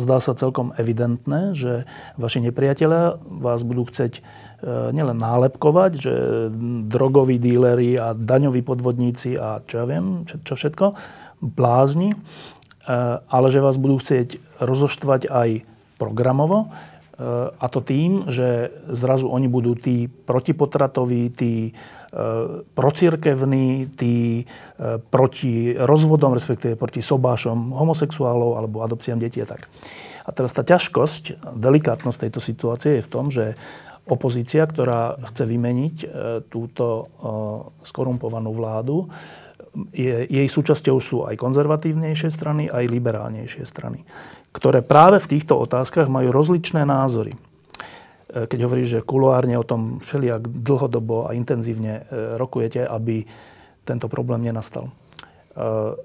zdá 0.00 0.16
sa 0.24 0.32
celkom 0.32 0.72
evidentné, 0.80 1.52
že 1.52 1.84
vaši 2.16 2.40
nepriatelia 2.40 3.20
vás 3.20 3.60
budú 3.60 3.84
chceť 3.84 4.24
E, 4.61 4.61
nielen 4.66 5.18
nálepkovať, 5.18 5.92
že 5.98 6.14
drogoví 6.86 7.42
díleri 7.42 7.98
a 7.98 8.14
daňoví 8.14 8.62
podvodníci 8.62 9.34
a 9.34 9.58
čo 9.66 9.82
ja 9.82 9.86
viem, 9.90 10.22
čo, 10.22 10.38
čo 10.46 10.54
všetko, 10.54 10.86
blázni, 11.42 12.14
e, 12.14 12.16
ale 13.18 13.46
že 13.50 13.58
vás 13.58 13.76
budú 13.76 13.98
chcieť 13.98 14.62
rozoštvať 14.62 15.26
aj 15.26 15.66
programovo. 15.98 16.66
E, 16.66 16.78
a 17.50 17.66
to 17.66 17.82
tým, 17.82 18.30
že 18.30 18.70
zrazu 18.86 19.26
oni 19.26 19.50
budú 19.50 19.74
tí 19.74 20.06
protipotratoví, 20.06 21.34
tí 21.34 21.52
e, 21.66 21.72
procirkevní, 22.62 23.90
tí 23.98 24.46
proti 25.10 25.74
rozvodom, 25.74 26.38
respektíve 26.38 26.78
proti 26.78 27.02
sobášom 27.02 27.74
homosexuálov 27.74 28.62
alebo 28.62 28.86
adopciám 28.86 29.18
detí 29.18 29.42
a 29.42 29.50
tak. 29.50 29.66
A 30.22 30.30
teraz 30.30 30.54
tá 30.54 30.62
ťažkosť, 30.62 31.50
delikátnosť 31.58 32.30
tejto 32.30 32.38
situácie 32.38 33.02
je 33.02 33.06
v 33.06 33.10
tom, 33.10 33.26
že 33.34 33.58
opozícia, 34.02 34.66
ktorá 34.66 35.14
chce 35.30 35.46
vymeniť 35.46 35.96
túto 36.50 37.06
skorumpovanú 37.86 38.50
vládu, 38.50 39.06
je, 39.92 40.28
jej 40.28 40.48
súčasťou 40.48 40.96
sú 41.00 41.18
aj 41.24 41.40
konzervatívnejšie 41.40 42.28
strany, 42.28 42.68
aj 42.68 42.92
liberálnejšie 42.92 43.64
strany, 43.64 44.04
ktoré 44.52 44.84
práve 44.84 45.16
v 45.16 45.30
týchto 45.36 45.56
otázkach 45.56 46.12
majú 46.12 46.28
rozličné 46.28 46.84
názory. 46.84 47.32
E, 47.32 48.44
keď 48.44 48.68
hovoríš, 48.68 48.88
že 49.00 49.06
kuloárne 49.06 49.56
o 49.56 49.64
tom 49.64 50.00
všelijak 50.04 50.44
dlhodobo 50.44 51.28
a 51.28 51.32
intenzívne 51.32 52.04
e, 52.04 52.36
rokujete, 52.36 52.84
aby 52.84 53.24
tento 53.88 54.12
problém 54.12 54.44
nenastal. 54.44 54.88
E, 54.88 54.92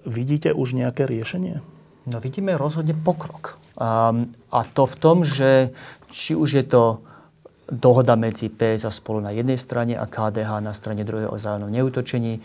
vidíte 0.07 0.55
už 0.55 0.79
nejaké 0.79 1.03
riešenie? 1.03 1.59
No 2.07 2.23
vidíme 2.23 2.55
rozhodne 2.55 2.95
pokrok. 2.95 3.59
A 3.77 4.61
to 4.71 4.87
v 4.87 4.95
tom, 4.95 5.27
že 5.27 5.75
či 6.07 6.39
už 6.39 6.49
je 6.55 6.65
to 6.65 7.03
dohoda 7.67 8.15
medzi 8.15 8.47
PS 8.47 8.87
a 8.87 8.91
spolu 8.91 9.19
na 9.19 9.35
jednej 9.35 9.59
strane 9.59 9.93
a 9.99 10.07
KDH 10.07 10.63
na 10.63 10.71
strane 10.71 11.03
druhej 11.03 11.27
o 11.27 11.35
zájomnom 11.35 11.71
neutočení, 11.71 12.39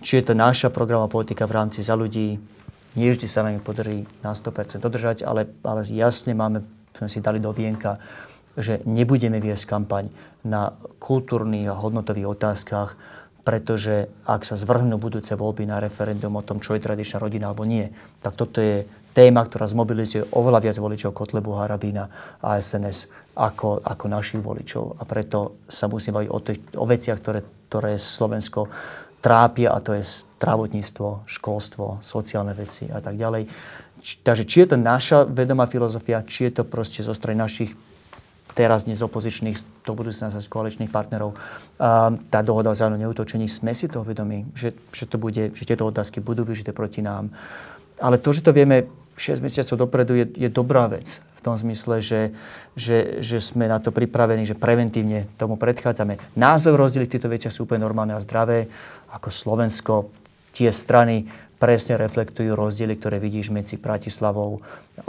či 0.00 0.12
je 0.22 0.24
to 0.30 0.34
naša 0.38 0.70
programová 0.70 1.10
politika 1.10 1.44
v 1.44 1.56
rámci 1.58 1.82
za 1.82 1.98
ľudí, 1.98 2.38
nie 2.98 3.08
vždy 3.10 3.26
sa 3.30 3.46
nám 3.46 3.62
podarí 3.62 4.02
na 4.22 4.34
100% 4.34 4.82
dodržať, 4.82 5.22
ale, 5.22 5.46
ale 5.62 5.86
jasne 5.86 6.34
máme, 6.34 6.66
sme 6.94 7.08
si 7.10 7.22
dali 7.22 7.38
do 7.38 7.54
vienka, 7.54 8.02
že 8.58 8.82
nebudeme 8.82 9.38
viesť 9.38 9.70
kampaň 9.70 10.10
na 10.42 10.74
kultúrnych 10.98 11.70
a 11.70 11.78
hodnotových 11.78 12.34
otázkach, 12.34 12.98
pretože 13.46 14.10
ak 14.26 14.42
sa 14.42 14.58
zvrhnú 14.58 15.00
budúce 15.00 15.32
voľby 15.38 15.64
na 15.70 15.80
referendum 15.80 16.34
o 16.36 16.44
tom, 16.44 16.58
čo 16.58 16.76
je 16.76 16.82
tradičná 16.82 17.22
rodina 17.22 17.50
alebo 17.50 17.64
nie, 17.64 17.88
tak 18.20 18.36
toto 18.36 18.60
je 18.60 18.84
téma, 19.10 19.42
ktorá 19.42 19.66
zmobilizuje 19.66 20.26
oveľa 20.34 20.60
viac 20.62 20.76
voličov 20.78 21.10
Kotlebu, 21.10 21.56
Harabína 21.58 22.04
a 22.38 22.58
SNS 22.58 23.10
ako, 23.34 23.82
ako 23.82 24.04
našich 24.06 24.42
voličov. 24.42 24.98
A 24.98 25.02
preto 25.06 25.62
sa 25.66 25.90
musíme 25.90 26.22
baviť 26.22 26.30
o, 26.30 26.38
tých, 26.38 26.60
o 26.78 26.84
veciach, 26.86 27.18
ktoré, 27.18 27.40
ktoré 27.68 27.98
Slovensko 27.98 28.70
trápia 29.20 29.74
a 29.74 29.78
to 29.84 29.92
je 29.98 30.02
zdravotníctvo, 30.02 31.28
školstvo, 31.28 32.00
sociálne 32.00 32.56
veci 32.56 32.88
a 32.88 32.98
tak 33.04 33.20
ďalej. 33.20 33.46
Takže 34.24 34.44
či 34.48 34.64
je 34.64 34.68
to 34.72 34.76
naša 34.80 35.28
vedomá 35.28 35.68
filozofia, 35.68 36.24
či 36.24 36.48
je 36.48 36.60
to 36.60 36.64
proste 36.64 37.04
zo 37.04 37.12
strany 37.12 37.36
našich 37.36 37.76
teraz 38.50 38.84
dnes 38.84 38.98
opozičných, 38.98 39.86
to 39.86 39.94
budú 39.94 40.10
sa 40.10 40.32
koaličných 40.32 40.90
partnerov, 40.90 41.38
a 41.78 42.10
tá 42.32 42.42
dohoda 42.42 42.74
o 42.74 42.76
zájomnom 42.76 43.06
neutočení, 43.06 43.46
sme 43.46 43.70
si 43.76 43.86
toho 43.86 44.02
vedomí, 44.02 44.50
že, 44.58 44.74
že, 44.90 45.06
to 45.06 45.22
bude, 45.22 45.54
že 45.54 45.64
tieto 45.64 45.86
otázky 45.86 46.18
budú 46.18 46.42
vyžité 46.42 46.74
proti 46.74 46.98
nám. 46.98 47.30
Ale 48.00 48.18
to, 48.18 48.32
že 48.34 48.42
to 48.42 48.50
vieme 48.50 48.88
6 49.20 49.44
mesiacov 49.44 49.76
dopredu, 49.76 50.16
je, 50.16 50.26
je 50.32 50.48
dobrá 50.48 50.88
vec 50.88 51.20
v 51.36 51.40
tom 51.44 51.52
zmysle, 51.52 52.00
že, 52.00 52.32
že, 52.72 53.20
že 53.20 53.36
sme 53.40 53.68
na 53.68 53.76
to 53.76 53.92
pripravení, 53.92 54.48
že 54.48 54.56
preventívne 54.56 55.28
tomu 55.36 55.60
predchádzame. 55.60 56.36
Názov 56.40 56.80
rozdiely 56.80 57.04
v 57.04 57.12
týchto 57.16 57.28
veciach 57.28 57.52
sú 57.52 57.68
úplne 57.68 57.84
normálne 57.84 58.16
a 58.16 58.20
zdravé. 58.20 58.68
Ako 59.12 59.28
Slovensko, 59.28 60.12
tie 60.56 60.72
strany 60.72 61.28
presne 61.60 62.00
reflektujú 62.00 62.56
rozdiely, 62.56 62.96
ktoré 62.96 63.20
vidíš 63.20 63.52
medzi 63.52 63.76
Bratislavou 63.76 64.64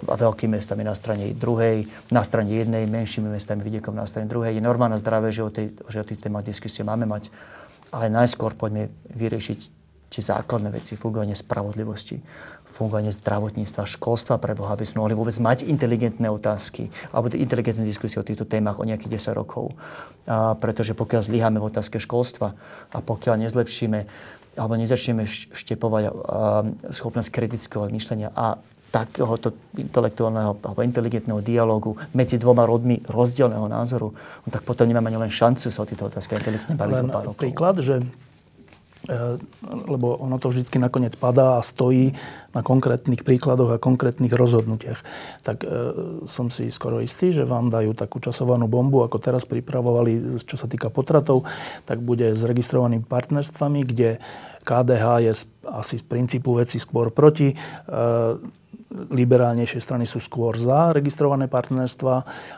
a 0.08 0.16
veľkými 0.20 0.60
mestami 0.60 0.84
na 0.84 0.92
strane 0.92 1.32
druhej, 1.32 1.88
na 2.12 2.24
strane 2.28 2.52
jednej, 2.52 2.84
menšími 2.88 3.32
mestami, 3.32 3.64
vidiekom 3.64 3.96
na 3.96 4.04
strane 4.04 4.28
druhej. 4.28 4.60
Je 4.60 4.64
normálne 4.64 5.00
zdravé, 5.00 5.32
že 5.32 5.44
o, 5.44 5.52
tej, 5.52 5.72
že 5.88 6.04
o 6.04 6.08
tých 6.08 6.20
témach 6.20 6.44
diskusie 6.44 6.84
máme 6.84 7.08
mať, 7.08 7.32
ale 7.96 8.12
najskôr 8.12 8.56
poďme 8.56 8.92
vyriešiť 9.16 9.81
tie 10.12 10.20
základné 10.20 10.76
veci, 10.76 11.00
fungovanie 11.00 11.32
spravodlivosti, 11.32 12.20
fungovanie 12.68 13.16
zdravotníctva, 13.16 13.88
školstva 13.88 14.36
pre 14.44 14.52
Boha, 14.60 14.76
aby 14.76 14.84
sme 14.84 15.08
mohli 15.08 15.16
vôbec 15.16 15.34
mať 15.40 15.64
inteligentné 15.64 16.28
otázky 16.28 16.92
alebo 17.16 17.32
inteligentné 17.32 17.88
diskusie 17.88 18.20
o 18.20 18.28
týchto 18.28 18.44
témach 18.44 18.84
o 18.84 18.84
nejakých 18.84 19.32
10 19.32 19.40
rokov. 19.40 19.72
A 20.28 20.60
pretože 20.60 20.92
pokiaľ 20.92 21.22
zlyháme 21.24 21.64
v 21.64 21.68
otázke 21.72 21.96
školstva 22.04 22.52
a 22.92 22.98
pokiaľ 23.00 23.48
nezlepšíme 23.48 24.00
alebo 24.60 24.76
nezačneme 24.76 25.24
štepovať 25.56 26.12
schopnosť 26.92 27.30
kritického 27.32 27.88
myšlenia 27.88 28.36
a 28.36 28.60
takéhoto 28.92 29.56
intelektuálneho 29.80 30.60
alebo 30.60 30.84
inteligentného 30.84 31.40
dialogu 31.40 31.96
medzi 32.12 32.36
dvoma 32.36 32.68
rodmi 32.68 33.00
rozdielného 33.08 33.72
názoru, 33.72 34.12
no 34.12 34.48
tak 34.52 34.68
potom 34.68 34.84
nemáme 34.84 35.08
ani 35.08 35.24
len 35.24 35.32
šancu 35.32 35.72
sa 35.72 35.80
o 35.80 35.88
týchto 35.88 36.12
otázkach 36.12 36.44
inteligentne 36.44 36.76
baviť. 36.76 36.96
Len 37.00 37.08
príklad, 37.32 37.80
že 37.80 38.04
lebo 39.66 40.14
ono 40.22 40.38
to 40.38 40.54
vždy 40.54 40.78
nakoniec 40.78 41.18
padá 41.18 41.58
a 41.58 41.66
stojí 41.66 42.14
na 42.54 42.62
konkrétnych 42.62 43.26
príkladoch 43.26 43.74
a 43.74 43.82
konkrétnych 43.82 44.30
rozhodnutiach. 44.30 45.02
Tak 45.42 45.66
e, 45.66 45.68
som 46.30 46.54
si 46.54 46.70
skoro 46.70 47.02
istý, 47.02 47.34
že 47.34 47.48
vám 47.48 47.74
dajú 47.74 47.98
takú 47.98 48.22
časovanú 48.22 48.70
bombu, 48.70 49.02
ako 49.02 49.18
teraz 49.18 49.50
pripravovali, 49.50 50.38
čo 50.46 50.54
sa 50.54 50.70
týka 50.70 50.94
potratov, 50.94 51.50
tak 51.90 51.98
bude 52.04 52.38
s 52.38 52.46
registrovanými 52.46 53.08
partnerstvami, 53.08 53.80
kde 53.90 54.22
KDH 54.62 55.06
je 55.26 55.34
asi 55.66 55.96
z 55.98 56.06
princípu 56.06 56.62
veci 56.62 56.78
skôr 56.78 57.10
proti. 57.10 57.50
E, 57.50 57.56
liberálnejšie 58.92 59.80
strany 59.80 60.04
sú 60.04 60.20
skôr 60.20 60.60
za 60.60 60.92
registrované 60.92 61.48
partnerstva. 61.48 62.14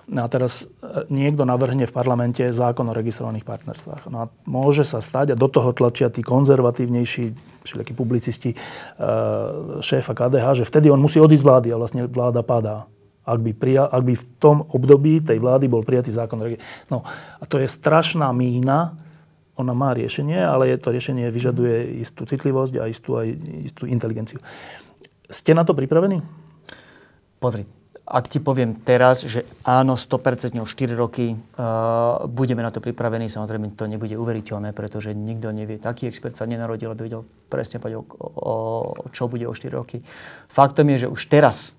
No 0.09 0.19
a 0.25 0.27
teraz 0.27 0.65
e, 0.65 1.05
niekto 1.13 1.45
navrhne 1.45 1.85
v 1.85 1.93
parlamente 1.93 2.41
zákon 2.49 2.89
o 2.89 2.97
registrovaných 2.97 3.45
partnerstvách. 3.45 4.09
No 4.09 4.17
a 4.17 4.29
môže 4.49 4.81
sa 4.81 4.97
stať, 4.97 5.33
a 5.33 5.39
do 5.39 5.45
toho 5.45 5.69
tlačia 5.77 6.09
tí 6.09 6.25
konzervatívnejší, 6.25 7.23
všelijakí 7.63 7.93
publicisti 7.93 8.49
e, 8.53 8.57
šéfa 9.79 10.13
KDH, 10.17 10.65
že 10.65 10.69
vtedy 10.69 10.89
on 10.89 10.99
musí 10.99 11.21
odísť 11.21 11.43
z 11.45 11.47
vlády 11.47 11.67
a 11.69 11.79
vlastne 11.79 12.01
vláda 12.09 12.41
padá. 12.41 12.89
Ak 13.23 13.39
by, 13.39 13.55
prija, 13.55 13.87
ak 13.87 14.03
by 14.03 14.13
v 14.19 14.25
tom 14.35 14.67
období 14.67 15.23
tej 15.23 15.39
vlády 15.39 15.71
bol 15.71 15.85
prijatý 15.85 16.11
zákon. 16.11 16.43
No 16.91 17.07
a 17.39 17.43
to 17.47 17.55
je 17.55 17.71
strašná 17.71 18.27
mína, 18.35 18.99
ona 19.53 19.73
má 19.77 19.93
riešenie, 19.93 20.41
ale 20.41 20.73
je 20.73 20.77
to 20.81 20.89
riešenie 20.89 21.29
vyžaduje 21.29 22.01
istú 22.01 22.25
citlivosť 22.25 22.73
a 22.81 22.89
istú, 22.89 23.21
aj 23.21 23.27
istú 23.69 23.85
inteligenciu. 23.85 24.41
Ste 25.33 25.57
na 25.57 25.65
to 25.65 25.73
pripravení? 25.73 26.21
Pozri, 27.41 27.65
ak 28.05 28.29
ti 28.29 28.37
poviem 28.37 28.77
teraz, 28.85 29.25
že 29.25 29.41
áno, 29.65 29.97
100% 29.97 30.53
o 30.61 30.67
4 30.69 30.93
roky 30.93 31.33
uh, 31.33 32.21
budeme 32.29 32.61
na 32.61 32.69
to 32.69 32.77
pripravení, 32.77 33.25
samozrejme 33.25 33.73
to 33.73 33.89
nebude 33.89 34.13
uveriteľné, 34.13 34.77
pretože 34.77 35.17
nikto 35.17 35.49
nevie, 35.49 35.81
taký 35.81 36.05
expert 36.05 36.37
sa 36.37 36.45
nenarodil, 36.45 36.93
aby 36.93 37.09
vedel 37.09 37.25
presne 37.49 37.81
povedať, 37.81 37.97
o, 37.97 38.05
o, 38.21 38.53
o 38.93 39.05
čo 39.09 39.25
bude 39.25 39.49
o 39.49 39.57
4 39.57 39.73
roky. 39.73 40.05
Faktom 40.45 40.85
je, 40.93 41.07
že 41.07 41.11
už 41.11 41.21
teraz 41.25 41.73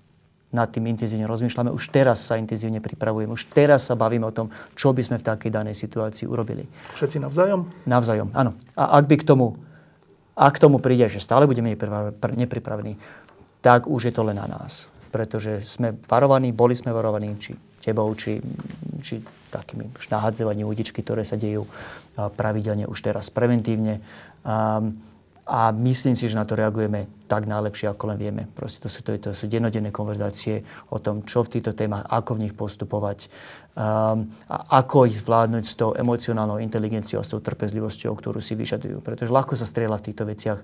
nad 0.51 0.71
tým 0.71 0.87
intenzívne 0.87 1.27
rozmýšľame, 1.27 1.71
už 1.71 1.91
teraz 1.91 2.25
sa 2.25 2.39
intenzívne 2.39 2.79
pripravujeme, 2.83 3.31
už 3.31 3.51
teraz 3.51 3.87
sa 3.87 3.95
bavíme 3.95 4.27
o 4.27 4.35
tom, 4.35 4.51
čo 4.73 4.95
by 4.95 5.01
sme 5.03 5.17
v 5.19 5.27
takej 5.27 5.51
danej 5.51 5.75
situácii 5.75 6.25
urobili. 6.25 6.67
Všetci 6.95 7.23
navzájom? 7.23 7.67
Navzájom, 7.87 8.31
áno. 8.31 8.55
A 8.75 8.99
ak 8.99 9.05
by 9.07 9.15
k 9.19 9.27
tomu, 9.27 9.59
ak 10.35 10.59
k 10.59 10.61
tomu 10.67 10.79
príde, 10.83 11.07
že 11.07 11.23
stále 11.23 11.47
budeme 11.47 11.75
nepripravení, 11.75 12.99
tak 13.65 13.89
už 13.89 14.01
je 14.05 14.13
to 14.13 14.21
len 14.21 14.37
na 14.37 14.45
nás. 14.45 14.85
Pretože 15.09 15.65
sme 15.65 15.97
varovaní, 16.05 16.53
boli 16.53 16.77
sme 16.77 16.93
varovaní, 16.93 17.33
či 17.41 17.57
tebou, 17.81 18.13
či, 18.13 18.37
či 19.01 19.25
takými 19.49 19.89
nahadzovaním 19.89 20.69
udičky, 20.69 21.01
ktoré 21.01 21.25
sa 21.25 21.33
dejú 21.33 21.65
pravidelne 22.13 22.85
už 22.85 23.01
teraz 23.01 23.33
preventívne. 23.33 24.05
A, 24.45 24.85
a 25.45 25.69
myslím 25.69 26.17
si, 26.17 26.25
že 26.25 26.41
na 26.41 26.45
to 26.45 26.57
reagujeme 26.57 27.05
tak 27.29 27.45
najlepšie, 27.45 27.93
ako 27.93 28.13
len 28.13 28.17
vieme. 28.17 28.43
Proste 28.57 28.81
to 28.81 28.89
sú, 28.89 29.05
to, 29.05 29.13
to 29.21 29.29
sú 29.37 29.45
dennodenné 29.45 29.93
konverzácie 29.93 30.65
o 30.89 30.97
tom, 30.97 31.21
čo 31.21 31.45
v 31.45 31.57
týchto 31.57 31.77
témach, 31.77 32.05
ako 32.09 32.37
v 32.37 32.49
nich 32.49 32.53
postupovať 32.57 33.29
um, 33.77 34.25
a 34.49 34.81
ako 34.81 35.05
ich 35.05 35.21
zvládnuť 35.21 35.63
s 35.69 35.77
tou 35.77 35.93
emocionálnou 35.93 36.57
inteligenciou 36.57 37.21
s 37.21 37.29
tou 37.29 37.45
trpezlivosťou, 37.45 38.17
ktorú 38.17 38.41
si 38.41 38.57
vyžadujú. 38.57 39.05
Pretože 39.05 39.29
ľahko 39.29 39.53
sa 39.53 39.69
strieľa 39.69 40.01
v 40.01 40.05
týchto 40.09 40.25
veciach 40.25 40.59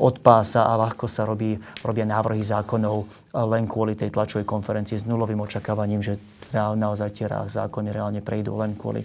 od 0.00 0.14
pása 0.24 0.64
a 0.64 0.80
ľahko 0.80 1.04
sa 1.04 1.28
robí, 1.28 1.60
robia 1.84 2.08
návrhy 2.08 2.40
zákonov 2.40 3.04
len 3.36 3.68
kvôli 3.68 4.00
tej 4.00 4.16
tlačovej 4.16 4.48
konferencii 4.48 4.96
s 4.96 5.08
nulovým 5.08 5.44
očakávaním, 5.44 6.00
že 6.00 6.16
naozaj 6.52 7.08
tie 7.16 7.26
zákony 7.28 7.88
reálne 7.90 8.20
prejdú 8.20 8.56
len 8.60 8.76
kvôli 8.76 9.02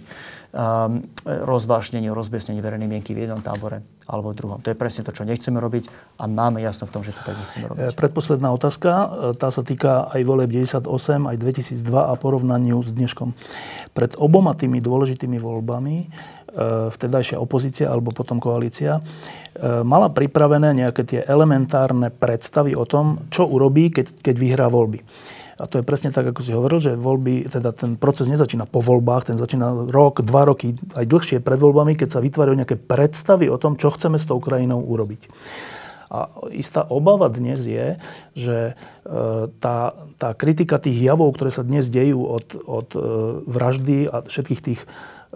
um, 0.52 1.02
rozvášneniu, 1.24 2.12
rozbesneniu 2.12 2.60
verejnej 2.64 2.88
mienky 2.88 3.12
v 3.12 3.28
jednom 3.28 3.40
tábore 3.40 3.84
alebo 4.08 4.32
v 4.32 4.36
druhom. 4.40 4.58
To 4.64 4.72
je 4.72 4.76
presne 4.78 5.04
to, 5.04 5.12
čo 5.12 5.28
nechceme 5.28 5.60
robiť 5.60 6.16
a 6.16 6.24
máme 6.24 6.64
jasno 6.64 6.88
v 6.88 6.92
tom, 6.96 7.02
že 7.04 7.12
to 7.12 7.20
tak 7.20 7.36
nechceme 7.36 7.64
robiť. 7.68 7.80
E, 7.84 7.96
predposledná 7.96 8.48
otázka, 8.56 8.90
e, 8.90 9.06
tá 9.36 9.52
sa 9.52 9.60
týka 9.60 10.08
aj 10.08 10.20
volieb 10.24 10.48
98, 10.48 11.28
aj 11.28 11.36
2002 11.36 11.92
a 11.92 12.12
porovnaniu 12.16 12.80
s 12.80 12.96
dneškom. 12.96 13.36
Pred 13.92 14.16
oboma 14.16 14.56
tými 14.56 14.80
dôležitými 14.80 15.36
voľbami 15.36 15.96
e, 16.00 16.06
vtedajšia 16.88 17.36
opozícia 17.36 17.92
alebo 17.92 18.16
potom 18.16 18.40
koalícia 18.40 19.04
mala 19.58 20.06
pripravené 20.06 20.70
nejaké 20.70 21.02
tie 21.02 21.20
elementárne 21.26 22.14
predstavy 22.14 22.78
o 22.78 22.86
tom, 22.86 23.26
čo 23.26 23.42
urobí, 23.42 23.90
keď, 23.90 24.22
keď 24.22 24.34
vyhrá 24.38 24.66
voľby. 24.70 25.02
A 25.58 25.66
to 25.66 25.82
je 25.82 25.84
presne 25.86 26.14
tak, 26.14 26.30
ako 26.30 26.40
si 26.46 26.54
hovoril, 26.54 26.78
že 26.78 26.94
voľby, 26.94 27.50
teda 27.50 27.74
ten 27.74 27.98
proces 27.98 28.30
nezačína 28.30 28.70
po 28.70 28.78
voľbách, 28.78 29.34
ten 29.34 29.38
začína 29.38 29.90
rok, 29.90 30.22
dva 30.22 30.46
roky, 30.46 30.78
aj 30.94 31.10
dlhšie 31.10 31.42
pred 31.42 31.58
voľbami, 31.58 31.98
keď 31.98 32.14
sa 32.14 32.22
vytvárajú 32.22 32.54
nejaké 32.54 32.78
predstavy 32.78 33.50
o 33.50 33.58
tom, 33.58 33.74
čo 33.74 33.90
chceme 33.90 34.22
s 34.22 34.28
tou 34.30 34.38
krajinou 34.38 34.78
urobiť. 34.78 35.26
A 36.08 36.32
istá 36.56 36.86
obava 36.88 37.28
dnes 37.28 37.68
je, 37.68 38.00
že 38.32 38.72
e, 38.72 38.74
tá, 39.60 39.92
tá 40.16 40.32
kritika 40.32 40.80
tých 40.80 40.96
javov, 41.04 41.36
ktoré 41.36 41.52
sa 41.52 41.66
dnes 41.66 41.90
dejú 41.92 42.24
od, 42.24 42.46
od 42.64 42.88
e, 42.96 43.00
vraždy 43.44 44.08
a 44.08 44.24
všetkých 44.24 44.62
tých 44.64 44.80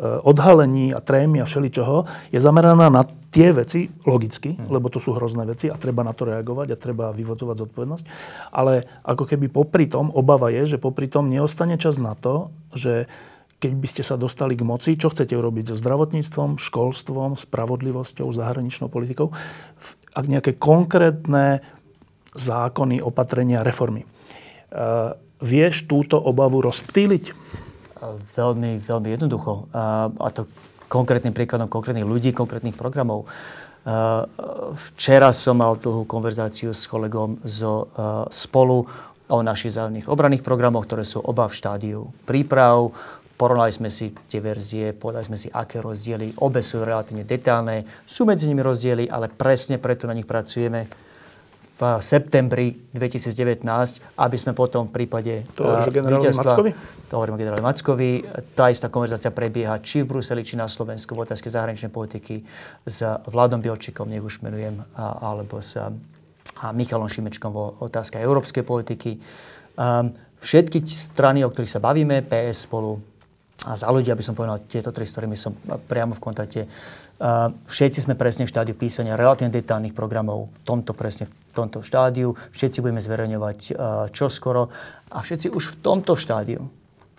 odhalení 0.00 0.96
a 0.96 1.04
trémy 1.04 1.44
a 1.44 1.48
všeličoho 1.48 2.08
je 2.32 2.40
zameraná 2.40 2.88
na 2.88 3.04
tie 3.32 3.52
veci, 3.52 3.88
logicky, 4.04 4.56
hmm. 4.56 4.68
lebo 4.68 4.92
to 4.92 5.00
sú 5.00 5.16
hrozné 5.16 5.44
veci 5.48 5.68
a 5.72 5.76
treba 5.76 6.04
na 6.04 6.12
to 6.12 6.28
reagovať 6.28 6.68
a 6.72 6.80
treba 6.80 7.16
vyvodzovať 7.16 7.56
zodpovednosť. 7.64 8.04
Ale 8.52 8.84
ako 9.04 9.24
keby 9.24 9.48
popri 9.48 9.88
tom, 9.88 10.12
obava 10.12 10.52
je, 10.52 10.76
že 10.76 10.82
popri 10.82 11.08
tom 11.08 11.32
neostane 11.32 11.80
čas 11.80 11.96
na 11.96 12.12
to, 12.12 12.52
že 12.76 13.08
keď 13.62 13.72
by 13.78 13.88
ste 13.88 14.02
sa 14.02 14.18
dostali 14.18 14.58
k 14.58 14.66
moci, 14.66 14.98
čo 14.98 15.14
chcete 15.14 15.38
urobiť 15.38 15.72
so 15.72 15.76
zdravotníctvom, 15.78 16.58
školstvom, 16.58 17.38
spravodlivosťou, 17.38 18.26
zahraničnou 18.34 18.90
politikou, 18.90 19.30
ak 20.12 20.24
nejaké 20.26 20.58
konkrétne 20.58 21.62
zákony, 22.34 22.98
opatrenia, 23.00 23.62
reformy. 23.62 24.02
Uh, 24.72 25.14
vieš 25.38 25.86
túto 25.86 26.18
obavu 26.18 26.58
rozptýliť? 26.64 27.24
Veľmi, 28.34 28.82
veľmi 28.82 29.08
jednoducho. 29.14 29.70
A, 29.70 30.10
to 30.34 30.50
konkrétnym 30.90 31.30
príkladom 31.30 31.70
konkrétnych 31.70 32.04
ľudí, 32.04 32.34
konkrétnych 32.34 32.74
programov. 32.74 33.30
Včera 34.74 35.30
som 35.30 35.58
mal 35.58 35.78
dlhú 35.78 36.04
konverzáciu 36.04 36.74
s 36.74 36.90
kolegom 36.90 37.38
zo 37.46 37.88
spolu 38.28 38.84
o 39.32 39.38
našich 39.40 39.78
zájomných 39.78 40.10
obranných 40.10 40.44
programoch, 40.44 40.84
ktoré 40.84 41.06
sú 41.06 41.22
oba 41.22 41.48
v 41.48 41.56
štádiu 41.56 42.00
príprav. 42.26 42.92
Porovnali 43.32 43.72
sme 43.74 43.90
si 43.90 44.12
tie 44.28 44.38
verzie, 44.38 44.92
povedali 44.94 45.26
sme 45.26 45.38
si, 45.40 45.48
aké 45.50 45.82
rozdiely. 45.82 46.44
Obe 46.44 46.62
sú 46.62 46.84
relatívne 46.84 47.26
detálne, 47.26 47.88
sú 48.06 48.22
medzi 48.22 48.46
nimi 48.46 48.62
rozdiely, 48.62 49.08
ale 49.10 49.32
presne 49.32 49.82
preto 49.82 50.06
na 50.06 50.14
nich 50.14 50.28
pracujeme 50.28 50.86
v 51.72 51.98
septembri 52.04 52.76
2019, 52.92 53.64
aby 54.18 54.36
sme 54.36 54.52
potom 54.52 54.86
v 54.88 55.02
prípade 55.02 55.48
to 55.56 55.64
uh, 55.64 55.88
Mackovi? 55.88 56.70
To 57.08 57.14
hovorím 57.18 57.34
o 57.34 57.40
generáli 57.40 57.62
Mackovi. 57.64 58.10
Tá 58.52 58.68
istá 58.68 58.92
konverzácia 58.92 59.32
prebieha 59.32 59.80
či 59.80 60.04
v 60.04 60.14
Bruseli, 60.14 60.46
či 60.46 60.54
na 60.54 60.68
Slovensku 60.68 61.16
v 61.16 61.24
otázke 61.26 61.48
zahraničnej 61.50 61.90
politiky 61.90 62.44
s 62.86 63.02
Vladom 63.26 63.58
Bielčikom, 63.58 64.06
nech 64.06 64.22
už 64.22 64.44
menujem, 64.44 64.78
a, 64.94 65.32
alebo 65.32 65.58
s 65.58 65.80
a 66.62 66.70
Michalom 66.74 67.10
Šimečkom 67.10 67.50
vo 67.50 67.74
otázke 67.82 68.18
európskej 68.18 68.62
politiky. 68.66 69.18
Um, 69.78 70.14
všetky 70.38 70.82
strany, 70.86 71.42
o 71.46 71.50
ktorých 71.50 71.78
sa 71.78 71.82
bavíme, 71.82 72.22
PS 72.26 72.70
spolu 72.70 72.98
a 73.62 73.78
za 73.78 73.86
ľudí, 73.94 74.10
aby 74.10 74.26
som 74.26 74.34
povedal 74.34 74.66
tieto 74.66 74.90
tri, 74.90 75.06
s 75.06 75.14
ktorými 75.14 75.38
som 75.38 75.54
priamo 75.86 76.18
v 76.18 76.22
kontakte, 76.22 76.60
Všetci 77.70 78.02
sme 78.02 78.18
presne 78.18 78.44
v 78.44 78.50
štádiu 78.50 78.74
písania 78.74 79.14
relatívne 79.14 79.54
detálnych 79.54 79.94
programov 79.94 80.50
v 80.50 80.60
tomto 80.66 80.90
presne 80.90 81.30
v 81.30 81.52
tomto 81.54 81.86
štádiu. 81.86 82.34
Všetci 82.50 82.82
budeme 82.82 82.98
zverejňovať 82.98 83.58
čoskoro 84.10 84.74
a 85.14 85.22
všetci 85.22 85.54
už 85.54 85.64
v 85.70 85.76
tomto 85.86 86.18
štádiu 86.18 86.66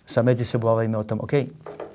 sa 0.03 0.19
medzi 0.19 0.43
sebou 0.43 0.75
bavíme 0.75 0.99
o 0.99 1.07
tom, 1.07 1.23
OK, 1.23 1.47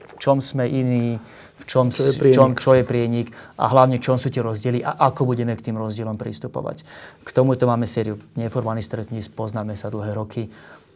v 0.08 0.14
čom 0.16 0.40
sme 0.40 0.64
iní, 0.64 1.20
v 1.60 1.64
čom, 1.68 1.92
čo, 1.92 2.08
je 2.08 2.16
v 2.16 2.32
čom, 2.32 2.56
čo 2.56 2.72
je 2.72 2.88
prienik 2.88 3.28
a 3.60 3.68
hlavne 3.68 4.00
čom 4.00 4.16
sú 4.16 4.32
tie 4.32 4.40
rozdiely 4.40 4.80
a 4.80 4.96
ako 5.12 5.28
budeme 5.28 5.52
k 5.52 5.68
tým 5.68 5.76
rozdielom 5.76 6.16
pristupovať. 6.16 6.88
K 7.20 7.28
tomuto 7.28 7.68
máme 7.68 7.84
sériu 7.84 8.16
neformálnych 8.40 8.88
stretní, 8.88 9.20
poznáme 9.28 9.76
sa 9.76 9.92
dlhé 9.92 10.16
roky, 10.16 10.48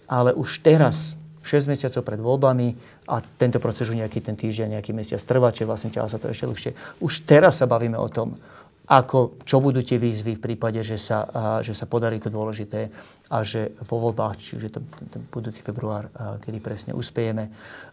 ale 0.09 0.33
už 0.33 0.65
teraz 0.65 1.21
6 1.43 1.71
mesiacov 1.71 2.03
pred 2.07 2.21
voľbami 2.23 2.69
a 3.11 3.19
tento 3.37 3.59
proces 3.59 3.91
už 3.91 3.99
nejaký 3.99 4.23
ten 4.23 4.39
týždeň, 4.39 4.79
nejaký 4.79 4.95
mesiac 4.95 5.21
trvá, 5.23 5.51
čiže 5.51 5.69
vlastne 5.69 5.91
ťaha 5.91 6.09
sa 6.09 6.19
to 6.23 6.31
ešte 6.31 6.47
dlhšie. 6.47 6.73
Už 7.03 7.27
teraz 7.27 7.59
sa 7.59 7.67
bavíme 7.67 7.99
o 7.99 8.09
tom, 8.09 8.39
ako, 8.83 9.39
čo 9.47 9.63
budú 9.63 9.79
tie 9.81 9.97
výzvy 9.97 10.37
v 10.37 10.45
prípade, 10.53 10.83
že 10.83 10.99
sa, 10.99 11.23
a, 11.23 11.43
že 11.63 11.71
sa 11.71 11.87
podarí 11.87 12.19
to 12.19 12.35
dôležité 12.35 12.91
a 13.31 13.47
že 13.47 13.73
vo 13.79 14.03
voľbách, 14.03 14.37
čiže 14.37 14.75
ten, 14.75 14.85
ten 15.07 15.23
budúci 15.31 15.63
február, 15.63 16.11
a, 16.13 16.37
kedy 16.43 16.59
presne 16.59 16.93
uspejeme. 16.93 17.47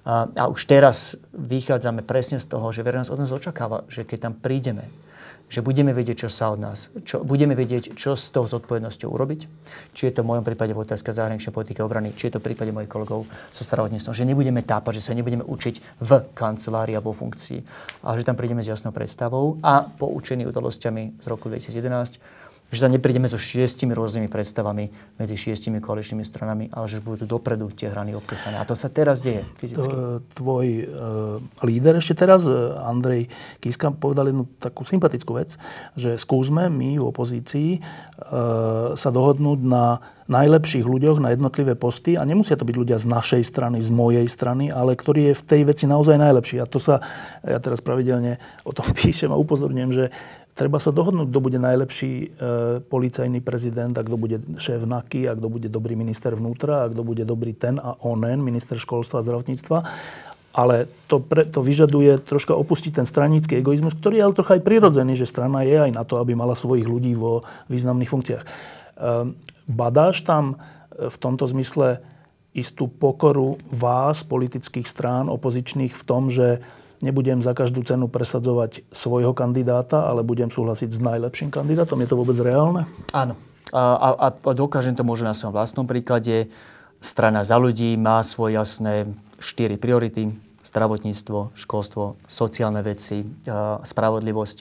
A, 0.04 0.26
a 0.26 0.44
už 0.50 0.66
teraz 0.66 1.16
vychádzame 1.38 2.02
presne 2.02 2.42
z 2.42 2.50
toho, 2.50 2.74
že 2.74 2.82
verejnosť 2.82 3.14
od 3.14 3.22
nás 3.22 3.32
očakáva, 3.32 3.86
že 3.86 4.02
keď 4.04 4.30
tam 4.30 4.34
prídeme, 4.42 4.90
že 5.50 5.66
budeme 5.66 5.92
vedieť, 5.92 6.26
čo 6.26 6.30
sa 6.30 6.54
od 6.54 6.62
nás, 6.62 6.94
čo, 7.02 7.26
budeme 7.26 7.58
vedieť, 7.58 7.98
čo 7.98 8.14
s 8.14 8.30
tou 8.30 8.46
zodpovednosťou 8.46 9.10
urobiť. 9.10 9.42
Či 9.98 10.02
je 10.08 10.14
to 10.14 10.22
v 10.22 10.30
mojom 10.30 10.46
prípade 10.46 10.78
v 10.78 10.86
otázka 10.86 11.10
zahraničnej 11.10 11.50
politiky 11.50 11.82
obrany, 11.82 12.14
či 12.14 12.30
je 12.30 12.38
to 12.38 12.40
v 12.40 12.54
prípade 12.54 12.70
mojich 12.70 12.88
kolegov 12.88 13.26
so 13.50 13.66
zdravotníctvom, 13.66 14.14
že 14.14 14.30
nebudeme 14.30 14.62
tápať, 14.62 15.02
že 15.02 15.10
sa 15.10 15.18
nebudeme 15.18 15.42
učiť 15.42 16.06
v 16.06 16.12
kancelárii 16.38 16.94
a 16.94 17.02
vo 17.02 17.18
funkcii, 17.18 17.60
ale 18.06 18.22
že 18.22 18.28
tam 18.30 18.38
prídeme 18.38 18.62
s 18.62 18.70
jasnou 18.70 18.94
predstavou 18.94 19.58
a 19.66 19.90
poučení 19.90 20.46
udalosťami 20.46 21.20
z 21.20 21.26
roku 21.26 21.50
2011 21.50 22.39
že 22.70 22.86
tam 22.86 22.94
neprídeme 22.94 23.26
so 23.26 23.42
šiestimi 23.42 23.98
rôznymi 23.98 24.30
predstavami 24.30 24.94
medzi 25.18 25.36
šiestimi 25.36 25.82
koaličnými 25.82 26.22
stranami, 26.22 26.70
ale 26.70 26.86
že 26.86 27.02
budú 27.02 27.26
dopredu 27.26 27.74
tie 27.74 27.90
hrany 27.90 28.14
obtesané. 28.14 28.62
A 28.62 28.66
to 28.66 28.78
sa 28.78 28.94
teraz 28.94 29.26
deje 29.26 29.42
fyzicky. 29.58 29.94
Tvoj 30.38 30.68
uh, 30.86 31.66
líder 31.66 31.98
ešte 31.98 32.26
teraz, 32.26 32.46
e, 32.46 32.54
Andrej 32.86 33.28
Kiska, 33.58 33.90
povedal 33.90 34.30
jednu 34.30 34.46
takú 34.62 34.86
sympatickú 34.86 35.42
vec, 35.42 35.58
že 35.98 36.16
skúsme 36.16 36.70
my 36.70 37.02
v 37.02 37.06
opozícii 37.10 37.70
uh, 37.82 38.94
sa 38.94 39.10
dohodnúť 39.10 39.60
na 39.66 39.98
najlepších 40.30 40.86
ľuďoch 40.86 41.18
na 41.18 41.34
jednotlivé 41.34 41.74
posty 41.74 42.14
a 42.14 42.22
nemusia 42.22 42.54
to 42.54 42.64
byť 42.64 42.76
ľudia 42.78 42.98
z 43.02 43.10
našej 43.10 43.42
strany, 43.42 43.82
z 43.82 43.90
mojej 43.90 44.30
strany, 44.30 44.70
ale 44.70 44.94
ktorý 44.94 45.34
je 45.34 45.40
v 45.42 45.44
tej 45.44 45.62
veci 45.66 45.90
naozaj 45.90 46.22
najlepší. 46.22 46.62
A 46.62 46.70
to 46.70 46.78
sa, 46.78 47.02
ja 47.42 47.58
teraz 47.58 47.82
pravidelne 47.82 48.38
o 48.62 48.72
tom 48.72 48.86
píšem 48.98 49.34
a 49.34 49.42
upozorňujem, 49.42 49.92
že 49.92 50.06
Treba 50.60 50.76
sa 50.76 50.92
dohodnúť, 50.92 51.32
kto 51.32 51.40
bude 51.40 51.56
najlepší 51.56 52.12
e, 52.20 52.28
policajný 52.84 53.40
prezident 53.40 53.96
a 53.96 54.04
kto 54.04 54.20
bude 54.20 54.44
šéf 54.60 54.84
NAKY 54.84 55.32
a 55.32 55.34
kto 55.40 55.48
bude 55.48 55.72
dobrý 55.72 55.96
minister 55.96 56.36
vnútra 56.36 56.84
a 56.84 56.92
kto 56.92 57.00
bude 57.00 57.24
dobrý 57.24 57.56
ten 57.56 57.80
a 57.80 57.96
onen, 58.04 58.44
minister 58.44 58.76
školstva 58.76 59.24
a 59.24 59.26
zdravotníctva. 59.26 59.78
Ale 60.52 60.92
to, 61.08 61.24
pre, 61.24 61.48
to 61.48 61.64
vyžaduje 61.64 62.20
troška 62.28 62.52
opustiť 62.60 63.00
ten 63.00 63.08
stranický 63.08 63.64
egoizmus, 63.64 63.96
ktorý 63.96 64.20
je 64.20 64.26
ale 64.28 64.36
trocha 64.36 64.60
aj 64.60 64.68
prirodzený, 64.68 65.16
že 65.16 65.32
strana 65.32 65.64
je 65.64 65.80
aj 65.80 65.96
na 65.96 66.04
to, 66.04 66.20
aby 66.20 66.36
mala 66.36 66.60
svojich 66.60 66.84
ľudí 66.84 67.16
vo 67.16 67.48
významných 67.72 68.12
funkciách. 68.12 68.44
E, 68.44 68.48
badáš 69.64 70.28
tam 70.28 70.60
e, 70.60 71.08
v 71.08 71.18
tomto 71.24 71.48
zmysle 71.48 72.04
istú 72.52 72.92
pokoru 72.92 73.56
vás, 73.72 74.28
politických 74.28 74.84
strán, 74.84 75.32
opozičných 75.32 75.96
v 75.96 76.04
tom, 76.04 76.28
že 76.28 76.60
nebudem 77.00 77.40
za 77.40 77.56
každú 77.56 77.84
cenu 77.84 78.12
presadzovať 78.12 78.84
svojho 78.92 79.32
kandidáta, 79.32 80.08
ale 80.08 80.24
budem 80.24 80.52
súhlasiť 80.52 80.90
s 80.92 81.00
najlepším 81.00 81.50
kandidátom. 81.52 82.00
Je 82.04 82.10
to 82.10 82.20
vôbec 82.20 82.38
reálne? 82.40 82.86
Áno. 83.16 83.36
A, 83.70 83.82
a, 83.96 84.30
a 84.34 84.52
dokážem 84.58 84.98
to 84.98 85.06
možno 85.06 85.30
na 85.30 85.38
svojom 85.38 85.54
vlastnom 85.54 85.86
príklade. 85.86 86.50
Strana 87.00 87.46
za 87.46 87.56
ľudí 87.56 87.96
má 87.96 88.20
svoje 88.26 88.58
jasné 88.58 89.08
štyri 89.40 89.80
priority. 89.80 90.34
Zdravotníctvo, 90.60 91.56
školstvo, 91.56 92.20
sociálne 92.28 92.84
veci, 92.84 93.24
spravodlivosť. 93.84 94.58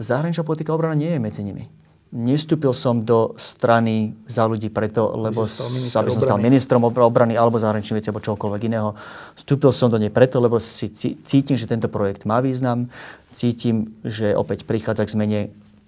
Zahraničná 0.00 0.42
politika 0.42 0.72
obrana 0.72 0.96
nie 0.96 1.12
je 1.12 1.20
medzi 1.20 1.42
nimi 1.44 1.83
Nestúpil 2.14 2.70
som 2.70 3.02
do 3.02 3.34
strany 3.34 4.14
za 4.30 4.46
ľudí 4.46 4.70
preto, 4.70 5.18
lebo 5.18 5.50
sa, 5.50 5.98
aby 5.98 6.14
som 6.14 6.22
stal 6.22 6.38
ministrom 6.38 6.86
obrany 6.86 7.34
alebo 7.34 7.58
zahraničných 7.58 7.98
vecí 7.98 8.14
alebo 8.14 8.22
čokoľvek 8.22 8.62
iného. 8.70 8.94
Vstúpil 9.34 9.74
som 9.74 9.90
do 9.90 9.98
nej 9.98 10.14
preto, 10.14 10.38
lebo 10.38 10.62
si 10.62 10.86
cítim, 10.94 11.58
že 11.58 11.66
tento 11.66 11.90
projekt 11.90 12.22
má 12.22 12.38
význam. 12.38 12.86
Cítim, 13.34 13.98
že 14.06 14.30
opäť 14.30 14.62
prichádza 14.62 15.10
k 15.10 15.14
zmene, 15.18 15.40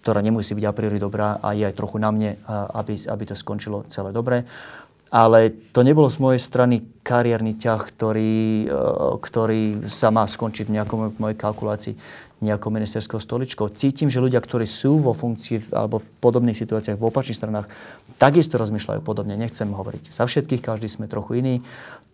ktorá 0.02 0.18
nemusí 0.18 0.50
byť 0.58 0.66
a 0.66 0.74
priori 0.74 0.98
dobrá 0.98 1.38
a 1.38 1.54
je 1.54 1.62
aj 1.62 1.78
trochu 1.78 2.02
na 2.02 2.10
mne, 2.10 2.34
aby, 2.74 2.98
aby 3.06 3.22
to 3.30 3.38
skončilo 3.38 3.86
celé 3.86 4.10
dobre. 4.10 4.42
Ale 5.14 5.54
to 5.70 5.86
nebolo 5.86 6.10
z 6.10 6.18
mojej 6.18 6.42
strany 6.42 6.82
kariérny 7.06 7.54
ťah, 7.54 7.78
ktorý, 7.78 8.66
e, 8.66 8.78
ktorý 9.22 9.86
sa 9.86 10.10
má 10.10 10.26
skončiť 10.26 10.66
v 10.66 10.74
nejakom 10.74 11.14
mojej 11.22 11.38
kalkulácii 11.38 11.94
nejakou 12.47 12.70
ministerskou 12.70 13.18
stoličkou. 13.18 13.74
Cítim, 13.74 14.06
že 14.06 14.23
ľudia, 14.23 14.39
ktorí 14.39 14.64
sú 14.64 15.02
vo 15.02 15.10
funkcii 15.10 15.74
alebo 15.74 15.98
v 15.98 16.09
podobných 16.23 16.55
situáciách 16.55 16.97
v 16.97 17.09
opačných 17.10 17.39
stranách, 17.39 17.66
takisto 18.23 18.56
rozmýšľajú 18.56 19.02
podobne. 19.02 19.35
Nechcem 19.35 19.66
hovoriť 19.66 20.14
za 20.14 20.24
všetkých, 20.24 20.62
každý 20.62 20.86
sme 20.86 21.10
trochu 21.10 21.43
iný. 21.43 21.55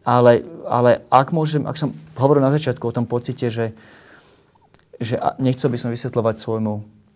Ale, 0.03 0.43
ale 0.67 1.05
ak 1.13 1.31
môžem, 1.31 1.69
ak 1.69 1.79
som 1.79 1.95
hovoril 2.19 2.43
na 2.43 2.51
začiatku 2.51 2.83
o 2.83 2.97
tom 2.97 3.07
pocite, 3.07 3.53
že, 3.53 3.77
že 4.99 5.21
nechcel 5.39 5.71
by 5.71 5.79
som 5.79 5.95
vysvetľovať 5.95 6.37
svojmu 6.41 6.73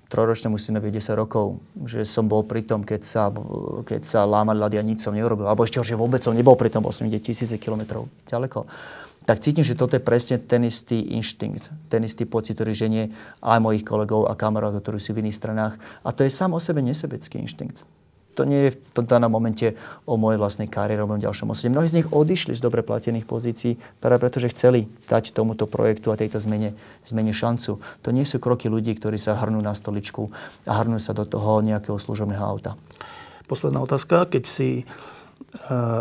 trojročnému 0.06 0.54
synovi 0.54 0.94
10 0.94 1.18
rokov, 1.18 1.58
že 1.82 2.06
som 2.06 2.30
bol 2.30 2.46
pri 2.46 2.62
tom, 2.62 2.86
keď 2.86 3.02
sa, 3.02 3.34
keď 3.82 4.06
sa 4.06 4.22
lámali 4.22 4.62
ľady 4.62 4.76
a 4.78 4.86
nič 4.86 5.02
som 5.02 5.10
neurobil. 5.10 5.50
Alebo 5.50 5.66
ešte, 5.66 5.82
že 5.82 5.98
vôbec 5.98 6.22
som 6.22 6.30
nebol 6.30 6.54
pri 6.54 6.70
tom, 6.70 6.86
bol 6.86 6.94
som 6.94 7.10
ide 7.10 7.18
tisíce 7.18 7.58
kilometrov 7.58 8.06
ďaleko 8.30 8.70
tak 9.26 9.42
cítim, 9.42 9.66
že 9.66 9.74
toto 9.74 9.98
je 9.98 10.06
presne 10.06 10.38
ten 10.38 10.62
istý 10.62 11.02
inštinkt, 11.18 11.90
ten 11.90 12.06
istý 12.06 12.22
pocit, 12.30 12.54
ktorý 12.54 12.70
ženie 12.70 13.04
aj 13.42 13.58
mojich 13.58 13.82
kolegov 13.82 14.30
a 14.30 14.38
kamarátov, 14.38 14.86
ktorí 14.86 15.02
sú 15.02 15.18
v 15.18 15.26
iných 15.26 15.34
stranách. 15.34 15.74
A 16.06 16.14
to 16.14 16.22
je 16.22 16.30
sám 16.30 16.54
o 16.54 16.62
sebe 16.62 16.78
nesebecký 16.78 17.42
inštinkt. 17.42 17.82
to 18.36 18.44
nie 18.44 18.68
je 18.68 18.76
v 18.76 18.78
tom 18.92 19.08
danom 19.08 19.32
momente 19.32 19.72
o 20.04 20.20
mojej 20.20 20.36
vlastnej 20.36 20.68
kariére, 20.68 21.00
o 21.00 21.08
mojom 21.08 21.24
ďalšom 21.24 21.56
osede. 21.56 21.72
Mnohí 21.72 21.88
z 21.88 22.04
nich 22.04 22.08
odišli 22.12 22.52
z 22.52 22.60
dobre 22.60 22.84
platených 22.84 23.24
pozícií 23.24 23.80
práve 23.96 24.20
preto, 24.20 24.36
že 24.36 24.52
chceli 24.52 24.84
dať 25.08 25.32
tomuto 25.32 25.64
projektu 25.64 26.12
a 26.12 26.20
tejto 26.20 26.36
zmene, 26.36 26.76
zmene 27.08 27.32
šancu. 27.32 27.80
To 27.80 28.08
nie 28.12 28.28
sú 28.28 28.36
kroky 28.36 28.68
ľudí, 28.68 28.92
ktorí 28.92 29.16
sa 29.16 29.40
hrnú 29.40 29.64
na 29.64 29.72
stoličku 29.72 30.28
a 30.68 30.72
hrnú 30.76 31.00
sa 31.00 31.16
do 31.16 31.24
toho 31.24 31.64
nejakého 31.64 31.96
služobného 31.96 32.44
auta. 32.44 32.76
Posledná 33.48 33.80
otázka. 33.80 34.28
Keď 34.28 34.44
si 34.44 34.84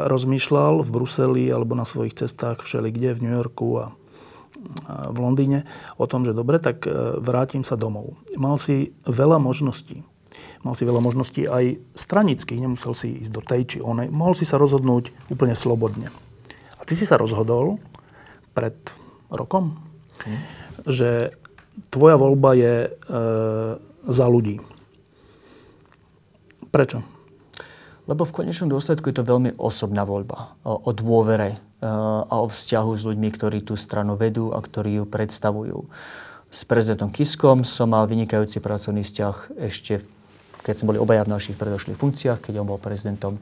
rozmýšľal 0.09 0.84
v 0.84 0.89
Bruseli 0.89 1.45
alebo 1.47 1.77
na 1.77 1.88
svojich 1.88 2.17
cestách 2.26 2.65
všeli 2.65 2.91
kde 2.91 3.09
v 3.15 3.23
New 3.23 3.35
Yorku 3.35 3.67
a 3.80 3.85
v 5.11 5.17
Londýne 5.22 5.63
o 6.01 6.09
tom, 6.09 6.26
že 6.26 6.34
dobre, 6.34 6.57
tak 6.57 6.89
vrátim 7.22 7.61
sa 7.61 7.77
domov. 7.77 8.17
Mal 8.35 8.57
si 8.57 8.97
veľa 9.05 9.38
možností 9.38 10.01
Mal 10.65 10.73
si 10.73 10.84
veľa 10.84 11.01
možností 11.01 11.45
aj 11.45 11.77
stranických, 11.93 12.57
nemusel 12.57 12.97
si 12.97 13.22
ísť 13.22 13.31
do 13.31 13.41
tej 13.45 13.61
či 13.69 13.77
onej. 13.85 14.09
Mohol 14.09 14.34
si 14.34 14.45
sa 14.49 14.57
rozhodnúť 14.57 15.13
úplne 15.30 15.53
slobodne. 15.53 16.09
A 16.77 16.81
ty 16.84 16.97
si 16.97 17.05
sa 17.05 17.22
rozhodol 17.22 17.77
pred 18.57 18.73
rokom, 19.30 19.77
hmm. 20.26 20.39
že 20.89 21.38
tvoja 21.93 22.17
voľba 22.17 22.51
je 22.57 22.76
e, 22.81 22.89
za 24.09 24.26
ľudí. 24.26 24.57
Prečo? 26.73 27.15
Lebo 28.06 28.22
v 28.26 28.36
konečnom 28.41 28.69
dôsledku 28.69 29.10
je 29.10 29.18
to 29.18 29.26
veľmi 29.26 29.57
osobná 29.57 30.06
voľba 30.06 30.53
o, 30.61 30.77
o 30.77 30.91
dôvere 30.94 31.57
e, 31.57 31.88
a 32.30 32.36
o 32.38 32.45
vzťahu 32.45 32.91
s 32.94 33.02
ľuďmi, 33.02 33.30
ktorí 33.34 33.65
tú 33.65 33.73
stranu 33.73 34.14
vedú 34.14 34.53
a 34.53 34.61
ktorí 34.61 35.02
ju 35.02 35.06
predstavujú. 35.10 35.90
S 36.53 36.61
prezidentom 36.64 37.10
Kiskom 37.10 37.65
som 37.65 37.91
mal 37.91 38.06
vynikajúci 38.06 38.61
pracovný 38.61 39.02
vzťah 39.02 39.57
ešte 39.57 40.06
keď 40.65 40.73
sme 40.73 40.98
boli 40.98 40.99
obaja 40.99 41.22
v 41.22 41.34
našich 41.38 41.61
predošlých 41.61 41.94
funkciách, 41.94 42.41
keď 42.41 42.65
on 42.65 42.65
bol 42.65 42.82
prezidentom, 42.82 43.38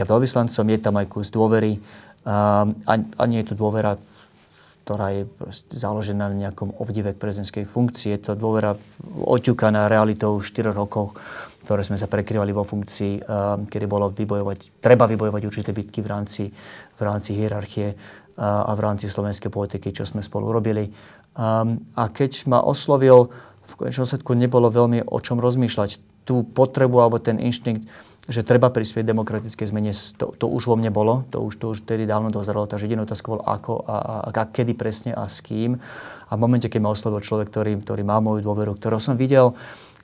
ja 0.00 0.08
veľvyslancom, 0.08 0.64
je 0.72 0.78
tam 0.80 0.96
aj 0.96 1.06
kus 1.12 1.28
dôvery 1.28 1.76
a, 2.24 2.64
a 2.88 3.22
nie 3.28 3.44
je 3.44 3.52
tu 3.52 3.54
dôvera, 3.54 4.00
ktorá 4.88 5.12
je 5.12 5.28
založená 5.76 6.32
na 6.32 6.48
nejakom 6.48 6.72
obdive 6.80 7.12
prezidentskej 7.12 7.68
funkcii. 7.68 8.16
Je 8.16 8.20
to 8.24 8.32
dôvera 8.32 8.80
oťukaná 9.12 9.92
realitou 9.92 10.40
4 10.40 10.72
rokov, 10.72 11.12
ktoré 11.64 11.80
sme 11.80 11.96
sa 11.96 12.06
prekryvali 12.06 12.52
vo 12.52 12.62
funkcii, 12.62 13.24
kedy 13.66 13.86
bolo 13.88 14.12
vybojovať, 14.12 14.84
treba 14.84 15.08
vybojovať 15.08 15.42
určité 15.48 15.70
bitky 15.72 16.04
v 16.04 16.08
rámci, 16.08 16.42
v 16.94 17.00
rámci 17.00 17.32
hierarchie 17.32 17.96
a 18.36 18.70
v 18.74 18.80
rámci 18.82 19.08
slovenskej 19.08 19.48
politiky, 19.48 19.94
čo 19.94 20.04
sme 20.04 20.20
spolu 20.20 20.52
robili. 20.52 20.92
A 21.38 22.02
keď 22.12 22.46
ma 22.50 22.60
oslovil, 22.60 23.32
v 23.64 23.72
konečnom 23.80 24.04
sledku 24.04 24.36
nebolo 24.36 24.68
veľmi 24.68 25.08
o 25.08 25.18
čom 25.24 25.40
rozmýšľať 25.40 25.96
tú 26.28 26.44
potrebu 26.44 27.00
alebo 27.00 27.16
ten 27.16 27.40
inštinkt, 27.40 27.88
že 28.24 28.40
treba 28.40 28.72
prispieť 28.72 29.04
demokratickej 29.04 29.68
zmene, 29.68 29.92
to, 30.16 30.32
to 30.40 30.48
už 30.48 30.72
vo 30.72 30.80
mne 30.80 30.88
bolo, 30.88 31.28
to 31.28 31.44
už, 31.44 31.60
to 31.60 31.76
už 31.76 31.84
vtedy 31.84 32.08
dávno 32.08 32.32
dozeralo, 32.32 32.64
takže 32.64 32.88
jediná 32.88 33.04
otázka 33.04 33.28
bol 33.28 33.44
ako 33.44 33.84
a, 33.84 33.96
a, 34.32 34.32
a 34.32 34.44
kedy 34.48 34.72
presne 34.72 35.12
a 35.12 35.28
s 35.28 35.44
kým. 35.44 35.76
A 35.76 36.32
v 36.32 36.40
momente, 36.40 36.72
keď 36.72 36.80
ma 36.80 36.96
oslovil 36.96 37.20
človek, 37.20 37.52
ktorý, 37.52 37.76
ktorý 37.84 38.00
má 38.00 38.24
moju 38.24 38.40
dôveru, 38.40 38.80
ktorého 38.80 38.96
som 38.96 39.20
videl, 39.20 39.52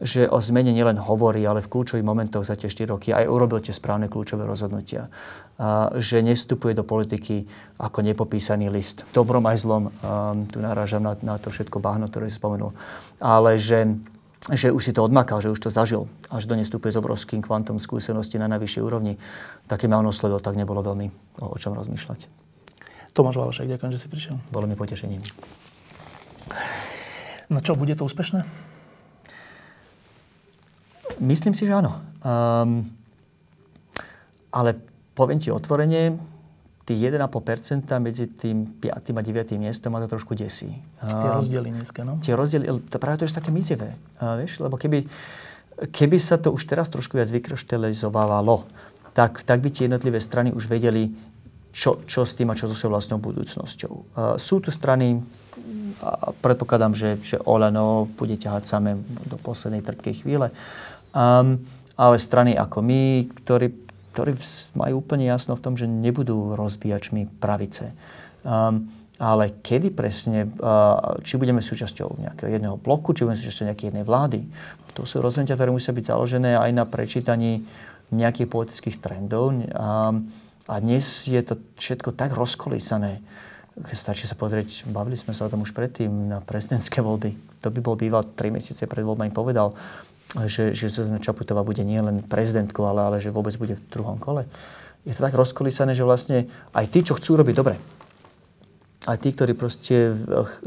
že 0.01 0.25
o 0.25 0.41
zmene 0.41 0.73
nielen 0.73 0.97
hovorí, 0.97 1.45
ale 1.45 1.61
v 1.61 1.69
kľúčových 1.69 2.05
momentoch 2.05 2.41
za 2.41 2.57
tie 2.57 2.73
4 2.73 2.97
roky 2.97 3.13
aj 3.13 3.29
urobil 3.29 3.61
tie 3.61 3.77
správne 3.77 4.09
kľúčové 4.09 4.49
rozhodnutia. 4.49 5.13
A, 5.61 5.93
že 6.01 6.25
nestupuje 6.25 6.73
do 6.73 6.89
politiky 6.89 7.45
ako 7.77 8.01
nepopísaný 8.01 8.73
list. 8.73 9.05
Dobrom 9.13 9.45
aj 9.45 9.61
zlom, 9.61 9.93
a, 10.01 10.33
tu 10.49 10.59
narážam 10.65 11.05
na, 11.05 11.21
na 11.21 11.37
to 11.37 11.53
všetko 11.53 11.85
bahno, 11.85 12.09
ktoré 12.09 12.33
si 12.33 12.41
spomenul. 12.41 12.73
Ale 13.21 13.61
že 13.61 14.01
že 14.49 14.73
už 14.73 14.81
si 14.81 14.97
to 14.97 15.05
odmakal, 15.05 15.45
že 15.45 15.53
už 15.53 15.61
to 15.61 15.69
zažil, 15.69 16.09
až 16.33 16.49
do 16.49 16.57
nestúpe 16.57 16.89
s 16.89 16.97
obrovským 16.97 17.45
kvantom 17.45 17.77
skúsenosti 17.77 18.41
na 18.41 18.49
najvyššej 18.49 18.81
úrovni, 18.81 19.21
taký 19.69 19.85
ma 19.85 20.01
on 20.01 20.09
oslovil, 20.09 20.41
tak 20.41 20.57
nebolo 20.57 20.81
veľmi 20.81 21.13
o, 21.45 21.53
o 21.53 21.57
čom 21.61 21.77
rozmýšľať. 21.77 22.25
Tomáš 23.13 23.37
Valašek, 23.37 23.69
ďakujem, 23.69 23.93
že 23.93 24.01
si 24.01 24.09
prišiel. 24.09 24.41
Bolo 24.49 24.65
mi 24.65 24.81
potešením. 24.81 25.21
No 27.53 27.61
čo, 27.61 27.77
bude 27.77 27.93
to 27.93 28.09
úspešné? 28.09 28.70
Myslím 31.21 31.53
si, 31.53 31.69
že 31.69 31.77
áno. 31.77 32.01
Um, 32.25 32.89
ale 34.51 34.81
poviem 35.15 35.39
ti 35.39 35.53
otvorene, 35.53 36.17
tých 36.91 37.07
1,5% 37.15 37.87
medzi 38.03 38.27
tým 38.27 38.67
5. 38.83 39.15
a 39.15 39.23
9. 39.23 39.55
miestom 39.63 39.95
ma 39.95 40.03
to 40.03 40.11
trošku 40.11 40.35
desí. 40.35 40.75
Tie 40.99 41.31
rozdiely 41.31 41.71
nízke, 41.71 42.03
no? 42.03 42.19
Tie 42.19 42.35
rozdiely, 42.35 42.67
to 42.91 42.99
práve 42.99 43.23
to 43.23 43.31
je 43.31 43.37
také 43.37 43.55
mizivé, 43.55 43.95
vieš, 44.19 44.59
lebo 44.59 44.75
keby, 44.75 45.07
keby 45.95 46.19
sa 46.19 46.35
to 46.35 46.51
už 46.51 46.67
teraz 46.67 46.91
trošku 46.91 47.15
viac 47.15 47.31
vykryštalizovalo, 47.31 48.67
tak, 49.15 49.47
tak 49.47 49.63
by 49.63 49.71
tie 49.71 49.87
jednotlivé 49.87 50.19
strany 50.19 50.51
už 50.51 50.67
vedeli, 50.67 51.15
čo, 51.71 52.03
čo 52.11 52.27
s 52.27 52.35
tým 52.35 52.51
a 52.51 52.59
čo 52.59 52.67
so 52.67 52.75
svojou 52.75 52.99
vlastnou 52.99 53.23
budúcnosťou. 53.23 53.93
Uh, 53.95 54.35
sú 54.35 54.59
tu 54.59 54.75
strany, 54.75 55.23
a 56.01 56.33
predpokladám, 56.33 56.97
že, 56.97 57.23
že 57.23 57.37
Oleno 57.45 58.11
bude 58.19 58.35
ťahať 58.35 58.65
samé 58.67 58.97
do 59.31 59.37
poslednej 59.39 59.85
trpkej 59.85 60.27
chvíle, 60.27 60.51
um, 61.13 61.61
ale 62.01 62.17
strany 62.17 62.57
ako 62.57 62.81
my, 62.81 63.29
ktorí 63.45 63.91
ktorí 64.11 64.35
majú 64.75 65.07
úplne 65.07 65.31
jasno 65.31 65.55
v 65.55 65.63
tom, 65.63 65.75
že 65.79 65.87
nebudú 65.87 66.59
rozbíjačmi 66.59 67.39
pravice. 67.39 67.95
Um, 68.43 68.91
ale 69.21 69.53
kedy 69.63 69.93
presne, 69.93 70.49
uh, 70.49 71.21
či 71.23 71.37
budeme 71.39 71.63
súčasťou 71.63 72.19
nejakého 72.19 72.51
jedného 72.51 72.77
bloku, 72.81 73.13
či 73.15 73.23
budeme 73.23 73.39
súčasťou 73.39 73.69
nejakej 73.71 73.87
jednej 73.93 74.05
vlády, 74.05 74.41
to 74.97 75.07
sú 75.07 75.23
rozhodnutia, 75.23 75.55
ktoré 75.55 75.71
musia 75.71 75.95
byť 75.95 76.05
založené 76.11 76.59
aj 76.59 76.71
na 76.75 76.85
prečítaní 76.89 77.63
nejakých 78.11 78.51
politických 78.51 78.97
trendov. 78.99 79.55
Um, 79.55 80.27
a 80.67 80.75
dnes 80.83 81.07
je 81.31 81.39
to 81.41 81.57
všetko 81.79 82.13
tak 82.19 82.35
rozkolísané. 82.35 83.23
Stačí 83.95 84.27
sa 84.27 84.35
pozrieť, 84.35 84.85
bavili 84.91 85.15
sme 85.15 85.31
sa 85.31 85.47
o 85.47 85.53
tom 85.53 85.63
už 85.63 85.71
predtým 85.73 86.11
na 86.29 86.43
prezidentské 86.43 86.99
voľby. 86.99 87.63
To 87.63 87.71
by 87.71 87.81
bol 87.81 87.95
býval 87.95 88.27
3 88.35 88.51
mesiace 88.51 88.85
pred 88.91 89.07
voľbami 89.07 89.31
povedal, 89.31 89.73
že, 90.47 90.71
že 90.77 90.93
Zuzana 90.93 91.19
Čaputová 91.19 91.67
bude 91.67 91.83
nie 91.83 91.99
len 91.99 92.23
prezidentkou, 92.23 92.87
ale, 92.87 93.01
ale 93.03 93.17
že 93.19 93.35
vôbec 93.35 93.55
bude 93.59 93.75
v 93.75 93.85
druhom 93.91 94.19
kole. 94.21 94.47
Je 95.03 95.17
to 95.17 95.25
tak 95.25 95.35
rozkolísané, 95.35 95.97
že 95.97 96.07
vlastne 96.07 96.47
aj 96.77 96.87
tí, 96.93 97.01
čo 97.03 97.17
chcú 97.17 97.41
robiť 97.41 97.55
dobre, 97.57 97.81
aj 99.09 99.17
tí, 99.17 99.33
ktorí 99.33 99.57
proste 99.57 100.13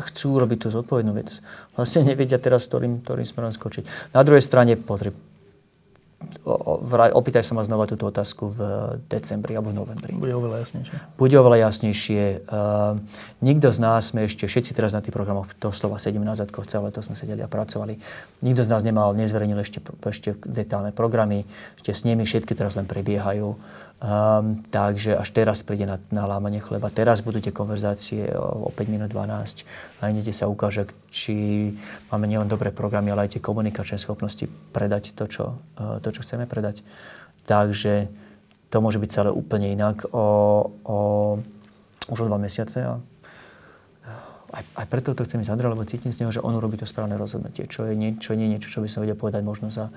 chcú 0.10 0.42
robiť 0.42 0.66
tú 0.66 0.68
zodpovednú 0.74 1.14
vec, 1.14 1.38
vlastne 1.78 2.02
nevedia 2.12 2.42
teraz, 2.42 2.66
ktorým, 2.66 3.06
ktorým 3.06 3.28
smerom 3.30 3.54
skočiť. 3.54 4.12
Na 4.12 4.26
druhej 4.26 4.42
strane, 4.42 4.74
pozri, 4.74 5.14
opýtaj 7.14 7.44
sa 7.44 7.54
ma 7.56 7.64
znova 7.64 7.88
túto 7.88 8.08
otázku 8.10 8.52
v 8.52 8.60
decembri 9.08 9.56
alebo 9.56 9.72
v 9.72 9.78
novembri. 9.80 10.12
Bude 10.16 10.36
oveľa 10.36 10.68
jasnejšie. 10.68 10.96
Bude 11.16 11.36
oveľa 11.40 11.58
jasnejšie. 11.70 12.24
Uh, 12.48 13.00
nikto 13.44 13.72
z 13.72 13.80
nás 13.80 14.12
sme 14.12 14.26
ešte, 14.28 14.48
všetci 14.48 14.72
teraz 14.76 14.92
na 14.92 15.02
tých 15.04 15.16
programoch, 15.16 15.52
to 15.58 15.72
slova 15.72 16.02
sedíme 16.02 16.26
na 16.26 16.36
zadkoch, 16.36 16.68
celé 16.68 16.90
to 16.90 17.00
sme 17.00 17.16
sedeli 17.16 17.44
a 17.44 17.50
pracovali. 17.52 18.00
Nikto 18.44 18.62
z 18.66 18.70
nás 18.74 18.82
nemal, 18.82 19.16
nezverejnil 19.16 19.60
ešte, 19.62 19.80
ešte 19.84 20.36
detálne 20.44 20.92
programy, 20.92 21.48
ešte 21.80 21.92
s 21.94 22.04
nimi 22.04 22.28
všetky 22.28 22.54
teraz 22.58 22.76
len 22.76 22.90
prebiehajú. 22.90 23.56
Um, 24.04 24.60
takže 24.68 25.16
až 25.16 25.32
teraz 25.32 25.64
príde 25.64 25.88
na, 25.88 25.96
na 26.12 26.28
lámanie 26.28 26.60
chleba. 26.60 26.92
Teraz 26.92 27.24
budú 27.24 27.40
tie 27.40 27.56
konverzácie 27.56 28.36
o, 28.36 28.68
o 28.68 28.70
5 28.76 28.92
minút 28.92 29.08
12 29.08 29.64
a 30.04 30.12
inete 30.12 30.36
sa 30.36 30.52
ukáže, 30.52 30.92
či 31.08 31.72
máme 32.12 32.28
nielen 32.28 32.52
dobré 32.52 32.76
programy, 32.76 33.16
ale 33.16 33.32
aj 33.32 33.40
tie 33.40 33.46
komunikačné 33.48 33.96
schopnosti 33.96 34.44
predať 34.76 35.16
to, 35.16 35.24
čo, 35.32 35.46
uh, 35.80 36.04
to, 36.04 36.12
čo 36.12 36.20
chceme 36.20 36.44
predať. 36.44 36.84
Takže 37.48 38.12
to 38.68 38.84
môže 38.84 39.00
byť 39.00 39.08
celé 39.08 39.32
úplne 39.32 39.72
inak 39.72 40.04
o, 40.12 40.28
o 40.84 40.98
už 42.12 42.26
o 42.26 42.28
dva 42.28 42.36
mesiace. 42.36 42.84
A 42.84 43.00
aj, 44.54 44.64
aj 44.84 44.86
preto 44.92 45.16
to 45.16 45.24
chcem 45.24 45.40
ísť 45.40 45.56
Andrej, 45.56 45.74
lebo 45.74 45.88
cítim 45.88 46.12
z 46.12 46.28
neho, 46.28 46.32
že 46.36 46.44
on 46.44 46.54
urobí 46.54 46.76
to 46.76 46.84
správne 46.84 47.16
rozhodnutie, 47.16 47.72
čo 47.72 47.88
je, 47.88 47.96
nie, 47.96 48.20
čo 48.20 48.36
nie 48.36 48.52
niečo, 48.52 48.68
čo 48.68 48.84
by 48.84 48.92
som 48.92 49.02
vedel 49.02 49.16
povedať 49.16 49.42
možno 49.42 49.72
za, 49.72 49.90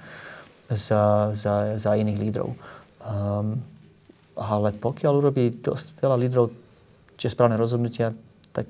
za, 0.70 1.34
za, 1.34 1.74
za 1.74 1.90
iných 1.98 2.22
lídrov. 2.22 2.54
Um, 3.02 3.60
ale 4.36 4.76
pokiaľ 4.76 5.12
urobí 5.18 5.50
dosť 5.50 5.98
veľa 5.98 6.16
lídrov 6.20 6.52
tie 7.16 7.32
správne 7.32 7.56
rozhodnutia, 7.56 8.12
tak, 8.52 8.68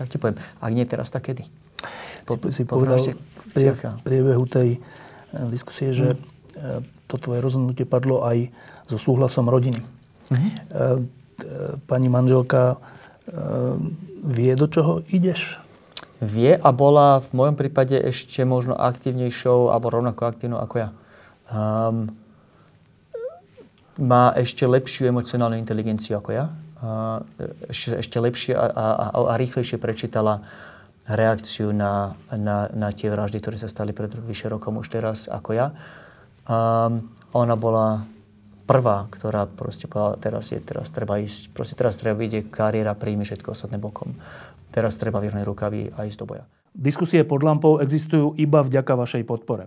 tak 0.00 0.08
ti 0.08 0.16
poviem, 0.16 0.40
ak 0.40 0.72
nie 0.72 0.88
teraz, 0.88 1.12
tak 1.12 1.28
kedy? 1.28 1.44
Po, 2.24 2.36
si, 2.48 2.60
si 2.60 2.62
povedal 2.64 3.00
v 3.00 4.02
priebehu 4.04 4.44
tej 4.48 4.76
eh, 4.76 5.46
diskusie, 5.52 5.92
že 5.92 6.16
mm. 6.16 7.08
to 7.08 7.16
tvoje 7.20 7.40
rozhodnutie 7.44 7.84
padlo 7.84 8.24
aj 8.24 8.48
so 8.88 8.96
súhlasom 9.00 9.46
rodiny. 9.48 9.80
Mm. 10.30 10.50
Pani 11.88 12.08
manželka 12.12 12.76
vie, 14.24 14.52
do 14.54 14.66
čoho 14.68 15.00
ideš? 15.08 15.58
Vie 16.20 16.52
a 16.52 16.70
bola 16.70 17.24
v 17.24 17.30
mojom 17.32 17.56
prípade 17.56 17.96
ešte 17.96 18.44
možno 18.44 18.76
aktívnejšou 18.76 19.72
alebo 19.72 19.88
rovnako 19.88 20.28
aktívnou 20.28 20.60
ako 20.60 20.74
ja. 20.76 20.88
Um, 21.48 22.12
má 24.00 24.32
ešte 24.34 24.64
lepšiu 24.64 25.12
emocionálnu 25.12 25.60
inteligenciu 25.60 26.16
ako 26.18 26.30
ja. 26.32 26.46
Ešte, 27.68 28.00
ešte 28.00 28.16
lepšie 28.16 28.56
a, 28.56 28.66
a, 28.72 28.86
a, 29.12 29.34
rýchlejšie 29.36 29.76
prečítala 29.76 30.40
reakciu 31.04 31.76
na, 31.76 32.16
na, 32.32 32.72
na 32.72 32.88
tie 32.90 33.12
vraždy, 33.12 33.36
ktoré 33.36 33.60
sa 33.60 33.68
stali 33.68 33.92
pred 33.92 34.08
vyše 34.16 34.48
rokom 34.48 34.80
už 34.80 34.88
teraz 34.88 35.28
ako 35.28 35.50
ja. 35.52 35.66
A, 36.48 36.88
ona 37.36 37.54
bola 37.54 38.02
prvá, 38.64 39.10
ktorá 39.10 39.50
proste 39.50 39.90
povedala, 39.90 40.16
teraz 40.16 40.54
je, 40.54 40.58
teraz 40.62 40.88
treba 40.94 41.18
ísť, 41.20 41.50
proste 41.50 41.74
teraz 41.74 41.98
treba 41.98 42.16
vidieť 42.16 42.48
kariéra, 42.48 42.94
príjmi 42.96 43.26
všetko 43.26 43.52
ostatné 43.52 43.76
bokom. 43.76 44.14
Teraz 44.70 44.94
treba 44.96 45.18
vyhrnúť 45.18 45.44
rukavy 45.44 45.90
a 45.98 46.06
ísť 46.06 46.18
do 46.22 46.26
boja. 46.30 46.44
Diskusie 46.70 47.26
pod 47.26 47.42
lampou 47.42 47.82
existujú 47.82 48.38
iba 48.38 48.62
vďaka 48.62 48.94
vašej 48.94 49.26
podpore. 49.26 49.66